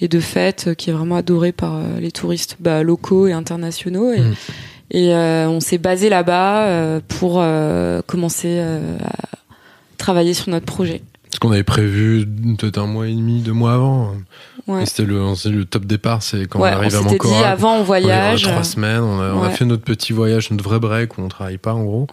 et 0.00 0.08
de 0.08 0.20
fêtes 0.20 0.74
qui 0.76 0.90
est 0.90 0.94
vraiment 0.94 1.16
adoré 1.16 1.52
par 1.52 1.82
les 2.00 2.10
touristes 2.10 2.56
bah, 2.58 2.82
locaux 2.82 3.26
et 3.26 3.32
internationaux. 3.32 4.12
Et, 4.12 4.20
mm. 4.20 4.34
et 4.92 5.14
on 5.14 5.60
s'est 5.60 5.78
basé 5.78 6.08
là-bas 6.08 7.00
pour 7.08 7.44
commencer 8.06 8.60
à 8.60 9.38
travailler 9.98 10.32
sur 10.32 10.48
notre 10.48 10.66
projet. 10.66 11.02
Ce 11.32 11.38
qu'on 11.38 11.52
avait 11.52 11.62
prévu 11.62 12.26
peut-être 12.58 12.78
un 12.78 12.86
mois 12.86 13.06
et 13.06 13.14
demi, 13.14 13.42
deux 13.42 13.52
mois 13.52 13.74
avant. 13.74 14.14
C'était 14.84 15.04
le, 15.04 15.20
le 15.50 15.64
top 15.64 15.86
départ, 15.86 16.22
c'est 16.22 16.46
quand 16.46 16.60
on 16.60 16.64
arrive 16.64 16.94
à 16.94 17.00
Mancora. 17.00 17.38
dit 17.38 17.44
avant 17.44 17.76
on 17.76 17.82
voyage. 17.82 18.46
On 18.46 18.50
trois 18.50 18.64
semaines, 18.64 19.00
on 19.00 19.42
a, 19.42 19.50
fait 19.50 19.64
notre 19.64 19.82
petit 19.82 20.12
voyage, 20.12 20.50
notre 20.50 20.64
vrai 20.64 20.78
break 20.78 21.16
où 21.16 21.22
on 21.22 21.28
travaille 21.28 21.58
pas 21.58 21.72
en 21.72 21.84
gros. 21.84 22.06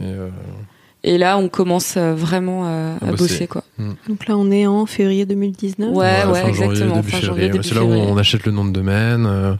Et, 0.00 0.04
euh, 0.04 0.28
et, 1.02 1.18
là, 1.18 1.38
on 1.38 1.48
commence 1.48 1.96
euh, 1.96 2.14
vraiment 2.14 2.66
à, 2.66 3.12
bosser. 3.12 3.46
quoi. 3.46 3.64
Mm. 3.78 3.92
Donc 4.08 4.26
là, 4.26 4.36
on 4.36 4.50
est 4.50 4.66
en 4.66 4.86
février 4.86 5.24
2019. 5.26 5.90
Ouais, 5.90 6.24
ouais, 6.26 6.48
exactement. 6.48 7.02
C'est 7.62 7.74
là 7.74 7.84
où 7.84 7.90
on 7.90 8.16
achète 8.16 8.44
le 8.44 8.52
nom 8.52 8.64
de 8.64 8.72
domaine. 8.72 9.26
Euh, 9.26 9.54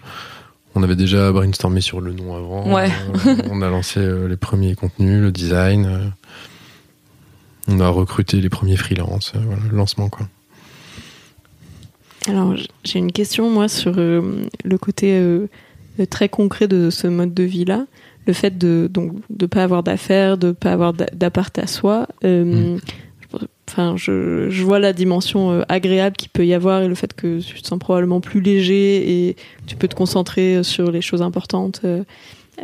on 0.75 0.83
avait 0.83 0.97
déjà 0.97 1.33
brainstormé 1.33 1.81
sur 1.81 2.01
le 2.01 2.13
nom 2.13 2.37
avant. 2.37 2.73
Ouais. 2.73 2.91
on 3.51 3.63
a 3.63 3.69
lancé 3.69 4.01
les 4.29 4.37
premiers 4.37 4.75
contenus, 4.75 5.23
le 5.23 5.33
design. 5.33 6.13
On 7.69 7.81
a 7.81 7.89
recruté 7.89 8.41
les 8.41 8.49
premiers 8.49 8.77
freelances, 8.77 9.33
euh, 9.37 9.41
voilà, 9.45 9.63
le 9.71 9.77
lancement 9.77 10.09
quoi. 10.09 10.27
Alors 12.27 12.55
j'ai 12.85 12.99
une 12.99 13.13
question 13.13 13.49
moi 13.51 13.69
sur 13.69 13.95
euh, 13.99 14.45
le 14.65 14.79
côté 14.79 15.19
euh, 15.19 15.47
très 16.11 16.29
concret 16.29 16.67
de 16.67 16.91
ce 16.91 17.07
mode 17.07 17.35
de 17.35 17.43
vie 17.43 17.65
là, 17.65 17.87
le 18.27 18.33
fait 18.33 18.57
de 18.57 18.89
donc 18.91 19.13
de 19.31 19.47
pas 19.47 19.63
avoir 19.63 19.83
d'affaires, 19.83 20.39
de 20.39 20.53
pas 20.53 20.73
avoir 20.73 20.95
d'appart 20.95 21.57
à 21.59 21.67
soi. 21.67 22.07
Mm. 22.25 22.77
Enfin, 23.69 23.97
je, 23.99 24.49
je, 24.49 24.65
vois 24.65 24.79
la 24.79 24.95
dimension 24.95 25.63
agréable 25.69 26.17
qu'il 26.17 26.31
peut 26.31 26.47
y 26.47 26.55
avoir 26.55 26.81
et 26.81 26.89
le 26.89 26.95
fait 26.95 27.13
que 27.13 27.41
tu 27.41 27.61
te 27.61 27.67
sens 27.67 27.79
probablement 27.79 28.23
plus 28.23 28.41
léger 28.41 29.29
et 29.29 29.37
tu 29.67 29.77
peux 29.77 29.89
te 29.89 29.95
concentrer 29.95 30.63
sur 30.63 30.91
les 30.91 31.03
choses 31.03 31.21
importantes. 31.21 31.83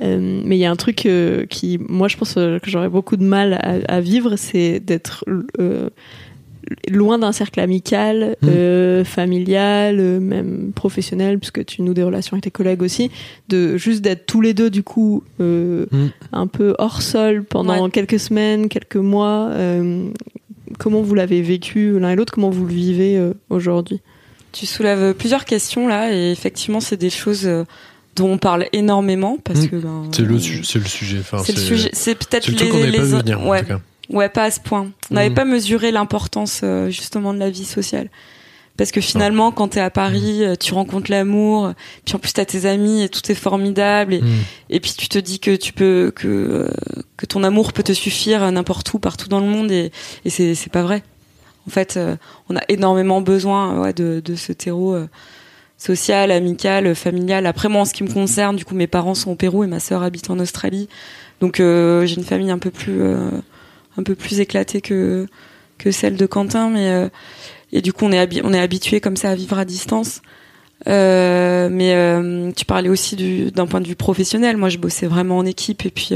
Euh, 0.02 0.42
mais 0.44 0.56
il 0.56 0.60
y 0.60 0.64
a 0.64 0.70
un 0.70 0.76
truc 0.76 1.06
euh, 1.06 1.46
qui, 1.46 1.78
moi, 1.78 2.08
je 2.08 2.16
pense 2.16 2.34
euh, 2.36 2.58
que 2.58 2.70
j'aurais 2.70 2.88
beaucoup 2.88 3.16
de 3.16 3.24
mal 3.24 3.82
à, 3.88 4.00
vivre, 4.00 4.36
c'est 4.36 4.80
d'être 4.80 5.24
loin 6.88 7.18
d'un 7.18 7.32
cercle 7.32 7.60
amical, 7.60 8.36
mmh. 8.42 9.04
familial, 9.04 9.96
même 10.20 10.72
professionnel, 10.74 11.38
puisque 11.38 11.64
tu 11.64 11.82
noues 11.82 11.94
des 11.94 12.02
relations 12.02 12.34
avec 12.34 12.44
tes 12.44 12.50
collègues 12.50 12.82
aussi, 12.82 13.10
de 13.48 13.76
juste 13.76 14.00
d'être 14.00 14.24
tous 14.24 14.40
les 14.40 14.54
deux 14.54 14.70
du 14.70 14.82
coup 14.82 15.22
mmh. 15.38 15.84
un 16.32 16.46
peu 16.46 16.74
hors 16.78 17.02
sol 17.02 17.44
pendant 17.44 17.90
quelques 17.90 18.18
semaines, 18.18 18.68
quelques 18.68 18.96
mois. 18.96 19.50
comment 20.78 21.02
vous 21.02 21.14
l'avez 21.14 21.42
vécu 21.42 21.98
l'un 22.00 22.10
et 22.10 22.16
l'autre? 22.16 22.32
Comment 22.32 22.50
vous 22.50 22.64
le 22.64 22.72
vivez 22.72 23.22
aujourd'hui? 23.50 24.00
Tu 24.52 24.64
soulèves 24.64 25.14
plusieurs 25.14 25.44
questions 25.44 25.86
là, 25.86 26.14
et 26.14 26.30
effectivement, 26.30 26.80
c'est 26.80 26.96
des 26.96 27.10
choses 27.10 27.46
dont 28.16 28.32
on 28.32 28.38
parle 28.38 28.66
énormément 28.72 29.38
parce 29.42 29.60
hmm. 29.60 29.68
que 29.68 29.76
ben, 29.76 30.08
c'est 30.12 30.22
le, 30.22 30.38
c'est 30.38 30.78
le 30.78 30.84
sujet. 30.84 31.18
Enfin, 31.20 31.38
c'est 31.44 31.54
le 31.54 31.60
sujet. 31.60 31.90
C'est 31.92 32.14
peut-être 32.14 32.48
les, 32.48 32.90
les... 32.90 32.98
pas 32.98 33.04
venir, 33.04 33.46
ouais. 33.46 33.58
en 33.58 33.62
tout 33.62 33.68
cas. 33.68 33.80
Ouais, 34.10 34.28
pas 34.28 34.44
à 34.44 34.50
ce 34.50 34.60
point. 34.60 34.90
On 35.10 35.14
n'avait 35.14 35.30
hmm. 35.30 35.34
pas 35.34 35.44
mesuré 35.44 35.90
l'importance 35.90 36.60
euh, 36.62 36.90
justement 36.90 37.32
de 37.32 37.38
la 37.38 37.50
vie 37.50 37.64
sociale. 37.64 38.10
Parce 38.76 38.90
que 38.90 39.00
finalement, 39.00 39.52
quand 39.52 39.68
t'es 39.68 39.80
à 39.80 39.88
Paris, 39.88 40.40
hmm. 40.40 40.42
euh, 40.42 40.56
tu 40.56 40.74
rencontres 40.74 41.10
l'amour, 41.10 41.72
puis 42.04 42.14
en 42.16 42.18
plus 42.18 42.32
t'as 42.32 42.44
tes 42.44 42.66
amis 42.66 43.02
et 43.02 43.08
tout 43.08 43.22
est 43.30 43.36
formidable, 43.36 44.14
et, 44.14 44.22
et 44.68 44.80
puis 44.80 44.92
tu 44.96 45.08
te 45.08 45.18
dis 45.18 45.38
que 45.38 45.56
tu 45.56 45.72
peux 45.72 46.12
que 46.14 46.28
euh, 46.28 46.68
que 47.16 47.24
ton 47.24 47.44
amour 47.44 47.72
peut 47.72 47.84
te 47.84 47.92
suffire 47.92 48.50
n'importe 48.52 48.92
où, 48.92 48.98
partout 48.98 49.28
dans 49.28 49.40
le 49.40 49.46
monde, 49.46 49.70
et, 49.70 49.90
et 50.24 50.30
c'est 50.30 50.54
c'est 50.54 50.72
pas 50.72 50.82
vrai. 50.82 51.02
En 51.66 51.70
fait, 51.70 51.98
on 52.50 52.56
a 52.56 52.62
énormément 52.68 53.22
besoin 53.22 53.80
ouais, 53.80 53.94
de 53.94 54.20
de 54.22 54.34
ce 54.34 54.52
terreau 54.52 54.96
sociale, 55.76 56.30
amicale, 56.30 56.94
familiale. 56.94 57.46
Après 57.46 57.68
moi, 57.68 57.82
en 57.82 57.84
ce 57.84 57.92
qui 57.92 58.04
me 58.04 58.12
concerne, 58.12 58.56
du 58.56 58.64
coup, 58.64 58.74
mes 58.74 58.86
parents 58.86 59.14
sont 59.14 59.32
au 59.32 59.34
Pérou 59.34 59.64
et 59.64 59.66
ma 59.66 59.80
sœur 59.80 60.02
habite 60.02 60.30
en 60.30 60.38
Australie, 60.38 60.88
donc 61.40 61.60
euh, 61.60 62.06
j'ai 62.06 62.16
une 62.16 62.24
famille 62.24 62.50
un 62.50 62.58
peu 62.58 62.70
plus 62.70 63.02
euh, 63.02 63.30
un 63.96 64.02
peu 64.02 64.14
plus 64.14 64.40
éclatée 64.40 64.80
que 64.80 65.26
que 65.78 65.90
celle 65.90 66.16
de 66.16 66.26
Quentin, 66.26 66.70
mais 66.70 66.88
euh, 66.88 67.08
et 67.72 67.82
du 67.82 67.92
coup 67.92 68.04
on 68.06 68.12
est 68.12 68.42
on 68.42 68.52
est 68.52 68.60
habitué 68.60 69.00
comme 69.00 69.16
ça 69.16 69.30
à 69.30 69.34
vivre 69.34 69.58
à 69.58 69.64
distance. 69.64 70.22
mais 70.86 72.52
tu 72.56 72.64
parlais 72.64 72.88
aussi 72.88 73.50
d'un 73.54 73.66
point 73.66 73.80
de 73.80 73.88
vue 73.88 73.96
professionnel. 73.96 74.56
Moi, 74.56 74.68
je 74.68 74.78
bossais 74.78 75.06
vraiment 75.06 75.38
en 75.38 75.46
équipe 75.46 75.84
et 75.86 75.90
puis 75.90 76.14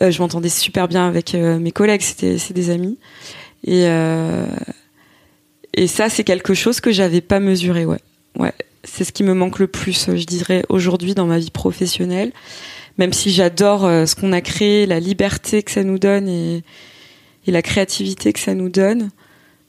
je 0.00 0.18
m'entendais 0.18 0.48
super 0.48 0.88
bien 0.88 1.06
avec 1.06 1.34
mes 1.34 1.72
collègues. 1.72 2.02
C'était 2.02 2.38
c'est 2.38 2.54
des 2.54 2.70
amis 2.70 2.98
et 3.64 3.86
et 5.74 5.86
ça 5.86 6.08
c'est 6.08 6.24
quelque 6.24 6.54
chose 6.54 6.80
que 6.80 6.90
j'avais 6.90 7.20
pas 7.20 7.40
mesuré. 7.40 7.84
Ouais, 7.84 8.00
ouais 8.38 8.52
c'est 8.84 9.04
ce 9.04 9.12
qui 9.12 9.22
me 9.22 9.34
manque 9.34 9.58
le 9.58 9.66
plus, 9.66 10.08
je 10.14 10.24
dirais, 10.24 10.64
aujourd'hui 10.68 11.14
dans 11.14 11.26
ma 11.26 11.38
vie 11.38 11.50
professionnelle. 11.50 12.32
Même 12.98 13.12
si 13.12 13.30
j'adore 13.30 13.84
euh, 13.84 14.06
ce 14.06 14.14
qu'on 14.14 14.32
a 14.32 14.40
créé, 14.40 14.86
la 14.86 15.00
liberté 15.00 15.62
que 15.62 15.70
ça 15.70 15.84
nous 15.84 15.98
donne 15.98 16.28
et, 16.28 16.62
la 17.46 17.62
créativité 17.62 18.32
que 18.32 18.38
ça 18.38 18.54
nous 18.54 18.68
donne. 18.68 19.10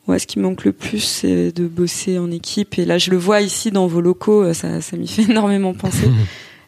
Ouais, 0.07 0.19
ce 0.19 0.27
qui 0.27 0.37
me 0.37 0.43
manque 0.43 0.65
le 0.65 0.73
plus, 0.73 0.99
c'est 0.99 1.51
de 1.51 1.65
bosser 1.65 2.19
en 2.19 2.29
équipe. 2.29 2.77
Et 2.77 2.85
là, 2.85 2.97
je 2.97 3.09
le 3.09 3.17
vois 3.17 3.41
ici 3.41 3.71
dans 3.71 3.87
vos 3.87 4.01
locaux, 4.01 4.43
euh, 4.43 4.53
ça, 4.53 4.81
ça 4.81 4.97
m'y 4.97 5.07
fait 5.07 5.23
énormément 5.29 5.73
penser. 5.73 6.09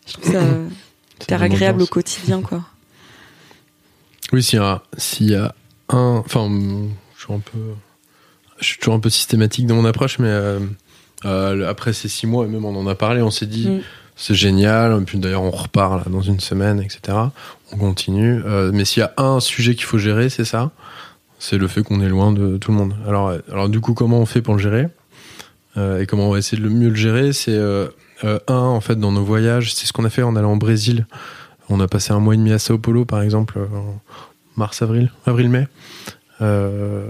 Je 0.07 0.13
trouve 0.13 0.31
ça 0.31 0.43
hyper 1.21 1.41
agréable 1.41 1.81
au 1.81 1.87
quotidien, 1.87 2.41
quoi. 2.41 2.63
Oui, 4.31 4.41
s'il 4.41 4.59
y 4.59 4.61
a, 4.61 4.83
s'il 4.97 5.29
y 5.31 5.35
a 5.35 5.53
un, 5.89 6.23
enfin, 6.25 6.49
je 7.17 7.23
suis 7.23 7.33
un 7.33 7.39
peu, 7.39 7.59
je 8.59 8.65
suis 8.65 8.77
toujours 8.79 8.95
un 8.95 8.99
peu 8.99 9.09
systématique 9.09 9.67
dans 9.67 9.75
mon 9.75 9.85
approche, 9.85 10.17
mais 10.19 10.29
euh, 10.29 10.59
euh, 11.25 11.69
après 11.69 11.93
ces 11.93 12.07
six 12.07 12.27
mois, 12.27 12.45
et 12.45 12.47
même 12.47 12.65
on 12.65 12.75
en 12.75 12.87
a 12.87 12.95
parlé, 12.95 13.21
on 13.21 13.31
s'est 13.31 13.45
dit, 13.45 13.67
mm. 13.67 13.81
c'est 14.15 14.35
génial. 14.35 15.03
Puis 15.05 15.17
d'ailleurs, 15.17 15.43
on 15.43 15.51
repart 15.51 15.97
là, 15.97 16.03
dans 16.11 16.21
une 16.21 16.39
semaine, 16.39 16.81
etc. 16.81 17.17
On 17.73 17.77
continue. 17.77 18.41
Euh, 18.45 18.71
mais 18.73 18.85
s'il 18.85 19.01
y 19.01 19.03
a 19.03 19.13
un 19.17 19.39
sujet 19.39 19.75
qu'il 19.75 19.85
faut 19.85 19.97
gérer, 19.97 20.29
c'est 20.29 20.45
ça. 20.45 20.71
C'est 21.39 21.57
le 21.57 21.67
fait 21.67 21.83
qu'on 21.83 22.01
est 22.01 22.09
loin 22.09 22.31
de 22.31 22.57
tout 22.57 22.71
le 22.71 22.77
monde. 22.77 22.95
Alors, 23.07 23.33
alors 23.51 23.69
du 23.69 23.81
coup, 23.81 23.93
comment 23.93 24.19
on 24.19 24.25
fait 24.25 24.41
pour 24.41 24.55
le 24.55 24.61
gérer? 24.61 24.87
Euh, 25.77 26.01
Et 26.01 26.05
comment 26.05 26.27
on 26.27 26.31
va 26.31 26.37
essayer 26.37 26.57
de 26.61 26.67
le 26.67 26.73
mieux 26.73 26.89
le 26.89 26.95
gérer? 26.95 27.33
C'est 27.33 27.53
euh, 27.53 27.87
euh, 28.23 28.39
un, 28.47 28.55
en 28.55 28.81
fait, 28.81 28.95
dans 28.95 29.11
nos 29.11 29.23
voyages, 29.23 29.73
c'est 29.73 29.85
ce 29.85 29.93
qu'on 29.93 30.05
a 30.05 30.09
fait 30.09 30.23
en 30.23 30.35
allant 30.35 30.53
au 30.53 30.57
Brésil. 30.57 31.05
On 31.69 31.79
a 31.79 31.87
passé 31.87 32.13
un 32.13 32.19
mois 32.19 32.35
et 32.35 32.37
demi 32.37 32.53
à 32.53 32.59
Sao 32.59 32.77
Paulo, 32.77 33.05
par 33.05 33.21
exemple, 33.21 33.57
en 33.57 33.99
mars, 34.55 34.81
avril, 34.81 35.11
avril-mai. 35.25 35.67
Euh, 36.41 37.07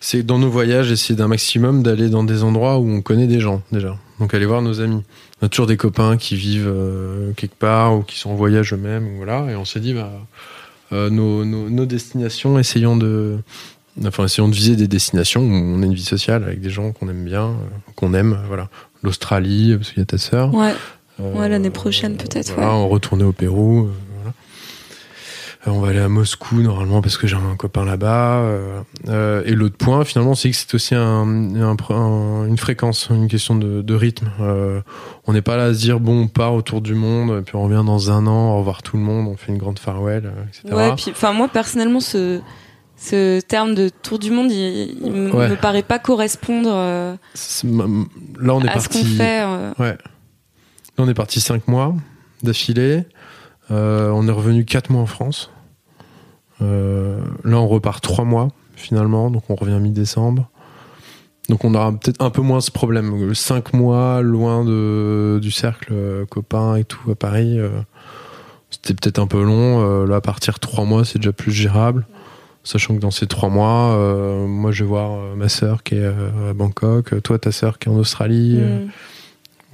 c'est 0.00 0.24
dans 0.24 0.38
nos 0.38 0.50
voyages, 0.50 0.90
essayer 0.90 1.14
d'un 1.14 1.28
maximum 1.28 1.82
d'aller 1.82 2.08
dans 2.08 2.24
des 2.24 2.42
endroits 2.42 2.78
où 2.78 2.88
on 2.88 3.00
connaît 3.00 3.26
des 3.26 3.40
gens 3.40 3.62
déjà. 3.70 3.96
Donc 4.18 4.34
aller 4.34 4.46
voir 4.46 4.62
nos 4.62 4.80
amis. 4.80 5.02
On 5.40 5.46
a 5.46 5.48
toujours 5.48 5.66
des 5.66 5.76
copains 5.76 6.16
qui 6.16 6.36
vivent 6.36 6.68
euh, 6.68 7.32
quelque 7.36 7.54
part 7.54 7.96
ou 7.96 8.02
qui 8.02 8.18
sont 8.18 8.30
en 8.30 8.34
voyage 8.34 8.74
eux-mêmes, 8.74 9.16
voilà. 9.16 9.46
Et 9.50 9.56
on 9.56 9.64
s'est 9.64 9.80
dit, 9.80 9.94
bah, 9.94 10.10
euh, 10.92 11.10
nos, 11.10 11.44
nos, 11.44 11.70
nos, 11.70 11.86
destinations, 11.86 12.58
essayons 12.58 12.96
de, 12.96 13.38
enfin, 14.04 14.24
essayons 14.24 14.48
de 14.48 14.54
viser 14.54 14.76
des 14.76 14.88
destinations 14.88 15.42
où 15.42 15.52
on 15.52 15.82
a 15.82 15.86
une 15.86 15.94
vie 15.94 16.04
sociale 16.04 16.42
avec 16.44 16.60
des 16.60 16.70
gens 16.70 16.92
qu'on 16.92 17.08
aime 17.08 17.24
bien, 17.24 17.54
qu'on 17.94 18.14
aime, 18.14 18.38
voilà. 18.48 18.68
L'Australie, 19.02 19.76
parce 19.76 19.90
qu'il 19.90 20.00
y 20.00 20.02
a 20.02 20.06
ta 20.06 20.18
sœur. 20.18 20.52
Ouais. 20.52 20.74
ouais, 21.18 21.48
l'année 21.48 21.70
prochaine 21.70 22.16
peut-être. 22.16 22.52
Voilà, 22.52 22.70
ouais. 22.70 22.76
on 22.76 22.88
retournait 22.88 23.24
au 23.24 23.32
Pérou. 23.32 23.88
Euh, 25.66 25.70
on 25.70 25.80
va 25.80 25.88
aller 25.88 25.98
à 25.98 26.08
Moscou 26.08 26.62
normalement 26.62 27.02
parce 27.02 27.18
que 27.18 27.26
j'ai 27.26 27.36
un 27.36 27.56
copain 27.56 27.84
là-bas. 27.84 28.38
Euh, 28.38 28.80
euh, 29.08 29.42
et 29.44 29.52
l'autre 29.52 29.76
point, 29.76 30.04
finalement, 30.04 30.34
c'est 30.34 30.50
que 30.50 30.56
c'est 30.56 30.74
aussi 30.74 30.94
un, 30.94 31.00
un, 31.56 31.76
un, 31.90 32.46
une 32.46 32.58
fréquence, 32.58 33.08
une 33.10 33.28
question 33.28 33.56
de, 33.56 33.82
de 33.82 33.94
rythme. 33.94 34.30
On 35.26 35.32
n'est 35.32 35.42
pas 35.42 35.56
là 35.56 35.64
à 35.64 35.74
se 35.74 35.80
dire 35.80 36.00
bon, 36.00 36.22
on 36.22 36.28
part 36.28 36.54
autour 36.54 36.80
du 36.80 36.94
monde, 36.94 37.40
et 37.40 37.42
puis 37.42 37.56
on 37.56 37.64
revient 37.64 37.84
dans 37.84 38.10
un 38.10 38.26
an, 38.26 38.54
au 38.54 38.58
revoir 38.58 38.82
tout 38.82 38.96
le 38.96 39.02
monde, 39.02 39.28
on 39.28 39.36
fait 39.36 39.52
une 39.52 39.58
grande 39.58 39.78
farewell, 39.78 40.32
etc. 40.48 40.74
Ouais, 40.74 40.94
puis 40.96 41.10
enfin 41.10 41.32
moi 41.32 41.48
personnellement, 41.48 42.00
ce 42.00 42.40
ce 43.00 43.40
terme 43.40 43.74
de 43.74 43.88
tour 43.88 44.18
du 44.18 44.30
monde, 44.30 44.52
il, 44.52 44.98
il 45.02 45.30
ouais. 45.32 45.48
me 45.48 45.56
paraît 45.56 45.82
pas 45.82 45.98
correspondre. 45.98 46.70
Euh, 46.70 47.14
là, 47.64 48.54
on 48.54 48.62
est 48.62 48.68
à 48.68 48.72
parti. 48.72 48.98
Ce 48.98 49.02
qu'on 49.02 49.16
fait. 49.16 49.42
Euh... 49.42 49.72
Ouais. 49.78 49.92
Là, 49.92 50.98
on 50.98 51.08
est 51.08 51.14
parti 51.14 51.40
cinq 51.40 51.66
mois 51.66 51.94
d'affilée. 52.42 53.04
Euh, 53.70 54.10
on 54.10 54.26
est 54.26 54.32
revenu 54.32 54.64
4 54.64 54.90
mois 54.90 55.02
en 55.02 55.06
France. 55.06 55.50
Euh, 56.62 57.20
là, 57.44 57.58
on 57.58 57.68
repart 57.68 58.02
3 58.02 58.24
mois 58.24 58.48
finalement, 58.74 59.30
donc 59.30 59.44
on 59.48 59.54
revient 59.54 59.78
mi-décembre. 59.80 60.48
Donc 61.48 61.64
on 61.64 61.74
aura 61.74 61.92
peut-être 61.92 62.22
un 62.22 62.30
peu 62.30 62.42
moins 62.42 62.60
ce 62.60 62.70
problème. 62.70 63.34
5 63.34 63.74
mois 63.74 64.22
loin 64.22 64.64
du 64.64 65.50
cercle 65.50 65.92
euh, 65.92 66.24
copain 66.26 66.76
et 66.76 66.84
tout 66.84 67.10
à 67.10 67.14
Paris, 67.14 67.58
c'était 68.70 68.94
peut-être 68.94 69.18
un 69.18 69.26
peu 69.26 69.42
long. 69.42 70.04
Là, 70.04 70.16
à 70.16 70.20
partir 70.20 70.58
3 70.58 70.84
mois, 70.84 71.04
c'est 71.04 71.18
déjà 71.18 71.32
plus 71.32 71.52
gérable. 71.52 72.06
Sachant 72.62 72.94
que 72.94 73.00
dans 73.00 73.10
ces 73.10 73.26
3 73.26 73.48
mois, 73.48 73.96
moi 74.46 74.70
je 74.70 74.84
vais 74.84 74.88
voir 74.88 75.34
ma 75.36 75.48
sœur 75.48 75.82
qui 75.82 75.96
est 75.96 76.06
à 76.06 76.52
Bangkok, 76.54 77.22
toi 77.22 77.38
ta 77.38 77.52
sœur 77.52 77.78
qui 77.78 77.88
est 77.88 77.92
en 77.92 77.96
Australie. 77.96 78.58
Mm 78.60 78.90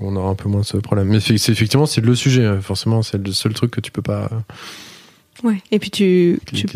on 0.01 0.15
aura 0.17 0.31
un 0.31 0.35
peu 0.35 0.49
moins 0.49 0.63
ce 0.63 0.77
problème. 0.77 1.09
Mais 1.09 1.21
c'est 1.21 1.35
effectivement 1.35 1.87
c'est 1.87 2.05
le 2.05 2.15
sujet. 2.15 2.61
Forcément, 2.61 3.03
c'est 3.03 3.25
le 3.25 3.33
seul 3.33 3.55
truc 3.55 3.71
que 3.71 3.81
tu 3.81 3.91
peux 3.91 4.03
pas. 4.03 4.29
Ouais. 5.45 5.63
Et 5.71 5.79
puis 5.79 5.91
tu 5.91 6.41
tu, 6.47 6.67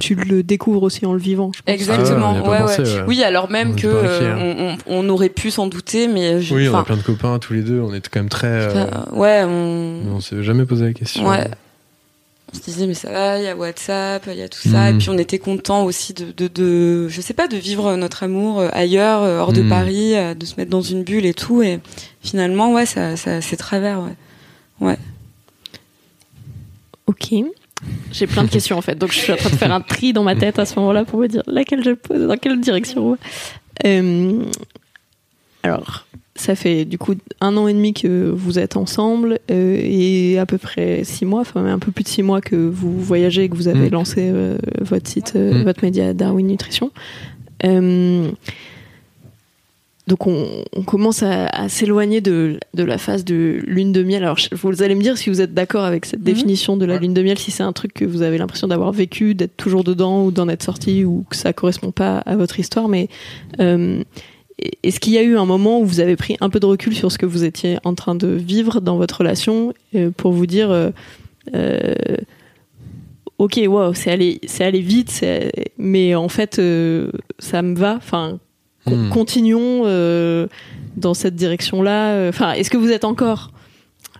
tu 0.00 0.14
le 0.16 0.42
découvres 0.42 0.82
aussi 0.82 1.06
en 1.06 1.12
le 1.12 1.20
vivant. 1.20 1.52
Exactement. 1.66 2.34
Ah 2.36 2.42
ouais, 2.42 2.48
ouais, 2.50 2.58
pensé, 2.58 2.82
ouais, 2.82 3.04
Oui, 3.06 3.22
alors 3.22 3.48
même 3.50 3.72
on 3.72 3.76
que 3.76 3.86
euh, 3.86 4.74
on, 4.88 5.04
on, 5.04 5.08
aurait 5.08 5.28
pu 5.28 5.52
s'en 5.52 5.68
douter, 5.68 6.08
mais 6.08 6.40
je, 6.40 6.52
oui, 6.52 6.68
on 6.68 6.76
a 6.76 6.82
plein 6.82 6.96
de 6.96 7.02
copains 7.02 7.38
tous 7.38 7.52
les 7.52 7.62
deux. 7.62 7.80
On 7.80 7.94
est 7.94 8.08
quand 8.08 8.20
même 8.20 8.28
très. 8.28 8.48
Euh, 8.48 8.86
ouais. 9.12 9.44
On. 9.44 10.16
On 10.16 10.20
s'est 10.20 10.42
jamais 10.42 10.64
posé 10.64 10.86
la 10.86 10.92
question. 10.92 11.28
Ouais 11.28 11.48
on 12.52 12.56
se 12.56 12.62
disait 12.62 12.86
mais 12.86 12.94
ça 12.94 13.10
va, 13.10 13.38
il 13.38 13.44
y 13.44 13.48
a 13.48 13.56
WhatsApp, 13.56 14.24
il 14.26 14.38
y 14.38 14.42
a 14.42 14.48
tout 14.48 14.68
ça, 14.68 14.90
mmh. 14.90 14.94
et 14.94 14.98
puis 14.98 15.10
on 15.10 15.18
était 15.18 15.38
content 15.38 15.84
aussi 15.84 16.12
de, 16.12 16.32
de, 16.32 16.48
de, 16.48 17.08
je 17.08 17.20
sais 17.20 17.34
pas, 17.34 17.48
de 17.48 17.56
vivre 17.56 17.96
notre 17.96 18.22
amour 18.22 18.62
ailleurs, 18.72 19.22
hors 19.22 19.52
de 19.52 19.62
mmh. 19.62 19.68
Paris, 19.68 20.14
de 20.36 20.46
se 20.46 20.54
mettre 20.56 20.70
dans 20.70 20.82
une 20.82 21.02
bulle 21.02 21.26
et 21.26 21.34
tout, 21.34 21.62
et 21.62 21.80
finalement 22.22 22.72
ouais, 22.72 22.86
ça, 22.86 23.16
ça 23.16 23.40
c'est 23.40 23.56
travers, 23.56 24.00
ouais, 24.00 24.16
ouais. 24.80 24.98
Ok. 27.06 27.34
J'ai 28.12 28.26
plein 28.26 28.44
de 28.44 28.50
questions 28.50 28.76
en 28.78 28.82
fait, 28.82 28.96
donc 28.96 29.12
je 29.12 29.18
suis 29.18 29.32
en 29.32 29.36
train 29.36 29.50
de 29.50 29.56
faire 29.56 29.72
un 29.72 29.80
tri 29.80 30.12
dans 30.12 30.22
ma 30.22 30.36
tête 30.36 30.58
à 30.58 30.66
ce 30.66 30.78
moment-là 30.78 31.04
pour 31.04 31.18
me 31.18 31.28
dire 31.28 31.42
laquelle 31.46 31.82
je 31.82 31.92
pose, 31.92 32.26
dans 32.26 32.36
quelle 32.36 32.60
direction. 32.60 33.16
Euh, 33.84 34.44
alors, 35.62 36.06
ça 36.34 36.54
fait 36.54 36.84
du 36.84 36.98
coup 36.98 37.14
un 37.40 37.56
an 37.56 37.68
et 37.68 37.74
demi 37.74 37.92
que 37.92 38.30
vous 38.30 38.58
êtes 38.58 38.76
ensemble 38.76 39.38
euh, 39.50 39.80
et 39.82 40.38
à 40.38 40.46
peu 40.46 40.58
près 40.58 41.04
six 41.04 41.26
mois, 41.26 41.42
enfin 41.42 41.64
un 41.66 41.78
peu 41.78 41.92
plus 41.92 42.04
de 42.04 42.08
six 42.08 42.22
mois 42.22 42.40
que 42.40 42.56
vous 42.56 42.98
voyagez 42.98 43.44
et 43.44 43.48
que 43.48 43.56
vous 43.56 43.68
avez 43.68 43.90
mmh. 43.90 43.92
lancé 43.92 44.30
euh, 44.32 44.56
votre 44.80 45.08
site, 45.08 45.34
euh, 45.36 45.52
mmh. 45.52 45.64
votre 45.64 45.84
média 45.84 46.14
Darwin 46.14 46.46
Nutrition. 46.46 46.90
donc 47.62 48.36
on, 50.26 50.64
on, 50.74 50.82
commence 50.82 51.22
à, 51.22 51.48
à 51.48 51.68
s'éloigner 51.68 52.22
de, 52.22 52.58
de, 52.72 52.82
la 52.82 52.96
phase 52.96 53.26
de 53.26 53.60
lune 53.66 53.92
de 53.92 54.02
miel. 54.02 54.24
Alors 54.24 54.38
vous 54.52 54.82
allez 54.82 54.94
me 54.94 55.02
dire 55.02 55.18
si 55.18 55.28
vous 55.28 55.42
êtes 55.42 55.52
d'accord 55.52 55.84
avec 55.84 56.06
cette 56.06 56.20
mmh. 56.20 56.24
définition 56.24 56.76
de 56.78 56.86
la 56.86 56.96
lune 56.96 57.12
de 57.12 57.22
miel, 57.22 57.38
si 57.38 57.50
c'est 57.50 57.62
un 57.62 57.74
truc 57.74 57.92
que 57.92 58.06
vous 58.06 58.22
avez 58.22 58.38
l'impression 58.38 58.68
d'avoir 58.68 58.90
vécu, 58.90 59.34
d'être 59.34 59.58
toujours 59.58 59.84
dedans 59.84 60.24
ou 60.24 60.30
d'en 60.30 60.48
être 60.48 60.62
sorti 60.62 61.04
ou 61.04 61.26
que 61.28 61.36
ça 61.36 61.52
correspond 61.52 61.90
pas 61.90 62.20
à 62.20 62.36
votre 62.36 62.58
histoire, 62.58 62.88
mais 62.88 63.08
est-ce 64.82 65.00
qu'il 65.00 65.12
y 65.12 65.18
a 65.18 65.22
eu 65.22 65.36
un 65.36 65.44
moment 65.44 65.80
où 65.80 65.84
vous 65.84 66.00
avez 66.00 66.16
pris 66.16 66.36
un 66.40 66.50
peu 66.50 66.60
de 66.60 66.66
recul 66.66 66.94
sur 66.94 67.10
ce 67.10 67.18
que 67.18 67.26
vous 67.26 67.44
étiez 67.44 67.78
en 67.84 67.94
train 67.94 68.14
de 68.14 68.28
vivre 68.28 68.80
dans 68.80 68.96
votre 68.96 69.18
relation 69.18 69.74
euh, 69.94 70.10
pour 70.16 70.32
vous 70.32 70.46
dire 70.46 70.70
euh, 70.70 70.90
euh, 71.54 71.94
ok 73.38 73.60
wow 73.66 73.94
c'est 73.94 74.10
allé 74.10 74.40
c'est 74.46 74.64
allé 74.64 74.80
vite 74.80 75.24
mais 75.76 76.14
en 76.14 76.28
fait 76.28 76.58
euh, 76.58 77.10
ça 77.38 77.62
me 77.62 77.74
va 77.74 77.96
enfin 77.96 78.38
hmm. 78.86 79.08
continuons 79.08 79.82
euh, 79.86 80.46
dans 80.96 81.14
cette 81.14 81.34
direction 81.34 81.82
là 81.82 82.28
enfin 82.28 82.52
est-ce 82.52 82.70
que 82.70 82.76
vous 82.76 82.92
êtes 82.92 83.04
encore 83.04 83.50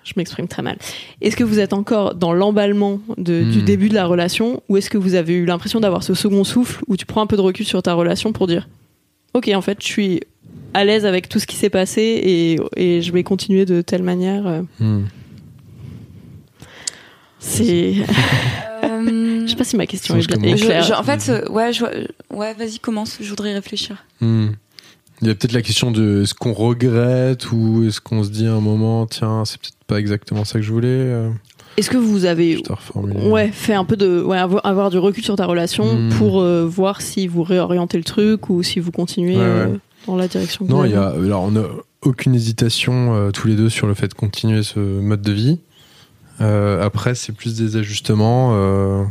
je 0.05 0.15
m'exprime 0.17 0.49
très 0.49 0.63
mal. 0.63 0.79
Est-ce 1.21 1.37
que 1.37 1.45
vous 1.45 1.61
êtes 1.61 1.73
encore 1.73 2.17
dans 2.17 2.33
l'emballement 2.33 2.99
du 3.19 3.63
début 3.63 3.89
de 3.89 3.95
la 3.95 4.05
relation 4.05 4.61
ou 4.69 4.77
est-ce 4.77 4.91
que 4.91 4.99
vous 4.99 5.15
avez 5.15 5.35
eu 5.35 5.45
l'impression 5.45 5.79
d'avoir 5.79 6.03
ce 6.03 6.13
second 6.13 6.43
souffle 6.43 6.83
où 6.89 6.97
tu 6.97 7.07
prends 7.07 7.21
un 7.21 7.29
peu 7.29 7.37
de 7.37 7.41
recul 7.41 7.65
sur 7.65 7.81
ta 7.85 7.95
relation 7.95 8.33
pour 8.33 8.49
dire 8.49 8.69
ok 9.35 9.49
en 9.55 9.61
fait 9.61 9.79
je 9.81 9.87
suis 9.87 10.21
à 10.75 10.85
l'aise 10.85 11.07
avec 11.07 11.29
tout 11.29 11.39
ce 11.39 11.47
qui 11.47 11.57
s'est 11.57 11.71
passé 11.71 12.03
et, 12.03 12.61
et, 12.77 13.03
je 13.03 13.13
vais 13.13 13.23
continuer 13.23 13.65
de 13.65 13.83
telle 13.83 14.03
manière 14.03 14.63
hmm. 14.79 15.05
c'est 17.39 17.95
euh... 18.85 19.43
je 19.45 19.51
sais 19.51 19.57
pas 19.57 19.65
si 19.65 19.77
ma 19.77 19.87
question 19.87 20.17
est, 20.17 20.21
est 20.21 20.55
claire. 20.55 20.83
Je, 20.83 20.89
je, 20.89 20.93
en 20.93 21.03
fait 21.03 21.31
ouais 21.51 21.73
je, 21.73 21.85
ouais 22.31 22.55
vas-y 22.55 22.79
commence 22.79 23.19
je 23.21 23.29
voudrais 23.29 23.51
y 23.51 23.55
réfléchir. 23.55 24.05
Hmm. 24.21 24.49
il 25.21 25.29
y 25.29 25.31
a 25.31 25.35
peut-être 25.35 25.53
la 25.53 25.63
question 25.63 25.91
de 25.91 26.23
est-ce 26.23 26.35
qu'on 26.35 26.53
regrette 26.53 27.51
ou 27.53 27.85
est-ce 27.87 28.01
qu'on 28.01 28.25
se 28.25 28.31
dit 28.31 28.47
à 28.47 28.53
un 28.53 28.61
moment 28.61 29.07
tiens 29.07 29.45
c'est 29.45 29.61
peut-être 29.61 29.85
pas 29.87 29.99
exactement 29.99 30.45
ça 30.45 30.59
que 30.59 30.65
je 30.65 30.73
voulais 30.73 30.89
euh... 30.89 31.31
Est-ce 31.77 31.89
que 31.89 31.97
vous 31.97 32.27
avez 32.27 32.63
ouais, 32.95 33.49
fait 33.49 33.73
un 33.73 33.85
peu 33.85 33.97
de 33.97 34.23
ouais, 34.23 34.37
avoir, 34.37 34.65
avoir 34.67 34.91
du 34.91 34.99
recul 34.99 35.25
sur 35.25 35.37
ta 35.37 35.47
relation 35.47 35.95
mmh. 35.95 36.09
pour 36.19 36.41
euh, 36.41 36.67
voir 36.67 37.01
si 37.01 37.27
vous 37.27 37.43
réorientez 37.43 37.97
le 37.97 38.05
truc 38.05 38.51
ou 38.51 38.63
si 38.63 38.79
vous 38.79 38.91
continuez 38.91 39.37
ouais, 39.37 39.43
euh, 39.43 39.77
dans 40.07 40.17
la 40.17 40.29
direction 40.29 40.67
que 40.67 40.71
Non, 40.71 40.85
il 40.85 40.93
y 40.93 40.95
a 40.95 41.09
alors 41.09 41.43
on 41.43 41.53
n'a 41.53 41.65
aucune 42.03 42.35
hésitation 42.35 43.15
euh, 43.15 43.31
tous 43.31 43.47
les 43.49 43.55
deux 43.55 43.69
sur 43.69 43.87
le 43.87 43.95
fait 43.95 44.09
de 44.09 44.15
continuer 44.15 44.63
ce 44.63 44.79
mode 44.79 45.23
de 45.23 45.33
vie. 45.33 45.61
Euh, 46.41 46.85
après, 46.85 47.15
c'est 47.15 47.33
plus 47.33 47.57
des 47.57 47.77
ajustements 47.77 48.51
euh, 48.53 49.05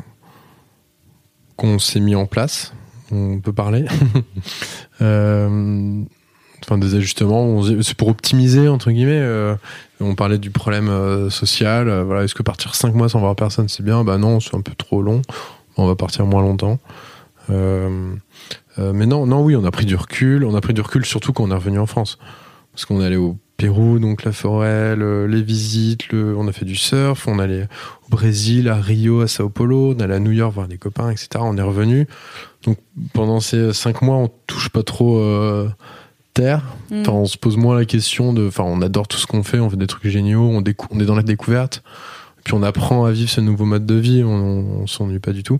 qu'on 1.55 1.79
s'est 1.79 1.99
mis 1.99 2.15
en 2.15 2.25
place. 2.25 2.73
On 3.11 3.39
peut 3.39 3.53
parler. 3.53 3.85
enfin 6.63 6.77
des 6.77 6.93
ajustements 6.93 7.63
c'est 7.81 7.97
pour 7.97 8.07
optimiser 8.09 8.67
entre 8.67 8.91
guillemets 8.91 9.55
on 9.99 10.13
parlait 10.13 10.37
du 10.37 10.51
problème 10.51 11.29
social 11.31 11.89
voilà 12.03 12.23
est-ce 12.23 12.35
que 12.35 12.43
partir 12.43 12.75
cinq 12.75 12.93
mois 12.93 13.09
sans 13.09 13.19
voir 13.19 13.35
personne 13.35 13.67
c'est 13.67 13.81
bien? 13.83 14.03
Bah 14.03 14.19
non 14.19 14.39
c'est 14.39 14.55
un 14.55 14.61
peu 14.61 14.73
trop 14.77 15.01
long 15.01 15.23
on 15.75 15.87
va 15.87 15.95
partir 15.95 16.27
moins 16.27 16.43
longtemps 16.43 16.77
mais 17.49 19.05
non 19.05 19.25
non 19.25 19.43
oui 19.43 19.55
on 19.55 19.65
a 19.65 19.71
pris 19.71 19.85
du 19.85 19.95
recul 19.95 20.43
on 20.43 20.55
a 20.55 20.61
pris 20.61 20.73
du 20.73 20.81
recul 20.81 21.05
surtout 21.05 21.33
quand 21.33 21.43
on 21.43 21.51
est 21.51 21.55
revenu 21.55 21.79
en 21.79 21.85
France 21.85 22.17
parce 22.71 22.85
qu'on 22.85 23.01
est 23.01 23.05
allé 23.05 23.17
au 23.17 23.37
Pérou 23.57 23.99
donc 23.99 24.23
la 24.23 24.31
forêt 24.31 24.95
le, 24.95 25.27
les 25.27 25.41
visites 25.41 26.09
le, 26.11 26.35
on 26.35 26.47
a 26.47 26.51
fait 26.51 26.65
du 26.65 26.75
surf 26.75 27.27
on 27.27 27.37
allait 27.37 27.67
au 28.07 28.09
Brésil 28.09 28.69
à 28.69 28.75
Rio 28.75 29.21
à 29.21 29.27
Sao 29.27 29.49
Paulo 29.49 29.93
on 29.95 29.99
allait 29.99 30.15
à 30.15 30.19
New 30.19 30.31
York 30.31 30.53
voir 30.53 30.67
des 30.67 30.77
copains 30.77 31.11
etc 31.11 31.29
on 31.41 31.57
est 31.57 31.61
revenu 31.61 32.07
donc 32.63 32.77
pendant 33.13 33.39
ces 33.39 33.73
cinq 33.73 34.01
mois 34.01 34.15
on 34.15 34.29
touche 34.47 34.69
pas 34.69 34.83
trop 34.83 35.19
terre. 36.33 36.63
Mm. 36.89 37.01
Enfin, 37.01 37.11
on 37.11 37.25
se 37.25 37.37
pose 37.37 37.57
moins 37.57 37.77
la 37.77 37.85
question 37.85 38.33
de. 38.33 38.47
Enfin, 38.47 38.63
on 38.63 38.81
adore 38.81 39.07
tout 39.07 39.17
ce 39.17 39.27
qu'on 39.27 39.43
fait, 39.43 39.59
on 39.59 39.69
fait 39.69 39.77
des 39.77 39.87
trucs 39.87 40.07
géniaux, 40.07 40.49
on, 40.49 40.63
on 40.91 40.99
est 40.99 41.05
dans 41.05 41.15
la 41.15 41.23
découverte. 41.23 41.83
Puis 42.43 42.53
on 42.53 42.63
apprend 42.63 43.05
à 43.05 43.11
vivre 43.11 43.29
ce 43.29 43.41
nouveau 43.41 43.65
mode 43.65 43.85
de 43.85 43.95
vie, 43.95 44.23
on, 44.23 44.87
s'ennuie 44.87 45.19
pas 45.19 45.31
du 45.31 45.43
tout. 45.43 45.59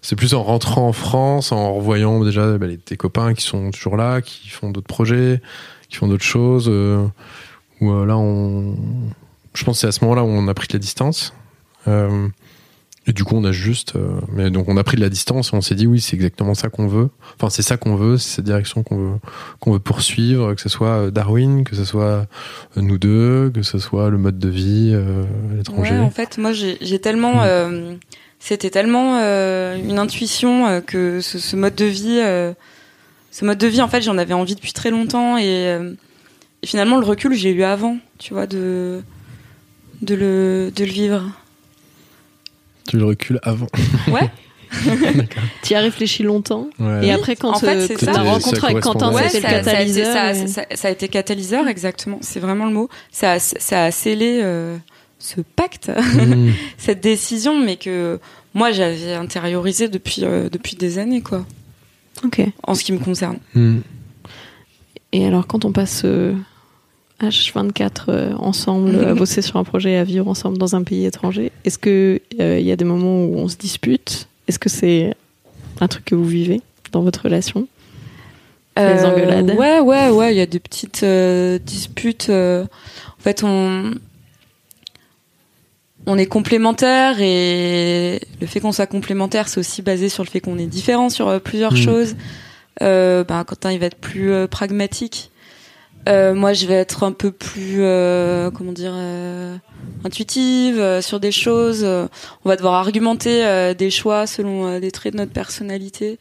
C'est 0.00 0.16
plus 0.16 0.34
en 0.34 0.42
rentrant 0.42 0.88
en 0.88 0.92
France, 0.92 1.52
en 1.52 1.74
revoyant 1.74 2.24
déjà 2.24 2.56
bah, 2.58 2.66
les, 2.66 2.78
tes 2.78 2.96
copains 2.96 3.34
qui 3.34 3.42
sont 3.42 3.70
toujours 3.70 3.96
là, 3.96 4.22
qui 4.22 4.48
font 4.48 4.70
d'autres 4.70 4.86
projets, 4.86 5.42
qui 5.88 5.96
font 5.96 6.08
d'autres 6.08 6.24
choses. 6.24 6.66
Euh, 6.68 7.06
où 7.80 7.90
euh, 7.90 8.06
là, 8.06 8.16
on, 8.16 8.76
je 9.54 9.64
pense 9.64 9.76
que 9.76 9.80
c'est 9.80 9.86
à 9.86 9.92
ce 9.92 10.04
moment-là 10.04 10.24
où 10.24 10.28
on 10.28 10.48
a 10.48 10.54
pris 10.54 10.68
de 10.68 10.72
la 10.74 10.78
distance. 10.78 11.34
Euh, 11.88 12.28
et 13.06 13.12
du 13.12 13.24
coup, 13.24 13.34
on 13.34 13.44
a 13.44 13.50
juste, 13.50 13.96
euh, 13.96 14.20
mais 14.28 14.50
donc 14.50 14.68
on 14.68 14.76
a 14.76 14.84
pris 14.84 14.96
de 14.96 15.00
la 15.00 15.08
distance 15.08 15.52
et 15.52 15.56
on 15.56 15.60
s'est 15.60 15.74
dit 15.74 15.88
oui, 15.88 16.00
c'est 16.00 16.14
exactement 16.14 16.54
ça 16.54 16.68
qu'on 16.68 16.86
veut. 16.86 17.10
Enfin, 17.36 17.50
c'est 17.50 17.62
ça 17.62 17.76
qu'on 17.76 17.96
veut, 17.96 18.16
c'est 18.16 18.36
cette 18.36 18.44
direction 18.44 18.84
qu'on 18.84 18.96
veut, 18.96 19.18
qu'on 19.58 19.72
veut 19.72 19.80
poursuivre, 19.80 20.54
que 20.54 20.60
ce 20.60 20.68
soit 20.68 20.88
euh, 20.88 21.10
Darwin, 21.10 21.64
que 21.64 21.74
ce 21.74 21.84
soit 21.84 22.04
euh, 22.04 22.26
nous 22.76 22.98
deux, 22.98 23.50
que 23.52 23.62
ce 23.62 23.78
soit 23.78 24.08
le 24.08 24.18
mode 24.18 24.38
de 24.38 24.48
vie 24.48 24.94
à 24.94 25.56
l'étranger. 25.56 25.90
Ouais, 25.90 25.98
en 25.98 26.10
fait, 26.10 26.38
moi, 26.38 26.52
j'ai 26.52 26.98
tellement, 27.00 27.44
mm. 27.44 27.98
c'était 28.38 28.70
tellement 28.70 29.18
une 29.18 29.98
intuition 29.98 30.80
que 30.86 31.20
ce, 31.20 31.40
ce, 31.40 31.56
mode 31.56 31.74
de 31.74 31.86
vie, 31.86 32.20
ce 33.32 33.44
mode 33.44 33.58
de 33.58 33.66
vie, 33.66 33.82
en 33.82 33.88
fait, 33.88 34.02
j'en 34.02 34.16
avais 34.16 34.34
envie 34.34 34.54
depuis 34.54 34.72
très 34.72 34.90
longtemps 34.90 35.38
et, 35.38 35.76
et 36.62 36.66
finalement, 36.66 36.98
le 36.98 37.04
recul, 37.04 37.34
j'ai 37.34 37.50
eu 37.50 37.64
avant, 37.64 37.98
tu 38.18 38.32
vois, 38.32 38.46
de 38.46 39.02
de 40.02 40.14
le, 40.14 40.72
de 40.74 40.84
le 40.84 40.90
vivre. 40.90 41.41
Tu 42.88 42.96
le 42.96 43.04
recules 43.04 43.40
avant. 43.42 43.66
Ouais. 44.08 44.30
tu 45.62 45.72
y 45.72 45.76
as 45.76 45.80
réfléchi 45.80 46.22
longtemps. 46.22 46.68
Et 47.02 47.12
après, 47.12 47.36
quand 47.36 47.52
tu 47.52 47.66
euh, 47.66 47.86
as 48.06 48.22
rencontré 48.22 48.72
avec 48.72 48.82
Quentin, 48.82 49.12
catalyseur. 49.12 50.12
Ça 50.12 50.22
a, 50.22 50.32
été, 50.32 50.46
ça, 50.46 50.64
ça, 50.74 50.88
a 50.88 50.90
été 50.90 51.08
catalyseur, 51.08 51.68
exactement. 51.68 52.18
C'est 52.20 52.40
vraiment 52.40 52.66
le 52.66 52.72
mot. 52.72 52.88
Ça 53.10 53.32
a, 53.32 53.38
ça 53.38 53.84
a 53.84 53.90
scellé 53.90 54.40
euh, 54.42 54.76
ce 55.18 55.40
pacte, 55.40 55.90
mm. 55.90 56.50
cette 56.78 57.00
décision, 57.00 57.58
mais 57.58 57.76
que 57.76 58.18
moi, 58.54 58.72
j'avais 58.72 59.14
intériorisé 59.14 59.88
depuis, 59.88 60.24
euh, 60.24 60.48
depuis 60.48 60.76
des 60.76 60.98
années, 60.98 61.20
quoi. 61.20 61.44
Ok. 62.24 62.40
En 62.62 62.74
ce 62.74 62.84
qui 62.84 62.92
me 62.92 62.98
concerne. 62.98 63.38
Mm. 63.54 63.78
Et 65.12 65.26
alors, 65.26 65.46
quand 65.46 65.64
on 65.64 65.72
passe 65.72 66.04
H24 67.20 67.90
euh, 68.08 68.32
ensemble, 68.34 69.04
à 69.04 69.14
bosser 69.14 69.42
sur 69.42 69.56
un 69.56 69.64
projet, 69.64 69.96
à 69.96 70.04
vivre 70.04 70.28
ensemble 70.28 70.58
dans 70.58 70.74
un 70.74 70.82
pays 70.82 71.06
étranger. 71.06 71.52
Est-ce 71.64 71.78
qu'il 71.78 72.20
euh, 72.40 72.58
il 72.58 72.66
y 72.66 72.72
a 72.72 72.76
des 72.76 72.84
moments 72.84 73.24
où 73.24 73.38
on 73.38 73.48
se 73.48 73.56
dispute? 73.56 74.28
Est-ce 74.48 74.58
que 74.58 74.68
c'est 74.68 75.14
un 75.80 75.88
truc 75.88 76.04
que 76.04 76.14
vous 76.14 76.24
vivez 76.24 76.60
dans 76.90 77.02
votre 77.02 77.22
relation? 77.22 77.68
Les 78.76 78.82
euh, 78.82 79.06
engueulades? 79.06 79.54
Ouais, 79.56 79.80
ouais, 79.80 80.08
ouais. 80.08 80.34
Il 80.34 80.38
y 80.38 80.40
a 80.40 80.46
des 80.46 80.60
petites 80.60 81.04
disputes. 81.64 82.30
en 82.30 82.66
fait, 83.20 83.42
on 83.44 83.92
on 86.04 86.18
est 86.18 86.26
complémentaires 86.26 87.20
et 87.20 88.20
le 88.40 88.46
fait 88.48 88.58
qu'on 88.58 88.72
soit 88.72 88.88
complémentaire, 88.88 89.46
c'est 89.46 89.60
aussi 89.60 89.82
basé 89.82 90.08
sur 90.08 90.24
le 90.24 90.28
fait 90.28 90.40
qu'on 90.40 90.58
est 90.58 90.66
différent 90.66 91.10
sur 91.10 91.40
plusieurs 91.40 91.74
hmm. 91.74 91.76
choses. 91.76 92.16
Euh, 92.80 93.22
ben, 93.22 93.44
Quentin, 93.44 93.70
il 93.70 93.78
va 93.78 93.86
être 93.86 93.98
plus 93.98 94.48
pragmatique 94.48 95.30
euh, 96.08 96.34
moi, 96.34 96.52
je 96.52 96.66
vais 96.66 96.74
être 96.74 97.04
un 97.04 97.12
peu 97.12 97.30
plus, 97.30 97.76
euh, 97.78 98.50
comment 98.50 98.72
dire, 98.72 98.92
euh, 98.94 99.56
intuitive 100.04 100.78
euh, 100.78 101.00
sur 101.00 101.20
des 101.20 101.32
choses. 101.32 101.84
on 101.84 102.48
va 102.48 102.56
devoir 102.56 102.74
argumenter 102.74 103.74
des 103.74 103.90
choix 103.90 104.26
selon 104.26 104.78
des 104.80 104.90
traits 104.90 105.12
de 105.12 105.18
notre 105.18 105.32
personnalité. 105.32 106.18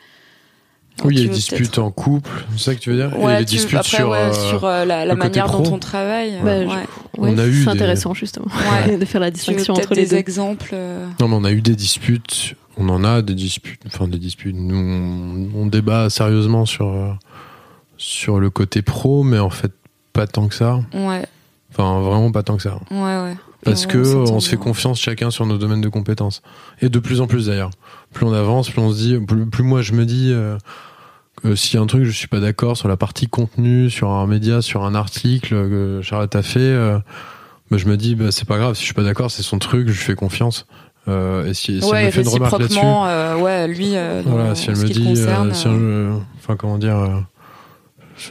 oui, 1.03 1.15
il 1.15 1.19
y 1.19 1.23
a 1.23 1.27
des 1.27 1.34
disputes 1.34 1.79
en 1.79 1.89
couple, 1.89 2.29
c'est 2.55 2.63
ça 2.63 2.75
que 2.75 2.79
tu 2.79 2.91
veux 2.91 2.95
dire? 2.95 3.17
Ouais, 3.17 3.32
Il 3.32 3.34
y 3.34 3.36
a 3.36 3.39
des 3.39 3.45
disputes 3.45 3.79
après, 3.79 3.97
sur, 3.97 4.09
ouais, 4.09 4.34
sur 4.34 4.65
la, 4.67 5.05
la 5.05 5.15
manière 5.15 5.49
dont 5.49 5.73
on 5.73 5.79
travaille. 5.79 6.39
Bah, 6.43 6.84
on 7.17 7.38
a 7.38 7.45
eu 7.45 7.63
c'est 7.63 7.69
intéressant 7.69 8.13
justement 8.13 8.47
de 8.99 9.05
faire 9.05 9.21
la 9.21 9.32
distinction 9.32 9.73
entre 9.73 9.95
les 9.95 10.05
des 10.05 10.15
exemples. 10.15 10.75
Non, 11.19 11.27
mais 11.27 11.36
on 11.36 11.43
a 11.43 11.51
eu 11.51 11.61
des 11.61 11.75
disputes. 11.75 12.55
On 12.77 12.88
en 12.88 13.03
a 13.03 13.21
des 13.21 13.36
disputes, 13.36 13.82
enfin 13.86 14.07
des 14.07 14.17
disputes. 14.17 14.55
Nous, 14.57 15.49
on, 15.55 15.61
on 15.63 15.65
débat 15.65 16.09
sérieusement 16.09 16.65
sur 16.65 17.17
sur 18.02 18.39
le 18.39 18.49
côté 18.49 18.82
pro, 18.82 19.24
mais 19.24 19.38
en 19.38 19.52
fait 19.52 19.72
pas 20.12 20.26
tant 20.26 20.47
que 20.47 20.56
ça. 20.56 20.80
Ouais. 20.93 21.24
Enfin, 21.72 22.02
vraiment 22.02 22.32
pas 22.32 22.43
tant 22.43 22.58
que 22.58 22.64
ça. 22.64 22.80
Ouais, 22.89 22.97
ouais. 22.99 23.36
Parce 23.64 23.86
que 23.86 24.16
on 24.16 24.39
se 24.39 24.49
fait 24.49 24.58
confiance 24.58 24.99
chacun 24.99 25.30
sur 25.30 25.45
nos 25.45 25.58
domaines 25.60 25.82
de 25.82 25.88
compétences. 25.88 26.41
Et 26.82 26.89
de 26.89 26.99
plus 26.99 27.22
en 27.22 27.28
plus 27.28 27.45
d'ailleurs. 27.45 27.70
Plus 28.12 28.26
on 28.26 28.34
avance, 28.34 28.72
plus 28.72 28.82
on 28.82 28.91
se 28.91 28.97
dit, 28.97 29.20
plus, 29.20 29.64
moi 29.64 29.84
je 29.84 29.93
me 29.93 30.06
dis 30.06 30.32
euh, 30.34 30.58
que 31.43 31.56
s'il 31.56 31.76
y 31.76 31.80
a 31.80 31.84
un 31.84 31.86
truc 31.86 32.04
je 32.04 32.12
suis 32.12 32.28
pas 32.28 32.39
d'accord 32.39 32.76
sur 32.76 32.88
la 32.88 32.97
partie 32.97 33.28
contenu, 33.28 33.91
sur 33.91 34.10
un 34.10 34.26
média, 34.26 34.64
sur 34.64 34.84
un 34.84 34.95
article 34.95 35.49
que 35.49 36.02
Charlotte 36.02 36.36
a 36.36 36.41
fait, 36.41 36.60
euh, 36.60 36.97
bah, 37.70 37.78
je 37.78 37.86
me 37.86 37.97
dis 37.97 38.16
bah, 38.16 38.32
c'est 38.32 38.47
pas 38.47 38.58
grave, 38.58 38.74
si 38.74 38.82
je 38.82 38.86
suis 38.86 38.95
pas 38.95 39.04
d'accord, 39.04 39.30
c'est 39.30 39.43
son 39.43 39.60
truc, 39.60 39.88
je 39.88 39.93
lui 39.93 39.99
fais 39.99 40.16
confiance. 40.16 40.66
Euh, 41.08 41.45
et 41.45 41.54
si, 41.54 41.82
si 41.82 41.89
elle 41.93 42.06
me 42.08 42.12
fait 42.12 42.22
une 42.24 42.28
remarque 42.30 42.60
là-dessus, 42.60 42.80
euh, 42.84 43.38
ouais, 43.38 43.68
lui, 43.68 43.95
voilà, 44.26 44.56
si 44.56 44.72
elle 44.72 44.78
me 44.78 44.86
dit, 44.86 45.16
si 45.16 45.68
enfin 46.39 46.56
comment 46.56 46.80
dire 46.80 46.97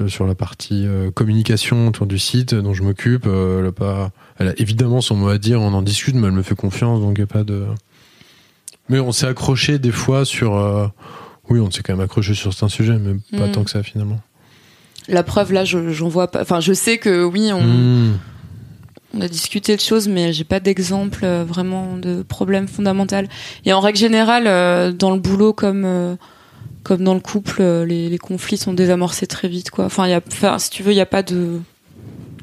sur 0.06 0.26
la 0.26 0.34
partie 0.34 0.86
euh, 0.86 1.10
communication 1.10 1.88
autour 1.88 2.06
du 2.06 2.18
site 2.18 2.54
dont 2.54 2.74
je 2.74 2.82
m'occupe. 2.82 3.26
Euh, 3.26 3.60
elle, 3.60 3.66
a 3.66 3.72
pas, 3.72 4.10
elle 4.38 4.48
a 4.48 4.52
évidemment 4.58 5.00
son 5.00 5.16
mot 5.16 5.28
à 5.28 5.38
dire, 5.38 5.60
on 5.60 5.72
en 5.72 5.82
discute, 5.82 6.14
mais 6.14 6.28
elle 6.28 6.32
me 6.32 6.42
fait 6.42 6.54
confiance, 6.54 7.00
donc 7.00 7.18
il 7.18 7.20
n'y 7.20 7.24
a 7.24 7.26
pas 7.26 7.44
de. 7.44 7.66
Mais 8.88 8.98
on 9.00 9.12
s'est 9.12 9.26
accroché 9.26 9.78
des 9.78 9.92
fois 9.92 10.24
sur. 10.24 10.56
Euh, 10.56 10.86
oui, 11.48 11.60
on 11.60 11.70
s'est 11.70 11.82
quand 11.82 11.92
même 11.92 12.04
accroché 12.04 12.34
sur 12.34 12.52
certains 12.52 12.68
sujets, 12.68 12.98
mais 12.98 13.14
pas 13.38 13.48
mm. 13.48 13.52
tant 13.52 13.64
que 13.64 13.70
ça 13.70 13.82
finalement. 13.82 14.20
La 15.08 15.22
preuve, 15.22 15.52
là, 15.52 15.64
j'en 15.64 16.08
vois 16.08 16.28
pas. 16.28 16.42
Enfin, 16.42 16.60
je 16.60 16.72
sais 16.72 16.98
que 16.98 17.24
oui, 17.24 17.50
on, 17.52 17.60
mm. 17.60 18.18
on 19.14 19.20
a 19.20 19.28
discuté 19.28 19.74
de 19.74 19.80
choses, 19.80 20.08
mais 20.08 20.32
j'ai 20.32 20.44
pas 20.44 20.60
d'exemple 20.60 21.26
vraiment 21.26 21.96
de 21.96 22.22
problème 22.22 22.68
fondamental. 22.68 23.28
Et 23.64 23.72
en 23.72 23.80
règle 23.80 23.98
générale, 23.98 24.96
dans 24.96 25.10
le 25.10 25.18
boulot 25.18 25.52
comme 25.52 26.16
comme 26.82 27.04
dans 27.04 27.14
le 27.14 27.20
couple, 27.20 27.58
euh, 27.60 27.84
les, 27.84 28.18
conflits 28.18 28.56
sont 28.56 28.72
désamorcés 28.72 29.26
très 29.26 29.48
vite, 29.48 29.70
quoi. 29.70 29.84
Enfin, 29.84 30.08
y 30.08 30.14
a, 30.14 30.58
si 30.58 30.70
tu 30.70 30.82
veux, 30.82 30.92
il 30.92 30.96
y 30.96 31.00
a 31.00 31.06
pas 31.06 31.22
de, 31.22 31.60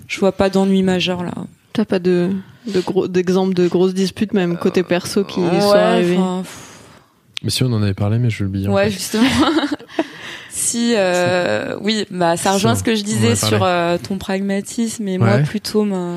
je 0.07 0.19
vois 0.19 0.31
pas 0.31 0.49
d'ennui 0.49 0.83
majeur 0.83 1.23
là. 1.23 1.33
T'as 1.73 1.85
pas 1.85 1.99
de, 1.99 2.31
de 2.73 2.79
gros, 2.79 3.07
d'exemple 3.07 3.53
de 3.53 3.67
grosses 3.67 3.93
disputes, 3.93 4.33
même 4.33 4.57
côté 4.57 4.83
perso, 4.83 5.23
qui 5.23 5.41
sont 5.41 5.73
arrivées. 5.73 6.19
Mais 7.43 7.51
si 7.51 7.63
on 7.63 7.71
en 7.71 7.83
avait 7.83 7.93
parlé, 7.93 8.17
mais 8.17 8.29
je 8.29 8.43
l'oublie. 8.43 8.67
Ouais, 8.67 8.89
justement. 8.89 9.29
si, 10.49 10.93
euh, 10.95 11.77
oui, 11.81 12.05
bah 12.09 12.35
ça 12.35 12.51
rejoint 12.53 12.75
ce 12.75 12.83
que 12.83 12.95
je 12.95 13.03
disais 13.03 13.35
sur 13.35 13.63
euh, 13.63 13.97
ton 13.99 14.17
pragmatisme 14.17 15.07
et 15.07 15.17
moi 15.17 15.37
plutôt 15.39 15.83
ma 15.83 16.15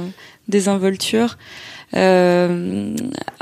désinvolture. 0.49 1.37
Euh, 1.97 2.95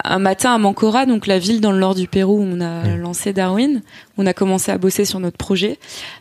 un 0.04 0.18
matin 0.18 0.54
à 0.54 0.58
Mancora, 0.58 1.04
donc 1.04 1.26
la 1.26 1.38
ville 1.38 1.60
dans 1.60 1.72
le 1.72 1.78
nord 1.78 1.94
du 1.94 2.08
Pérou 2.08 2.38
où 2.38 2.48
on 2.50 2.60
a 2.60 2.96
lancé 2.96 3.32
Darwin, 3.32 3.82
on 4.16 4.24
a 4.26 4.32
commencé 4.32 4.72
à 4.72 4.78
bosser 4.78 5.04
sur 5.04 5.20
notre 5.20 5.36
projet. 5.36 5.78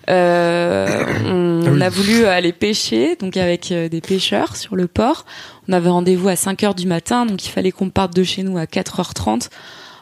Euh, 0.10 1.06
on, 1.26 1.80
ah 1.82 1.86
a 1.86 1.90
voulu 1.90 2.26
aller 2.26 2.52
pêcher, 2.52 3.16
donc 3.16 3.38
avec 3.38 3.72
euh, 3.72 3.88
des 3.88 4.02
pêcheurs 4.02 4.58
sur 4.58 4.76
le 4.76 4.88
port. 4.88 5.26
On 5.70 5.74
avait 5.74 5.90
rendez-vous 5.90 6.28
à 6.28 6.36
5 6.36 6.64
heures 6.64 6.76
du 6.76 6.88
matin, 6.88 7.26
donc 7.26 7.46
il 7.46 7.50
fallait 7.50 7.72
qu'on 7.72 7.90
parte 7.90 8.14
de 8.16 8.24
chez 8.24 8.44
nous 8.44 8.58
à 8.58 8.66
4h30. 8.66 9.50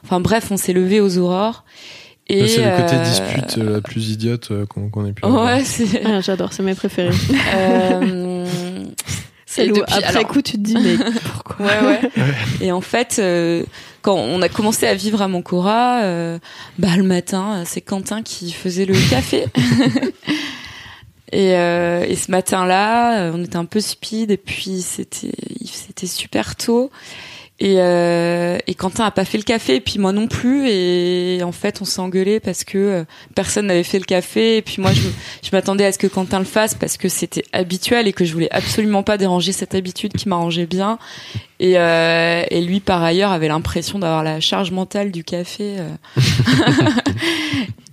Enfin 0.03 0.19
bref, 0.19 0.47
on 0.51 0.57
s'est 0.57 0.73
levé 0.73 1.01
aux 1.01 1.17
aurores. 1.17 1.63
Et 2.27 2.47
c'est 2.47 2.65
le 2.65 2.75
côté 2.75 2.97
dispute 3.03 3.57
la 3.57 3.81
plus 3.81 4.09
idiote 4.09 4.51
qu'on 4.67 5.05
ait 5.05 5.11
pu 5.11 5.23
avoir. 5.23 5.45
Ouais, 5.45 5.63
c'est... 5.63 6.03
Ah, 6.03 6.21
j'adore, 6.21 6.53
c'est 6.53 6.63
mes 6.63 6.73
préférés. 6.73 7.15
euh, 7.55 8.83
et 9.57 9.71
après 9.89 10.25
coup, 10.25 10.41
tu 10.41 10.53
te 10.53 10.57
dis 10.57 10.75
mais 10.75 10.97
pourquoi 11.23 11.65
ouais, 11.65 11.81
ouais. 12.17 12.35
Et 12.61 12.71
en 12.71 12.81
fait, 12.81 13.17
euh, 13.19 13.63
quand 14.01 14.15
on 14.15 14.41
a 14.41 14.49
commencé 14.49 14.87
à 14.87 14.93
vivre 14.93 15.21
à 15.21 15.27
Mancora, 15.27 16.01
euh, 16.03 16.39
bah 16.79 16.95
le 16.97 17.03
matin, 17.03 17.63
c'est 17.65 17.81
Quentin 17.81 18.21
qui 18.21 18.51
faisait 18.51 18.85
le 18.85 18.95
café. 19.09 19.45
et, 21.31 21.55
euh, 21.55 22.05
et 22.07 22.15
ce 22.15 22.31
matin-là, 22.31 23.31
on 23.33 23.43
était 23.43 23.57
un 23.57 23.65
peu 23.65 23.79
speed 23.79 24.31
et 24.31 24.37
puis 24.37 24.81
c'était 24.81 25.31
c'était 25.65 26.07
super 26.07 26.55
tôt. 26.55 26.91
Et, 27.59 27.75
euh, 27.77 28.57
et 28.67 28.73
Quentin 28.73 29.05
a 29.05 29.11
pas 29.11 29.23
fait 29.23 29.37
le 29.37 29.43
café, 29.43 29.75
et 29.75 29.81
puis 29.81 29.97
moi 29.97 30.11
non 30.11 30.27
plus. 30.27 30.67
Et 30.67 31.41
en 31.43 31.53
fait, 31.53 31.81
on 31.81 31.85
s'est 31.85 32.01
engueulé 32.01 32.39
parce 32.41 32.65
que 32.65 32.77
euh, 32.77 33.03
personne 33.33 33.67
n'avait 33.67 33.83
fait 33.83 33.99
le 33.99 34.05
café. 34.05 34.57
Et 34.57 34.61
puis 34.61 34.81
moi, 34.81 34.91
je, 34.91 35.01
je 35.01 35.49
m'attendais 35.53 35.85
à 35.85 35.91
ce 35.91 35.97
que 35.97 36.07
Quentin 36.07 36.39
le 36.39 36.45
fasse 36.45 36.73
parce 36.73 36.97
que 36.97 37.07
c'était 37.07 37.45
habituel 37.53 38.07
et 38.07 38.13
que 38.13 38.25
je 38.25 38.33
voulais 38.33 38.51
absolument 38.51 39.03
pas 39.03 39.17
déranger 39.17 39.53
cette 39.53 39.73
habitude 39.73 40.13
qui 40.13 40.27
m'arrangeait 40.27 40.65
bien. 40.65 40.99
Et, 41.59 41.77
euh, 41.77 42.43
et 42.49 42.61
lui, 42.61 42.81
par 42.81 43.01
ailleurs, 43.01 43.31
avait 43.31 43.47
l'impression 43.47 43.99
d'avoir 43.99 44.23
la 44.23 44.41
charge 44.41 44.71
mentale 44.71 45.11
du 45.11 45.23
café. 45.23 45.77
Euh. 45.79 45.89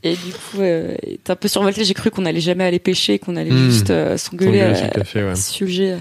et 0.02 0.14
du 0.14 0.32
coup, 0.32 0.60
euh, 0.60 0.96
est 1.06 1.30
un 1.30 1.36
peu 1.36 1.46
survolté. 1.46 1.84
J'ai 1.84 1.94
cru 1.94 2.10
qu'on 2.10 2.26
allait 2.26 2.40
jamais 2.40 2.64
aller 2.64 2.80
pêcher, 2.80 3.20
qu'on 3.20 3.36
allait 3.36 3.52
hmm. 3.52 3.70
juste 3.70 4.16
s'engueuler 4.16 4.62
à, 4.62 5.36
ce 5.36 5.52
sujet. 5.52 5.98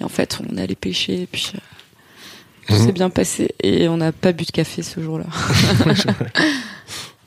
Et 0.00 0.04
en 0.04 0.08
fait, 0.08 0.38
on 0.50 0.56
allait 0.56 0.74
pêcher. 0.74 1.22
Et 1.22 1.28
puis 1.30 1.52
tout 2.66 2.74
s'est 2.74 2.86
mhm. 2.86 2.92
bien 2.92 3.10
passé 3.10 3.54
et 3.62 3.88
on 3.88 3.96
n'a 3.96 4.12
pas 4.12 4.32
bu 4.32 4.44
de 4.44 4.50
café 4.50 4.82
ce 4.82 5.00
jour-là. 5.00 5.26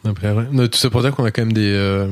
Après, 0.05 0.33
Tout 0.69 0.77
ça 0.77 0.89
pour 0.89 1.01
dire 1.01 1.15
qu'on 1.15 1.25
a 1.25 1.31
quand 1.31 1.41
même 1.41 1.53
des. 1.53 1.71
Euh, 1.73 2.07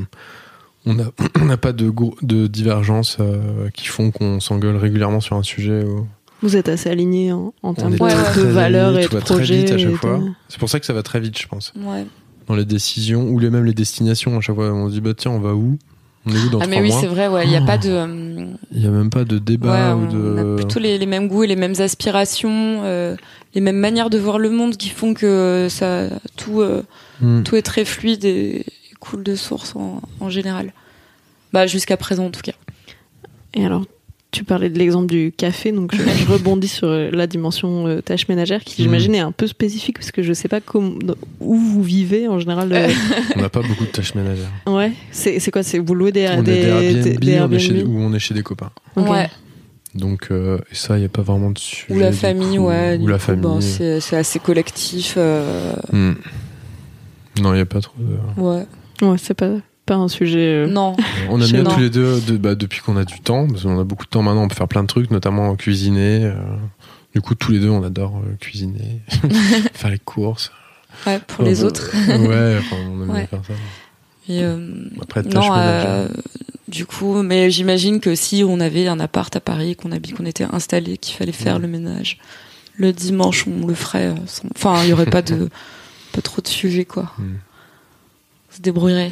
on 0.85 0.93
n'a 0.93 1.57
pas 1.57 1.71
de, 1.71 1.91
de 2.21 2.47
divergences 2.47 3.17
euh, 3.19 3.69
qui 3.73 3.87
font 3.87 4.11
qu'on 4.11 4.39
s'engueule 4.39 4.75
régulièrement 4.75 5.21
sur 5.21 5.35
un 5.35 5.43
sujet. 5.43 5.83
Vous 6.41 6.57
êtes 6.57 6.69
assez 6.69 6.89
alignés 6.89 7.31
en, 7.31 7.73
termes 7.73 7.93
de, 7.93 8.43
valeurs 8.43 8.97
et 8.99 9.07
de 9.07 9.19
projets. 9.19 9.71
à 9.71 9.77
chaque 9.77 9.95
fois. 9.95 10.19
C'est 10.49 10.59
pour 10.59 10.69
ça 10.69 10.79
que 10.79 10.85
ça 10.85 10.93
va 10.93 11.01
très 11.01 11.19
vite, 11.19 11.39
je 11.39 11.47
pense. 11.47 11.73
Dans 12.47 12.55
les 12.55 12.65
décisions 12.65 13.29
ou 13.29 13.39
les, 13.39 13.49
même 13.49 13.65
les 13.65 13.73
destinations, 13.73 14.37
à 14.37 14.41
chaque 14.41 14.55
fois, 14.55 14.71
on 14.71 14.89
se 14.89 14.93
dit 14.93 15.01
bah 15.01 15.13
tiens, 15.15 15.31
on 15.31 15.39
va 15.39 15.55
où? 15.55 15.79
On 16.27 16.31
est 16.31 16.39
où 16.39 16.49
dans 16.49 16.59
Ah 16.59 16.67
mais 16.67 16.81
oui, 16.81 16.91
c'est 16.91 17.05
vrai, 17.07 17.27
ouais, 17.27 17.43
il 17.45 17.49
n'y 17.49 17.55
a 17.55 17.61
pas 17.61 17.77
de. 17.77 17.89
euh, 17.89 18.45
Il 18.71 18.81
y 18.81 18.87
a 18.87 18.89
même 18.89 19.09
pas 19.09 19.25
de 19.25 19.35
ouais, 19.35 19.41
débat 19.41 19.95
ou 19.95 20.05
on 20.05 20.11
de. 20.11 20.53
a 20.53 20.55
plutôt 20.55 20.79
les, 20.79 20.97
les 20.97 21.05
mêmes 21.05 21.27
goûts 21.27 21.43
et 21.43 21.47
les 21.47 21.55
mêmes 21.55 21.75
aspirations, 21.79 22.81
euh, 22.83 23.15
les 23.53 23.61
mêmes 23.61 23.77
manières 23.77 24.09
de 24.09 24.17
voir 24.17 24.39
le 24.39 24.49
monde 24.49 24.75
qui 24.77 24.89
font 24.89 25.13
que 25.13 25.67
ça 25.69 26.07
tout 26.35 26.61
euh, 26.61 26.83
Hmm. 27.21 27.43
tout 27.43 27.55
est 27.55 27.61
très 27.61 27.85
fluide 27.85 28.25
et 28.25 28.65
coule 28.99 29.23
de 29.23 29.35
source 29.35 29.73
en, 29.77 30.01
en 30.19 30.29
général. 30.29 30.73
Bah 31.53 31.65
jusqu'à 31.65 31.95
présent 31.95 32.25
en 32.25 32.29
tout 32.31 32.41
cas. 32.41 32.51
Et 33.53 33.65
alors, 33.65 33.85
tu 34.35 34.43
parlais 34.43 34.69
de 34.69 34.77
l'exemple 34.77 35.07
du 35.07 35.31
café, 35.35 35.71
donc 35.71 35.95
je, 35.95 36.01
je 36.01 36.31
rebondis 36.31 36.67
sur 36.67 36.87
euh, 36.87 37.09
la 37.11 37.27
dimension 37.27 37.87
euh, 37.87 38.01
tâche 38.01 38.27
ménagère 38.27 38.63
qui, 38.63 38.83
j'imagine, 38.83 39.15
est 39.15 39.19
un 39.19 39.31
peu 39.31 39.47
spécifique 39.47 39.97
parce 39.97 40.11
que 40.11 40.21
je 40.23 40.33
sais 40.33 40.47
pas 40.47 40.61
comment, 40.61 40.93
où 41.39 41.55
vous 41.55 41.81
vivez 41.83 42.27
en 42.27 42.39
général. 42.39 42.71
euh, 42.73 42.89
On 43.35 43.41
n'a 43.41 43.49
pas 43.49 43.61
beaucoup 43.61 43.85
de 43.85 43.89
tâches 43.91 44.13
ménagères. 44.15 44.51
ouais, 44.67 44.91
c'est 45.11 45.39
c'est 45.39 45.51
quoi 45.51 45.63
C'est 45.63 45.79
vous 45.79 45.95
louez 45.95 46.11
des, 46.11 46.27
on 46.29 46.43
des, 46.43 46.51
est 46.51 46.63
des 46.63 46.67
Airbnb, 46.67 47.03
des- 47.03 47.17
des 47.17 47.39
on 47.41 47.51
est 47.51 47.59
chez, 47.59 47.77
Airbnb 47.77 47.93
ou 47.95 47.99
on 48.01 48.13
est 48.13 48.19
chez 48.19 48.33
des 48.33 48.43
copains. 48.43 48.71
Ok. 48.95 49.09
Ouais. 49.09 49.29
Donc, 49.93 50.27
euh, 50.31 50.57
et 50.71 50.75
ça, 50.75 50.97
il 50.97 50.99
n'y 50.99 51.05
a 51.05 51.09
pas 51.09 51.21
vraiment 51.21 51.51
de 51.51 51.57
sujet. 51.57 51.85
Ou 51.93 51.99
la 51.99 52.11
famille, 52.11 52.57
coup. 52.57 52.65
ouais. 52.67 52.97
Ou 52.99 53.07
la 53.07 53.15
coup, 53.17 53.23
famille. 53.23 53.61
c'est 53.61 54.01
c'est 54.01 54.17
assez 54.17 54.39
collectif. 54.39 55.13
euh, 55.17 55.73
Hmm. 55.93 56.15
Non, 57.41 57.53
il 57.53 57.55
n'y 57.55 57.61
a 57.61 57.65
pas 57.65 57.79
trop 57.81 57.95
de. 57.99 58.41
ouais. 58.41 58.65
Ouais, 59.01 59.17
c'est 59.17 59.33
pas, 59.33 59.51
pas 59.85 59.95
un 59.95 60.07
sujet. 60.07 60.63
euh, 60.65 60.67
Non. 60.67 60.95
On 61.29 61.39
aime 61.41 61.49
bien 61.51 61.63
tous 61.63 61.79
les 61.79 61.89
deux 61.89 62.19
de- 62.21 62.37
bah, 62.37 62.55
depuis 62.55 62.81
qu'on 62.81 62.97
a 62.97 63.05
du 63.05 63.19
temps, 63.21 63.47
parce 63.47 63.63
qu'on 63.63 63.79
a 63.79 63.83
beaucoup 63.83 64.05
de 64.05 64.09
temps 64.09 64.21
maintenant, 64.23 64.43
on 64.43 64.47
peut 64.47 64.55
faire 64.55 64.67
plein 64.67 64.83
de 64.83 64.87
trucs, 64.87 65.11
notamment 65.11 65.55
cuisiner. 65.55 66.23
euh, 66.25 66.33
du 67.13 67.21
coup, 67.21 67.35
tous 67.35 67.51
les 67.51 67.59
deux, 67.59 67.69
on 67.69 67.83
adore 67.83 68.17
euh, 68.17 68.35
cuisiner, 68.39 69.01
faire 69.73 69.89
les 69.91 69.99
courses. 69.99 70.51
Ouais, 71.07 71.19
pour 71.27 71.43
les 71.43 71.63
Euh, 71.63 71.67
autres. 71.67 71.91
ouais, 71.93 72.57
enfin, 72.59 72.75
on 72.89 73.01
aime 73.03 73.13
bien 73.13 73.27
faire 73.27 73.41
ça. 73.47 73.53
Et, 74.27 74.43
euh, 74.43 74.73
Après, 75.01 75.23
tâche 75.23 75.33
non, 75.33 75.53
euh, 75.55 76.07
du 76.67 76.85
coup, 76.85 77.21
mais 77.21 77.51
j'imagine 77.51 77.99
que 77.99 78.15
si 78.15 78.43
on 78.47 78.59
avait 78.59 78.87
un 78.87 78.99
appart 78.99 79.33
à 79.35 79.39
Paris, 79.39 79.75
qu'on 79.75 79.91
habite, 79.91 80.15
qu'on 80.15 80.25
était 80.25 80.47
installé, 80.51 80.97
qu'il 80.97 81.15
fallait 81.15 81.31
faire 81.31 81.59
le 81.59 81.67
ménage, 81.67 82.17
le 82.77 82.91
dimanche, 82.91 83.45
on 83.47 83.67
le 83.67 83.75
ferait. 83.75 84.13
sans- 84.25 84.47
Enfin, 84.55 84.81
il 84.83 84.89
y 84.89 84.93
aurait 84.93 85.05
pas 85.05 85.21
de 85.21 85.47
pas 86.11 86.21
trop 86.21 86.41
de 86.41 86.47
sujets 86.47 86.85
quoi. 86.85 87.11
Mm. 87.19 87.23
On 88.51 88.55
se 88.55 88.61
débrouillerait. 88.61 89.11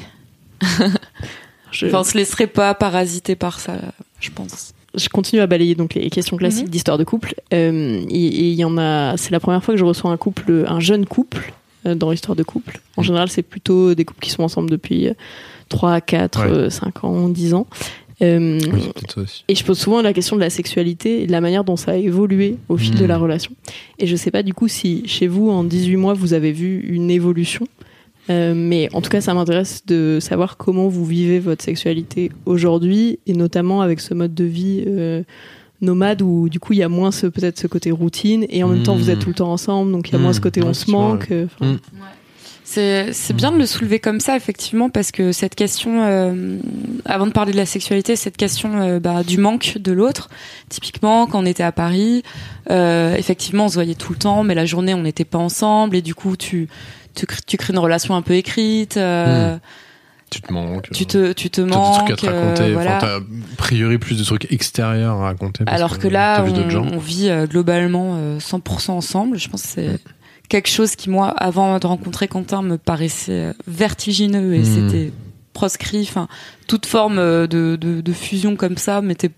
je, 1.72 1.88
Enfin, 1.88 2.00
on 2.00 2.04
se 2.04 2.18
laisserait 2.18 2.48
pas 2.48 2.74
parasiter 2.74 3.36
par 3.36 3.60
ça, 3.60 3.76
je 4.20 4.30
pense. 4.32 4.74
je 4.96 5.10
continue 5.10 5.42
à 5.42 5.48
balayer 5.48 5.76
donc 5.76 5.96
les 5.96 6.10
questions 6.10 6.38
classiques 6.38 6.66
Mhm. 6.66 6.70
d'histoire 6.72 6.98
de 6.98 7.04
couple. 7.04 7.36
Euh, 7.54 8.04
et 8.10 8.50
il 8.50 8.54
y 8.56 8.64
en 8.64 8.78
a. 8.78 9.16
C'est 9.18 9.32
la 9.32 9.40
première 9.40 9.64
fois 9.64 9.74
que 9.74 9.80
je 9.80 9.86
reçois 9.86 10.12
un 10.12 10.18
couple, 10.18 10.66
un 10.68 10.80
jeune 10.80 11.06
couple 11.06 11.54
euh, 11.86 11.96
dans 11.96 12.12
l'histoire 12.12 12.36
de 12.36 12.44
couple. 12.44 12.80
En 12.98 13.02
Mhm. 13.02 13.08
général, 13.08 13.30
c'est 13.30 13.42
plutôt 13.44 13.96
des 13.96 14.06
couples 14.06 14.22
qui 14.22 14.30
sont 14.30 14.44
ensemble 14.44 14.70
depuis 14.70 15.08
euh, 15.08 15.14
3, 15.70 16.00
4, 16.02 16.42
Ouais. 16.46 16.52
euh, 16.52 16.70
5 16.70 17.04
ans, 17.04 17.30
10 17.30 17.54
ans. 17.56 17.66
Euh, 18.22 18.60
Oui, 18.72 18.82
c'est 18.84 18.94
peut-être 18.94 19.14
ça 19.16 19.22
aussi. 19.22 19.44
Et 19.48 19.56
je 19.56 19.64
pose 19.66 19.78
souvent 19.80 20.02
la 20.04 20.14
question 20.14 20.36
de 20.36 20.42
la 20.42 20.52
sexualité 20.52 21.24
et 21.24 21.28
de 21.28 21.32
la 21.32 21.42
manière 21.42 21.64
dont 21.64 21.76
ça 21.76 21.92
a 21.92 21.96
évolué 21.96 22.58
au 22.70 22.78
fil 22.78 22.94
de 22.96 23.04
la 23.06 23.18
relation. 23.18 23.52
Et 24.00 24.06
je 24.08 24.16
sais 24.16 24.30
pas 24.32 24.44
du 24.44 24.54
coup 24.54 24.68
si 24.68 25.02
chez 25.08 25.26
vous, 25.28 25.50
en 25.50 25.64
18 25.64 25.98
mois, 25.98 26.14
vous 26.14 26.34
avez 26.34 26.52
vu 26.52 26.80
une 26.88 27.10
évolution. 27.10 27.68
Euh, 28.30 28.54
mais 28.56 28.88
en 28.94 29.02
tout 29.02 29.10
cas, 29.10 29.20
ça 29.22 29.34
m'intéresse 29.34 29.86
de 29.86 30.20
savoir 30.22 30.56
comment 30.58 30.88
vous 30.88 31.06
vivez 31.06 31.40
votre 31.40 31.64
sexualité 31.64 32.32
aujourd'hui 32.46 33.20
et 33.28 33.34
notamment 33.34 33.82
avec 33.82 34.00
ce 34.00 34.14
mode 34.14 34.34
de 34.34 34.46
vie 34.46 34.84
euh, 34.88 35.24
nomade 35.82 36.22
où 36.22 36.48
du 36.48 36.60
coup 36.62 36.72
il 36.72 36.80
y 36.80 36.84
a 36.84 36.88
moins 36.90 37.12
ce 37.12 37.28
peut-être 37.28 37.60
ce 37.60 37.68
côté 37.68 37.92
routine 37.92 38.46
et 38.50 38.64
en 38.64 38.70
même 38.70 38.84
temps 38.84 38.96
Mm. 38.96 39.00
vous 39.00 39.10
êtes 39.10 39.20
tout 39.20 39.28
le 39.28 39.36
temps 39.36 39.52
ensemble 39.52 39.92
donc 39.92 40.08
il 40.08 40.14
y 40.14 40.16
a 40.16 40.20
moins 40.20 40.30
Mm. 40.32 40.34
ce 40.36 40.40
côté 40.40 40.62
Ouais, 40.62 40.68
on 40.70 40.74
se 40.74 40.90
manque. 40.90 41.32
euh, 41.32 41.48
Mm. 41.60 41.74
C'est 42.66 43.12
c'est 43.12 43.34
bien 43.36 43.52
de 43.52 43.58
le 43.58 43.66
soulever 43.66 44.00
comme 44.00 44.22
ça, 44.22 44.38
effectivement, 44.38 44.90
parce 44.90 45.12
que 45.12 45.34
cette 45.34 45.54
question, 45.54 46.02
euh, 46.06 46.58
avant 47.04 47.28
de 47.28 47.32
parler 47.32 47.52
de 47.52 47.58
la 47.58 47.66
sexualité, 47.66 48.16
cette 48.16 48.38
question 48.38 48.80
euh, 48.82 49.00
bah, 49.02 49.22
du 49.24 49.38
manque 49.38 49.78
de 49.80 49.92
l'autre, 49.92 50.30
typiquement, 50.70 51.28
quand 51.28 51.42
on 51.44 51.46
était 51.46 51.62
à 51.62 51.74
Paris, 51.74 52.24
euh, 52.72 53.16
effectivement, 53.16 53.66
on 53.66 53.68
se 53.68 53.74
voyait 53.76 53.96
tout 53.96 54.14
le 54.14 54.18
temps, 54.18 54.44
mais 54.44 54.56
la 54.56 54.66
journée, 54.66 54.94
on 54.94 55.02
n'était 55.04 55.26
pas 55.26 55.38
ensemble, 55.40 55.98
et 55.98 56.02
du 56.02 56.16
coup, 56.16 56.38
tu, 56.38 56.70
tu, 57.16 57.26
crées, 57.26 57.42
tu 57.46 57.58
crées 57.58 57.74
une 57.74 57.80
relation 57.80 58.16
un 58.16 58.22
peu 58.22 58.34
écrite, 58.34 58.98
euh, 58.98 59.58
Tu 60.30 60.42
te 60.42 60.52
manques. 60.52 60.90
tu 60.92 61.06
te, 61.06 61.32
tu 61.34 61.50
te 61.50 61.62
T'as 61.62 61.68
des 61.68 61.74
manques, 61.74 62.06
trucs 62.08 62.12
à 62.12 62.16
te 62.16 62.26
euh, 62.28 62.42
raconter. 62.50 62.74
voilà. 62.74 62.98
Enfin, 62.98 63.08
t'as 63.08 63.16
a 63.18 63.56
priori 63.58 63.98
plus 63.98 64.18
de 64.18 64.24
trucs 64.24 64.52
extérieurs 64.52 65.16
à 65.22 65.24
raconter. 65.26 65.64
parce 65.66 65.76
Alors 65.78 66.00
que 66.00 66.08
là, 66.08 66.44
gens. 66.70 66.86
on, 66.92 66.98
vit 66.98 67.30
euh, 67.30 67.46
globalement 67.48 68.16
euh, 68.18 68.40
100% 68.40 68.92
ensemble. 68.92 69.38
Je 69.38 69.48
pense 69.50 69.62
que 69.64 69.68
c'est 69.68 70.00
quelque 70.50 70.70
chose 70.70 70.96
qui, 70.96 71.10
moi, 71.10 71.30
avant 71.30 71.80
de 71.80 71.88
rencontrer 71.88 72.28
Quentin, 72.28 72.62
me 72.62 72.78
paraissait 72.78 73.32
euh, 73.32 73.54
vertigineux 73.68 74.54
et 74.56 74.60
Mm. 74.60 74.66
c'était 74.66 75.12
proscrit. 75.54 76.02
Enfin, 76.10 76.28
toute 76.68 76.86
forme 76.88 77.20
euh, 77.20 77.46
de, 77.48 77.76
de, 77.80 78.02
de 78.02 78.14
fusion 78.14 78.56
comme 78.56 78.78
ça 78.78 79.02
m'était 79.02 79.32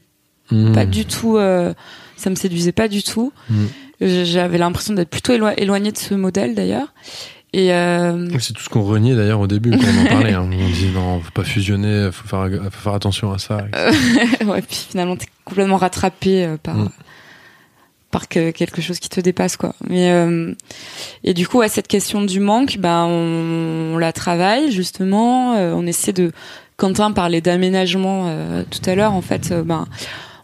Hmm. 0.51 0.73
pas 0.73 0.85
du 0.85 1.05
tout. 1.05 1.37
euh, 1.37 1.73
ça 2.17 2.29
me 2.29 2.35
séduisait 2.35 2.71
pas 2.71 2.87
du 2.87 3.01
tout. 3.01 3.33
Mm. 3.49 3.65
J- 4.01 4.25
J'avais 4.27 4.59
l'impression 4.59 4.93
d'être 4.93 5.09
plutôt 5.09 5.33
élo- 5.33 5.51
éloignée 5.57 5.91
de 5.91 5.97
ce 5.97 6.13
modèle 6.13 6.53
d'ailleurs. 6.53 6.93
Et 7.57 7.71
euh, 7.73 8.27
C'est 8.39 8.51
tout 8.51 8.61
ce 8.61 8.67
qu'on 8.67 8.81
reniait 8.83 9.15
d'ailleurs 9.15 9.39
au 9.39 9.47
début 9.47 9.71
quand 9.71 9.77
on 9.87 10.01
en 10.05 10.09
parlait. 10.09 10.33
hein. 10.33 10.41
On 10.51 10.69
dit 10.69 10.89
non, 10.93 11.21
faut 11.21 11.31
pas 11.31 11.45
fusionner, 11.45 12.09
faut 12.11 12.27
faire, 12.27 12.49
faut 12.65 12.79
faire 12.81 12.93
attention 12.93 13.31
à 13.31 13.37
ça. 13.37 13.65
ouais, 14.45 14.61
puis 14.61 14.87
finalement, 14.89 15.15
t'es 15.15 15.27
complètement 15.45 15.77
rattrapé 15.77 16.43
euh, 16.43 16.57
par 16.61 16.75
Mm. 16.75 16.89
par 18.11 18.27
que, 18.27 18.51
quelque 18.51 18.81
chose 18.81 18.99
qui 18.99 19.07
te 19.07 19.21
dépasse, 19.21 19.55
quoi. 19.55 19.73
Mais 19.89 20.11
euh, 20.11 20.53
et 21.23 21.33
du 21.33 21.47
coup, 21.47 21.61
à 21.61 21.69
cette 21.69 21.87
question 21.87 22.23
du 22.23 22.41
manque, 22.41 22.77
ben 22.77 23.05
on, 23.05 23.93
on 23.93 23.97
la 23.99 24.11
travaille 24.11 24.69
justement. 24.71 25.55
euh, 25.55 25.71
on 25.73 25.85
essaie 25.87 26.11
de. 26.13 26.31
Quentin 26.77 27.13
parlait 27.13 27.39
d'aménagement 27.39 28.25
euh, 28.27 28.63
tout 28.69 28.89
à 28.89 28.95
l'heure. 28.95 29.13
En 29.13 29.21
fait, 29.21 29.51
euh, 29.51 29.63
ben 29.63 29.85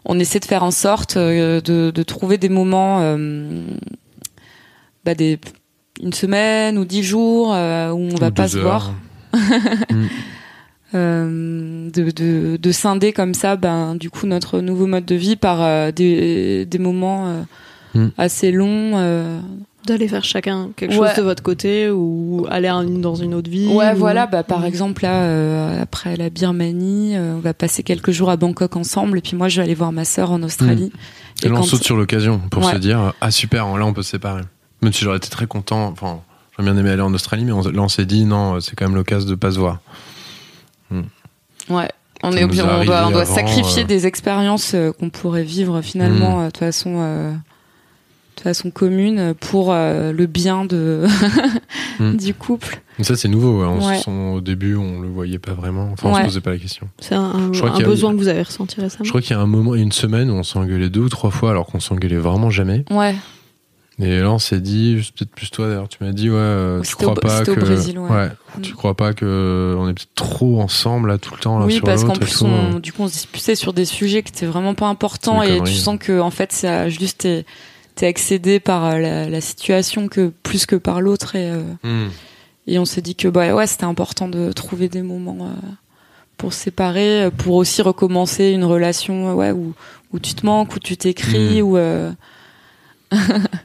on 0.06 0.18
essaie 0.18 0.40
de 0.40 0.46
faire 0.46 0.62
en 0.62 0.70
sorte 0.70 1.18
euh, 1.18 1.60
de, 1.60 1.90
de 1.94 2.02
trouver 2.02 2.38
des 2.38 2.48
moments, 2.48 3.00
euh, 3.02 3.64
bah, 5.04 5.14
des 5.14 5.38
une 6.00 6.12
semaine 6.12 6.78
ou 6.78 6.84
dix 6.84 7.02
jours 7.02 7.52
euh, 7.54 7.90
où 7.90 7.98
on 8.12 8.14
va 8.16 8.28
Ou 8.28 8.30
pas 8.32 8.42
deux 8.44 8.48
se 8.48 8.58
heures. 8.58 8.64
voir. 8.64 8.94
euh, 10.94 11.90
de, 11.90 12.10
de, 12.10 12.56
de 12.56 12.72
scinder 12.72 13.12
comme 13.12 13.34
ça 13.34 13.56
ben 13.56 13.94
du 13.94 14.10
coup 14.10 14.26
notre 14.26 14.60
nouveau 14.60 14.86
mode 14.86 15.04
de 15.06 15.14
vie 15.14 15.36
par 15.36 15.62
euh, 15.62 15.90
des, 15.90 16.66
des 16.66 16.78
moments 16.78 17.26
euh, 17.28 17.42
Mm. 17.94 18.06
assez 18.16 18.52
longs 18.52 18.92
euh. 18.94 19.38
D'aller 19.86 20.08
faire 20.08 20.24
chacun 20.24 20.70
quelque 20.76 20.92
Ouais. 20.96 21.08
chose 21.08 21.16
de 21.18 21.22
votre 21.22 21.42
côté 21.42 21.90
ou 21.90 22.46
aller 22.48 22.68
dans 23.00 23.14
une 23.16 23.34
autre 23.34 23.50
vie. 23.50 23.66
ouais 23.68 23.92
ou- 23.92 23.96
voilà 23.98 24.26
bah 24.26 24.42
par 24.44 24.64
exemple 24.64 25.02
là 25.02 25.24
euh, 25.24 25.82
après 25.82 26.16
la 26.16 26.30
Birmanie 26.30 27.16
euh, 27.16 27.34
on 27.36 27.40
va 27.40 27.52
passer 27.52 27.82
quelques 27.82 28.10
jours 28.10 28.30
à 28.30 28.38
Bangkok 28.38 28.76
ensemble 28.76 29.18
et 29.18 29.20
puis 29.20 29.36
moi 29.36 29.50
je 29.50 29.58
vais 29.58 29.64
aller 29.64 29.74
voir 29.74 29.92
ma 29.92 30.06
sœur 30.06 30.30
en 30.32 30.42
Australie 30.42 30.90
Et 31.42 31.48
là, 31.48 31.52
on 31.52 31.56
quand- 31.56 31.62
saute 31.64 31.84
sur 31.84 31.96
l'occasion 31.98 32.40
pour 32.50 32.64
Ouais. 32.64 32.72
se 32.72 32.78
dire 32.78 33.12
ah 33.20 33.30
super, 33.30 33.76
là 33.76 33.84
on 33.84 33.92
peut 33.92 34.02
se 34.02 34.12
séparer. 34.12 34.40
Même 34.82 34.92
si 34.92 35.04
j'aurais 35.04 35.16
été 35.18 35.28
très 35.30 35.46
content. 35.46 35.86
Enfin, 35.88 36.20
j'aurais 36.52 36.70
bien 36.70 36.78
aimé 36.80 36.90
aller 36.90 37.02
en 37.02 37.14
Australie, 37.14 37.44
mais 37.44 37.52
on- 37.52 37.62
là 37.62 37.82
on 37.82 37.88
s'est 37.88 38.06
dit 38.06 38.24
non, 38.24 38.60
c'est 38.60 38.74
quand 38.76 38.84
même 38.86 38.94
l'occasion 38.96 39.28
de 39.28 39.34
pas 39.34 39.52
se 39.52 39.58
voir. 39.58 39.78
ouais 41.70 41.88
on 42.24 42.30
Ça 42.32 42.38
est 42.40 42.44
obligé 42.44 42.62
on 42.62 42.66
doit, 42.66 42.74
arrivé 42.74 42.92
on 43.06 43.10
doit 43.10 43.22
avant, 43.22 43.34
sacrifier 43.34 43.82
euh. 43.82 43.86
des 43.86 44.06
expériences 44.06 44.74
euh, 44.74 44.92
qu'on 44.92 45.10
pourrait 45.10 45.42
vivre 45.42 45.80
finalement 45.82 46.36
Mm. 46.36 46.40
euh, 46.40 46.46
de 46.46 46.50
toute 46.50 46.58
façon 46.58 46.94
euh, 46.98 47.32
de 48.36 48.40
façon 48.42 48.70
commune 48.70 49.34
pour 49.40 49.72
euh, 49.72 50.12
le 50.12 50.26
bien 50.26 50.64
de 50.64 51.06
Mm. 51.98 52.16
du 52.18 52.34
couple 52.34 52.80
Mais 52.98 53.04
ça 53.04 53.16
c'est 53.16 53.28
nouveau. 53.28 53.60
ouais. 53.60 53.66
On 53.66 53.80
se 53.80 53.86
Ouais. 53.88 53.98
sent- 53.98 54.32
au 54.34 54.40
début, 54.40 54.76
on 54.76 55.00
le 55.00 55.08
voyait 55.08 55.38
pas 55.38 55.52
vraiment. 55.52 55.90
Enfin, 55.92 56.10
on 56.10 56.12
Ouais. 56.14 56.20
se 56.20 56.26
posait 56.26 56.40
pas 56.40 56.50
la 56.50 56.58
question. 56.58 56.88
C'est 57.00 57.14
un, 57.14 57.30
a- 57.30 57.82
besoin 57.84 58.12
que 58.12 58.18
vous 58.18 58.28
avez 58.28 58.42
ressenti 58.42 58.80
récemment. 58.80 59.04
Je 59.04 59.08
crois 59.10 59.20
qu'il 59.20 59.34
y 59.36 59.38
a 59.38 59.42
un 59.42 59.46
moment, 59.46 59.74
une 59.74 59.92
semaine 59.92 60.30
où 60.30 60.34
on 60.34 60.42
s'engueulait 60.42 60.90
deux 60.90 61.00
ou 61.00 61.08
trois 61.08 61.30
fois 61.30 61.50
alors 61.50 61.66
qu'on 61.66 61.80
s'engueulait 61.80 62.16
vraiment 62.18 62.50
jamais. 62.50 62.84
ouais 62.90 63.14
Et 63.98 64.20
là, 64.20 64.32
on 64.32 64.38
s'est 64.38 64.60
dit, 64.60 64.96
peut-être 65.16 65.30
plus 65.32 65.50
toi 65.50 65.68
d'ailleurs, 65.68 65.88
tu 65.88 66.02
m'as 66.02 66.12
dit, 66.12 66.30
ouais, 66.30 66.36
euh, 66.38 66.80
tu 66.80 66.96
crois 66.96 67.12
au- 67.12 67.14
pas 67.14 67.44
que. 67.44 67.50
au 67.50 67.56
Brésil, 67.56 67.98
ouais. 67.98 68.28
tu 68.62 68.72
Mm. 68.72 68.74
crois 68.74 68.94
pas 68.96 69.12
que 69.12 69.76
on 69.78 69.86
est 69.88 69.92
peut-être 69.94 70.14
trop 70.14 70.60
ensemble 70.62 71.08
là 71.10 71.18
tout 71.18 71.34
le 71.34 71.40
temps 71.40 71.58
là 71.58 71.66
oui, 71.66 71.74
sur 71.74 71.84
parce 71.84 72.02
qu'en 72.04 72.14
plus, 72.14 72.38
tout. 72.38 72.46
on, 72.46 72.78
du 72.78 72.92
coup, 72.92 73.02
on 73.02 73.08
se 73.08 73.12
disputait 73.12 73.54
sur 73.54 73.72
des 73.74 73.84
sujets 73.84 74.22
qui 74.22 74.32
étaient 74.32 74.46
vraiment 74.46 74.74
pas 74.74 74.86
importants 74.88 75.42
et 75.42 75.62
tu 75.62 75.72
sens 75.74 75.98
que, 76.00 76.20
en 76.20 76.30
fait, 76.30 76.52
ça 76.52 76.88
juste 76.88 77.18
t'es, 77.18 77.44
t'es 77.94 78.06
excédé 78.08 78.60
par 78.60 78.86
euh, 78.86 78.98
la, 78.98 79.28
la 79.28 79.40
situation 79.42 80.08
que 80.08 80.32
plus 80.42 80.64
que 80.64 80.76
par 80.76 81.00
l'autre 81.02 81.36
et, 81.36 81.50
euh, 81.50 81.62
Mm. 81.84 82.08
et 82.68 82.78
on 82.78 82.86
s'est 82.86 83.02
dit 83.02 83.14
que 83.14 83.28
bah 83.28 83.54
ouais, 83.54 83.66
c'était 83.66 83.84
important 83.84 84.26
de 84.28 84.52
trouver 84.52 84.88
des 84.88 85.02
moments 85.02 85.36
euh, 85.42 85.68
pour 86.38 86.54
se 86.54 86.60
séparer, 86.60 87.24
euh, 87.24 87.30
pour 87.30 87.56
aussi 87.56 87.82
recommencer 87.82 88.48
une 88.52 88.64
relation, 88.64 89.28
euh, 89.28 89.34
ouais, 89.34 89.50
où 89.52 89.74
où 90.14 90.18
tu 90.18 90.34
te 90.34 90.44
manques, 90.46 90.74
où 90.74 90.78
tu 90.78 90.96
t'écris, 90.96 91.60
Mm. 91.62 91.64
où 91.64 91.76
euh, 91.76 92.10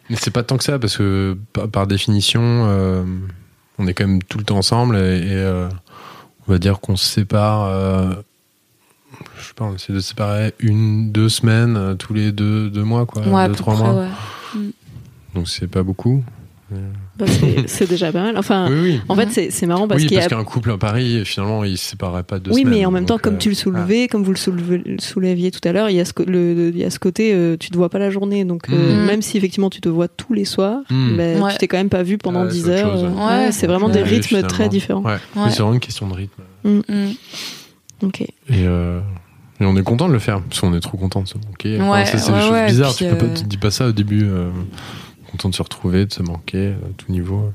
Mais 0.09 0.15
c'est 0.15 0.31
pas 0.31 0.43
tant 0.43 0.57
que 0.57 0.63
ça 0.63 0.79
parce 0.79 0.97
que 0.97 1.37
par, 1.71 1.87
définition, 1.87 2.41
euh, 2.43 3.03
on 3.77 3.87
est 3.87 3.93
quand 3.93 4.07
même 4.07 4.23
tout 4.23 4.37
le 4.37 4.43
temps 4.43 4.57
ensemble 4.57 4.95
et, 4.97 5.17
et, 5.19 5.33
euh, 5.33 5.69
on 6.47 6.51
va 6.51 6.59
dire 6.59 6.79
qu'on 6.79 6.95
se 6.95 7.05
sépare. 7.05 7.63
euh, 7.65 8.13
je 9.39 9.47
sais 9.47 9.53
pas, 9.55 9.65
on 9.65 9.75
essaie 9.75 9.93
de 9.93 9.99
se 9.99 10.09
séparer 10.09 10.53
une, 10.59 11.11
deux 11.11 11.29
semaines 11.29 11.75
euh, 11.77 11.95
tous 11.95 12.13
les 12.13 12.31
deux, 12.31 12.69
deux 12.69 12.83
mois 12.83 13.05
quoi, 13.05 13.21
ouais, 13.27 13.47
deux 13.47 13.55
trois 13.55 13.75
près, 13.75 13.83
mois. 13.83 13.93
ouais. 14.01 14.61
Donc 15.33 15.47
c'est 15.49 15.67
pas 15.67 15.83
beaucoup. 15.83 16.23
Bah, 17.17 17.25
c'est 17.67 17.89
déjà 17.89 18.11
pas 18.11 18.21
mal. 18.21 18.37
Enfin, 18.37 18.69
en 19.07 19.15
fait, 19.15 19.51
c'est 19.51 19.65
marrant 19.65 19.87
parce 19.87 20.01
oui, 20.01 20.07
qu'il 20.07 20.17
parce 20.17 20.29
qu'un 20.29 20.43
couple 20.43 20.71
à 20.71 20.77
Paris, 20.77 21.23
finalement, 21.25 21.63
il 21.63 21.77
se 21.77 21.91
séparait 21.91 22.23
pas 22.23 22.39
de 22.39 22.51
Oui, 22.51 22.65
mais 22.65 22.85
en 22.85 22.91
même 22.91 23.05
temps, 23.05 23.17
comme 23.17 23.37
tu 23.37 23.49
le 23.49 23.55
soulevais, 23.55 24.07
comme 24.07 24.23
vous 24.23 24.33
le 24.33 24.97
souleviez 24.99 25.51
tout 25.51 25.67
à 25.67 25.71
l'heure, 25.71 25.89
il 25.89 25.95
y 25.95 25.99
a 25.99 26.05
ce, 26.05 26.13
le, 26.25 26.71
il 26.73 26.77
y 26.77 26.83
a 26.83 26.89
ce 26.89 26.99
côté, 26.99 27.35
tu 27.59 27.69
te 27.69 27.77
vois 27.77 27.89
pas 27.89 27.99
la 27.99 28.09
journée. 28.09 28.45
Donc, 28.45 28.69
mm. 28.69 29.05
même 29.05 29.21
si 29.21 29.37
effectivement 29.37 29.69
tu 29.69 29.81
te 29.81 29.89
vois 29.89 30.07
tous 30.07 30.33
les 30.33 30.45
soirs, 30.45 30.81
mm. 30.89 31.17
bah, 31.17 31.51
tu 31.51 31.57
t'es 31.57 31.67
quand 31.67 31.77
même 31.77 31.89
pas 31.89 32.03
vu 32.03 32.17
pendant 32.17 32.45
10 32.45 32.69
heures. 32.69 33.51
c'est 33.51 33.67
vraiment 33.67 33.89
des 33.89 34.03
rythmes 34.03 34.43
très 34.43 34.69
différents. 34.69 35.03
C'est 35.49 35.59
vraiment 35.59 35.73
une 35.73 35.79
question 35.79 36.07
de 36.07 36.13
rythme. 36.13 36.41
Mm. 36.63 37.11
Ok. 38.03 38.21
Et, 38.21 38.31
euh, 38.51 38.99
et, 39.59 39.65
on 39.65 39.75
est 39.75 39.83
content 39.83 40.07
de 40.07 40.13
le 40.13 40.19
faire, 40.19 40.41
parce 40.41 40.59
qu'on 40.59 40.73
est 40.73 40.79
trop 40.79 40.97
content 40.97 41.21
de 41.21 41.27
se 41.27 41.37
manquer. 41.37 41.79
c'est 42.05 42.29
une 42.29 42.41
chose 42.41 42.65
bizarre, 42.67 42.95
tu, 42.95 43.05
peux 43.05 43.17
pas, 43.17 43.27
tu 43.27 43.43
dis 43.43 43.57
pas 43.57 43.71
ça 43.71 43.87
au 43.87 43.91
début. 43.91 44.23
Euh, 44.23 44.49
content 45.37 45.49
de 45.49 45.55
se 45.55 45.61
retrouver, 45.61 46.05
de 46.05 46.13
se 46.13 46.23
manquer 46.23 46.69
à 46.69 46.93
tout 46.97 47.11
niveau. 47.11 47.51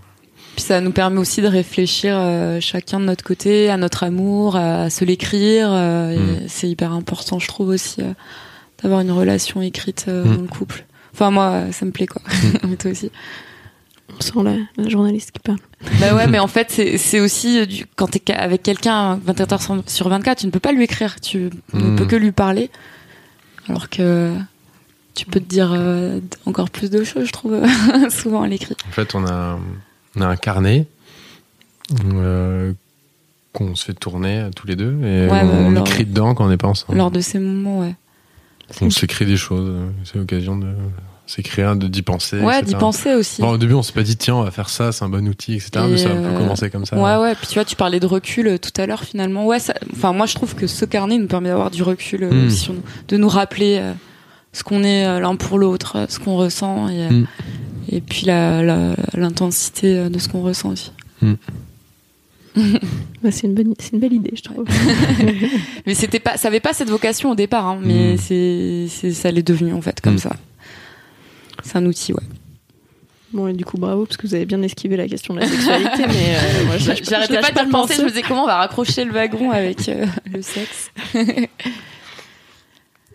Puis 0.54 0.64
ça 0.64 0.80
nous 0.80 0.92
permet 0.92 1.18
aussi 1.18 1.42
de 1.42 1.46
réfléchir 1.46 2.14
euh, 2.16 2.60
chacun 2.60 3.00
de 3.00 3.06
notre 3.06 3.24
côté 3.24 3.70
à 3.70 3.76
notre 3.76 4.04
amour, 4.04 4.56
à, 4.56 4.90
se 4.90 5.04
l'écrire. 5.04 5.70
Mm. 5.70 6.46
C'est 6.48 6.68
hyper 6.68 6.92
important, 6.92 7.38
je 7.38 7.48
trouve 7.48 7.68
aussi, 7.68 8.02
d'avoir 8.82 9.00
une 9.00 9.10
relation 9.10 9.62
écrite 9.62 10.06
mm. 10.08 10.24
dans 10.24 10.42
le 10.42 10.48
couple. 10.48 10.84
Enfin, 11.14 11.30
moi, 11.30 11.72
ça 11.72 11.84
me 11.84 11.90
plaît, 11.90 12.06
quoi. 12.06 12.22
Mm. 12.22 12.66
Mais 12.68 12.76
toi 12.76 12.90
aussi. 12.90 13.10
On 14.18 14.20
sent 14.20 14.66
la, 14.76 14.88
journaliste 14.88 15.32
qui 15.32 15.40
parle. 15.40 15.58
Bah 15.98 16.14
ouais, 16.14 16.26
mais 16.26 16.38
en 16.38 16.46
fait, 16.46 16.70
c'est 16.98 17.20
aussi 17.20 17.66
du, 17.66 17.86
quand 17.96 18.08
t'es 18.08 18.34
avec 18.34 18.62
quelqu'un 18.62 19.18
24 19.24 19.52
heures 19.52 19.82
sur 19.86 20.08
24, 20.10 20.40
tu 20.40 20.46
ne 20.46 20.50
peux 20.50 20.60
pas 20.60 20.72
lui 20.72 20.84
écrire, 20.84 21.18
tu 21.18 21.48
ne 21.72 21.80
hmm. 21.80 21.96
peux 21.96 22.04
que 22.04 22.16
lui 22.16 22.30
parler. 22.30 22.70
Alors 23.68 23.88
que 23.88 24.34
tu 25.14 25.26
peux 25.26 25.40
te 25.40 25.48
dire 25.48 25.72
euh, 25.72 26.20
encore 26.46 26.70
plus 26.70 26.90
de 26.90 27.04
choses, 27.04 27.26
je 27.26 27.32
trouve, 27.32 27.60
souvent 28.10 28.42
à 28.42 28.48
l'écrit. 28.48 28.76
En 28.88 28.92
fait, 28.92 29.14
on 29.14 29.26
a, 29.26 29.58
on 30.16 30.20
a 30.20 30.26
un 30.26 30.36
carnet 30.36 30.86
euh, 32.04 32.72
qu'on 33.52 33.74
se 33.74 33.84
fait 33.84 33.94
tourner 33.94 34.48
tous 34.56 34.66
les 34.66 34.76
deux 34.76 34.98
et 35.04 35.28
on, 35.30 35.76
écrit 35.76 36.06
dedans 36.06 36.34
quand 36.34 36.46
on 36.46 36.48
n'est 36.48 36.56
pas 36.56 36.68
ensemble. 36.68 36.98
Lors 36.98 37.10
de 37.10 37.20
ces 37.20 37.38
moments, 37.38 37.80
ouais. 37.80 37.94
On 38.80 38.88
s'écrit 38.88 39.26
des 39.26 39.36
choses, 39.36 39.70
c'est 40.04 40.16
l'occasion 40.16 40.56
de 40.56 40.68
s'écrire, 41.26 41.76
de 41.76 41.88
d'y 41.88 42.02
penser. 42.02 42.40
Ouais, 42.40 42.62
d'y 42.62 42.74
penser 42.74 43.14
aussi. 43.14 43.42
au 43.42 43.58
début, 43.58 43.74
on 43.74 43.82
s'est 43.82 43.92
pas 43.92 44.02
dit 44.02 44.16
tiens, 44.16 44.36
on 44.36 44.42
va 44.42 44.50
faire 44.50 44.68
ça, 44.68 44.92
c'est 44.92 45.04
un 45.04 45.08
bon 45.08 45.26
outil, 45.28 45.54
etc. 45.54 45.70
mais 45.88 45.96
ça 45.96 46.08
a 46.08 46.12
euh, 46.12 46.38
commencer 46.38 46.70
comme 46.70 46.84
ça. 46.84 46.96
Ouais, 46.96 47.22
ouais. 47.22 47.34
Puis 47.34 47.46
tu 47.46 47.54
vois, 47.54 47.64
tu 47.64 47.76
parlais 47.76 48.00
de 48.00 48.06
recul 48.06 48.58
tout 48.58 48.80
à 48.80 48.86
l'heure 48.86 49.04
finalement. 49.04 49.46
Ouais, 49.46 49.58
enfin 49.92 50.12
moi 50.12 50.26
je 50.26 50.34
trouve 50.34 50.54
que 50.54 50.66
ce 50.66 50.84
carnet 50.84 51.18
nous 51.18 51.26
permet 51.26 51.48
d'avoir 51.48 51.70
du 51.70 51.82
recul 51.82 52.24
euh, 52.24 52.48
hmm. 52.48 52.80
de 53.08 53.16
nous 53.16 53.28
rappeler 53.28 53.80
ce 54.52 54.62
qu'on 54.64 54.82
est 54.82 55.20
l'un 55.20 55.36
pour 55.36 55.58
l'autre, 55.58 56.06
ce 56.08 56.18
qu'on 56.18 56.36
ressent 56.36 56.88
et, 56.88 57.08
hmm. 57.08 57.26
et 57.88 58.00
puis 58.00 58.26
l'intensité 58.26 59.94
la, 59.94 60.08
de 60.08 60.18
ce 60.18 60.28
qu'on 60.28 60.42
ressent 60.42 60.70
aussi. 60.70 60.92
C'est 63.30 63.46
une 63.46 63.54
bonne, 63.54 63.74
c'est 63.78 63.92
une 63.92 64.00
belle 64.00 64.12
idée, 64.12 64.32
je 64.36 64.42
trouve. 64.42 64.66
mais 65.86 65.94
c'était 65.94 66.18
pas, 66.18 66.36
ça 66.36 66.48
avait 66.48 66.60
pas 66.60 66.72
cette 66.72 66.90
vocation 66.90 67.30
au 67.30 67.34
départ, 67.34 67.66
hein, 67.66 67.78
mais 67.82 68.16
c'est, 68.16 68.88
ça 68.88 69.30
l'est 69.30 69.46
devenu 69.46 69.72
en 69.72 69.80
fait 69.80 70.00
comme 70.00 70.18
ça. 70.18 70.36
C'est 71.62 71.76
un 71.76 71.86
outil, 71.86 72.12
ouais. 72.12 72.22
Bon, 73.32 73.48
et 73.48 73.54
du 73.54 73.64
coup, 73.64 73.78
bravo, 73.78 74.04
parce 74.04 74.18
que 74.18 74.26
vous 74.26 74.34
avez 74.34 74.44
bien 74.44 74.60
esquivé 74.60 74.96
la 74.96 75.08
question 75.08 75.34
de 75.34 75.40
la 75.40 75.46
sexualité, 75.46 76.04
mais 76.06 76.36
euh, 76.36 76.64
moi, 76.66 76.76
j'arrêtais 76.76 77.40
pas 77.40 77.64
de 77.64 77.70
penser, 77.70 77.94
je 77.96 78.02
me 78.02 78.08
disais 78.08 78.22
comment 78.22 78.42
on 78.42 78.46
va 78.46 78.58
raccrocher 78.58 79.04
le 79.04 79.12
wagon 79.12 79.50
avec 79.50 79.88
euh, 79.88 80.04
le 80.30 80.42
sexe. 80.42 80.90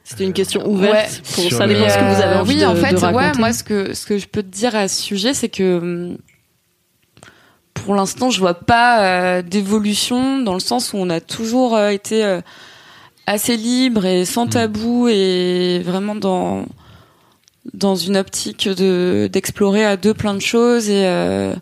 C'était 0.10 0.24
une 0.24 0.34
question 0.34 0.66
ouverte 0.66 1.22
pour 1.36 1.52
ça 1.52 1.68
dépend 1.68 1.90
ce 1.90 1.98
que 1.98 2.16
vous 2.16 2.22
avez 2.22 2.36
envie 2.38 2.54
oui, 2.54 2.62
de, 2.62 2.66
en 2.66 2.76
fait, 2.76 2.96
ouais, 3.14 3.32
moi, 3.38 3.52
ce 3.52 3.62
que, 3.62 3.94
ce 3.94 4.06
que 4.06 4.18
je 4.18 4.26
peux 4.26 4.42
te 4.42 4.48
dire 4.48 4.74
à 4.74 4.88
ce 4.88 5.02
sujet, 5.02 5.34
c'est 5.34 5.50
que 5.50 5.80
hum, 5.80 6.18
pour 7.74 7.94
l'instant, 7.94 8.30
je 8.30 8.40
vois 8.40 8.54
pas 8.54 9.02
euh, 9.02 9.42
d'évolution 9.42 10.40
dans 10.40 10.54
le 10.54 10.62
sens 10.62 10.94
où 10.94 10.98
on 10.98 11.10
a 11.10 11.20
toujours 11.20 11.78
été 11.78 12.40
assez 13.28 13.58
libre 13.58 14.06
et 14.06 14.24
sans 14.24 14.46
mm. 14.46 14.50
tabou 14.50 15.08
et 15.10 15.82
vraiment 15.84 16.16
dans 16.16 16.66
dans 17.74 17.98
une 17.98 18.16
optique 18.16 18.70
de 18.70 19.30
d'explorer 19.32 19.86
à 19.86 19.98
deux 19.98 20.14
plein 20.14 20.34
de 20.34 20.40
choses 20.40 20.90
et 20.90 21.06
euh, 21.06 21.54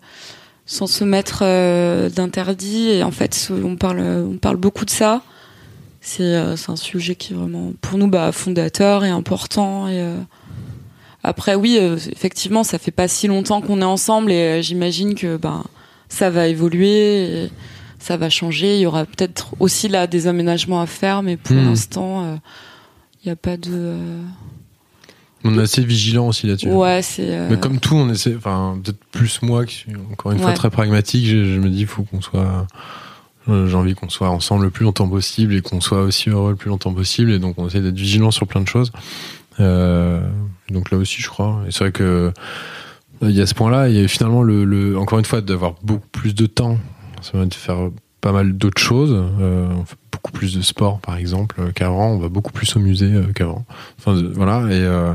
sans 0.67 0.85
se 0.85 1.03
mettre 1.03 1.39
euh, 1.41 2.09
d'interdit. 2.09 2.89
Et 2.89 3.03
en 3.03 3.11
fait 3.11 3.49
on 3.51 3.75
parle 3.75 4.01
on 4.01 4.37
parle 4.37 4.57
beaucoup 4.57 4.85
de 4.85 4.91
ça 4.91 5.23
c'est 6.05 6.23
euh, 6.23 6.55
c'est 6.55 6.71
un 6.71 6.75
sujet 6.75 7.15
qui 7.15 7.33
est 7.33 7.35
vraiment 7.35 7.73
pour 7.81 7.97
nous 7.97 8.07
bah 8.07 8.31
fondateur 8.31 9.03
et 9.03 9.09
important 9.09 9.87
et 9.87 10.03
après 11.23 11.55
oui 11.55 11.77
effectivement 11.77 12.63
ça 12.63 12.77
fait 12.77 12.91
pas 12.91 13.07
si 13.07 13.27
longtemps 13.27 13.61
qu'on 13.61 13.81
est 13.81 13.85
ensemble 13.85 14.31
et 14.31 14.61
j'imagine 14.61 15.15
que 15.15 15.37
bah 15.37 15.63
ça 16.09 16.29
va 16.29 16.47
évoluer 16.47 17.45
et 17.45 17.49
ça 17.99 18.17
va 18.17 18.29
changer 18.29 18.75
il 18.75 18.81
y 18.81 18.85
aura 18.85 19.05
peut-être 19.05 19.55
aussi 19.59 19.87
là 19.87 20.07
des 20.07 20.27
aménagements 20.27 20.81
à 20.81 20.85
faire 20.85 21.23
mais 21.23 21.37
pour 21.37 21.55
hmm. 21.55 21.65
l'instant 21.65 22.39
il 23.23 23.27
n'y 23.27 23.31
a 23.31 23.35
pas 23.35 23.57
de 23.57 23.97
on 25.45 25.59
est 25.59 25.61
assez 25.61 25.83
vigilant 25.83 26.27
aussi 26.27 26.47
là-dessus. 26.47 26.69
Ouais, 26.69 27.01
c'est. 27.03 27.29
Euh, 27.29 27.47
Mais 27.51 27.57
comme 27.57 27.79
tout, 27.79 27.95
on 27.95 28.09
essaie. 28.09 28.35
Enfin, 28.35 28.79
peut-être 28.83 28.99
plus 29.11 29.43
moi 29.43 29.63
qui 29.65 29.75
suis 29.75 29.93
encore 30.11 30.31
une 30.31 30.39
fois 30.39 30.53
très 30.53 30.71
pragmatique. 30.71 31.27
Je, 31.27 31.59
me 31.59 31.69
dis, 31.69 31.81
il 31.81 31.87
faut 31.87 32.01
qu'on 32.01 32.19
soit. 32.19 32.65
Euh, 33.47 33.67
j'ai 33.67 33.75
envie 33.75 33.93
qu'on 33.93 34.09
soit 34.09 34.29
ensemble 34.29 34.65
le 34.65 34.69
plus 34.71 34.85
longtemps 34.85 35.07
possible 35.07 35.53
et 35.53 35.61
qu'on 35.61 35.81
soit 35.81 36.01
aussi 36.01 36.29
heureux 36.29 36.51
le 36.51 36.55
plus 36.55 36.69
longtemps 36.69 36.93
possible. 36.93 37.31
Et 37.31 37.39
donc, 37.39 37.55
on 37.57 37.67
essaie 37.67 37.81
d'être 37.81 37.95
vigilant 37.95 38.31
sur 38.31 38.47
plein 38.47 38.61
de 38.61 38.67
choses. 38.67 38.91
Euh, 39.59 40.27
donc 40.69 40.91
là 40.91 40.97
aussi, 40.97 41.21
je 41.21 41.29
crois. 41.29 41.61
Et 41.67 41.71
c'est 41.71 41.85
vrai 41.85 41.91
que 41.91 42.31
il 43.21 43.31
y 43.31 43.41
a 43.41 43.45
ce 43.45 43.53
point-là. 43.53 43.83
A 43.83 44.07
finalement 44.07 44.43
le, 44.43 44.65
le 44.65 44.97
encore 44.97 45.19
une 45.19 45.25
fois 45.25 45.41
d'avoir 45.41 45.75
beaucoup 45.83 46.07
plus 46.11 46.35
de 46.35 46.45
temps. 46.45 46.77
Ça 47.21 47.37
va 47.37 47.45
de 47.45 47.53
faire 47.53 47.89
pas 48.25 48.31
mal 48.31 48.53
d'autres 48.53 48.81
choses. 48.81 49.13
Euh, 49.13 49.67
on 49.69 49.85
fait 49.85 49.97
beaucoup 50.11 50.31
plus 50.31 50.57
de 50.57 50.63
sport, 50.63 50.99
par 50.99 51.15
exemple, 51.15 51.71
qu'avant. 51.75 52.07
On 52.07 52.17
va 52.17 52.27
beaucoup 52.27 52.51
plus 52.51 52.75
au 52.75 52.79
musée 52.79 53.13
euh, 53.13 53.31
qu'avant. 53.35 53.65
Enfin, 53.99 54.19
voilà. 54.33 54.61
Et, 54.61 54.81
euh, 54.81 55.13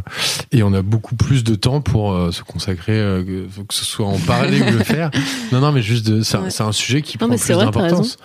et 0.52 0.62
on 0.62 0.72
a 0.72 0.82
beaucoup 0.82 1.16
plus 1.16 1.42
de 1.42 1.56
temps 1.56 1.80
pour 1.80 2.16
se 2.32 2.44
consacrer, 2.44 2.94
que 2.94 3.74
ce 3.74 3.84
soit 3.84 4.06
en 4.06 4.16
parler 4.20 4.62
ou 4.62 4.70
le 4.70 4.84
faire. 4.84 5.10
Non, 5.52 5.58
non, 5.58 5.72
mais 5.72 5.82
juste, 5.82 6.22
c'est 6.22 6.62
un, 6.62 6.70
sujet 6.70 7.02
qui 7.02 7.18
prend 7.18 7.26
plus 7.26 7.48
d'importance. 7.48 8.16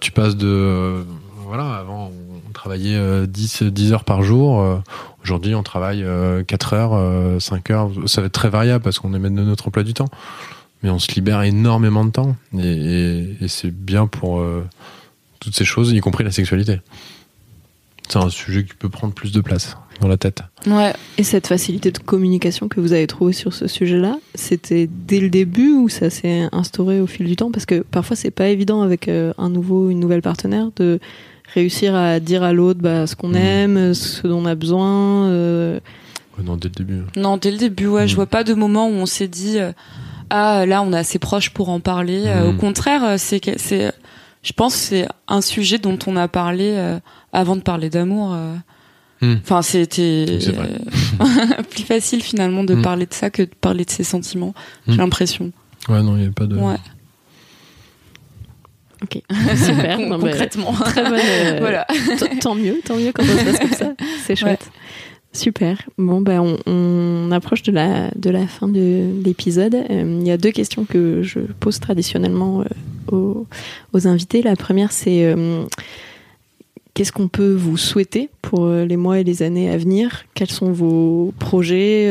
tu 0.00 0.10
passes 0.10 0.36
de, 0.36 1.02
voilà, 1.46 1.76
avant 1.76 2.10
on 2.46 2.52
travaillait 2.52 3.26
10, 3.26 3.62
10 3.62 3.92
heures 3.94 4.04
par 4.04 4.22
jour. 4.22 4.82
Aujourd'hui, 5.22 5.54
on 5.54 5.62
travaille 5.62 6.04
4 6.46 6.74
heures, 6.74 7.40
5 7.40 7.70
heures. 7.70 7.90
Ça 8.04 8.20
va 8.20 8.26
être 8.26 8.34
très 8.34 8.50
variable 8.50 8.84
parce 8.84 8.98
qu'on 8.98 9.14
est 9.14 9.18
même 9.18 9.34
de 9.34 9.42
notre 9.42 9.68
emploi 9.68 9.82
du 9.82 9.94
temps 9.94 10.10
mais 10.84 10.90
on 10.90 10.98
se 10.98 11.10
libère 11.12 11.42
énormément 11.42 12.04
de 12.04 12.10
temps 12.10 12.36
et, 12.56 13.24
c'est 13.48 13.74
bien 13.74 14.06
pour 14.06 14.38
euh, 14.38 14.64
toutes 15.40 15.56
ces 15.56 15.64
choses, 15.64 15.92
y 15.92 16.00
compris 16.00 16.24
la 16.24 16.30
sexualité. 16.30 16.80
C'est 18.06 18.18
un 18.18 18.28
sujet 18.28 18.64
qui 18.64 18.74
peut 18.74 18.90
prendre 18.90 19.14
plus 19.14 19.32
de 19.32 19.40
place 19.40 19.78
dans 20.02 20.08
la 20.08 20.18
tête. 20.18 20.42
Ouais. 20.66 20.92
Et 21.16 21.22
cette 21.22 21.46
facilité 21.46 21.90
de 21.90 21.98
communication 21.98 22.68
que 22.68 22.80
vous 22.80 22.92
avez 22.92 23.06
trouvée 23.06 23.32
sur 23.32 23.54
ce 23.54 23.66
sujet-là, 23.66 24.18
c'était 24.34 24.86
dès 24.86 25.20
le 25.20 25.30
début 25.30 25.72
ou 25.72 25.88
ça 25.88 26.10
s'est 26.10 26.48
instauré 26.52 27.00
au 27.00 27.06
fil 27.06 27.26
du 27.26 27.34
temps? 27.34 27.50
Parce 27.50 27.64
que 27.64 27.80
parfois 27.80 28.14
c'est 28.14 28.30
pas 28.30 28.48
évident 28.48 28.82
avec 28.82 29.08
euh, 29.08 29.32
un 29.38 29.48
nouveau, 29.48 29.88
une 29.88 30.00
nouvelle 30.00 30.20
partenaire 30.22 30.68
de 30.76 31.00
réussir 31.54 31.94
à 31.94 32.20
dire 32.20 32.42
à 32.42 32.52
l'autre 32.52 32.80
bah, 32.82 33.06
ce 33.06 33.16
qu'on 33.16 33.30
mmh. 33.30 33.36
aime, 33.36 33.94
ce 33.94 34.26
dont 34.26 34.42
on 34.42 34.46
a 34.46 34.54
besoin. 34.54 35.30
Euh. 35.30 35.80
non, 36.42 36.56
dès 36.56 36.68
le 36.68 36.74
début. 36.74 37.02
Non, 37.16 37.38
dès 37.38 37.52
le 37.52 37.56
début, 37.56 37.86
ouais. 37.86 38.06
Je 38.06 38.12
mmh. 38.12 38.16
vois 38.16 38.26
pas 38.26 38.44
de 38.44 38.52
moment 38.52 38.86
où 38.86 38.92
on 38.92 39.06
s'est 39.06 39.28
dit 39.28 39.56
ah 40.30 40.66
là 40.66 40.82
on 40.82 40.92
est 40.92 40.98
assez 40.98 41.18
proche 41.18 41.50
pour 41.50 41.68
en 41.68 41.80
parler. 41.80 42.24
Euh, 42.26 42.48
au 42.48 42.52
hmm. 42.52 42.58
contraire, 42.58 43.04
euh, 43.04 43.14
c'est 43.18 43.40
c'est 43.58 43.92
je 44.42 44.52
pense 44.52 44.74
c'est 44.74 45.06
un 45.28 45.40
sujet 45.40 45.78
dont 45.78 45.98
on 46.06 46.16
a 46.16 46.28
parlé 46.28 46.74
euh, 46.76 46.98
avant 47.32 47.56
de 47.56 47.62
parler 47.62 47.90
d'amour. 47.90 48.36
Hmm. 49.20 49.34
Enfin, 49.42 49.62
c'était 49.62 50.26
plus 51.70 51.84
facile 51.84 52.22
finalement 52.22 52.64
de 52.64 52.74
hmm. 52.74 52.82
parler 52.82 53.06
de 53.06 53.14
ça 53.14 53.30
que 53.30 53.42
de 53.42 53.50
parler 53.60 53.84
de 53.84 53.90
ses 53.90 54.04
sentiments. 54.04 54.54
J'ai 54.86 54.96
l'impression. 54.96 55.52
Ouais, 55.88 56.02
non, 56.02 56.14
il 56.14 56.18
n'y 56.18 56.22
avait 56.24 56.32
pas 56.32 56.46
de. 56.46 56.56
Ouais. 56.56 56.76
Ok, 59.02 59.22
super. 59.56 59.98
Concrètement. 59.98 60.72
très 60.72 61.04
bonne. 61.04 61.20
voilà. 61.60 61.86
Tant 62.40 62.54
mieux, 62.54 62.80
tant 62.84 62.96
mieux 62.96 63.12
quand 63.12 63.24
ça 63.24 63.38
se 63.38 63.44
passe 63.44 63.58
comme 63.58 63.72
ça. 63.72 63.92
C'est 64.24 64.36
chouette. 64.36 64.70
Super. 65.34 65.82
Bon, 65.98 66.20
ben, 66.20 66.58
on, 66.64 67.30
approche 67.32 67.64
de 67.64 67.72
la, 67.72 68.10
de 68.14 68.30
la 68.30 68.46
fin 68.46 68.68
de 68.68 69.10
l'épisode. 69.24 69.74
Euh, 69.74 70.18
il 70.20 70.26
y 70.26 70.30
a 70.30 70.36
deux 70.36 70.52
questions 70.52 70.84
que 70.84 71.22
je 71.22 71.40
pose 71.40 71.80
traditionnellement 71.80 72.62
euh, 73.12 73.34
aux, 73.92 74.06
invités. 74.06 74.42
La 74.42 74.54
première, 74.54 74.92
c'est 74.92 75.24
euh, 75.24 75.64
qu'est-ce 76.94 77.10
qu'on 77.10 77.26
peut 77.26 77.52
vous 77.52 77.76
souhaiter 77.76 78.30
pour 78.42 78.68
les 78.68 78.96
mois 78.96 79.18
et 79.18 79.24
les 79.24 79.42
années 79.42 79.68
à 79.68 79.76
venir? 79.76 80.24
Quels 80.34 80.52
sont 80.52 80.70
vos 80.70 81.34
projets? 81.40 82.08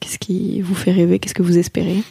Qu'est-ce 0.00 0.18
qui 0.18 0.60
vous 0.62 0.74
fait 0.74 0.90
rêver? 0.92 1.20
Qu'est-ce 1.20 1.34
que 1.34 1.44
vous 1.44 1.58
espérez? 1.58 2.02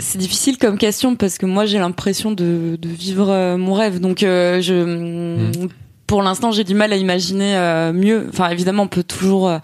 C'est 0.00 0.18
difficile 0.18 0.58
comme 0.58 0.78
question 0.78 1.14
parce 1.14 1.38
que 1.38 1.46
moi 1.46 1.66
j'ai 1.66 1.78
l'impression 1.78 2.32
de, 2.32 2.76
vivre 2.82 3.56
mon 3.56 3.74
rêve. 3.74 4.00
Donc 4.00 4.18
je, 4.20 5.52
mmh 5.52 5.68
pour 6.06 6.22
l'instant, 6.22 6.50
j'ai 6.50 6.64
du 6.64 6.74
mal 6.74 6.92
à 6.92 6.96
imaginer 6.96 7.56
euh, 7.56 7.92
mieux. 7.92 8.26
Enfin, 8.28 8.48
évidemment, 8.50 8.84
on 8.84 8.88
peut 8.88 9.02
toujours 9.02 9.48
euh, 9.48 9.58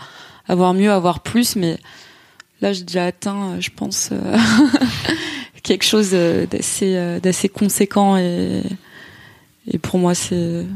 avoir 0.49 0.75
mieux, 0.75 0.91
avoir 0.91 1.21
plus, 1.21 1.57
mais 1.57 1.79
là 2.61 2.73
j'ai 2.73 2.85
déjà 2.85 3.07
atteint, 3.07 3.61
je 3.61 3.71
pense, 3.75 4.11
quelque 5.63 5.85
chose 5.85 6.11
d'assez 6.11 7.19
d'assez 7.23 7.49
conséquent 7.49 8.17
et 8.17 8.63
et 9.67 9.79
pour 9.79 9.99
moi 9.99 10.15
c'est 10.15 10.67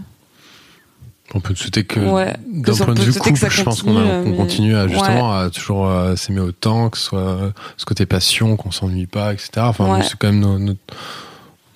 on 1.35 1.41
peut 1.41 1.55
souhaiter 1.55 1.85
que 1.85 2.01
d'un 2.01 2.75
point 2.77 2.95
de 2.95 3.03
vue 3.03 3.13
couple, 3.19 3.51
je 3.51 3.63
pense 3.63 3.83
qu'on 3.83 4.35
continue 4.35 4.77
à 4.77 4.87
justement 4.87 5.37
à 5.37 5.51
toujours 5.51 5.91
s'aimer 6.17 6.41
autant, 6.41 6.91
que 6.91 6.99
ce 6.99 7.05
soit 7.05 7.53
ce 7.77 7.85
côté 7.85 8.07
passion, 8.07 8.57
qu'on 8.57 8.71
s'ennuie 8.71 9.07
pas, 9.07 9.33
etc. 9.33 9.51
Enfin, 9.59 10.01
c'est 10.03 10.17
quand 10.17 10.29
même 10.29 10.41
notre, 10.41 10.61
notre, 10.61 10.81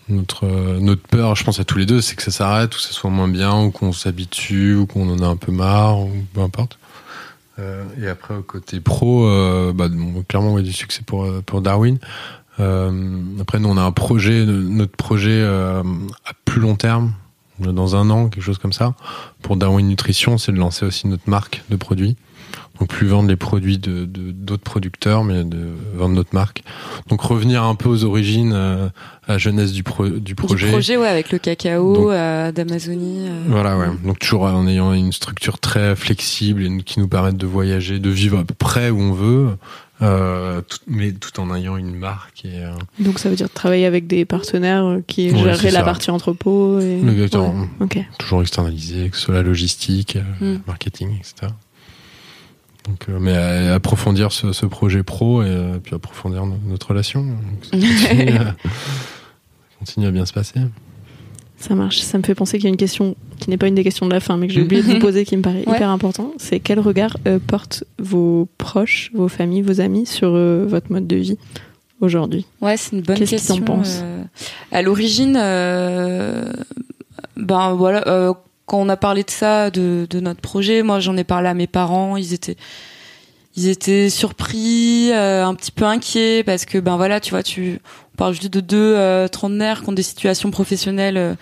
notre 0.08 1.02
peur, 1.08 1.36
je 1.36 1.44
pense 1.44 1.60
à 1.60 1.64
tous 1.64 1.78
les 1.78 1.86
deux, 1.86 2.00
c'est 2.00 2.16
que 2.16 2.22
ça 2.22 2.30
s'arrête 2.30 2.74
ou 2.74 2.78
que 2.78 2.82
ça 2.82 2.92
soit 2.92 3.10
moins 3.10 3.28
bien 3.28 3.62
ou 3.62 3.70
qu'on 3.70 3.92
s'habitue 3.92 4.74
ou 4.74 4.86
qu'on 4.86 5.08
en 5.10 5.22
a 5.22 5.26
un 5.26 5.36
peu 5.36 5.52
marre 5.52 6.00
ou 6.00 6.10
peu 6.32 6.40
importe. 6.40 6.78
Euh, 7.58 7.84
et 8.00 8.08
après 8.08 8.34
au 8.34 8.42
côté 8.42 8.80
pro, 8.80 9.26
euh, 9.26 9.72
bah, 9.72 9.88
clairement 10.28 10.54
on 10.54 10.56
a 10.58 10.62
du 10.62 10.72
succès 10.72 11.02
pour 11.04 11.28
pour 11.44 11.60
Darwin. 11.60 11.98
Euh, 12.60 13.20
après 13.40 13.58
nous 13.58 13.68
on 13.68 13.76
a 13.76 13.82
un 13.82 13.92
projet, 13.92 14.44
notre 14.44 14.96
projet 14.96 15.42
à 15.42 15.82
plus 16.44 16.60
long 16.60 16.76
terme 16.76 17.12
dans 17.58 17.96
un 17.96 18.08
an, 18.10 18.28
quelque 18.28 18.44
chose 18.44 18.58
comme 18.58 18.72
ça. 18.72 18.94
Pour 19.42 19.56
Darwin 19.56 19.88
Nutrition, 19.88 20.38
c'est 20.38 20.52
de 20.52 20.58
lancer 20.58 20.86
aussi 20.86 21.08
notre 21.08 21.28
marque 21.28 21.64
de 21.70 21.76
produits. 21.76 22.16
Donc 22.78 22.88
plus 22.88 23.06
vendre 23.08 23.28
les 23.28 23.36
produits 23.36 23.78
de 23.78 24.04
d'autres 24.06 24.62
producteurs, 24.62 25.24
mais 25.24 25.44
de 25.44 25.68
vendre 25.94 26.14
notre 26.14 26.34
marque. 26.34 26.62
Donc 27.08 27.20
revenir 27.20 27.64
un 27.64 27.74
peu 27.74 27.88
aux 27.88 28.04
origines, 28.04 28.52
euh, 28.54 28.88
à 29.28 29.32
la 29.32 29.38
jeunesse 29.38 29.72
du, 29.72 29.82
projet. 29.82 30.20
Du 30.20 30.34
projet, 30.34 30.96
ouais, 30.96 31.08
avec 31.08 31.32
le 31.32 31.38
cacao 31.38 32.10
euh, 32.10 32.50
d'Amazonie. 32.50 33.28
Euh. 33.28 33.44
Voilà, 33.48 33.76
ouais. 33.76 33.88
Donc 34.04 34.18
toujours 34.18 34.44
en 34.44 34.66
ayant 34.66 34.92
une 34.94 35.12
structure 35.12 35.58
très 35.58 35.94
flexible 35.96 36.62
et 36.62 36.82
qui 36.82 36.98
nous 37.00 37.08
permette 37.08 37.36
de 37.36 37.46
voyager, 37.46 37.98
de 37.98 38.10
vivre 38.10 38.38
à 38.38 38.44
peu 38.44 38.54
près 38.54 38.90
où 38.90 39.00
on 39.00 39.12
veut, 39.12 39.48
euh, 40.00 40.62
tout, 40.62 40.78
mais 40.86 41.12
tout 41.12 41.40
en 41.40 41.54
ayant 41.54 41.76
une 41.76 41.94
marque. 41.94 42.44
Et, 42.44 42.64
euh, 42.64 42.72
Donc 43.00 43.18
ça 43.18 43.28
veut 43.28 43.36
dire 43.36 43.50
travailler 43.50 43.84
avec 43.84 44.06
des 44.06 44.24
partenaires 44.24 44.98
qui 45.06 45.36
gèrent 45.36 45.72
la 45.72 45.82
partie 45.82 46.10
entrepôt. 46.10 46.80
Et... 46.80 47.00
Exactement. 47.00 47.66
Toujours 48.18 48.40
externalisé, 48.40 49.10
que 49.10 49.16
ce 49.16 49.24
soit 49.24 49.34
la 49.34 49.42
logistique, 49.42 50.16
mm. 50.40 50.56
marketing, 50.66 51.18
etc. 51.18 51.52
Donc, 52.88 53.06
mais 53.20 53.68
approfondir 53.68 54.32
ce, 54.32 54.52
ce, 54.52 54.66
projet 54.66 55.02
pro 55.02 55.42
et 55.42 55.78
puis 55.82 55.94
approfondir 55.94 56.44
notre 56.46 56.88
relation. 56.88 57.26
continue, 57.70 58.38
continue 59.78 60.06
à 60.06 60.10
bien 60.10 60.26
se 60.26 60.32
passer. 60.32 60.60
Ça 61.58 61.74
marche. 61.74 61.98
Ça 62.00 62.18
me 62.18 62.22
fait 62.22 62.36
penser 62.36 62.58
qu'il 62.58 62.64
y 62.64 62.68
a 62.68 62.70
une 62.70 62.76
question 62.76 63.16
qui 63.40 63.50
n'est 63.50 63.56
pas 63.56 63.66
une 63.66 63.74
des 63.74 63.82
questions 63.82 64.06
de 64.06 64.12
la 64.12 64.20
fin, 64.20 64.36
mais 64.36 64.46
que 64.46 64.52
j'ai 64.52 64.62
oublié 64.62 64.82
de 64.82 64.86
vous 64.86 64.98
poser, 65.00 65.24
qui 65.24 65.36
me 65.36 65.42
paraît 65.42 65.62
hyper 65.62 65.90
important. 65.90 66.32
C'est 66.38 66.60
quel 66.60 66.78
regard 66.78 67.16
euh, 67.26 67.40
portent 67.44 67.82
vos 67.98 68.48
proches, 68.58 69.10
vos 69.12 69.28
familles, 69.28 69.62
vos 69.62 69.80
amis 69.80 70.06
sur 70.06 70.30
euh, 70.32 70.64
votre 70.68 70.92
mode 70.92 71.08
de 71.08 71.16
vie 71.16 71.38
aujourd'hui? 72.00 72.46
Ouais, 72.60 72.76
c'est 72.76 72.94
une 72.94 73.02
bonne 73.02 73.18
question. 73.18 73.56
Qu'est-ce 73.56 73.98
qu'ils 73.98 74.04
euh, 74.04 74.22
À 74.70 74.82
l'origine, 74.82 75.34
ben 77.36 77.74
voilà, 77.74 78.34
quand 78.68 78.78
on 78.78 78.88
a 78.88 78.96
parlé 78.96 79.24
de 79.24 79.30
ça, 79.30 79.70
de, 79.70 80.06
de 80.08 80.20
notre 80.20 80.40
projet, 80.40 80.82
moi 80.82 81.00
j'en 81.00 81.16
ai 81.16 81.24
parlé 81.24 81.48
à 81.48 81.54
mes 81.54 81.66
parents. 81.66 82.16
Ils 82.16 82.32
étaient 82.34 82.56
ils 83.56 83.66
étaient 83.66 84.08
surpris, 84.08 85.10
un 85.12 85.52
petit 85.54 85.72
peu 85.72 85.84
inquiets 85.84 86.44
parce 86.44 86.64
que 86.64 86.78
ben 86.78 86.96
voilà, 86.96 87.18
tu 87.18 87.30
vois, 87.30 87.42
tu 87.42 87.80
parle 88.18 88.34
juste 88.34 88.52
de 88.52 88.60
deux 88.60 88.94
euh, 88.96 89.28
trentenaires 89.28 89.82
qui 89.82 89.88
ont 89.88 89.92
des 89.92 90.02
situations 90.02 90.50
professionnelles 90.50 91.16
euh, 91.16 91.34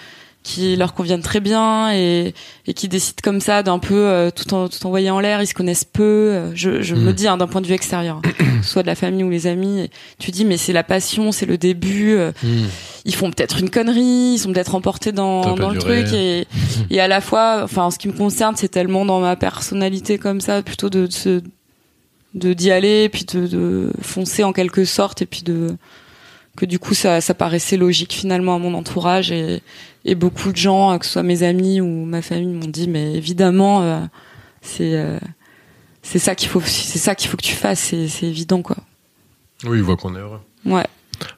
qui 0.46 0.76
leur 0.76 0.94
conviennent 0.94 1.22
très 1.22 1.40
bien 1.40 1.92
et, 1.92 2.32
et 2.68 2.72
qui 2.72 2.86
décident 2.86 3.18
comme 3.20 3.40
ça 3.40 3.64
d'un 3.64 3.80
peu 3.80 3.94
euh, 3.96 4.30
tout, 4.30 4.54
en, 4.54 4.68
tout 4.68 4.86
envoyer 4.86 5.10
en 5.10 5.18
l'air, 5.18 5.42
ils 5.42 5.46
se 5.48 5.54
connaissent 5.54 5.84
peu. 5.84 6.54
Je, 6.54 6.82
je 6.82 6.94
me 6.94 7.10
mm. 7.10 7.14
dis 7.14 7.26
hein, 7.26 7.36
d'un 7.36 7.48
point 7.48 7.60
de 7.60 7.66
vue 7.66 7.74
extérieur, 7.74 8.22
soit 8.62 8.82
de 8.82 8.86
la 8.86 8.94
famille 8.94 9.24
ou 9.24 9.30
les 9.30 9.48
amis, 9.48 9.90
tu 10.20 10.30
dis 10.30 10.44
mais 10.44 10.56
c'est 10.56 10.72
la 10.72 10.84
passion, 10.84 11.32
c'est 11.32 11.46
le 11.46 11.58
début. 11.58 12.16
Mm. 12.42 12.48
Ils 13.04 13.14
font 13.14 13.30
peut-être 13.32 13.58
une 13.58 13.70
connerie, 13.70 14.34
ils 14.34 14.38
sont 14.38 14.52
peut-être 14.52 14.76
emportés 14.76 15.10
dans, 15.10 15.56
dans 15.56 15.70
le 15.70 15.78
truc 15.78 16.12
et, 16.12 16.46
et 16.90 17.00
à 17.00 17.08
la 17.08 17.20
fois, 17.20 17.62
enfin 17.64 17.82
en 17.82 17.90
ce 17.90 17.98
qui 17.98 18.06
me 18.06 18.12
concerne, 18.12 18.54
c'est 18.54 18.68
tellement 18.68 19.04
dans 19.04 19.18
ma 19.18 19.34
personnalité 19.34 20.16
comme 20.16 20.40
ça, 20.40 20.62
plutôt 20.62 20.90
de, 20.90 21.08
de 21.24 21.42
de 22.34 22.52
d'y 22.52 22.70
aller, 22.70 23.08
puis 23.08 23.24
de, 23.24 23.46
de 23.46 23.90
foncer 24.00 24.44
en 24.44 24.52
quelque 24.52 24.84
sorte 24.84 25.22
et 25.22 25.26
puis 25.26 25.42
de 25.42 25.76
que 26.56 26.66
du 26.66 26.78
coup 26.78 26.94
ça, 26.94 27.20
ça 27.20 27.34
paraissait 27.34 27.76
logique 27.76 28.12
finalement 28.12 28.56
à 28.56 28.58
mon 28.58 28.74
entourage 28.74 29.30
et, 29.30 29.62
et 30.04 30.14
beaucoup 30.14 30.50
de 30.50 30.56
gens, 30.56 30.92
euh, 30.92 30.98
que 30.98 31.06
ce 31.06 31.12
soit 31.12 31.22
mes 31.22 31.42
amis 31.42 31.80
ou 31.80 32.04
ma 32.04 32.22
famille, 32.22 32.54
m'ont 32.54 32.66
dit 32.68 32.88
mais 32.88 33.14
évidemment 33.14 33.82
euh, 33.82 34.00
c'est 34.62 34.96
euh, 34.96 35.18
c'est 36.02 36.18
ça 36.18 36.34
qu'il 36.34 36.48
faut 36.48 36.60
c'est 36.64 36.98
ça 36.98 37.14
qu'il 37.14 37.28
faut 37.28 37.36
que 37.36 37.44
tu 37.44 37.54
fasses, 37.54 37.80
c'est, 37.80 38.08
c'est 38.08 38.26
évident 38.26 38.62
quoi. 38.62 38.76
Oui, 39.64 39.78
ils 39.78 39.82
voient 39.82 39.96
qu'on 39.96 40.14
est 40.16 40.20
heureux. 40.20 40.40
Ouais. 40.64 40.86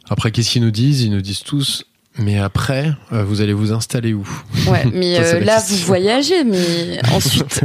Après 0.08 0.30
qu'est-ce 0.30 0.50
qu'ils 0.50 0.62
nous 0.62 0.70
disent? 0.70 1.02
Ils 1.02 1.10
nous 1.10 1.20
disent 1.20 1.42
tous 1.42 1.84
mais 2.20 2.36
après, 2.36 2.92
vous 3.12 3.42
allez 3.42 3.52
vous 3.52 3.72
installer 3.72 4.12
où? 4.12 4.28
Ouais, 4.66 4.84
mais 4.92 5.40
là, 5.40 5.62
vous 5.68 5.76
voyagez, 5.86 6.42
mais 6.42 6.98
ensuite, 7.12 7.62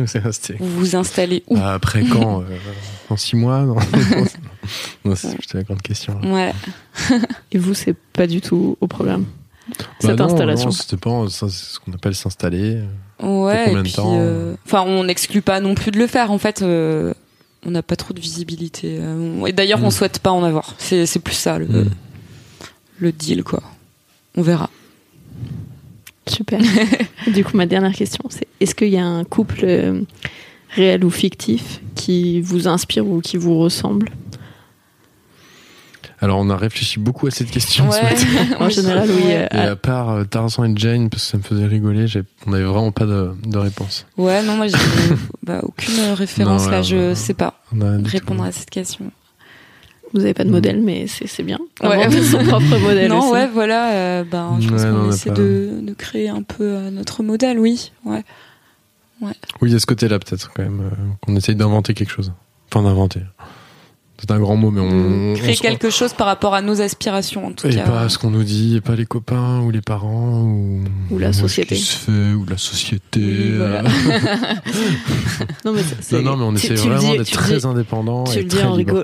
vous 0.59 0.79
vous 0.79 0.95
installez 0.95 1.41
où? 1.47 1.55
Bah, 1.55 1.73
Après 1.73 2.03
quand 2.03 2.43
En 3.09 3.17
six 3.17 3.35
mois 3.35 3.63
non, 3.63 3.77
c'est 5.15 5.35
plutôt 5.35 5.57
la 5.57 5.63
grande 5.63 5.81
question. 5.81 6.19
Ouais. 6.23 6.53
Et 7.51 7.57
vous, 7.57 7.73
c'est 7.73 7.95
pas 7.95 8.27
du 8.27 8.41
tout 8.41 8.77
au 8.81 8.87
programme 8.87 9.25
bah 9.67 9.75
cette 10.01 10.21
installation. 10.21 10.71
c'était 10.71 10.97
pas 10.97 11.25
c'est 11.29 11.49
ce 11.49 11.79
qu'on 11.79 11.93
appelle 11.93 12.15
s'installer. 12.15 12.81
Ouais. 13.21 13.71
et 13.71 13.83
puis, 13.83 13.93
euh, 13.99 14.55
enfin, 14.65 14.83
on 14.85 15.05
n'exclut 15.05 15.41
pas 15.41 15.59
non 15.59 15.75
plus 15.75 15.91
de 15.91 15.97
le 15.97 16.07
faire. 16.07 16.31
En 16.31 16.37
fait, 16.37 16.61
euh, 16.61 17.13
on 17.65 17.71
n'a 17.71 17.81
pas 17.81 17.95
trop 17.95 18.13
de 18.13 18.19
visibilité. 18.19 18.97
Euh, 18.99 19.45
et 19.45 19.53
d'ailleurs, 19.53 19.81
on 19.81 19.87
mm. 19.87 19.91
souhaite 19.91 20.19
pas 20.19 20.31
en 20.31 20.43
avoir. 20.43 20.75
C'est, 20.77 21.19
plus 21.19 21.35
ça 21.35 21.57
le, 21.57 21.67
mm. 21.67 21.89
le 22.99 23.11
deal, 23.11 23.43
quoi. 23.43 23.63
On 24.35 24.41
verra. 24.41 24.69
Super. 26.27 26.59
du 27.33 27.45
coup, 27.45 27.55
ma 27.55 27.65
dernière 27.65 27.93
question, 27.93 28.23
c'est 28.29 28.47
est-ce 28.59 28.75
qu'il 28.75 28.89
y 28.89 28.97
a 28.97 29.05
un 29.05 29.23
couple 29.23 30.03
réel 30.69 31.05
ou 31.05 31.09
fictif 31.09 31.81
qui 31.95 32.41
vous 32.41 32.67
inspire 32.67 33.07
ou 33.07 33.21
qui 33.21 33.37
vous 33.37 33.57
ressemble? 33.57 34.09
Alors 36.21 36.39
on 36.39 36.49
a 36.49 36.57
réfléchi 36.57 36.99
beaucoup 36.99 37.27
à 37.27 37.31
cette 37.31 37.51
question. 37.51 37.89
en 38.59 38.69
général, 38.69 39.09
oui. 39.09 39.31
Et 39.31 39.57
à 39.57 39.75
part 39.75 40.09
euh, 40.09 40.23
Tarzan 40.23 40.65
et 40.65 40.73
Jane, 40.75 41.09
parce 41.09 41.23
que 41.23 41.31
ça 41.31 41.37
me 41.37 41.43
faisait 41.43 41.65
rigoler, 41.65 42.05
on 42.45 42.51
n'avait 42.51 42.63
vraiment 42.63 42.91
pas 42.91 43.05
de, 43.05 43.57
réponse. 43.57 44.05
Ouais, 44.17 44.41
non, 44.43 44.55
moi 44.55 44.67
j'ai 44.67 44.77
bah, 45.43 45.59
aucune 45.63 45.99
référence 46.13 46.69
là, 46.69 46.81
je 46.81 47.13
sais 47.13 47.33
pas 47.33 47.55
répondre 48.05 48.43
à 48.43 48.51
cette 48.51 48.69
question. 48.69 49.11
Vous 50.13 50.19
n'avez 50.19 50.35
pas 50.35 50.43
de 50.43 50.51
modèle, 50.51 50.79
mais 50.81 51.07
c'est 51.07 51.41
bien. 51.41 51.59
Ouais. 51.81 52.09
son 52.21 52.37
propre 52.43 52.77
modèle. 52.81 53.09
Non, 53.09 53.31
ouais, 53.31 53.47
voilà. 53.47 53.93
Euh, 53.93 54.23
ben, 54.23 54.57
je 54.59 54.69
pense 54.69 54.83
qu'on 54.83 55.09
essaie 55.09 55.31
de, 55.31 55.79
de, 55.81 55.93
créer 55.93 56.29
un 56.29 56.43
peu 56.43 56.63
euh, 56.63 56.91
notre 56.91 57.23
modèle, 57.23 57.57
oui. 57.57 57.91
Ouais. 58.05 58.23
Oui, 59.21 59.31
il 59.63 59.71
y 59.71 59.75
a 59.75 59.79
ce 59.79 59.87
côté-là 59.87 60.19
peut-être 60.19 60.51
quand 60.53 60.61
même, 60.61 60.81
euh, 60.81 60.95
qu'on 61.21 61.35
essaye 61.35 61.55
d'inventer 61.55 61.95
quelque 61.95 62.11
chose. 62.11 62.31
Enfin, 62.69 62.83
d'inventer. 62.83 63.21
C'est 64.19 64.31
un 64.31 64.39
grand 64.39 64.55
mot, 64.55 64.69
mais 64.69 64.79
on. 64.79 65.33
Créer 65.33 65.55
quelque 65.55 65.89
chose 65.89 66.13
par 66.13 66.27
rapport 66.27 66.53
à 66.53 66.61
nos 66.61 66.81
aspirations, 66.81 67.47
en 67.47 67.51
tout 67.51 67.67
et 67.67 67.75
cas. 67.75 67.83
Et 67.83 67.89
pas 67.89 68.09
ce 68.09 68.19
qu'on 68.19 68.29
nous 68.29 68.43
dit, 68.43 68.77
et 68.77 68.81
pas 68.81 68.95
les 68.95 69.07
copains, 69.07 69.59
ou 69.61 69.71
les 69.71 69.81
parents, 69.81 70.43
ou. 70.43 70.83
Ou 71.09 71.17
la 71.17 71.33
société. 71.33 71.75
se 71.75 71.97
fait, 71.97 72.33
ou 72.33 72.45
la 72.47 72.57
société. 72.57 73.21
Euh. 73.21 73.81
non, 75.65 75.73
mais 75.73 76.21
non, 76.21 76.37
mais 76.37 76.43
on 76.43 76.55
essaie 76.55 76.75
vraiment 76.75 77.15
d'être 77.15 77.31
très 77.31 77.65
indépendant. 77.65 78.23
Tu 78.25 78.39
le 78.39 78.45
dis 78.45 78.57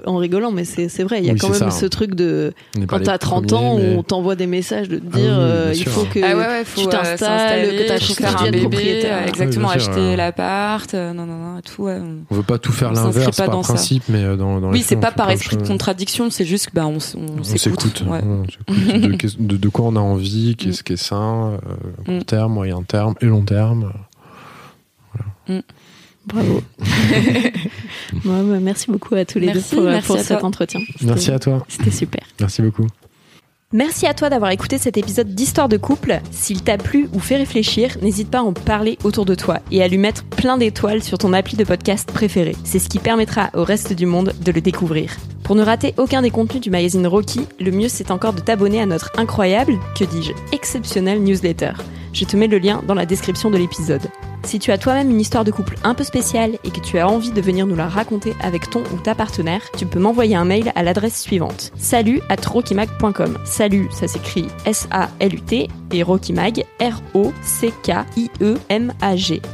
en, 0.05 0.17
rigolant, 0.17 0.51
mais 0.51 0.63
c'est 0.63 1.03
vrai. 1.03 1.19
Il 1.19 1.25
y 1.25 1.31
a 1.31 1.35
quand 1.35 1.59
même 1.59 1.71
ce 1.71 1.87
truc 1.87 2.13
de. 2.13 2.53
Quand 2.87 2.99
t'as 2.99 3.17
30 3.17 3.53
ans, 3.53 3.75
on 3.75 4.03
t'envoie 4.03 4.35
des 4.35 4.47
messages 4.47 4.89
de 4.89 4.99
te 4.99 5.05
ah 5.11 5.17
dire 5.17 5.31
euh, 5.31 5.73
il 5.75 5.85
faut 5.85 6.03
que 6.03 6.19
ah 6.23 6.63
tu 6.63 6.85
t'installes, 6.87 7.67
que 7.67 7.99
tu 7.99 8.13
faire 8.13 8.41
un 8.41 8.51
bébé, 8.51 9.03
exactement, 9.27 9.69
acheter 9.69 10.15
l'appart, 10.15 10.93
non, 10.93 11.13
non, 11.13 11.25
non, 11.25 11.61
tout. 11.61 11.89
On 11.89 12.35
veut 12.35 12.43
pas 12.43 12.59
tout 12.59 12.71
faire 12.71 12.93
l'inverse 12.93 13.35
par 13.35 13.59
principe, 13.61 14.03
mais 14.07 14.37
dans 14.37 14.61
Oui, 14.71 14.83
c'est 14.85 14.99
pas 15.11 15.23
par 15.23 15.31
esprit 15.31 15.57
de 15.57 15.67
contradiction, 15.67 16.29
c'est 16.29 16.45
juste 16.45 16.67
que 16.67 16.75
bah, 16.75 16.87
on, 16.87 16.97
on, 16.97 17.43
s'écoute. 17.43 18.03
de, 19.39 19.69
quoi 19.69 19.85
on 19.85 19.95
a 19.95 19.99
envie, 19.99 20.55
qu'est-ce 20.55 20.81
mm. 20.81 20.83
qui 20.83 20.93
est 20.93 20.97
sain, 20.97 21.53
euh, 21.53 21.59
court 22.05 22.13
mm. 22.15 22.23
terme, 22.23 22.53
moyen 22.53 22.83
terme 22.83 23.15
et 23.21 23.25
long 23.25 23.43
terme. 23.43 23.93
Mm. 25.47 25.59
Bravo. 26.25 26.61
merci 28.61 28.91
beaucoup 28.91 29.15
à 29.15 29.25
tous 29.25 29.39
les 29.39 29.51
deux 29.51 29.61
pour, 29.61 29.87
pour 30.05 30.19
cet 30.19 30.43
entretien. 30.43 30.79
Merci 31.01 31.31
à 31.31 31.39
toi. 31.39 31.65
C'était 31.67 31.91
super. 31.91 32.23
Merci 32.39 32.61
beaucoup. 32.61 32.87
Merci 33.71 34.07
à 34.07 34.15
toi 34.15 34.31
d'avoir 34.31 34.49
écouté 34.49 34.79
cet 34.79 34.97
épisode 34.97 35.35
d'Histoire 35.35 35.69
de 35.69 35.77
couple. 35.77 36.21
S'il 36.31 36.63
t'a 36.63 36.79
plu 36.79 37.07
ou 37.13 37.19
fait 37.19 37.35
réfléchir, 37.35 37.97
n'hésite 38.01 38.31
pas 38.31 38.39
à 38.39 38.41
en 38.41 38.51
parler 38.51 38.97
autour 39.03 39.25
de 39.25 39.35
toi 39.35 39.59
et 39.69 39.83
à 39.83 39.87
lui 39.87 39.99
mettre 39.99 40.23
plein 40.25 40.57
d'étoiles 40.57 41.03
sur 41.03 41.19
ton 41.19 41.33
appli 41.33 41.55
de 41.55 41.63
podcast 41.63 42.11
préféré. 42.11 42.55
C'est 42.63 42.79
ce 42.79 42.89
qui 42.89 42.97
permettra 42.97 43.51
au 43.53 43.63
reste 43.63 43.93
du 43.93 44.07
monde 44.07 44.33
de 44.43 44.51
le 44.51 44.59
découvrir. 44.59 45.15
Pour 45.43 45.55
ne 45.55 45.61
rater 45.61 45.93
aucun 45.97 46.23
des 46.23 46.31
contenus 46.31 46.63
du 46.63 46.71
magazine 46.71 47.05
Rocky, 47.05 47.41
le 47.59 47.69
mieux 47.69 47.89
c'est 47.89 48.09
encore 48.09 48.33
de 48.33 48.41
t'abonner 48.41 48.81
à 48.81 48.87
notre 48.87 49.11
incroyable, 49.19 49.77
que 49.95 50.03
dis-je, 50.03 50.31
exceptionnel 50.51 51.21
newsletter. 51.21 51.73
Je 52.11 52.25
te 52.25 52.35
mets 52.35 52.47
le 52.47 52.57
lien 52.57 52.81
dans 52.87 52.95
la 52.95 53.05
description 53.05 53.51
de 53.51 53.57
l'épisode. 53.59 54.01
Si 54.43 54.59
tu 54.59 54.71
as 54.71 54.77
toi-même 54.77 55.09
une 55.09 55.19
histoire 55.19 55.43
de 55.43 55.51
couple 55.51 55.75
un 55.83 55.93
peu 55.93 56.03
spéciale 56.03 56.57
et 56.63 56.71
que 56.71 56.79
tu 56.79 56.97
as 56.97 57.07
envie 57.07 57.31
de 57.31 57.41
venir 57.41 57.67
nous 57.67 57.75
la 57.75 57.87
raconter 57.87 58.33
avec 58.41 58.69
ton 58.69 58.83
ou 58.93 58.97
ta 59.03 59.15
partenaire, 59.15 59.61
tu 59.77 59.85
peux 59.85 59.99
m'envoyer 59.99 60.35
un 60.35 60.45
mail 60.45 60.71
à 60.75 60.83
l'adresse 60.83 61.21
suivante. 61.21 61.71
Salut 61.77 62.21
at 62.29 62.47
rockymag.com. 62.47 63.37
Salut, 63.45 63.89
ça 63.91 64.07
s'écrit 64.07 64.47
S-A-L-U-T 64.65 65.67
et 65.91 66.03
rockymag 66.03 66.65
R-O-C-K-I-E-M-A-G. 66.79 67.31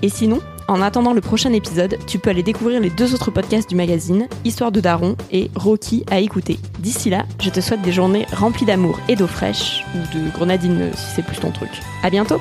Et 0.02 0.10
sinon, 0.10 0.40
en 0.68 0.82
attendant 0.82 1.14
le 1.14 1.22
prochain 1.22 1.54
épisode, 1.54 1.98
tu 2.08 2.18
peux 2.18 2.32
aller 2.32 2.44
découvrir 2.44 2.80
les 2.80 2.90
deux 2.90 3.14
autres 3.14 3.30
podcasts 3.32 3.70
du 3.70 3.76
magazine, 3.76 4.28
Histoire 4.44 4.72
de 4.72 4.80
Daron 4.80 5.16
et 5.32 5.52
Rocky 5.56 6.04
à 6.10 6.20
écouter. 6.20 6.58
D'ici 6.80 7.10
là, 7.10 7.26
je 7.40 7.50
te 7.50 7.60
souhaite 7.60 7.82
des 7.82 7.92
journées 7.92 8.26
remplies 8.34 8.66
d'amour 8.66 9.00
et 9.08 9.16
d'eau 9.16 9.28
fraîche, 9.28 9.84
ou 9.94 10.00
de 10.18 10.30
grenadine 10.32 10.92
si 10.96 11.16
c'est 11.16 11.26
plus 11.26 11.38
ton 11.38 11.52
truc. 11.52 11.70
À 12.02 12.10
bientôt! 12.10 12.40